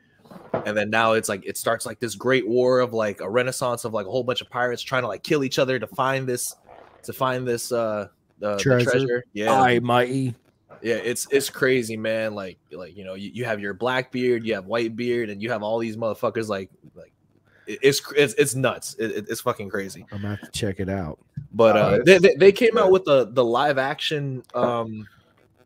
And 0.53 0.77
then 0.77 0.89
now 0.89 1.15
it's 1.15 1.29
like 1.29 1.45
it 1.45 1.57
starts 1.59 1.85
like 1.85 1.99
this 1.99 2.15
great 2.15 2.47
war 2.47 2.79
of 2.79 2.93
like 2.93 3.21
a 3.21 3.29
renaissance 3.29 3.85
of 3.85 3.93
like 3.93 4.07
a 4.07 4.11
whole 4.11 4.23
bunch 4.23 4.41
of 4.41 4.49
pirates 4.49 4.83
trying 4.83 5.03
to 5.03 5.09
like 5.09 5.25
kill 5.25 5.43
each 5.43 5.59
other 5.59 5.81
to 5.81 5.87
find 5.89 6.29
this 6.29 6.55
to 7.03 7.13
find 7.13 7.47
this 7.47 7.73
uh 7.73 8.07
the 8.39 8.57
Treasure. 8.59 8.89
treasure. 8.89 9.25
Yeah. 9.33 9.53
I 9.53 9.81
mighty. 9.81 10.37
Yeah, 10.81 10.95
it's 10.95 11.27
it's 11.33 11.51
crazy, 11.51 11.97
man. 11.97 12.37
Like 12.37 12.59
like 12.71 12.97
you 12.97 13.05
know, 13.05 13.15
you, 13.15 13.33
you 13.35 13.45
have 13.47 13.59
your 13.59 13.75
black 13.75 14.13
beard, 14.13 14.47
you 14.47 14.55
have 14.55 14.67
white 14.67 14.95
beard, 14.95 15.29
and 15.29 15.43
you 15.43 15.51
have 15.51 15.65
all 15.65 15.81
these 15.81 15.97
motherfuckers. 15.97 16.49
Like 16.49 16.71
like 16.95 17.12
it's 17.67 18.03
it's 18.17 18.35
it's 18.35 18.55
nuts. 18.55 18.95
It, 18.99 19.11
it- 19.13 19.27
it's 19.29 19.41
fucking 19.41 19.69
crazy. 19.69 20.07
I'm 20.13 20.23
gonna 20.23 20.37
have 20.37 20.41
to 20.53 20.59
check 20.59 20.81
it 20.81 20.89
out. 20.89 21.19
But 21.53 21.77
Uh, 21.77 21.81
uh, 21.81 21.99
they, 22.05 22.19
they, 22.19 22.35
they 22.37 22.53
came 22.53 22.77
out 22.79 22.91
with 22.91 23.05
the 23.05 23.27
the 23.33 23.45
live 23.45 23.79
action 23.79 24.43
um 24.55 25.07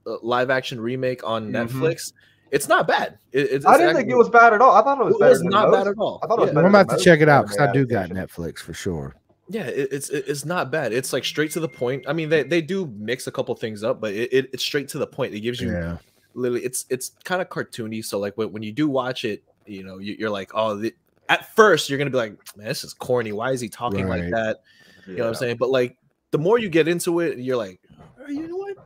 uh, 0.07 0.17
live 0.23 0.51
action 0.51 0.81
remake 0.81 1.23
on 1.25 1.51
Mhm. 1.53 1.69
Netflix. 1.69 2.13
It's 2.53 2.69
not 2.69 2.87
bad. 2.87 3.19
It, 3.33 3.51
it's, 3.51 3.67
I 3.67 3.77
didn't 3.77 3.97
think 3.97 4.09
it 4.09 4.17
was 4.17 4.29
bad 4.29 4.53
at 4.53 4.61
all. 4.61 4.73
I 4.77 4.83
thought 4.83 5.01
it 5.01 5.05
was 5.05 5.15
it 5.21 5.29
was 5.29 5.43
not 5.43 5.69
most. 5.71 5.79
bad 5.79 5.87
at 5.89 5.99
all. 5.99 6.21
I 6.23 6.27
thought 6.29 6.39
it 6.39 6.43
was. 6.43 6.53
Yeah. 6.53 6.59
I'm 6.61 6.67
about 6.67 6.89
to 6.89 6.95
have 6.95 7.03
check 7.03 7.21
it 7.21 7.29
out 7.29 7.47
because 7.47 7.59
I 7.59 7.73
do 7.73 7.85
got. 7.87 8.11
Netflix 8.11 8.59
for 8.61 8.73
sure. 8.73 9.17
Yeah, 9.49 9.67
it, 9.67 9.89
it's 9.93 10.11
it- 10.11 10.25
it's 10.29 10.45
not 10.45 10.71
bad. 10.71 10.93
It's 10.93 11.13
like 11.13 11.25
straight 11.25 11.51
to 11.53 11.61
the 11.61 11.69
point. 11.69 12.05
I 12.09 12.13
mean, 12.13 12.29
they, 12.29 12.43
they 12.45 12.61
do 12.63 12.87
mix 12.99 13.27
a 13.27 13.33
couple 13.33 13.55
things 13.57 13.83
up, 13.85 14.01
but 14.01 14.13
it, 14.13 14.33
it, 14.33 14.51
it's 14.53 14.63
straight 14.65 14.89
to 14.91 14.99
the 14.99 15.07
point. 15.07 15.35
It 15.35 15.41
gives 15.41 15.61
you 15.61 15.73
Yeah, 15.73 15.99
literally 16.35 16.65
it's 16.65 16.85
it's 16.89 17.13
kind 17.25 17.41
of 17.43 17.49
cartoony 17.49 18.05
so 18.05 18.19
like 18.19 18.37
when, 18.37 18.53
when 18.53 18.63
you 18.63 18.73
do 18.73 18.89
watch 18.89 19.25
it 19.25 19.43
you 19.67 19.83
know 19.83 19.99
you, 19.99 20.15
you're 20.19 20.31
like 20.31 20.51
oh 20.55 20.77
the, 20.77 20.93
at 21.29 21.55
first 21.55 21.89
you're 21.89 21.99
gonna 21.99 22.11
be 22.11 22.17
like 22.17 22.37
man 22.57 22.69
this 22.69 22.85
is 22.85 22.95
corny 22.95 23.33
why 23.33 23.51
is 23.51 23.61
he 23.61 23.69
talking 23.69 24.07
like 24.09 24.31
that 24.31 24.59
you 25.07 25.17
know 25.17 25.25
what 25.25 25.29
i'm 25.31 25.35
saying 25.35 25.57
but 25.57 25.71
like 25.71 25.97
the 26.31 26.39
more 26.39 26.59
you 26.59 26.69
get 26.69 26.89
into 26.89 27.21
it 27.21 27.39
you're 27.39 27.57
like 27.57 27.81
"Oh, 28.21 28.31
you 28.31 28.47
know 28.49 28.57
what 28.57 28.77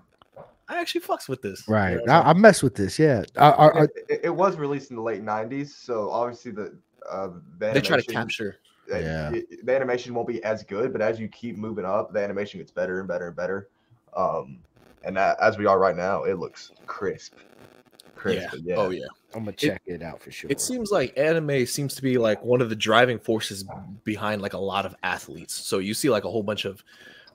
i 0.69 0.79
actually 0.81 1.01
fucks 1.01 1.29
with 1.29 1.43
this 1.43 1.67
You 1.67 1.75
know 1.75 1.81
right. 1.81 2.01
I'm 2.09 2.27
I, 2.27 2.31
I 2.31 2.33
mess 2.35 2.63
with 2.63 2.75
this. 2.75 2.99
Yeah. 2.99 3.25
Are, 3.37 3.55
are, 3.55 3.73
are- 3.75 3.85
It, 3.85 3.93
it- 4.09 4.21
it 4.25 4.31
was 4.31 4.57
released 4.57 4.91
in 4.91 4.97
the 4.97 5.03
late 5.03 5.23
'90s, 5.25 5.69
so 5.71 6.11
obviously 6.11 6.53
the 6.53 6.77
uh, 7.11 7.31
the 7.59 7.73
they 7.73 7.81
try 7.81 7.97
to 8.01 8.03
capture 8.05 8.59
uh, 8.93 8.99
Yeah. 8.99 9.33
it- 9.33 9.67
the 9.67 9.75
animation 9.75 10.15
won't 10.15 10.29
be 10.29 10.43
as 10.45 10.63
good, 10.63 10.93
but 10.93 11.01
as 11.03 11.19
you 11.19 11.27
keep 11.29 11.57
moving 11.57 11.85
up, 11.85 12.13
the 12.13 12.23
animation 12.23 12.61
gets 12.61 12.71
better 12.71 13.01
and 13.01 13.09
better 13.09 13.27
and 13.29 13.37
better. 13.37 13.69
Um, 14.17 14.59
and 15.05 15.17
that, 15.17 15.39
as 15.41 15.59
we 15.59 15.67
are 15.67 15.79
right 15.79 15.97
now, 15.97 16.25
it 16.25 16.39
looks 16.39 16.71
crisp. 16.87 17.35
Crisp, 18.15 18.53
yeah. 18.53 18.61
yeah. 18.63 18.77
oh 18.77 18.91
yeah 18.91 19.07
I'm 19.35 19.45
gonna 19.45 19.53
check 19.53 19.83
it, 19.87 20.03
out 20.03 20.21
for 20.21 20.31
sure. 20.31 20.51
it 20.51 20.61
seems 20.61 20.91
like 20.91 21.17
anime 21.17 21.65
seems 21.67 21.95
to 21.95 22.03
be 22.03 22.19
like 22.19 22.43
one 22.45 22.61
of 22.61 22.69
the 22.69 22.77
driving 22.77 23.19
forces 23.19 23.65
behind 24.05 24.43
like 24.43 24.55
a 24.55 24.59
lot 24.59 24.85
of 24.87 24.95
athletes 25.03 25.55
so 25.55 25.79
you 25.79 25.95
see 25.95 26.11
like 26.11 26.25
a 26.25 26.31
whole 26.31 26.43
bunch 26.43 26.65
of 26.65 26.83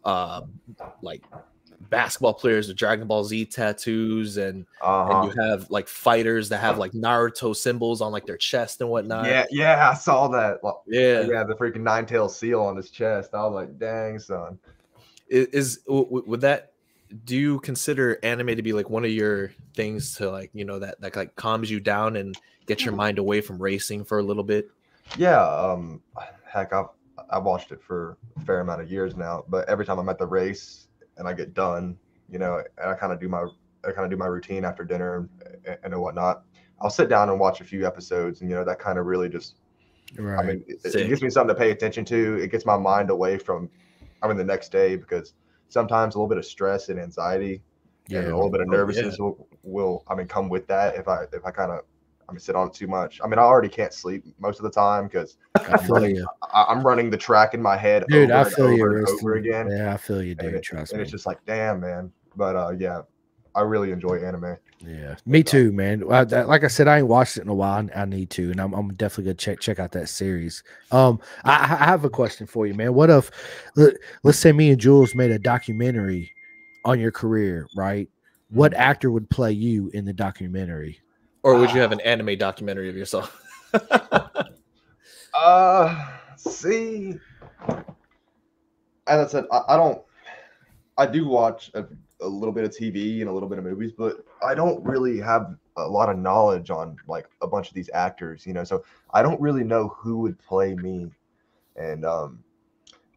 uh 0.04 0.42
like 1.02 1.24
basketball 1.90 2.34
players 2.34 2.68
with 2.68 2.78
dragon 2.78 3.08
ball 3.08 3.24
z 3.24 3.46
tattoos 3.46 4.38
and 4.38 4.66
Uh-huh. 4.82 5.22
and 5.22 5.32
you 5.36 5.42
have 5.44 5.70
like 5.70 5.88
fighters 5.88 6.50
that 6.50 6.58
have 6.60 6.78
like 6.78 6.92
Naruto 6.94 7.56
symbols 7.56 8.02
on 8.02 8.12
like 8.12 8.26
their 8.26 8.38
chest 8.38 8.82
and 8.82 8.90
whatnot. 8.90 9.26
yeah, 9.26 9.46
yeah, 9.52 9.90
I 9.90 9.94
saw 9.94 10.28
that. 10.30 10.64
Like, 10.64 10.76
yeah. 10.88 11.22
yeah, 11.22 11.44
the 11.44 11.54
freaking 11.56 11.82
nine 11.82 12.06
tail 12.06 12.28
seal 12.30 12.62
on 12.62 12.76
his 12.76 12.90
chest. 12.90 13.32
I 13.34 13.44
was 13.46 13.54
like, 13.54 13.78
dang, 13.78 14.20
son. 14.20 14.58
I- 15.32 15.48
Is, 15.52 15.78
w- 15.86 16.06
w- 16.06 16.24
would 16.28 16.42
that? 16.42 16.72
Do 17.24 17.36
you 17.36 17.60
consider 17.60 18.20
anime 18.24 18.56
to 18.56 18.62
be 18.62 18.74
like 18.74 18.90
one 18.90 19.06
of 19.06 19.12
your 19.12 19.52
things 19.74 20.16
to 20.16 20.30
like 20.30 20.50
you 20.54 20.66
know 20.66 20.80
that 20.80 21.00
that 21.02 21.16
like 21.16 21.36
calms 21.36 21.70
you 21.70 21.80
down 21.80 22.16
and 22.16 22.38
get 22.66 22.84
your 22.84 22.94
mind 22.94 23.20
away 23.20 23.42
from 23.42 23.62
racing 23.62 24.06
for 24.06 24.20
a 24.20 24.24
little 24.24 24.44
bit? 24.44 24.70
Yeah, 25.18 25.42
um, 25.42 26.02
heck, 26.46 26.74
I've 26.74 26.88
I 27.30 27.38
watched 27.38 27.72
it 27.72 27.82
for 27.82 28.18
a 28.38 28.40
fair 28.42 28.60
amount 28.60 28.82
of 28.82 28.92
years 28.92 29.16
now. 29.16 29.46
But 29.48 29.68
every 29.70 29.86
time 29.86 30.00
I'm 30.00 30.10
at 30.10 30.18
the 30.18 30.26
race 30.26 30.88
and 31.18 31.28
I 31.28 31.34
get 31.34 31.54
done, 31.54 31.98
you 32.30 32.40
know, 32.40 32.64
and 32.78 32.90
I 32.90 32.94
kind 32.96 33.14
of 33.14 33.20
do 33.20 33.30
my 33.30 33.46
I 33.88 33.92
kind 33.92 34.06
of 34.06 34.10
do 34.10 34.18
my 34.18 34.26
routine 34.26 34.66
after 34.66 34.84
dinner 34.84 35.30
and, 35.66 35.78
and 35.84 36.02
whatnot. 36.02 36.44
I'll 36.82 36.90
sit 36.90 37.08
down 37.08 37.30
and 37.30 37.40
watch 37.40 37.62
a 37.62 37.64
few 37.64 37.86
episodes, 37.86 38.42
and 38.42 38.50
you 38.50 38.56
know 38.56 38.66
that 38.66 38.80
kind 38.80 39.00
of 39.00 39.06
really 39.06 39.30
just 39.30 39.56
right. 40.18 40.40
I 40.40 40.44
mean, 40.44 40.64
it, 40.68 40.80
it 40.84 41.08
gives 41.08 41.22
me 41.22 41.30
something 41.30 41.56
to 41.56 41.60
pay 41.60 41.72
attention 41.72 42.04
to. 42.06 42.36
It 42.36 42.52
gets 42.52 42.66
my 42.66 42.78
mind 42.78 43.10
away 43.10 43.38
from, 43.38 43.70
I 44.22 44.28
mean, 44.28 44.38
the 44.38 44.44
next 44.44 44.72
day 44.72 44.96
because 44.96 45.34
sometimes 45.76 46.16
a 46.16 46.18
little 46.18 46.30
bit 46.30 46.38
of 46.40 46.46
stress 46.46 46.88
and 46.90 46.98
anxiety 47.00 47.62
yeah. 48.08 48.20
and 48.20 48.30
a 48.32 48.36
little 48.36 48.50
bit 48.50 48.62
of 48.62 48.68
Oh, 48.70 48.72
yeah. 48.72 48.78
nervousness 48.78 49.20
will, 49.20 49.48
will, 49.64 50.04
I 50.08 50.16
mean, 50.16 50.28
come 50.28 50.48
with 50.50 50.66
that 50.68 50.96
if 50.96 51.08
I 51.08 51.24
if 51.34 51.46
I 51.46 51.52
kind 51.52 51.72
of, 51.72 51.82
I 52.28 52.32
mean, 52.32 52.40
sit 52.40 52.56
on 52.56 52.68
it 52.70 52.74
too 52.74 52.88
much. 52.88 53.20
I 53.24 53.28
mean, 53.28 53.38
I 53.38 53.44
already 53.44 53.68
can't 53.70 53.94
sleep 53.94 54.24
most 54.40 54.58
of 54.60 54.64
the 54.64 54.72
time 54.72 55.04
because 55.08 55.38
I 55.56 55.78
feel 55.78 56.08
you, 56.08 56.26
I'm 56.54 56.82
running 56.82 57.10
the 57.10 57.18
track 57.18 57.54
in 57.54 57.62
my 57.62 57.78
head 57.78 58.06
dude. 58.10 58.32
over 58.32 58.40
I 58.40 58.42
and 58.46 58.54
feel 58.56 58.72
you, 58.72 58.86
over 58.86 58.98
and 59.00 59.08
over 59.10 59.34
again, 59.36 59.70
Yeah, 59.70 59.94
I 59.94 59.98
feel 59.98 60.24
you, 60.24 60.32
and, 60.32 60.40
dude. 60.40 60.54
it- 60.56 60.64
Trust 60.64 60.92
and 60.94 61.00
me. 61.00 61.04
it's 61.04 61.12
just 61.12 61.26
like, 61.28 61.40
damn, 61.46 61.80
man. 61.82 62.12
But 62.38 62.56
uh, 62.56 62.72
yeah, 62.80 63.02
I 63.56 63.62
really 63.62 63.92
enjoy 63.92 64.24
anime. 64.24 64.58
Yeah, 64.86 65.16
me 65.26 65.42
too, 65.42 65.72
man. 65.72 66.04
I, 66.12 66.26
that- 66.26 66.48
like 66.48 66.64
I 66.64 66.68
said, 66.68 66.88
I 66.88 66.98
ain't 67.00 67.08
watched 67.08 67.38
it 67.38 67.42
in 67.42 67.48
a 67.50 67.54
while. 67.54 67.88
I, 67.96 68.02
I 68.02 68.06
need 68.06 68.30
to, 68.32 68.52
and 68.52 68.60
I'm, 68.60 68.74
I'm 68.74 68.94
definitely 68.94 69.26
gonna 69.26 69.36
check 69.36 69.60
check 69.60 69.80
out 69.80 69.92
that 69.94 70.10
series. 70.10 70.64
Um, 70.92 71.20
I, 71.44 71.54
I 71.54 71.86
have 71.86 72.04
a 72.06 72.10
question 72.10 72.46
for 72.46 72.68
you, 72.68 72.74
man. 72.74 72.94
What 72.94 73.10
if, 73.10 73.32
let, 73.76 73.96
let's 74.24 74.38
say 74.38 74.52
me 74.52 74.70
and 74.72 74.80
Jules 74.80 75.16
made 75.16 75.32
a 75.32 75.40
documentary 75.40 76.32
on 76.84 77.00
your 77.00 77.12
career, 77.12 77.68
right? 77.76 78.10
What 78.50 78.74
actor 78.74 79.10
would 79.10 79.30
play 79.30 79.54
you 79.54 79.90
in 79.94 80.06
the 80.06 80.14
documentary? 80.14 81.00
Or 81.44 81.58
would 81.58 81.72
you 81.72 81.80
have 81.80 81.92
an 81.92 82.02
anime 82.02 82.38
documentary 82.38 82.90
of 82.90 82.96
yourself? 82.98 83.42
Uh, 85.38 86.08
see, 86.38 87.20
as 89.08 89.28
I 89.28 89.28
said, 89.28 89.46
I, 89.52 89.62
I 89.70 89.76
don't. 89.78 90.02
I 90.98 91.06
do 91.06 91.28
watch 91.28 91.72
a, 91.74 91.86
a 92.22 92.28
little 92.28 92.54
bit 92.54 92.64
of 92.64 92.72
TV 92.72 93.22
and 93.22 93.30
a 93.30 93.34
little 93.34 93.50
bit 93.50 93.58
of 93.58 93.64
movies, 93.64 93.92
but 93.98 94.26
I 94.44 94.56
don't 94.56 94.84
really 94.84 95.20
have 95.20 95.56
a 95.78 95.88
lot 95.88 96.10
of 96.10 96.18
knowledge 96.18 96.70
on 96.70 96.96
like 97.08 97.28
a 97.42 97.48
bunch 97.48 97.68
of 97.68 97.74
these 97.74 97.90
actors, 97.94 98.46
you 98.46 98.54
know. 98.54 98.64
So 98.64 98.84
I 99.14 99.22
don't 99.22 99.40
really 99.42 99.64
know 99.64 99.90
who 99.90 100.20
would 100.20 100.40
play 100.40 100.76
me, 100.76 101.12
and 101.76 102.06
um, 102.06 102.44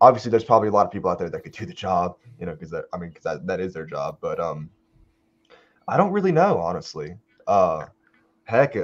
obviously 0.01 0.31
there's 0.31 0.45
probably 0.45 0.69
a 0.69 0.73
lot 0.73 0.87
of 0.87 0.93
people 0.93 1.11
out 1.11 1.19
there 1.19 1.31
that 1.31 1.43
could 1.43 1.53
do 1.53 1.67
the 1.67 1.73
job, 1.73 2.17
you 2.39 2.47
know, 2.47 2.55
because 2.55 2.75
I 2.75 2.99
mean, 2.99 3.11
because 3.11 3.25
that, 3.25 3.47
that 3.47 3.61
is 3.61 3.75
their 3.75 3.87
job. 3.87 4.19
But 4.21 4.41
um, 4.41 4.71
I 5.87 5.97
don't 5.97 6.13
really 6.13 6.33
know, 6.33 6.59
honestly. 6.59 7.17
Uh, 7.47 7.87
heck, 8.45 8.77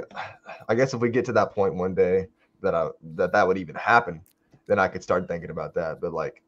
I 0.69 0.75
guess 0.75 0.93
if 0.93 1.01
we 1.01 1.09
get 1.09 1.25
to 1.25 1.33
that 1.33 1.53
point 1.53 1.75
one 1.75 1.93
day 1.93 2.27
that 2.61 2.73
I 2.73 2.89
that 3.15 3.31
that 3.33 3.47
would 3.47 3.57
even 3.57 3.75
happen, 3.75 4.21
then 4.67 4.79
I 4.79 4.87
could 4.87 5.03
start 5.03 5.27
thinking 5.27 5.49
about 5.49 5.73
that. 5.75 6.01
But 6.01 6.13
like, 6.13 6.41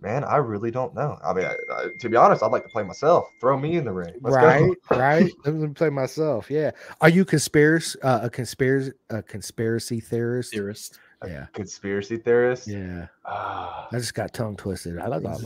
man, 0.00 0.24
I 0.24 0.36
really 0.36 0.70
don't 0.70 0.94
know. 0.94 1.18
I 1.24 1.32
mean, 1.32 1.44
I, 1.44 1.56
I, 1.72 1.88
to 1.98 2.08
be 2.08 2.16
honest, 2.16 2.42
I'd 2.42 2.52
like 2.52 2.62
to 2.62 2.68
play 2.68 2.82
myself. 2.82 3.26
Throw 3.40 3.58
me 3.58 3.76
in 3.76 3.84
the 3.84 3.92
ring. 3.92 4.14
Let's 4.20 4.36
right, 4.36 4.74
go. 4.88 4.96
right. 4.96 5.32
Let 5.44 5.54
me 5.54 5.68
play 5.68 5.90
myself. 5.90 6.50
Yeah. 6.50 6.70
Are 7.00 7.08
you 7.08 7.24
conspiracy 7.24 8.00
uh, 8.02 8.20
a 8.22 8.30
conspiracy 8.30 8.92
a 9.10 9.22
conspiracy 9.22 10.00
theorist? 10.00 10.52
Theorist. 10.52 10.98
a 11.22 11.28
Yeah. 11.28 11.46
conspiracy 11.52 12.16
theorist. 12.16 12.68
Yeah. 12.68 13.06
Ah, 13.24 13.88
I 13.90 13.98
just 13.98 14.14
got 14.14 14.32
tongue 14.32 14.56
twisted. 14.56 14.98
I 14.98 15.08
don't 15.08 15.22
know. 15.22 15.38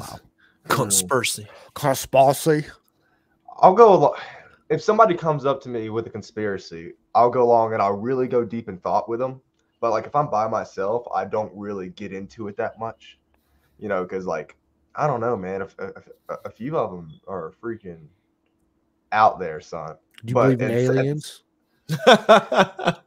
Conspiracy. 0.69 1.47
Conspiracy. 1.75 2.67
I'll 3.59 3.75
go 3.75 3.95
along. 3.95 4.15
If 4.69 4.83
somebody 4.83 5.15
comes 5.15 5.45
up 5.45 5.61
to 5.63 5.69
me 5.69 5.91
with 5.91 6.07
a 6.07 6.11
conspiracy, 6.11 6.95
I'll 7.15 7.31
go 7.31 7.43
along 7.43 7.75
and 7.75 7.83
I'll 7.83 7.97
really 7.97 8.27
go 8.27 8.45
deep 8.45 8.69
in 8.69 8.79
thought 8.79 9.09
with 9.09 9.21
them. 9.21 9.41
But 9.81 9.91
like 9.91 10.07
if 10.07 10.15
I'm 10.15 10.31
by 10.31 10.47
myself, 10.47 11.07
I 11.15 11.25
don't 11.25 11.53
really 11.55 11.91
get 11.91 12.13
into 12.13 12.49
it 12.49 12.57
that 12.57 12.79
much, 12.79 13.19
you 13.83 13.89
know, 13.89 14.05
because 14.05 14.25
like 14.25 14.57
I 14.95 15.07
don't 15.07 15.21
know, 15.21 15.37
man. 15.37 15.61
If, 15.63 15.75
if, 15.79 16.09
a, 16.29 16.35
a 16.47 16.51
few 16.51 16.77
of 16.79 16.91
them 16.93 17.21
are 17.27 17.53
freaking 17.63 18.07
out 19.11 19.39
there, 19.39 19.61
son. 19.61 19.97
Do 20.25 20.31
you 20.31 20.35
But 20.35 20.43
believe 20.59 20.63
in 20.63 20.71
it's- 20.71 20.89
it's- 20.89 20.99
aliens? 20.99 21.43
I 22.07 22.99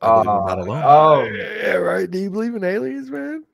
believe 0.00 0.26
not 0.26 0.58
Uh, 0.58 0.62
alone. 0.62 0.82
Oh, 0.84 1.24
yeah, 1.24 1.72
right. 1.74 2.10
Do 2.10 2.18
you 2.18 2.30
believe 2.30 2.54
in 2.54 2.62
aliens, 2.64 3.10
man? 3.10 3.44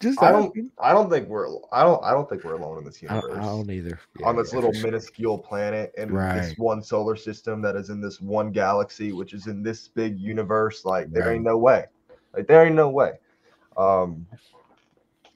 Just 0.00 0.22
I 0.22 0.32
don't. 0.32 0.46
asking. 0.46 0.70
I 0.80 0.92
don't 0.92 1.10
think 1.10 1.28
we're. 1.28 1.46
I 1.72 1.82
don't. 1.84 2.02
I 2.02 2.12
don't 2.12 2.28
think 2.28 2.42
we're 2.44 2.54
alone 2.54 2.78
in 2.78 2.84
this 2.84 3.02
universe. 3.02 3.36
I 3.36 3.42
don't 3.42 3.70
either. 3.70 4.00
on 4.24 4.34
this 4.36 4.50
yeah, 4.50 4.54
little 4.56 4.70
for 4.72 4.78
sure. 4.78 4.86
minuscule 4.86 5.38
planet 5.38 5.92
in 5.98 6.14
this 6.14 6.54
one 6.56 6.82
solar 6.82 7.16
system 7.16 7.60
that 7.62 7.76
is 7.76 7.90
in 7.90 8.00
this 8.00 8.20
one 8.20 8.50
galaxy, 8.50 9.12
which 9.12 9.34
is 9.34 9.46
in 9.46 9.62
this 9.62 9.88
big 9.88 10.18
universe. 10.18 10.84
Like 10.86 11.12
there 11.12 11.26
Right. 11.26 11.34
ain't 11.34 11.44
no 11.44 11.58
way. 11.58 11.84
Like 12.34 12.46
there 12.46 12.64
ain't 12.64 12.74
no 12.76 12.88
way. 12.88 13.12
Um, 13.76 14.26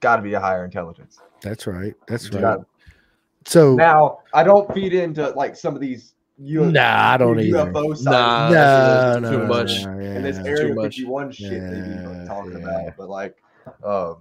got 0.04 0.16
to 0.16 0.22
be 0.22 0.34
a 0.34 0.40
higher 0.40 0.66
intelligence. 0.66 1.18
That's 1.40 1.66
right. 1.66 1.94
That's 2.06 2.26
You 2.26 2.32
right. 2.32 2.40
got- 2.42 2.66
So 3.46 3.74
Now 3.74 4.18
I 4.34 4.44
don't 4.44 4.72
feed 4.74 4.92
into 4.92 5.30
like 5.30 5.56
some 5.56 5.74
of 5.74 5.80
these. 5.80 6.14
U- 6.36 6.70
Nah, 6.70 7.12
I 7.12 7.16
don't 7.16 7.40
either. 7.40 7.58
UFO 7.72 7.88
Nah, 8.02 8.50
sightings 8.50 8.52
no, 8.52 9.18
no, 9.20 9.30
too 9.30 9.38
no, 9.38 9.46
much. 9.46 9.82
no, 9.84 9.90
and 9.98 10.24
this 10.24 10.36
yeah. 10.38 10.50
Area 10.50 10.68
Too 10.68 10.74
much. 10.74 10.96
51 10.96 11.32
shit 11.32 11.50
they 11.70 11.80
be 11.80 11.88
Yeah, 11.88 12.24
talking 12.26 12.52
yeah. 12.52 12.58
about, 12.58 12.96
but 12.98 13.08
like, 13.08 13.36
um, 13.82 14.16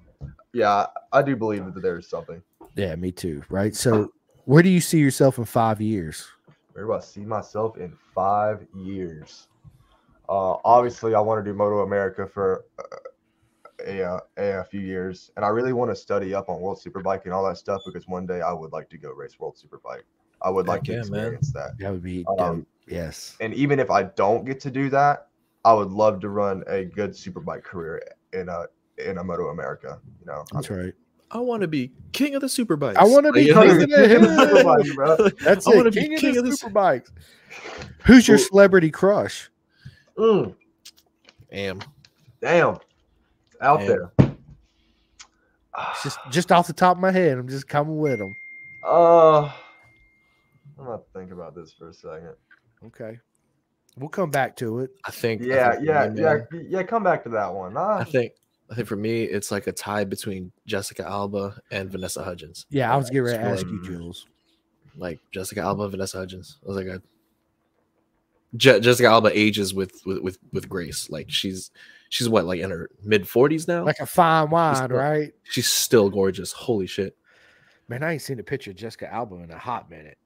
yeah, 0.53 0.85
I 1.11 1.21
do 1.21 1.35
believe 1.35 1.65
that 1.73 1.81
there's 1.81 2.07
something. 2.07 2.41
Yeah, 2.75 2.95
me 2.95 3.11
too. 3.11 3.43
Right. 3.49 3.75
So, 3.75 4.13
where 4.45 4.63
do 4.63 4.69
you 4.69 4.79
see 4.79 4.99
yourself 4.99 5.37
in 5.37 5.43
five 5.45 5.81
years? 5.81 6.25
Where 6.73 6.85
do 6.85 6.93
I 6.93 6.99
see 6.99 7.25
myself 7.25 7.77
in 7.77 7.93
five 8.15 8.65
years? 8.73 9.47
Uh, 10.29 10.57
obviously, 10.63 11.13
I 11.15 11.19
want 11.19 11.43
to 11.43 11.51
do 11.51 11.57
Moto 11.57 11.79
America 11.81 12.25
for 12.27 12.65
uh, 12.79 12.83
a, 13.85 14.03
uh, 14.03 14.19
a, 14.37 14.43
a 14.59 14.63
few 14.63 14.79
years, 14.79 15.31
and 15.35 15.45
I 15.45 15.49
really 15.49 15.73
want 15.73 15.91
to 15.91 15.95
study 15.95 16.33
up 16.33 16.49
on 16.49 16.59
World 16.61 16.79
Superbike 16.83 17.25
and 17.25 17.33
all 17.33 17.45
that 17.47 17.57
stuff 17.57 17.81
because 17.85 18.07
one 18.07 18.25
day 18.25 18.41
I 18.41 18.51
would 18.53 18.71
like 18.71 18.89
to 18.89 18.97
go 18.97 19.11
race 19.11 19.39
World 19.39 19.57
Superbike. 19.57 20.01
I 20.41 20.49
would 20.49 20.67
like 20.67 20.79
Heck 20.79 20.85
to 20.85 20.91
yeah, 20.91 20.97
man. 20.97 21.03
experience 21.05 21.53
that. 21.53 21.77
That 21.79 21.91
would 21.91 22.03
be 22.03 22.25
Um. 22.39 22.65
Yes. 22.87 23.37
And 23.39 23.53
even 23.53 23.79
if 23.79 23.89
I 23.89 24.03
don't 24.03 24.43
get 24.45 24.59
to 24.61 24.71
do 24.71 24.89
that, 24.89 25.27
I 25.63 25.73
would 25.73 25.91
love 25.91 26.19
to 26.19 26.29
run 26.29 26.63
a 26.67 26.83
good 26.83 27.11
Superbike 27.11 27.63
career 27.63 28.03
in 28.33 28.49
a 28.49 28.65
in 28.97 29.17
a 29.19 29.23
Moto 29.23 29.47
America. 29.49 29.99
You 30.19 30.25
know, 30.25 30.43
That's 30.51 30.69
right. 30.69 30.93
I 31.31 31.39
want 31.39 31.61
to 31.61 31.67
be 31.67 31.91
king 32.11 32.35
of 32.35 32.41
the 32.41 32.49
super 32.49 32.75
bikes. 32.75 32.97
I 32.99 33.05
wanna 33.05 33.31
be 33.31 33.45
king 33.45 33.57
of 33.57 33.79
the- 33.79 33.87
King 33.87 34.15
of 34.17 34.21
the 34.21 34.27
Superbike, 34.89 34.95
bro. 34.95 35.29
That's 35.43 35.65
I 35.65 35.71
it. 35.71 35.75
wanna 35.77 35.91
be 35.91 36.01
King, 36.01 36.17
king 36.17 36.29
of 36.31 36.37
of 36.39 36.43
the 36.43 36.49
this- 36.51 36.59
super 36.59 36.73
bikes. 36.73 37.11
Who's 38.05 38.27
your 38.27 38.37
celebrity 38.37 38.91
crush? 38.91 39.49
Mm, 40.17 40.55
Damn. 41.51 41.79
damn, 42.41 42.75
It's 42.75 42.83
out 43.63 43.79
Damn. 43.79 43.87
there. 43.87 44.11
It's 45.91 46.03
Just 46.03 46.19
just 46.29 46.51
off 46.51 46.67
the 46.67 46.73
top 46.73 46.97
of 46.97 47.01
my 47.01 47.11
head, 47.11 47.37
I'm 47.37 47.47
just 47.47 47.67
coming 47.67 47.97
with 47.97 48.19
them. 48.19 48.35
Uh, 48.85 49.45
I'm 50.77 50.85
gonna 50.85 50.99
think 51.15 51.31
about 51.31 51.55
this 51.55 51.73
for 51.73 51.89
a 51.89 51.93
second. 51.93 52.35
Okay. 52.87 53.19
We'll 53.97 54.09
come 54.09 54.29
back 54.31 54.55
to 54.57 54.79
it. 54.79 54.91
I 55.05 55.11
think. 55.11 55.41
I 55.41 55.45
Yeah, 55.45 55.71
think 55.73 55.85
yeah, 55.87 56.09
me, 56.09 56.21
yeah, 56.21 56.33
man, 56.51 56.67
yeah. 56.69 56.83
Come 56.83 57.03
back 57.03 57.23
to 57.23 57.29
that 57.29 57.53
one. 57.53 57.73
Nah, 57.73 57.97
I 57.99 58.03
think. 58.03 58.33
I 58.71 58.75
think 58.75 58.87
for 58.87 58.95
me, 58.95 59.23
it's 59.23 59.51
like 59.51 59.67
a 59.67 59.71
tie 59.71 60.03
between 60.03 60.51
Jessica 60.65 61.07
Alba 61.07 61.59
and 61.69 61.91
Vanessa 61.91 62.23
Hudgens. 62.23 62.65
Yeah, 62.69 62.91
I 62.91 62.97
was 62.97 63.09
getting 63.09 63.23
ready 63.25 63.37
to 63.37 63.43
ask 63.43 63.65
you, 63.67 63.79
Mm. 63.79 63.85
Jules. 63.85 64.27
Like 64.95 65.19
Jessica 65.31 65.61
Alba, 65.61 65.89
Vanessa 65.89 66.17
Hudgens. 66.17 66.57
I 66.63 66.67
was 66.67 66.77
like, 66.77 66.87
a, 66.87 67.01
Je- 68.55 68.79
Jessica 68.79 69.09
Alba 69.09 69.29
ages 69.37 69.73
with, 69.73 70.01
with 70.05 70.19
with 70.21 70.37
with 70.51 70.69
grace. 70.69 71.09
Like 71.09 71.29
she's 71.29 71.71
she's 72.13 72.29
what 72.29 72.45
like 72.45 72.59
in 72.59 72.69
her 72.69 72.89
mid 73.03 73.27
forties 73.27 73.67
now. 73.67 73.83
Like 73.83 73.99
a 73.99 74.05
fine 74.05 74.51
wine, 74.51 74.75
still- 74.75 74.89
right? 74.89 75.31
she's 75.43 75.65
still 75.67 76.09
gorgeous. 76.11 76.51
Holy 76.51 76.85
shit! 76.85 77.17
Man, 77.87 78.03
I 78.03 78.13
ain't 78.13 78.21
seen 78.21 78.39
a 78.39 78.43
picture 78.43 78.69
of 78.69 78.77
Jessica 78.77 79.11
Alba 79.11 79.35
in 79.37 79.49
a 79.49 79.57
hot 79.57 79.89
minute. 79.89 80.17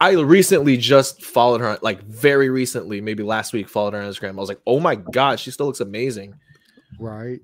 I 0.00 0.12
recently 0.12 0.76
just 0.76 1.24
followed 1.24 1.60
her, 1.60 1.78
like 1.82 2.02
very 2.02 2.50
recently, 2.50 3.00
maybe 3.00 3.22
last 3.22 3.52
week, 3.52 3.68
followed 3.68 3.94
her 3.94 4.00
on 4.02 4.10
Instagram. 4.10 4.30
I 4.30 4.40
was 4.40 4.48
like, 4.48 4.60
oh 4.66 4.78
my 4.80 4.94
god, 4.94 5.40
she 5.40 5.50
still 5.50 5.66
looks 5.66 5.80
amazing. 5.80 6.34
Right. 6.98 7.40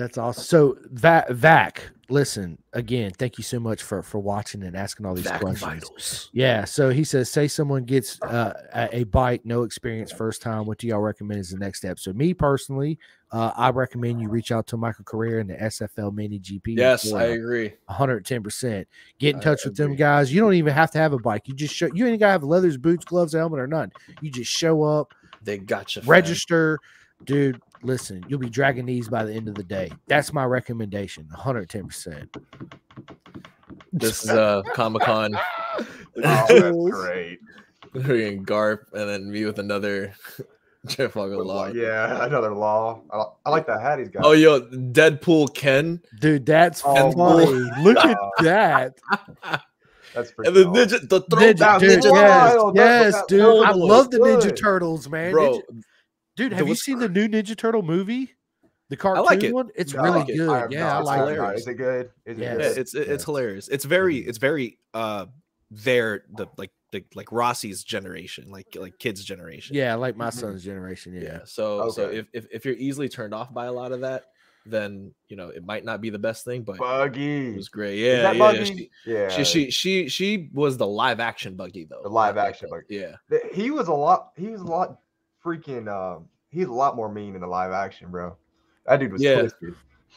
That's 0.00 0.16
awesome. 0.16 0.44
So 0.44 0.78
Vac, 0.92 1.28
Vac, 1.28 1.90
listen 2.08 2.56
again. 2.72 3.10
Thank 3.10 3.36
you 3.36 3.44
so 3.44 3.60
much 3.60 3.82
for 3.82 4.02
for 4.02 4.18
watching 4.18 4.62
and 4.62 4.74
asking 4.74 5.04
all 5.04 5.14
these 5.14 5.26
Vac 5.26 5.42
questions. 5.42 5.82
Vitals. 5.82 6.30
Yeah. 6.32 6.64
So 6.64 6.88
he 6.88 7.04
says, 7.04 7.30
say 7.30 7.48
someone 7.48 7.84
gets 7.84 8.20
uh, 8.22 8.54
a, 8.74 9.04
bike, 9.04 9.42
no 9.44 9.64
experience, 9.64 10.10
first 10.10 10.40
time. 10.40 10.64
What 10.64 10.78
do 10.78 10.86
y'all 10.86 11.00
recommend 11.00 11.40
is 11.40 11.50
the 11.50 11.58
next 11.58 11.80
step? 11.80 11.98
So 11.98 12.14
me 12.14 12.32
personally, 12.32 12.98
uh, 13.30 13.52
I 13.54 13.68
recommend 13.68 14.22
you 14.22 14.30
reach 14.30 14.52
out 14.52 14.66
to 14.68 14.78
Michael 14.78 15.04
Carrera 15.04 15.42
in 15.42 15.48
the 15.48 15.56
SFL 15.56 16.14
Mini 16.14 16.40
GP. 16.40 16.78
Yes, 16.78 17.12
I 17.12 17.24
agree. 17.24 17.74
110%. 17.90 18.86
Get 19.18 19.34
in 19.34 19.36
I 19.36 19.42
touch 19.42 19.66
with 19.66 19.76
them 19.76 19.96
guys. 19.96 20.32
You 20.32 20.40
don't 20.40 20.54
even 20.54 20.72
have 20.72 20.90
to 20.92 20.98
have 20.98 21.12
a 21.12 21.18
bike. 21.18 21.46
You 21.46 21.54
just 21.54 21.74
show 21.74 21.90
you 21.92 22.06
ain't 22.06 22.20
gotta 22.20 22.32
have 22.32 22.42
leathers, 22.42 22.78
boots, 22.78 23.04
gloves, 23.04 23.34
helmet, 23.34 23.60
or 23.60 23.66
none. 23.66 23.92
You 24.22 24.30
just 24.30 24.50
show 24.50 24.82
up, 24.82 25.12
They 25.42 25.58
got 25.58 25.94
you. 25.94 26.02
register, 26.06 26.78
dude. 27.24 27.60
Listen, 27.82 28.24
you'll 28.28 28.38
be 28.38 28.50
dragging 28.50 28.84
these 28.86 29.08
by 29.08 29.24
the 29.24 29.32
end 29.32 29.48
of 29.48 29.54
the 29.54 29.62
day. 29.64 29.90
That's 30.06 30.32
my 30.32 30.44
recommendation. 30.44 31.26
110%. 31.34 32.26
This 33.92 34.24
is 34.24 34.30
uh 34.30 34.62
Comic 34.74 35.02
Con. 35.02 35.34
oh, 35.34 35.86
that's 36.14 36.46
great. 36.90 37.38
Freaking 37.94 38.44
Garp, 38.44 38.92
and 38.92 39.08
then 39.08 39.30
me 39.30 39.44
with 39.46 39.58
another 39.58 40.12
Jeff 40.86 41.12
Fogel 41.12 41.38
But, 41.38 41.46
Law. 41.46 41.66
yeah, 41.68 42.24
another 42.24 42.54
law. 42.54 43.02
I, 43.12 43.24
I 43.46 43.50
like 43.50 43.66
that 43.66 43.80
hat 43.80 43.98
he's 43.98 44.08
got. 44.10 44.24
Oh, 44.24 44.32
yo, 44.32 44.60
Deadpool 44.60 45.54
Ken, 45.54 46.00
Dude, 46.20 46.46
that's 46.46 46.82
Oh, 46.84 47.10
funny. 47.12 47.46
Look 47.82 47.96
at 47.98 48.16
that. 48.42 48.94
that's 50.14 50.30
pretty. 50.32 50.48
and 50.48 50.56
the 50.56 50.64
ninja, 50.64 51.08
the 51.08 51.22
Ninja, 51.22 51.58
throwback 51.58 51.80
dude, 51.80 51.90
Ninja 51.90 52.02
ninja, 52.02 52.12
yes, 52.12 52.54
Wild, 52.54 52.76
that- 52.76 53.02
yes, 53.02 53.22
dude. 53.26 53.40
I 53.66 53.72
love 53.72 54.10
the 54.10 54.18
Ninja. 54.18 54.56
Turtles, 54.56 55.08
man. 55.08 55.32
bro. 55.32 55.58
Ninja- 55.58 55.82
dude, 56.48 56.52
have 56.52 56.68
you 56.68 56.74
seen 56.74 56.98
the 56.98 57.08
new 57.08 57.28
Ninja 57.28 57.56
Turtle 57.56 57.82
movie? 57.82 58.34
The 58.88 58.96
cartoon 58.96 59.24
like 59.24 59.42
it. 59.44 59.54
one? 59.54 59.70
It's 59.76 59.94
No, 59.94 60.02
really 60.02 60.18
like 60.20 60.28
it. 60.30 60.36
good. 60.36 60.48
I 60.50 60.58
have 60.58 60.72
yeah, 60.72 60.86
I 60.88 60.92
not 60.92 61.00
it's 61.00 61.06
like 61.06 61.18
seen 61.18 61.28
it. 61.28 61.30
it. 61.30 61.34
hilarious. 61.36 61.64
Good? 61.64 62.10
Is 62.26 62.38
it 62.38 62.40
Yes. 62.40 62.50
Yeah, 62.50 62.56
good? 62.68 62.78
it's 62.78 62.94
it- 62.94 62.98
Yes. 62.98 63.08
it's 63.08 63.24
hilarious. 63.24 63.68
It's 63.68 63.84
very 63.84 64.16
it's 64.18 64.38
very 64.38 64.78
uh 64.94 65.26
their 65.70 66.24
the 66.36 66.46
like 66.56 66.72
the 66.90 67.04
like 67.14 67.30
Rossi's 67.30 67.84
generation, 67.84 68.50
like 68.50 68.66
like 68.74 68.98
kids 68.98 69.22
generation. 69.22 69.76
Yeah, 69.76 69.94
like 69.94 70.16
my 70.16 70.30
Mhm. 70.30 70.32
son's 70.34 70.64
generation. 70.64 71.14
Yeah. 71.14 71.22
yeah. 71.22 71.38
So 71.44 71.90
so 71.90 72.08
if, 72.10 72.26
if 72.32 72.46
if 72.50 72.64
you're 72.64 72.74
easily 72.74 73.08
turned 73.08 73.32
off 73.32 73.54
by 73.54 73.66
a 73.66 73.72
lot 73.72 73.92
of 73.92 74.00
that, 74.00 74.24
then 74.66 75.14
you 75.28 75.36
know 75.36 75.50
it 75.50 75.64
might 75.64 75.84
not 75.84 76.00
be 76.00 76.10
the 76.10 76.18
best 76.18 76.44
thing, 76.44 76.62
but 76.62 76.72
it 76.72 76.78
Buggy. 76.80 77.54
was 77.54 77.68
great. 77.68 78.00
Is 78.00 78.16
Yeah, 78.18 78.32
that 78.32 78.36
yeah. 78.36 78.64
She, 78.64 78.90
yeah. 79.06 79.28
she 79.28 79.44
she 79.44 79.70
she 79.70 80.08
she 80.08 80.50
was 80.52 80.76
the 80.78 80.86
live 80.88 81.20
action 81.20 81.54
buggy 81.54 81.84
though. 81.84 82.00
The 82.02 82.08
live 82.08 82.36
action 82.36 82.68
Buggy. 82.68 82.96
Yeah. 82.96 83.38
He 83.54 83.70
was 83.70 83.86
a 83.86 83.94
lot. 83.94 84.32
He 84.36 84.48
was 84.48 84.62
a 84.62 84.66
lot 84.66 84.98
freaking. 85.44 85.86
Um, 85.86 86.26
he's 86.50 86.66
a 86.66 86.72
lot 86.72 86.96
more 86.96 87.08
mean 87.12 87.34
in 87.34 87.40
the 87.40 87.46
live 87.46 87.72
action, 87.72 88.10
bro. 88.10 88.36
That 88.86 89.00
dude 89.00 89.12
was 89.12 89.22
Yeah. 89.22 89.40
twisted. 89.40 89.74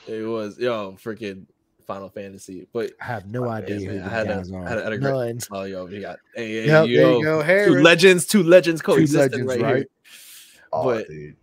It 0.08 0.24
was 0.28 0.58
yo 0.58 0.94
freaking 0.94 1.46
Final 1.86 2.10
Fantasy, 2.10 2.68
but 2.74 2.92
I 3.02 3.06
have 3.06 3.28
no 3.28 3.48
idea 3.50 3.78
yeah, 3.80 3.90
who 3.90 4.00
the 4.00 4.06
I 4.06 4.10
had 4.10 4.26
a, 4.28 4.36
guys 4.36 4.52
are. 4.52 4.64
had 4.68 4.78
a, 4.78 4.84
had 4.84 4.94
a 4.94 4.98
great, 4.98 5.12
None. 5.12 5.40
oh 5.52 5.64
yo, 5.64 5.86
we 5.86 6.00
got 6.02 6.20
hey, 6.36 6.48
hey, 6.62 6.66
Yep, 6.68 6.68
there 6.68 6.86
yo, 6.88 7.18
you 7.20 7.24
go. 7.24 7.66
two 7.66 7.82
legends, 7.82 8.26
two 8.26 8.44
legends 8.44 8.82
coexisting 8.82 9.46
legends, 9.46 9.48
right, 9.48 9.62
right? 9.62 9.76
here. 9.78 9.88
Oh, 10.72 10.84
But- 10.86 11.08
dude. 11.08 11.36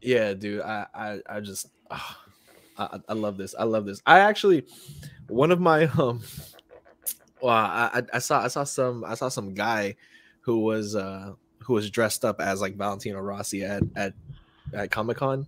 Yeah, 0.00 0.34
dude, 0.34 0.60
I 0.62 0.86
I, 0.94 1.18
I 1.28 1.40
just 1.40 1.66
ah, 1.90 2.20
I, 2.78 2.84
I- 2.84 3.00
I 3.10 3.12
love 3.14 3.36
this. 3.36 3.54
I 3.58 3.64
love 3.64 3.86
this. 3.86 4.00
I 4.06 4.20
actually 4.20 4.64
one 5.28 5.50
of 5.52 5.60
my 5.60 5.84
um 5.98 6.22
well 7.40 7.52
I, 7.54 7.90
I 7.94 8.02
I 8.14 8.18
saw 8.18 8.42
I 8.44 8.48
saw 8.48 8.64
some 8.64 9.04
I 9.04 9.14
saw 9.14 9.28
some 9.28 9.54
guy 9.54 9.96
who 10.40 10.60
was 10.60 10.94
uh 10.96 11.32
who 11.66 11.74
was 11.74 11.90
dressed 11.90 12.24
up 12.24 12.40
as 12.40 12.60
like 12.60 12.76
Valentino 12.76 13.20
Rossi 13.20 13.64
at 13.64 13.82
at 13.96 14.14
at 14.72 14.90
Comic 14.90 15.16
Con, 15.18 15.46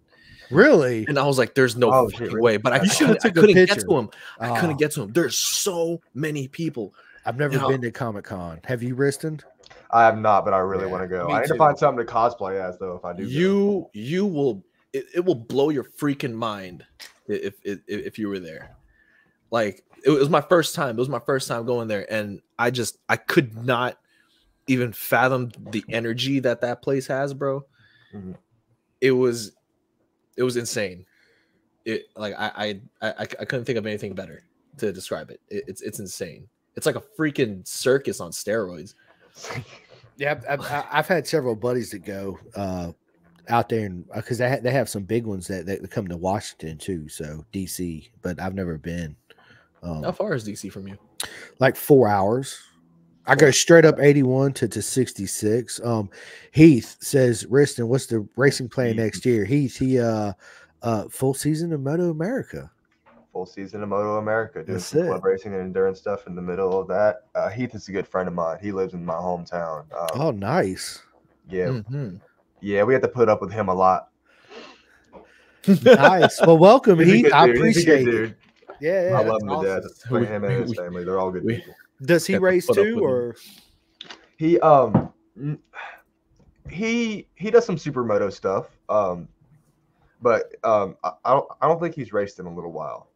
Really? 0.50 1.06
and 1.06 1.18
I 1.18 1.26
was 1.26 1.38
like, 1.38 1.54
"There's 1.54 1.76
no 1.76 1.90
Oh, 1.92 2.08
shit, 2.08 2.18
fucking 2.18 2.34
really? 2.34 2.40
way!" 2.42 2.56
But 2.56 2.72
I, 2.72 2.76
You 2.76 2.82
I 2.82 2.94
couldn't, 2.94 3.24
I 3.26 3.30
couldn't 3.30 3.54
get 3.66 3.78
to 3.80 3.96
him. 3.96 4.10
I 4.40 4.48
Ah, 4.50 4.60
couldn't 4.60 4.76
get 4.78 4.92
to 4.92 5.02
him. 5.02 5.12
There's 5.12 5.36
so 5.36 6.00
many 6.14 6.48
people. 6.48 6.94
I've 7.26 7.36
never 7.36 7.54
you 7.54 7.60
know- 7.60 7.68
been 7.68 7.80
to 7.82 7.90
Comic 7.90 8.24
Con. 8.24 8.60
Have 8.64 8.82
you, 8.82 8.94
Wristin? 8.96 9.42
I 9.90 10.04
have 10.04 10.18
not, 10.18 10.44
but 10.44 10.54
I 10.54 10.58
really 10.58 10.84
Yeah, 10.86 10.90
want 10.92 11.02
to 11.04 11.08
go. 11.08 11.28
I 11.30 11.40
need 11.40 11.46
too. 11.48 11.54
to 11.54 11.58
find 11.58 11.78
something 11.78 12.04
to 12.06 12.12
cosplay 12.12 12.60
as 12.60 12.78
though. 12.78 12.96
If 12.96 13.04
I 13.04 13.12
do, 13.12 13.22
go. 13.24 13.28
You 13.28 13.90
you 13.92 14.26
will 14.26 14.62
it, 14.92 15.06
it 15.14 15.24
will 15.24 15.34
blow 15.34 15.68
your 15.70 15.84
freaking 15.84 16.32
mind 16.34 16.84
if, 17.26 17.54
if 17.64 17.78
if 17.86 18.06
if 18.06 18.18
you 18.18 18.28
were 18.28 18.38
there. 18.38 18.70
Like 19.50 19.84
it 20.04 20.10
was 20.10 20.28
my 20.30 20.40
first 20.40 20.74
time. 20.74 20.96
It 20.96 20.98
was 21.00 21.08
my 21.08 21.18
first 21.20 21.48
time 21.48 21.64
going 21.66 21.88
there, 21.88 22.10
and 22.12 22.40
I 22.58 22.70
just 22.70 22.98
I 23.08 23.16
could 23.16 23.64
not 23.66 23.98
even 24.68 24.92
fathom 24.92 25.50
the 25.70 25.84
energy 25.88 26.38
that 26.40 26.60
that 26.60 26.82
place 26.82 27.06
has, 27.06 27.34
bro. 27.34 27.64
Mhm. 28.14 28.36
It 29.00 29.12
was 29.12 29.52
it 30.36 30.42
was 30.42 30.56
insane. 30.56 31.04
It 31.84 32.04
like 32.16 32.34
I 32.38 32.80
I 33.00 33.08
I, 33.08 33.14
I 33.22 33.44
couldn't 33.44 33.64
think 33.64 33.78
of 33.78 33.86
anything 33.86 34.14
better 34.14 34.44
to 34.78 34.92
describe 34.92 35.30
it. 35.30 35.40
it. 35.48 35.64
It's 35.66 35.82
it's 35.82 35.98
insane. 35.98 36.48
It's 36.76 36.86
like 36.86 36.96
a 36.96 37.02
freaking 37.18 37.66
circus 37.66 38.20
on 38.20 38.30
steroids. 38.30 38.94
Yeah, 40.18 40.32
I've, 40.32 40.60
I've, 40.60 40.84
I've 40.90 41.06
had 41.06 41.28
several 41.28 41.54
buddies 41.54 41.92
that 41.92 42.00
go 42.04 42.40
uh, 42.56 42.90
out 43.48 43.68
there 43.68 43.86
and 43.86 44.04
because 44.12 44.38
they 44.38 44.50
ha- 44.50 44.58
they 44.60 44.72
have 44.72 44.88
some 44.88 45.04
big 45.04 45.24
ones 45.26 45.46
that, 45.46 45.64
that 45.66 45.88
come 45.92 46.08
to 46.08 46.16
Washington 46.16 46.76
too, 46.76 47.08
so 47.08 47.44
DC. 47.52 48.10
But 48.20 48.40
I've 48.40 48.54
never 48.56 48.78
been. 48.78 49.14
Um, 49.80 50.02
How 50.02 50.10
far 50.10 50.34
is 50.34 50.44
DC 50.44 50.72
from 50.72 50.88
you? 50.88 50.98
like 51.60 51.76
four 51.76 52.08
hours. 52.08 52.60
I 53.28 53.34
go 53.36 53.50
straight 53.50 53.84
up 53.84 53.96
81 54.00 54.54
to, 54.54 54.68
to 54.68 54.82
66. 54.82 55.80
Um, 55.84 56.10
Heath 56.52 56.96
says, 57.00 57.44
Wristin, 57.44 57.86
what's 57.88 58.06
the 58.06 58.26
racing 58.36 58.68
plan 58.68 58.88
Heath. 58.88 58.96
next 58.96 59.26
year? 59.26 59.44
Heath, 59.44 59.76
he 59.78 60.00
uh 60.00 60.32
uh 60.82 61.04
full 61.08 61.34
season 61.34 61.72
of 61.72 61.80
Moto 61.80 62.10
America. 62.10 62.70
Full 63.32 63.46
season 63.46 63.82
of 63.82 63.88
Moto 63.90 64.16
America, 64.16 64.62
doing 64.64 64.74
That's 64.78 64.86
some 64.86 65.02
it. 65.02 65.06
club 65.08 65.24
racing 65.24 65.52
and 65.52 65.60
endurance 65.62 65.98
stuff 65.98 66.26
in 66.26 66.34
the 66.34 66.42
middle 66.42 66.80
of 66.80 66.88
that. 66.88 67.26
Uh, 67.34 67.50
Heath 67.50 67.74
is 67.74 67.86
a 67.88 67.92
good 67.92 68.08
friend 68.08 68.26
of 68.26 68.34
mine. 68.34 68.56
He 68.62 68.72
lives 68.72 68.94
in 68.94 69.04
my 69.04 69.14
hometown. 69.14 69.80
Um, 69.94 70.08
Oh, 70.20 70.30
nice. 70.30 71.02
yeah, 71.50 71.66
Mhm. 71.66 72.20
yeah, 72.60 72.82
we 72.84 72.94
had 72.94 73.02
to 73.02 73.08
put 73.08 73.28
up 73.28 73.40
with 73.42 73.52
him 73.52 73.68
a 73.68 73.74
lot. 73.74 74.08
Nice. 75.66 76.40
Well, 76.40 76.56
welcome, 76.58 76.98
He's 77.04 77.08
Heath. 77.24 77.32
I 77.32 77.46
dude. 77.46 77.56
He's 77.66 77.76
a 77.82 77.84
good 77.84 77.92
appreciate 78.00 78.08
it. 78.08 78.10
dude. 78.10 78.36
Yeah, 78.80 79.10
yeah. 79.10 79.18
I 79.18 79.22
love 79.24 79.42
him 79.42 79.48
to 79.48 79.80
death. 79.82 80.28
Him 80.30 80.44
and 80.44 80.62
his 80.62 80.74
family, 80.74 81.04
they're 81.04 81.18
all 81.18 81.30
good 81.30 81.44
we- 81.44 81.56
people. 81.56 81.74
Does 82.02 82.26
he 82.26 82.34
Have 82.34 82.40
to 82.40 82.44
race 82.44 82.66
too, 82.66 82.94
with 82.94 83.04
him. 83.04 83.10
or 83.10 83.36
He 84.36 84.58
um 84.60 85.12
he 86.68 87.26
he 87.34 87.50
does 87.50 87.64
some 87.64 87.76
supermoto 87.76 88.32
stuff. 88.32 88.66
Um, 88.88 89.28
but 90.20 90.54
um 90.64 90.96
I, 91.04 91.12
I 91.24 91.34
don't 91.34 91.48
I 91.60 91.68
don't 91.68 91.80
think 91.80 91.94
he's 91.94 92.12
raced 92.12 92.38
in 92.38 92.46
a 92.46 92.54
little 92.54 92.72
while. 92.72 93.08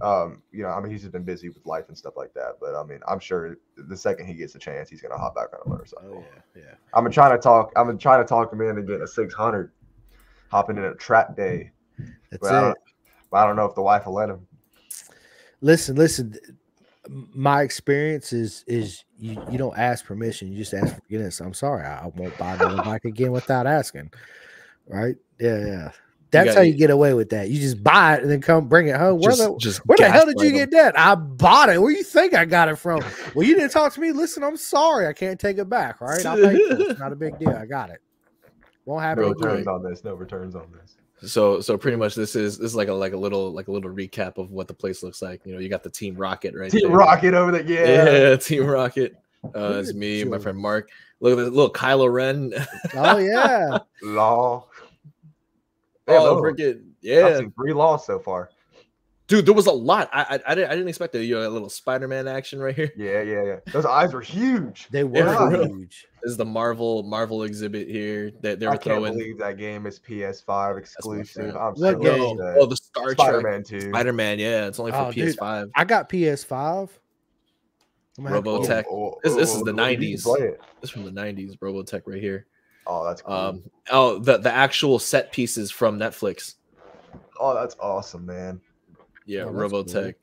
Um, 0.00 0.42
you 0.50 0.62
know, 0.62 0.70
I 0.70 0.80
mean, 0.80 0.90
he's 0.90 1.02
just 1.02 1.12
been 1.12 1.22
busy 1.22 1.48
with 1.48 1.64
life 1.64 1.84
and 1.88 1.96
stuff 1.96 2.14
like 2.16 2.32
that. 2.34 2.56
But 2.60 2.74
I 2.74 2.82
mean, 2.82 3.00
I'm 3.06 3.20
sure 3.20 3.58
the 3.76 3.96
second 3.96 4.26
he 4.26 4.34
gets 4.34 4.54
a 4.54 4.58
chance, 4.58 4.88
he's 4.88 5.00
gonna 5.00 5.18
hop 5.18 5.34
back 5.36 5.48
on 5.54 5.60
a 5.64 5.68
motorcycle. 5.68 6.24
Oh 6.24 6.24
yeah, 6.56 6.62
yeah. 6.62 6.74
I'm 6.94 7.08
trying 7.10 7.36
to 7.36 7.42
talk. 7.42 7.72
I'm 7.76 7.96
trying 7.98 8.22
to 8.22 8.28
talk 8.28 8.52
him 8.52 8.60
into 8.62 8.82
getting 8.82 9.02
a 9.02 9.06
600, 9.06 9.70
hopping 10.48 10.76
in 10.76 10.84
a 10.84 10.94
trap 10.94 11.36
day. 11.36 11.70
That's 12.30 12.40
But 12.42 12.54
I, 12.54 12.58
it. 12.58 12.62
don't, 12.62 12.78
but 13.30 13.36
I 13.38 13.46
don't 13.46 13.56
know 13.56 13.66
if 13.66 13.74
the 13.74 13.82
wife 13.82 14.06
will 14.06 14.14
let 14.14 14.28
him. 14.30 14.46
Listen, 15.60 15.94
listen. 15.94 16.36
My 17.08 17.62
experience 17.62 18.32
is 18.32 18.64
is 18.66 19.04
you, 19.18 19.42
you 19.50 19.58
don't 19.58 19.76
ask 19.76 20.04
permission, 20.04 20.52
you 20.52 20.58
just 20.58 20.74
ask 20.74 20.94
forgiveness. 20.94 21.40
I'm 21.40 21.54
sorry, 21.54 21.84
I 21.84 22.06
won't 22.14 22.36
buy 22.38 22.54
another 22.54 22.82
bike 22.82 23.04
again 23.04 23.32
without 23.32 23.66
asking. 23.66 24.12
Right? 24.86 25.16
Yeah, 25.40 25.58
yeah. 25.58 25.92
That's 26.30 26.46
got- 26.46 26.56
how 26.56 26.62
you 26.62 26.74
get 26.74 26.90
away 26.90 27.12
with 27.12 27.28
that. 27.30 27.50
You 27.50 27.60
just 27.60 27.82
buy 27.82 28.16
it 28.16 28.22
and 28.22 28.30
then 28.30 28.40
come 28.40 28.66
bring 28.66 28.88
it 28.88 28.96
home. 28.96 29.20
Where 29.20 29.32
Just, 29.32 29.42
the 29.42 29.56
just 29.58 29.78
where 29.86 29.98
the 29.98 30.08
hell 30.08 30.24
did 30.24 30.40
you 30.40 30.50
gaslight 30.50 30.70
get 30.70 30.94
that? 30.94 30.98
I 30.98 31.14
bought 31.14 31.68
it. 31.68 31.80
Where 31.80 31.90
you 31.90 32.02
think 32.02 32.34
I 32.34 32.46
got 32.46 32.68
it 32.68 32.76
from? 32.76 33.04
Well, 33.34 33.46
you 33.46 33.54
didn't 33.54 33.70
talk 33.70 33.92
to 33.94 34.00
me. 34.00 34.12
Listen, 34.12 34.42
I'm 34.42 34.56
sorry. 34.56 35.06
I 35.06 35.12
can't 35.12 35.38
take 35.38 35.58
it 35.58 35.68
back. 35.68 36.00
Right? 36.00 36.24
I'll 36.24 36.36
pay 36.36 36.56
for 36.56 36.74
it. 36.74 36.90
It's 36.90 37.00
not 37.00 37.12
a 37.12 37.16
big 37.16 37.38
deal. 37.38 37.50
I 37.50 37.66
got 37.66 37.90
it. 37.90 38.00
Won't 38.86 39.02
happen 39.02 39.24
No 39.24 39.30
returns 39.30 39.66
on 39.66 39.82
this. 39.82 40.04
No 40.04 40.14
returns 40.14 40.54
on 40.54 40.72
this. 40.72 40.96
Him. 41.22 41.28
So 41.28 41.60
so 41.60 41.78
pretty 41.78 41.96
much 41.96 42.14
this 42.14 42.34
is 42.36 42.58
this 42.58 42.66
is 42.70 42.74
like 42.76 42.88
a 42.88 42.92
like 42.92 43.12
a 43.12 43.16
little 43.16 43.52
like 43.52 43.68
a 43.68 43.72
little 43.72 43.90
recap 43.90 44.38
of 44.38 44.50
what 44.50 44.68
the 44.68 44.74
place 44.74 45.02
looks 45.02 45.22
like. 45.22 45.40
You 45.44 45.54
know, 45.54 45.60
you 45.60 45.68
got 45.68 45.82
the 45.82 45.90
Team 45.90 46.16
Rocket 46.16 46.54
right 46.54 46.70
Team 46.70 46.88
there. 46.88 46.96
Rocket 46.96 47.34
over 47.34 47.52
there. 47.52 47.62
Yeah, 47.62 48.30
Yeah. 48.30 48.36
Team 48.40 48.66
Rocket. 48.66 49.16
Uh, 49.44 49.74
it's 49.80 49.92
me 49.94 50.22
and 50.22 50.30
my 50.30 50.38
friend 50.38 50.56
Mark. 50.56 50.90
Look 51.20 51.32
at 51.32 51.36
this 51.36 51.48
little 51.50 51.72
Kylo 51.72 52.12
Ren. 52.12 52.52
Oh 52.94 53.18
yeah. 53.18 53.78
Law. 54.02 54.66
They 56.06 56.12
have 56.14 56.22
oh, 56.22 56.38
other- 56.38 56.52
freaking 56.52 56.76
I've 56.78 56.84
yeah, 57.00 57.38
seen 57.38 57.52
three 57.52 57.72
laws 57.72 58.06
so 58.06 58.18
far. 58.18 58.50
Dude. 59.36 59.46
There 59.46 59.54
was 59.54 59.66
a 59.66 59.72
lot. 59.72 60.10
I 60.12 60.22
I, 60.36 60.52
I 60.52 60.54
didn't 60.54 60.70
I 60.70 60.74
didn't 60.74 60.88
expect 60.88 61.14
it. 61.14 61.24
You 61.24 61.36
know, 61.36 61.48
a 61.48 61.50
little 61.50 61.68
Spider 61.68 62.06
Man 62.08 62.28
action 62.28 62.58
right 62.60 62.74
here. 62.74 62.92
Yeah, 62.96 63.22
yeah, 63.22 63.42
yeah. 63.44 63.56
Those 63.72 63.86
eyes 63.86 64.12
were 64.12 64.20
huge. 64.20 64.88
They 64.90 65.04
were 65.04 65.18
Yeah, 65.18 65.50
huge. 65.66 66.06
This 66.22 66.32
is 66.32 66.36
the 66.36 66.44
Marvel 66.44 67.02
Marvel 67.04 67.42
exhibit 67.44 67.88
here 67.88 68.30
that 68.42 68.60
they 68.60 68.66
were 68.66 68.76
throwing. 68.76 69.04
I 69.04 69.08
can't 69.08 69.18
believe 69.18 69.38
that 69.38 69.56
game 69.58 69.86
is 69.86 69.98
PS5 69.98 70.78
exclusive. 70.78 71.30
friend. 71.30 71.56
I'm 71.56 71.72
What 71.74 71.78
so 71.78 71.98
game? 71.98 72.38
Oh, 72.40 72.66
the 72.66 72.76
Star 72.76 73.04
Trek 73.06 73.16
Spider-Man 73.18 73.62
2. 73.64 73.80
Spider 73.90 74.12
Man. 74.12 74.38
Yeah, 74.38 74.66
it's 74.66 74.78
only 74.78 74.92
for 74.92 74.98
Oh, 74.98 75.10
PS5. 75.12 75.70
I 75.74 75.84
got 75.84 76.08
PS5. 76.08 76.88
I'm 78.18 78.24
gonna 78.24 78.36
have 78.36 78.44
to 78.44 78.50
Robotech. 78.50 78.60
get- 78.60 78.66
Tech. 78.68 78.86
Oh, 78.90 79.18
This- 79.24 79.34
this 79.34 79.54
oh, 79.54 79.58
is 79.58 79.62
the 79.64 79.72
oh, 79.82 79.86
you 79.88 79.96
can 79.96 80.06
90s. 80.06 80.22
play 80.22 80.40
it. 80.48 80.60
It's 80.82 80.90
from 80.90 81.04
the 81.04 81.10
90s. 81.10 81.58
Robotech 81.58 82.02
right 82.06 82.20
here. 82.20 82.46
Oh, 82.86 83.04
that's 83.06 83.22
cool. 83.22 83.32
Um. 83.34 83.62
Oh, 83.90 84.18
the 84.18 84.38
the 84.38 84.52
actual 84.52 84.98
set 84.98 85.32
pieces 85.32 85.70
from 85.70 85.98
Netflix. 85.98 86.56
oh, 87.40 87.54
that's 87.54 87.76
awesome, 87.80 88.26
man. 88.26 88.60
Yeah, 89.26 89.44
Oh, 89.44 89.52
that's 89.52 89.70
cool. 89.72 89.84
Robotech. 89.84 90.14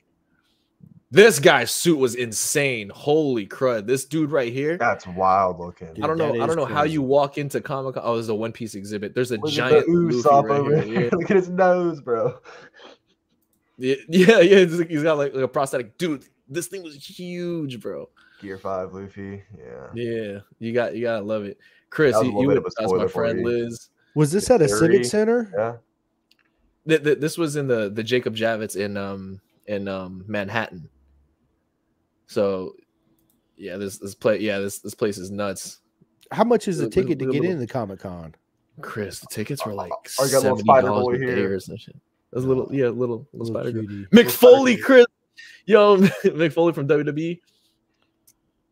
This 1.11 1.39
guy's 1.39 1.71
suit 1.71 1.97
was 1.97 2.13
insane. 2.13 2.89
Holy 2.93 3.47
crud! 3.47 3.87
This 3.87 4.05
dude 4.05 4.29
right 4.31 4.53
here. 4.53 4.77
That's 4.77 5.07
wild 5.07 5.57
looking. 5.59 5.93
Dude, 5.95 6.03
I 6.03 6.07
don't 6.07 6.19
know. 6.19 6.39
I 6.39 6.45
don't 6.45 6.55
know 6.55 6.65
how 6.65 6.83
you 6.83 7.01
walk 7.01 7.39
into 7.39 7.61
Comic 7.61 7.95
Con. 7.95 8.03
Oh, 8.05 8.13
there's 8.13 8.29
a 8.29 8.35
One 8.35 8.51
Piece 8.51 8.75
exhibit. 8.75 9.15
There's 9.15 9.31
a 9.31 9.37
Look 9.37 9.49
giant 9.51 9.87
the 9.87 9.91
Usopp 9.91 10.43
right 10.43 10.59
over 10.59 10.75
here. 10.81 10.83
here. 10.83 11.01
Yeah. 11.05 11.09
Look 11.13 11.31
at 11.31 11.37
his 11.37 11.49
nose, 11.49 11.99
bro. 11.99 12.37
Yeah, 13.79 13.95
yeah, 14.09 14.39
yeah. 14.39 14.57
it's 14.57 14.75
like- 14.75 14.89
He's 14.89 15.01
got 15.01 15.17
like, 15.17 15.33
like 15.33 15.43
a 15.43 15.47
prosthetic. 15.47 15.97
Dude, 15.97 16.25
this 16.47 16.67
thing 16.67 16.83
was 16.83 16.95
huge, 16.95 17.79
bro. 17.79 18.07
Gear 18.41 18.59
five, 18.59 18.93
Luffy. 18.93 19.41
Yeah. 19.57 19.87
Yeah, 19.95 20.39
you 20.59 20.73
got 20.73 20.95
you 20.95 21.01
gotta 21.01 21.23
love 21.25 21.43
it. 21.43 21.57
Chris, 21.89 22.13
That 22.13 22.19
was 22.19 22.27
you, 22.27 22.41
you 22.41 22.47
would 22.49 22.57
of 22.57 22.65
a 22.65 22.69
that's 22.77 22.91
my 22.93 23.07
friend 23.07 23.39
you. 23.39 23.45
Liz. 23.47 23.89
Was 24.13 24.31
this 24.31 24.49
at 24.51 24.61
a 24.61 24.69
civic 24.69 25.05
center? 25.05 25.51
Yeah. 25.57 25.75
Th- 26.89 27.03
th- 27.03 27.19
this 27.19 27.37
was 27.37 27.55
in 27.55 27.67
the 27.67 27.89
the 27.89 28.03
Jacob 28.03 28.35
Javits 28.35 28.75
in 28.75 28.97
um 28.97 29.39
in 29.67 29.87
um 29.87 30.23
Manhattan. 30.27 30.89
So, 32.27 32.75
yeah, 33.57 33.77
this 33.77 33.97
this 33.97 34.15
play 34.15 34.39
yeah 34.39 34.59
this 34.59 34.79
this 34.79 34.93
place 34.95 35.17
is 35.17 35.31
nuts. 35.31 35.79
How 36.31 36.43
much 36.43 36.67
is 36.67 36.77
the 36.77 36.85
Look- 36.85 36.95
look- 36.95 37.05
ticket 37.07 37.19
to 37.19 37.25
get 37.25 37.33
little- 37.41 37.51
in 37.51 37.59
the 37.59 37.67
Comic 37.67 37.99
Con? 37.99 38.35
Chris, 38.81 39.19
the 39.19 39.27
tickets 39.27 39.65
were 39.65 39.73
like 39.73 39.91
Oh, 40.19 40.25
you 40.25 40.31
got 40.31 40.41
seventy 40.41 40.61
spider 40.61 40.87
dollars 40.87 41.03
boy 41.05 41.13
a 41.15 41.17
day 41.27 41.35
here. 41.35 41.55
or 41.55 41.59
some 41.59 41.75
shit. 41.77 41.95
That's 42.31 42.45
a 42.45 42.47
little 42.47 42.69
yeah 42.73 42.87
little 42.89 43.27
little 43.33 43.47
spider. 43.47 43.71
girl. 43.71 43.81
cutie. 43.81 44.05
Mick 44.05 44.11
Little 44.13 44.31
Foley, 44.31 44.73
spider 44.73 44.85
Chris, 44.85 45.05
yo, 45.65 45.97
Mick 46.23 46.53
Foley 46.53 46.73
from 46.73 46.87
WWE. 46.87 47.39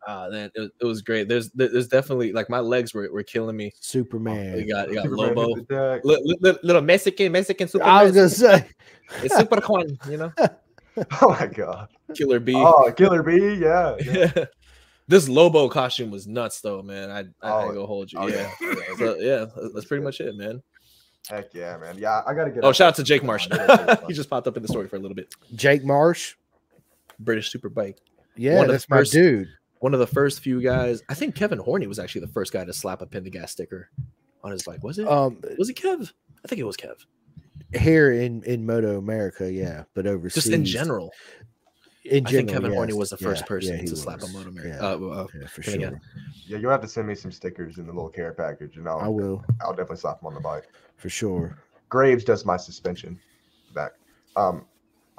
Ah, 0.09 0.29
man, 0.31 0.49
it, 0.55 0.59
was- 0.61 0.71
it 0.81 0.85
was 0.85 1.01
great. 1.01 1.27
There's 1.27 1.51
there's 1.51 1.89
definitely 1.89 2.31
like 2.31 2.49
my 2.49 2.59
legs 2.61 2.93
were, 2.93 3.11
were 3.11 3.23
killing 3.23 3.57
me. 3.57 3.73
Superman. 3.79 4.57
You 4.57 4.67
got 4.73 4.87
you 4.87 4.95
got 4.95 5.03
Superman 5.03 5.35
Lobo, 5.35 5.55
the 5.55 5.61
deck. 5.63 6.05
Li- 6.05 6.21
li- 6.23 6.37
li- 6.41 6.59
little 6.63 6.81
Mexican 6.81 7.31
Mexican 7.33 7.67
Superman. 7.67 7.93
I 7.93 8.03
was 8.05 8.13
gonna 8.13 8.29
say, 8.29 8.67
it's 9.23 9.35
Super 9.37 9.59
Juan, 9.61 9.97
you 10.09 10.17
know, 10.17 10.31
Oh 11.21 11.29
my 11.37 11.45
god. 11.47 11.89
Killer 12.15 12.39
B. 12.39 12.53
Oh, 12.55 12.91
Killer 12.95 13.21
B. 13.21 13.55
Yeah. 13.55 13.95
yeah. 14.03 14.31
Yeah. 14.35 14.45
This 15.09 15.29
Lobo 15.29 15.69
costume 15.69 16.11
was 16.11 16.27
nuts, 16.27 16.59
though, 16.59 16.81
man. 16.81 17.09
I 17.09 17.19
I, 17.19 17.21
I 17.21 17.51
Oh, 17.51 17.65
ain't 17.67 17.73
gonna 17.75 17.85
hold 17.85 18.11
you. 18.11 18.19
oh, 18.19 18.27
yeah. 18.27 18.51
yeah. 18.59 18.73
So, 18.97 19.15
yeah, 19.15 19.35
that's- 19.45 19.71
that's 19.73 19.85
pretty 19.85 20.03
much 20.03 20.19
it, 20.19 20.35
man. 20.35 20.61
Heck 21.29 21.53
yeah, 21.53 21.77
man. 21.77 21.97
Yeah, 21.97 22.23
I 22.27 22.33
gotta 22.33 22.51
get. 22.51 22.63
Oh, 22.65 22.73
shout 22.73 22.89
out 22.89 22.95
to 22.95 23.03
Jake 23.03 23.23
Marsh. 23.23 23.47
I 23.49 23.55
gotta 23.57 23.85
get 23.85 24.03
he 24.07 24.13
just 24.13 24.29
popped 24.29 24.47
up 24.47 24.57
in 24.57 24.63
the 24.63 24.67
story 24.67 24.87
for 24.89 24.97
a 24.97 24.99
little 24.99 25.15
bit. 25.15 25.33
Jake 25.55 25.85
Marsh. 25.85 26.35
British 27.19 27.53
Superbike. 27.53 27.97
Yeah, 28.35 28.55
One 28.55 28.61
of 28.63 28.67
the 28.67 28.73
that's 28.73 28.89
my 28.89 28.97
first- 28.97 29.13
dude. 29.13 29.47
One 29.79 29.93
of 29.93 29.99
the 29.99 30.07
first 30.07 30.39
few 30.39 30.61
guys. 30.61 31.03
I 31.09 31.13
think 31.13 31.35
Kevin 31.35 31.59
Horney 31.59 31.87
was 31.87 31.99
actually 31.99 32.21
the 32.21 32.27
first 32.33 32.51
guy 32.51 32.65
to 32.65 32.73
slap 32.73 33.01
a 33.01 33.05
pin 33.05 33.23
to 33.23 33.29
gas 33.29 33.51
sticker 33.51 33.89
on 34.43 34.51
his 34.51 34.63
bike. 34.63 34.83
Was 34.83 34.97
it? 34.99 35.07
Um, 35.07 35.39
was 35.57 35.69
it 35.69 35.75
Kev? 35.75 36.11
I 36.43 36.47
think 36.47 36.59
it 36.59 36.63
was 36.65 36.77
Kev. 36.77 37.05
here 37.79 38.11
in 38.13 38.43
in 38.43 38.65
Moto 38.65 38.97
America, 38.97 39.51
yeah, 39.51 39.83
but 39.93 40.07
overseas, 40.07 40.43
Just 40.45 40.53
in 40.53 40.65
general. 40.65 41.11
in 42.05 42.25
I 42.25 42.29
think 42.31 42.47
general, 42.49 42.53
Kevin 42.53 42.73
Horney 42.73 42.93
was 42.93 43.09
the 43.09 43.17
first 43.17 43.41
Yeah, 43.41 43.47
person 43.47 43.75
yeah, 43.75 43.81
he 43.81 43.87
to 43.87 43.95
slap 43.95 44.21
a. 44.23 44.27
Moto 44.29 44.49
America. 44.49 44.77
Yeah, 44.81 44.87
Uh, 44.87 45.09
uh, 45.23 45.27
yeah, 45.41 45.47
for 45.47 45.61
sure. 45.61 45.73
I 45.73 45.77
get- 45.77 45.93
Yeah, 46.47 46.57
you'll 46.59 46.71
have 46.71 46.81
to 46.81 46.87
send 46.87 47.07
me 47.07 47.15
some 47.15 47.31
stickers 47.31 47.77
in 47.77 47.85
the 47.85 47.91
little 47.93 48.09
care 48.09 48.31
package, 48.33 48.77
and 48.77 48.87
I'll 48.87 48.99
I 48.99 49.07
will 49.09 49.43
I'll 49.61 49.71
definitely 49.73 49.97
slap 49.97 50.19
them 50.21 50.27
on 50.27 50.33
the 50.33 50.39
bike. 50.39 50.69
for 50.95 51.09
sure. 51.09 51.57
Graves 51.89 52.23
does 52.23 52.45
my 52.45 52.57
suspension 52.57 53.19
back. 53.75 53.91
Um, 54.35 54.65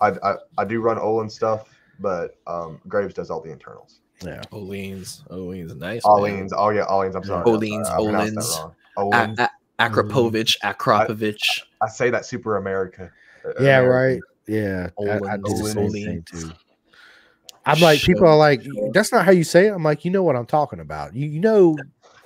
I 0.00 0.08
I, 0.22 0.34
I 0.58 0.64
do 0.64 0.80
run 0.80 0.98
Olin 0.98 1.28
stuff, 1.28 1.68
but 2.00 2.36
um, 2.46 2.80
Graves 2.88 3.14
does 3.14 3.30
all 3.30 3.40
the 3.42 3.50
internals. 3.52 4.00
Yeah, 4.22 4.40
Öhlins. 4.52 5.22
Öhlins. 5.28 5.76
Nice. 5.76 6.02
man. 6.04 6.16
Öhlins. 6.16 6.50
Oh 6.56 6.70
yeah, 6.70 6.86
Öhlins. 6.86 7.14
I'm 7.14 7.24
sorry. 7.24 7.40
I'm 7.40 7.46
Öhlins, 7.46 7.84
sorry, 7.86 8.02
I 8.08 8.10
pronounced 8.10 8.34
that 8.34 8.42
Olins. 8.96 9.14
wrong. 9.36 9.36
A- 9.38 9.42
A- 9.42 9.88
Akrapovich. 9.90 10.56
Akrapovich. 10.64 11.62
I 11.80 11.88
say 11.88 12.10
that 12.10 12.26
super 12.26 12.56
America. 12.56 13.10
uh, 13.44 13.50
yeah, 13.62 13.78
American. 13.78 13.90
right. 13.90 14.20
Yeah, 14.48 14.88
I, 14.98 15.02
I 15.02 15.16
Olin, 15.18 15.42
do 15.42 15.56
the 15.62 15.68
same 15.68 15.78
Olin. 15.78 15.92
thing 15.92 16.24
too. 16.30 16.50
I'm 17.66 17.80
like, 17.80 18.00
people 18.00 18.26
are 18.26 18.36
like, 18.36 18.62
that's 18.92 19.12
not 19.12 19.24
how 19.26 19.30
you 19.30 19.44
say 19.44 19.66
it. 19.66 19.72
I'm 19.74 19.82
like, 19.82 20.04
you 20.04 20.10
know 20.10 20.22
what 20.22 20.36
I'm 20.36 20.46
talking 20.46 20.80
about. 20.80 21.14
You, 21.14 21.28
you 21.28 21.38
know, 21.40 21.76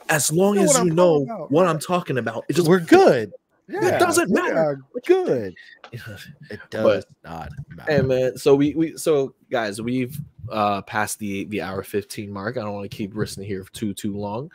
As 0.09 0.31
long 0.32 0.55
know 0.55 0.62
as 0.62 0.74
you 0.74 0.81
I'm 0.82 0.89
know 0.90 1.23
about, 1.24 1.51
what. 1.51 1.66
I'm 1.66 1.81
talking 1.81 2.16
about, 2.16 2.44
it 2.48 2.52
just 2.55 2.69
we're 2.69 2.78
good. 2.78 3.32
Yeah, 3.69 3.98
doesn't 3.98 4.31
we 4.31 4.40
matter. 4.40 4.56
are 4.56 4.78
good. 5.05 5.55
It 5.93 6.60
does 6.70 7.05
not 7.24 7.51
matter. 7.69 7.93
Hey 7.93 8.02
man, 8.02 8.36
so 8.36 8.55
we 8.55 8.74
we 8.74 8.97
so 8.97 9.35
guys, 9.51 9.81
we've 9.81 10.19
uh 10.51 10.82
passed 10.82 11.19
the 11.19 11.44
the 11.44 11.62
hour 11.62 11.82
15 11.82 12.31
mark. 12.31 12.56
I 12.56 12.62
don't 12.62 12.74
want 12.74 12.90
to 12.90 12.97
keep 12.97 13.14
Wristin 13.14 13.44
here 13.44 13.64
for 13.64 13.73
too 13.73 13.94
too 13.94 14.16
long. 14.16 14.51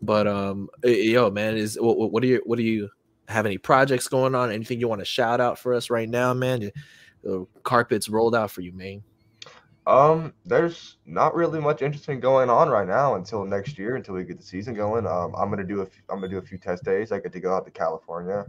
But 0.00 0.26
um 0.26 0.68
yo 0.84 1.30
man, 1.30 1.56
is 1.56 1.78
what, 1.80 1.98
what 1.98 2.12
what 2.12 2.22
do 2.22 2.28
you 2.28 2.42
what 2.44 2.56
do 2.56 2.64
you 2.64 2.90
have 3.28 3.46
any 3.46 3.58
projects 3.58 4.08
going 4.08 4.34
on? 4.34 4.50
Anything 4.50 4.80
you 4.80 4.88
want 4.88 5.00
to 5.00 5.06
shout 5.06 5.40
out 5.40 5.58
for 5.58 5.74
us 5.74 5.90
right 5.90 6.08
now, 6.08 6.34
man? 6.34 6.70
The 7.22 7.46
carpets 7.62 8.08
rolled 8.08 8.34
out 8.34 8.50
for 8.50 8.60
you, 8.60 8.72
man. 8.72 9.02
Um, 9.86 10.32
there's 10.44 10.98
not 11.06 11.34
really 11.34 11.60
much 11.60 11.82
interesting 11.82 12.20
going 12.20 12.48
on 12.48 12.68
right 12.68 12.86
now 12.86 13.16
until 13.16 13.44
next 13.44 13.78
year, 13.78 13.96
until 13.96 14.14
we 14.14 14.24
get 14.24 14.38
the 14.38 14.44
season 14.44 14.74
going. 14.74 15.06
Um, 15.06 15.34
I'm 15.36 15.50
gonna 15.50 15.64
do 15.64 15.80
a 15.80 15.84
f- 15.84 16.02
I'm 16.08 16.16
gonna 16.16 16.28
do 16.28 16.38
a 16.38 16.42
few 16.42 16.58
test 16.58 16.84
days. 16.84 17.10
I 17.10 17.18
get 17.18 17.32
to 17.32 17.40
go 17.40 17.54
out 17.54 17.64
to 17.64 17.70
California, 17.72 18.46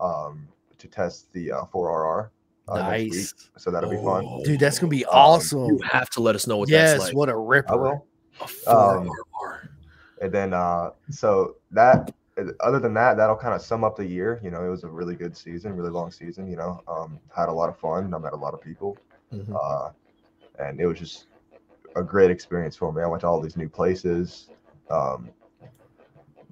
um, 0.00 0.48
to 0.82 0.88
test 0.88 1.32
the 1.32 1.50
uh, 1.52 1.64
4RR. 1.72 2.28
Uh, 2.68 2.78
next 2.90 3.02
week, 3.02 3.12
nice, 3.12 3.34
so 3.56 3.70
that'll 3.70 3.90
be 3.90 3.96
fun. 3.96 4.24
Oh, 4.26 4.44
dude. 4.44 4.60
That's 4.60 4.78
gonna 4.78 4.90
be 4.90 5.04
Um, 5.06 5.10
awesome. 5.14 5.64
You 5.66 5.80
have 5.90 6.08
to 6.10 6.20
let 6.20 6.34
us 6.36 6.46
know 6.46 6.56
what 6.58 6.68
yes, 6.68 6.92
that's 6.92 7.04
like. 7.06 7.16
what 7.16 7.28
a 7.28 7.36
ripper. 7.36 7.76
will. 7.76 8.06
A 8.40 8.44
4RR. 8.46 9.00
Um, 9.02 9.10
And 10.20 10.30
then, 10.32 10.54
uh, 10.54 10.90
so 11.10 11.56
that 11.72 12.12
other 12.60 12.78
than 12.78 12.94
that, 12.94 13.16
that'll 13.16 13.36
kind 13.36 13.54
of 13.54 13.60
sum 13.60 13.82
up 13.84 13.96
the 13.96 14.06
year. 14.06 14.40
You 14.42 14.50
know, 14.52 14.64
it 14.64 14.68
was 14.68 14.84
a 14.84 14.88
really 14.88 15.16
good 15.16 15.36
season, 15.36 15.74
really 15.76 15.90
long 15.90 16.10
season. 16.12 16.46
You 16.48 16.56
know, 16.56 16.80
um, 16.88 17.18
had 17.34 17.48
a 17.48 17.52
lot 17.52 17.68
of 17.68 17.76
fun. 17.76 18.14
I 18.14 18.18
met 18.18 18.32
a 18.32 18.36
lot 18.36 18.54
of 18.54 18.60
people. 18.60 18.96
Mhm. 19.32 19.54
uh, 19.60 19.90
and 20.58 20.80
it 20.80 20.86
was 20.86 20.98
just 20.98 21.26
a 21.96 22.02
great 22.02 22.30
experience 22.30 22.76
for 22.76 22.92
me. 22.92 23.02
I 23.02 23.06
went 23.06 23.22
to 23.22 23.26
all 23.26 23.40
these 23.40 23.56
new 23.56 23.68
places. 23.68 24.48
Um, 24.90 25.30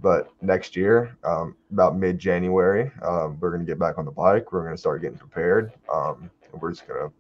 but 0.03 0.31
next 0.41 0.77
year, 0.77 1.17
um, 1.25 1.57
about 1.73 1.97
mid 1.97 2.19
January, 2.19 2.91
um, 3.03 3.39
we're 3.41 3.51
gonna 3.51 3.65
get 3.65 3.79
back 3.79 3.99
on 3.99 4.05
the 4.05 4.11
bike. 4.11 4.53
We're 4.53 4.65
gonna 4.65 4.77
start 4.77 5.03
getting 5.03 5.19
prepared. 5.19 5.73
Um, 5.93 6.31
and 6.53 6.61
we're 6.61 6.71
just 6.71 6.87
gonna 6.87 7.11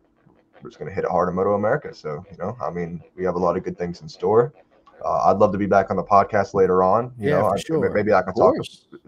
we're 0.62 0.70
just 0.70 0.78
gonna 0.78 0.90
hit 0.92 1.04
it 1.04 1.10
hard 1.10 1.28
in 1.28 1.34
Moto 1.34 1.54
America. 1.54 1.94
So 1.94 2.24
you 2.30 2.36
know, 2.38 2.56
I 2.62 2.70
mean, 2.70 3.02
we 3.16 3.24
have 3.24 3.34
a 3.34 3.38
lot 3.38 3.56
of 3.56 3.64
good 3.64 3.76
things 3.78 4.00
in 4.02 4.08
store. 4.08 4.52
Uh, 5.04 5.24
I'd 5.30 5.38
love 5.38 5.50
to 5.52 5.58
be 5.58 5.66
back 5.66 5.90
on 5.90 5.96
the 5.96 6.04
podcast 6.04 6.52
later 6.52 6.82
on. 6.82 7.12
You 7.18 7.30
Yeah, 7.30 7.36
know, 7.40 7.48
for 7.48 7.54
I- 7.54 7.60
sure. 7.60 7.90
maybe 7.90 8.12
I 8.12 8.22
can 8.22 8.34
talk 8.34 8.54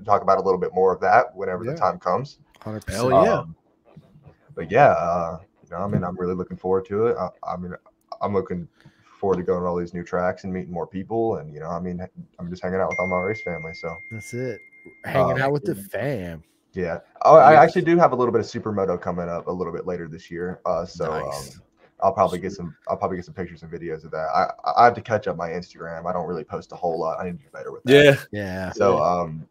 talk 0.05 0.23
about 0.23 0.39
a 0.39 0.43
little 0.43 0.61
bit 0.61 0.73
more 0.75 0.93
of 0.93 1.01
that 1.01 1.35
whenever 1.37 1.65
Yeah. 1.65 1.73
the 1.73 1.77
time 1.79 1.99
comes. 1.99 2.39
Hundred 2.61 2.85
Hell 2.89 3.11
yeah. 3.11 3.33
Um, 3.41 3.57
but 4.55 4.71
yeah, 4.71 4.91
uh, 4.93 5.39
you 5.65 5.71
know, 5.71 5.83
I 5.85 5.87
mean, 5.89 6.05
I'm 6.05 6.17
really 6.17 6.35
looking 6.35 6.57
forward 6.57 6.85
to 6.87 7.07
it. 7.09 7.17
I, 7.19 7.29
I 7.55 7.57
mean, 7.57 7.75
I'm 8.21 8.33
looking 8.35 8.69
forward 9.23 9.37
to 9.37 9.45
going 9.45 9.63
to 9.63 9.69
all 9.69 9.77
these 9.77 9.95
new 9.95 10.03
tracks 10.03 10.43
and 10.43 10.53
meeting 10.53 10.73
more 10.73 10.87
people. 10.87 11.37
And 11.37 11.55
you 11.55 11.61
know, 11.61 11.69
I 11.69 11.79
mean, 11.79 12.05
I'm 12.41 12.51
just 12.51 12.61
hanging 12.61 12.81
out 12.81 12.91
with 12.91 12.99
all 12.99 13.07
my 13.07 13.19
race 13.21 13.41
family. 13.41 13.73
So 13.73 13.97
That's 14.11 14.35
it. 14.35 14.59
Hanging 15.05 15.41
Uh, 15.41 15.47
out 15.47 15.53
with 15.53 15.65
the 15.65 15.77
fam. 15.77 16.43
yeah. 16.73 16.99
Oh, 17.25 17.37
I 17.37 17.53
Yeah. 17.53 17.61
actually 17.63 17.83
do 17.83 17.97
have 17.99 18.11
a 18.13 18.17
little 18.17 18.33
bit 18.33 18.41
of 18.41 18.47
supermoto 18.47 19.01
coming 19.01 19.29
up 19.29 19.47
a 19.47 19.51
little 19.53 19.73
bit 19.73 19.87
later 19.87 20.09
this 20.09 20.29
year. 20.29 20.61
Uh, 20.67 20.85
so 20.85 21.05
Nice. 21.09 21.55
um, 21.57 21.63
I'll 22.03 22.13
probably 22.13 22.41
get 22.41 22.51
some. 22.51 22.75
I'll 22.89 22.97
probably 22.97 23.17
get 23.17 23.27
some 23.27 23.35
pictures 23.35 23.63
and 23.63 23.71
videos 23.71 24.05
of 24.05 24.11
that. 24.11 24.27
I 24.35 24.51
I 24.77 24.85
have 24.87 24.95
to 24.95 25.01
catch 25.01 25.29
up 25.29 25.37
my 25.37 25.51
Instagram. 25.51 26.05
I 26.05 26.13
don't 26.13 26.27
really 26.27 26.43
post 26.43 26.73
a 26.73 26.77
whole 26.77 26.99
lot. 26.99 27.21
I 27.21 27.27
need 27.27 27.39
to 27.39 27.45
do 27.45 27.51
better 27.53 27.71
with 27.71 27.85
that. 27.85 27.93
Yeah. 27.93 28.17
Yeah. 28.33 28.73
So 28.73 28.99
um, 28.99 29.47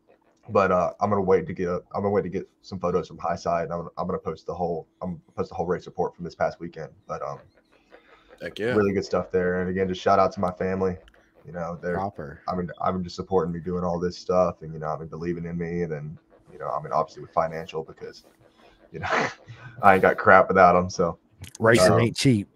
but 0.49 0.69
uh, 0.69 0.91
I'm 0.99 1.09
gonna 1.09 1.21
wait 1.21 1.47
to 1.47 1.53
get. 1.53 1.69
I'm 1.69 2.01
gonna 2.01 2.09
wait 2.09 2.23
to 2.23 2.29
get 2.29 2.49
some 2.61 2.77
photos 2.77 3.07
from 3.07 3.19
High 3.19 3.37
Side. 3.37 3.65
And 3.65 3.73
I'm, 3.73 3.87
I'm 3.97 4.05
gonna 4.05 4.19
post 4.19 4.47
the 4.47 4.53
whole. 4.53 4.85
I'm 5.01 5.11
gonna 5.11 5.21
post 5.37 5.49
the 5.49 5.55
whole 5.55 5.65
race 5.65 5.85
report 5.85 6.13
from 6.13 6.25
this 6.25 6.35
past 6.35 6.59
weekend. 6.59 6.89
But 7.07 7.21
um, 7.21 7.39
Heck 8.41 8.57
yeah. 8.59 8.73
really 8.73 8.93
good 8.93 9.05
stuff 9.05 9.31
there. 9.31 9.61
And 9.61 9.69
again, 9.69 9.87
just 9.87 10.01
shout 10.01 10.19
out 10.19 10.31
to 10.33 10.39
my 10.39 10.51
family. 10.51 10.97
You 11.45 11.53
know, 11.53 11.77
they're. 11.81 11.95
Proper. 11.95 12.41
I 12.47 12.55
mean, 12.55 12.69
I'm 12.81 13.03
just 13.03 13.15
supporting 13.15 13.53
me 13.53 13.59
doing 13.59 13.83
all 13.83 13.99
this 13.99 14.17
stuff, 14.17 14.61
and 14.61 14.73
you 14.73 14.79
know, 14.79 14.87
I 14.87 14.97
mean, 14.97 15.07
believing 15.07 15.45
in 15.45 15.57
me, 15.57 15.83
and 15.83 15.91
then 15.91 16.17
you 16.51 16.59
know, 16.59 16.69
I 16.69 16.81
mean, 16.81 16.91
obviously 16.91 17.21
with 17.23 17.31
financial 17.31 17.83
because, 17.83 18.23
you 18.91 18.99
know, 18.99 19.07
I 19.81 19.93
ain't 19.93 20.01
got 20.01 20.17
crap 20.17 20.47
without 20.47 20.73
them. 20.73 20.89
So 20.89 21.17
Racing 21.59 21.93
Um, 21.93 21.99
ain't 21.99 22.15
cheap. 22.15 22.47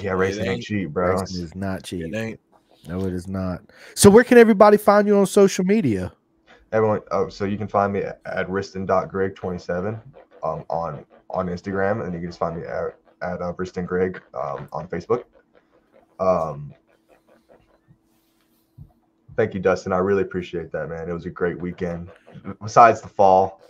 yeah, 0.00 0.12
racing 0.12 0.42
ain't 0.44 0.50
ain't. 0.54 0.62
cheap, 0.62 0.90
bro. 0.90 1.18
Racing 1.18 1.42
is 1.42 1.54
not 1.54 1.82
cheap. 1.82 2.04
It 2.04 2.16
ain't. 2.16 2.40
No, 2.86 3.00
it 3.04 3.12
is 3.12 3.26
not. 3.28 3.60
So 3.94 4.08
where 4.10 4.24
can 4.24 4.38
everybody 4.38 4.76
find 4.76 5.06
you 5.06 5.16
on 5.18 5.26
social 5.26 5.64
media? 5.64 6.12
Everyone, 6.72 7.00
oh, 7.10 7.28
so 7.28 7.44
you 7.44 7.56
can 7.56 7.66
find 7.66 7.92
me 7.92 8.00
at, 8.00 8.20
at 8.26 8.46
riston.grig27 8.48 10.00
um, 10.42 10.64
on 10.70 11.04
on 11.30 11.46
Instagram, 11.48 12.04
and 12.04 12.14
you 12.14 12.20
can 12.20 12.28
just 12.28 12.38
find 12.38 12.56
me 12.56 12.66
at 12.66 12.94
at 13.22 13.42
uh, 13.42 13.52
Greg 13.52 14.22
um, 14.34 14.68
on 14.72 14.88
Facebook. 14.88 15.24
Um, 16.20 16.74
thank 19.36 19.54
you, 19.54 19.60
Dustin. 19.60 19.92
I 19.92 19.98
really 19.98 20.22
appreciate 20.22 20.72
that, 20.72 20.88
man. 20.88 21.08
It 21.08 21.12
was 21.12 21.26
a 21.26 21.30
great 21.30 21.58
weekend. 21.58 22.10
Besides 22.62 23.00
the 23.00 23.08
fall, 23.08 23.60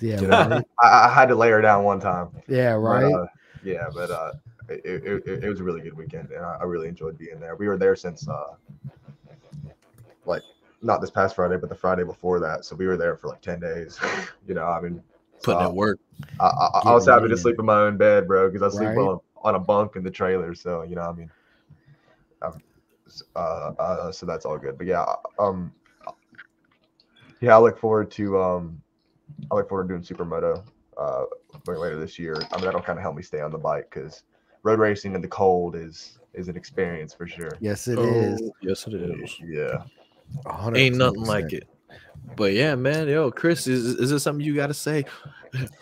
Yeah, 0.00 0.20
you 0.20 0.26
know, 0.26 0.48
right. 0.48 0.64
I, 0.82 1.06
I 1.06 1.14
had 1.14 1.28
to 1.28 1.34
lay 1.34 1.50
her 1.50 1.60
down 1.60 1.84
one 1.84 2.00
time. 2.00 2.28
Yeah, 2.48 2.74
but, 2.74 2.80
right. 2.80 3.12
uh, 3.12 3.26
yeah, 3.62 3.88
but 3.92 4.10
uh, 4.10 4.32
it, 4.68 5.04
it, 5.04 5.44
it, 5.44 5.48
was 5.48 5.60
a 5.60 5.64
really 5.64 5.80
good 5.80 5.96
weekend, 5.96 6.30
and 6.30 6.44
I, 6.44 6.58
I 6.60 6.64
really 6.64 6.88
enjoyed 6.88 7.18
being 7.18 7.40
there. 7.40 7.56
We 7.56 7.68
were 7.68 7.76
there 7.76 7.96
since 7.96 8.28
uh, 8.28 8.54
like 10.24 10.42
not 10.82 11.00
this 11.00 11.10
past 11.10 11.34
Friday, 11.34 11.56
but 11.56 11.68
the 11.68 11.74
Friday 11.74 12.04
before 12.04 12.38
that. 12.40 12.64
So 12.64 12.76
we 12.76 12.86
were 12.86 12.96
there 12.96 13.16
for 13.16 13.28
like 13.28 13.40
ten 13.40 13.60
days. 13.60 13.98
you 14.46 14.54
know, 14.54 14.66
I 14.66 14.80
mean, 14.80 15.02
Putting 15.42 15.62
I, 15.62 15.66
in 15.66 15.74
work. 15.74 15.98
I, 16.40 16.46
I, 16.46 16.82
I 16.86 16.92
was 16.92 17.04
Getting 17.06 17.20
happy 17.20 17.34
to 17.34 17.36
sleep 17.40 17.56
in 17.58 17.64
my 17.64 17.82
own 17.82 17.96
bed, 17.96 18.26
bro, 18.26 18.50
because 18.50 18.62
I 18.62 18.76
sleep 18.76 18.88
Right. 18.90 18.98
on, 18.98 19.20
on 19.42 19.54
a 19.54 19.58
bunk 19.58 19.96
in 19.96 20.02
the 20.02 20.10
trailer. 20.10 20.54
So 20.54 20.82
you 20.82 20.96
know, 20.96 21.02
I 21.02 21.12
mean, 21.12 21.30
um, 22.42 22.62
uh, 23.36 23.72
uh, 23.78 24.12
so 24.12 24.26
that's 24.26 24.44
all 24.44 24.58
good. 24.58 24.78
But 24.78 24.86
yeah, 24.86 25.04
um, 25.38 25.72
yeah, 27.40 27.56
I 27.56 27.58
look 27.58 27.78
forward 27.78 28.10
to 28.12 28.38
um, 28.40 28.80
I 29.50 29.54
look 29.56 29.68
forward 29.68 29.88
to 29.88 29.94
doing 29.94 30.02
supermoto 30.02 30.62
uh 30.96 31.24
later 31.66 31.98
this 31.98 32.18
year. 32.18 32.34
I 32.52 32.56
mean, 32.56 32.64
that'll 32.64 32.80
kind 32.80 32.98
of 32.98 33.02
help 33.02 33.16
me 33.16 33.22
stay 33.22 33.40
on 33.40 33.52
the 33.52 33.58
bike 33.58 33.88
because 33.90 34.24
road 34.62 34.78
racing 34.80 35.14
in 35.14 35.20
the 35.20 35.28
cold 35.28 35.76
is 35.76 36.18
is 36.34 36.48
an 36.48 36.56
experience 36.56 37.14
for 37.14 37.26
sure. 37.26 37.58
yes, 37.60 37.88
it 37.88 37.98
is. 38.00 38.40
Oh, 38.40 38.52
Yes, 38.62 38.86
it 38.86 38.94
is. 38.94 39.36
Yeah. 39.40 39.84
110%. 40.46 40.76
Ain't 40.76 40.96
nothing 40.96 41.24
like 41.24 41.52
it. 41.52 41.68
But 42.36 42.52
yeah, 42.52 42.74
man, 42.74 43.08
yo, 43.08 43.30
Chris, 43.30 43.66
is 43.66 43.84
is 43.84 44.10
there 44.10 44.18
something 44.18 44.44
you 44.44 44.54
got 44.54 44.68
to 44.68 44.74
say? 44.74 45.04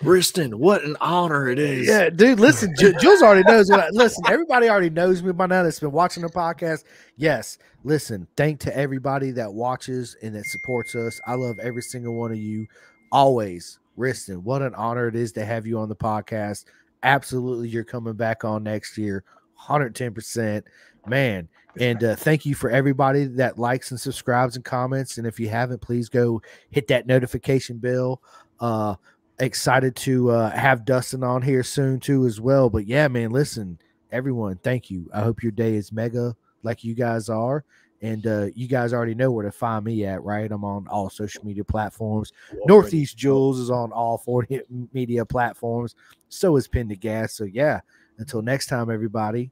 Wristin, 0.02 0.54
what 0.54 0.84
an 0.84 0.96
honor 1.00 1.48
it 1.48 1.58
is. 1.58 1.88
Yeah, 1.88 2.08
dude. 2.08 2.38
Listen, 2.38 2.74
Ju- 2.78 2.94
Jules 3.00 3.22
already 3.22 3.42
knows 3.44 3.70
what. 3.70 3.80
I, 3.80 3.88
listen, 3.90 4.24
everybody 4.28 4.68
already 4.68 4.90
knows 4.90 5.22
me 5.22 5.32
by 5.32 5.46
now. 5.46 5.62
That's 5.62 5.80
been 5.80 5.92
watching 5.92 6.22
the 6.22 6.28
podcast. 6.28 6.84
Yes, 7.16 7.58
listen. 7.84 8.26
Thank 8.36 8.60
to 8.60 8.76
everybody 8.76 9.32
that 9.32 9.52
watches 9.52 10.16
and 10.22 10.34
that 10.34 10.44
supports 10.46 10.94
us. 10.94 11.20
I 11.26 11.34
love 11.34 11.58
every 11.58 11.82
single 11.82 12.14
one 12.14 12.30
of 12.30 12.38
you. 12.38 12.66
Always, 13.10 13.78
Wristin. 13.98 14.42
What 14.42 14.62
an 14.62 14.74
honor 14.74 15.08
it 15.08 15.16
is 15.16 15.32
to 15.32 15.44
have 15.44 15.66
you 15.66 15.78
on 15.78 15.88
the 15.88 15.96
podcast. 15.96 16.64
Absolutely, 17.02 17.68
you're 17.68 17.84
coming 17.84 18.14
back 18.14 18.44
on 18.44 18.62
next 18.62 18.96
year. 18.96 19.24
110 19.56 20.14
percent, 20.14 20.64
man. 21.06 21.48
And 21.78 22.02
uh, 22.02 22.16
thank 22.16 22.46
you 22.46 22.54
for 22.54 22.70
everybody 22.70 23.24
that 23.24 23.58
likes 23.58 23.90
and 23.90 24.00
subscribes 24.00 24.56
and 24.56 24.64
comments. 24.64 25.18
And 25.18 25.26
if 25.26 25.38
you 25.38 25.48
haven't, 25.48 25.80
please 25.80 26.08
go 26.08 26.40
hit 26.70 26.88
that 26.88 27.06
notification 27.06 27.78
bell. 27.78 28.22
Uh, 28.60 28.94
excited 29.38 29.94
to 29.96 30.30
uh, 30.30 30.50
have 30.50 30.84
Dustin 30.84 31.22
on 31.22 31.42
here 31.42 31.62
soon 31.62 32.00
too 32.00 32.26
as 32.26 32.40
well. 32.40 32.70
But 32.70 32.86
yeah, 32.86 33.08
man, 33.08 33.30
listen, 33.30 33.78
everyone, 34.10 34.56
thank 34.62 34.90
you. 34.90 35.10
I 35.12 35.20
hope 35.20 35.42
your 35.42 35.52
day 35.52 35.74
is 35.74 35.92
mega 35.92 36.34
like 36.62 36.84
you 36.84 36.94
guys 36.94 37.28
are. 37.28 37.64
And 38.02 38.26
uh, 38.26 38.48
you 38.54 38.68
guys 38.68 38.92
already 38.92 39.14
know 39.14 39.30
where 39.30 39.44
to 39.44 39.50
find 39.50 39.84
me 39.84 40.04
at, 40.04 40.22
right? 40.22 40.50
I'm 40.52 40.64
on 40.64 40.86
all 40.88 41.08
social 41.08 41.44
media 41.44 41.64
platforms. 41.64 42.30
Northeast 42.66 43.16
Jules 43.16 43.58
is 43.58 43.70
on 43.70 43.90
all 43.90 44.18
40 44.18 44.60
media 44.92 45.24
platforms. 45.24 45.94
So 46.28 46.56
is 46.56 46.68
Pin 46.68 46.90
to 46.90 46.96
Gas. 46.96 47.34
So 47.34 47.44
yeah, 47.44 47.80
until 48.18 48.42
next 48.42 48.66
time, 48.66 48.90
everybody. 48.90 49.50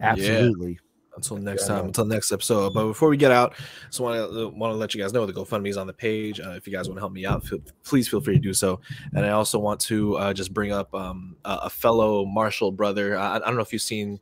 Absolutely. 0.00 0.78
Until 1.18 1.36
next 1.36 1.68
Yeah, 1.68 1.76
time, 1.76 1.86
until 1.86 2.04
next 2.06 2.32
episode. 2.32 2.72
But 2.74 2.86
before 2.86 3.08
we 3.08 3.16
get 3.16 3.30
out, 3.30 3.54
just 3.86 4.00
want 4.00 4.16
to 4.32 4.48
want 4.48 4.72
to 4.72 4.76
let 4.76 4.94
you 4.94 5.00
guys 5.02 5.12
know 5.12 5.26
the 5.26 5.32
GoFundMe 5.32 5.68
is 5.68 5.76
on 5.76 5.86
the 5.86 5.92
page. 5.92 6.40
Uh, 6.40 6.50
if 6.52 6.66
you 6.66 6.72
guys 6.72 6.88
want 6.88 6.96
to 6.96 7.00
help 7.00 7.12
me 7.12 7.26
out, 7.26 7.44
feel, 7.44 7.58
please 7.84 8.08
feel 8.08 8.20
free 8.20 8.34
to 8.34 8.40
do 8.40 8.54
so. 8.54 8.80
And 9.14 9.24
I 9.26 9.30
also 9.30 9.58
want 9.58 9.80
to 9.82 10.16
uh, 10.16 10.32
just 10.32 10.54
bring 10.54 10.72
up 10.72 10.94
um, 10.94 11.36
a, 11.44 11.58
a 11.64 11.70
fellow 11.70 12.24
Marshall 12.24 12.72
brother. 12.72 13.16
I, 13.18 13.36
I 13.36 13.38
don't 13.40 13.56
know 13.56 13.62
if 13.62 13.72
you've 13.72 13.82
seen. 13.82 14.20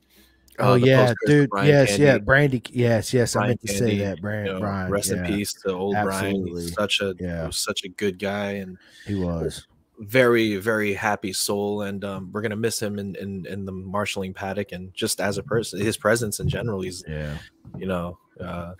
uh, 0.58 0.70
Oh 0.70 0.74
yeah, 0.74 1.12
dude. 1.26 1.50
Yes, 1.62 1.88
Candy. 1.90 2.02
yeah, 2.04 2.18
Brandy. 2.18 2.62
Yes, 2.70 3.12
yes. 3.12 3.36
I 3.36 3.48
meant 3.48 3.60
to 3.60 3.68
say 3.68 3.98
that, 3.98 4.20
Brian. 4.22 4.46
You 4.46 4.52
know, 4.54 4.60
Brian. 4.60 4.90
rest 4.90 5.10
in 5.10 5.24
peace 5.26 5.52
to 5.64 5.72
old 5.74 5.96
Brian. 6.02 6.46
He's 6.46 6.72
such 6.74 7.00
a 7.00 7.14
Yeah. 7.20 7.50
such 7.50 7.84
a 7.84 7.88
good 7.88 8.18
guy 8.18 8.52
and 8.52 8.78
He 9.06 9.14
was. 9.14 9.66
Very 9.98 10.56
very 10.56 10.92
happy 10.94 11.32
soul. 11.32 11.82
And 11.82 12.04
um, 12.04 12.30
we're 12.32 12.42
gonna 12.42 12.56
miss 12.56 12.80
him 12.80 12.98
in, 12.98 13.14
in 13.16 13.46
in 13.46 13.64
the 13.64 13.72
marshalling 13.72 14.34
paddock 14.34 14.72
and 14.72 14.92
just 14.94 15.20
as 15.20 15.38
a 15.38 15.42
person, 15.42 15.80
his 15.80 15.96
presence 15.96 16.40
in 16.40 16.48
general. 16.48 16.80
He's 16.82 17.02
Yeah. 17.08 17.36
you 17.78 17.86
know, 17.86 18.18
uh, 18.40 18.72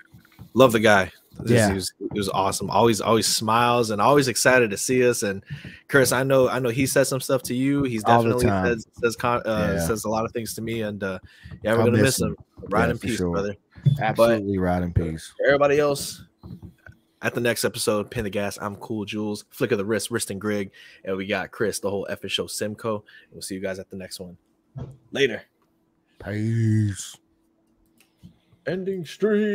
love 0.54 0.72
the 0.72 0.80
guy. 0.80 1.10
This- 1.40 1.50
Yeah. 1.52 1.68
he 1.68 1.74
was, 1.74 1.92
he 2.12 2.18
was 2.18 2.28
awesome. 2.30 2.70
Always, 2.70 3.00
always 3.02 3.26
smiles 3.26 3.90
and 3.90 4.00
always 4.00 4.26
excited 4.28 4.70
to 4.70 4.76
see 4.78 5.06
us. 5.06 5.22
And 5.22 5.42
Chris, 5.88 6.10
I 6.12 6.22
know, 6.22 6.48
I 6.48 6.58
know 6.60 6.70
he 6.70 6.86
said 6.86 7.04
some 7.06 7.20
stuff 7.20 7.42
to 7.44 7.54
you. 7.54 7.82
He's 7.84 8.02
definitely 8.04 8.46
says 8.46 8.86
says 9.02 9.16
con- 9.16 9.42
uh, 9.46 9.74
Yeah. 9.76 9.86
says 9.86 10.04
a 10.04 10.08
lot 10.08 10.24
of 10.24 10.32
things 10.32 10.54
to 10.54 10.62
me. 10.62 10.80
And 10.82 11.02
uh, 11.02 11.18
yeah, 11.62 11.72
we're 11.72 11.80
I'll 11.80 11.84
gonna 11.86 11.98
miss 11.98 12.20
miss 12.20 12.20
him. 12.22 12.36
Ride 12.70 12.84
Yeah, 12.86 12.90
in 12.92 12.98
peace, 12.98 13.16
sure. 13.18 13.30
brother. 13.30 13.54
Absolutely 14.00 14.58
ride 14.58 14.82
in 14.82 14.92
peace. 14.92 15.32
Everybody 15.46 15.78
else. 15.78 16.22
At 17.26 17.34
the 17.34 17.40
next 17.40 17.64
episode, 17.64 18.08
Pin 18.08 18.22
the 18.22 18.30
Gas. 18.30 18.56
I'm 18.62 18.76
Cool 18.76 19.04
Jules, 19.04 19.46
Flick 19.50 19.72
of 19.72 19.78
the 19.78 19.84
Wrist, 19.84 20.10
Wristin 20.10 20.38
Grigg, 20.38 20.70
and 21.04 21.16
we 21.16 21.26
got 21.26 21.50
Chris, 21.50 21.80
the 21.80 21.90
whole 21.90 22.06
effing 22.08 22.30
show, 22.30 22.46
Simcoe. 22.46 23.02
We'll 23.32 23.42
see 23.42 23.56
you 23.56 23.60
guys 23.60 23.80
at 23.80 23.90
the 23.90 23.96
next 23.96 24.20
one. 24.20 24.36
Later. 25.10 25.42
Peace. 26.24 27.16
Ending 28.68 29.04
stream. 29.04 29.54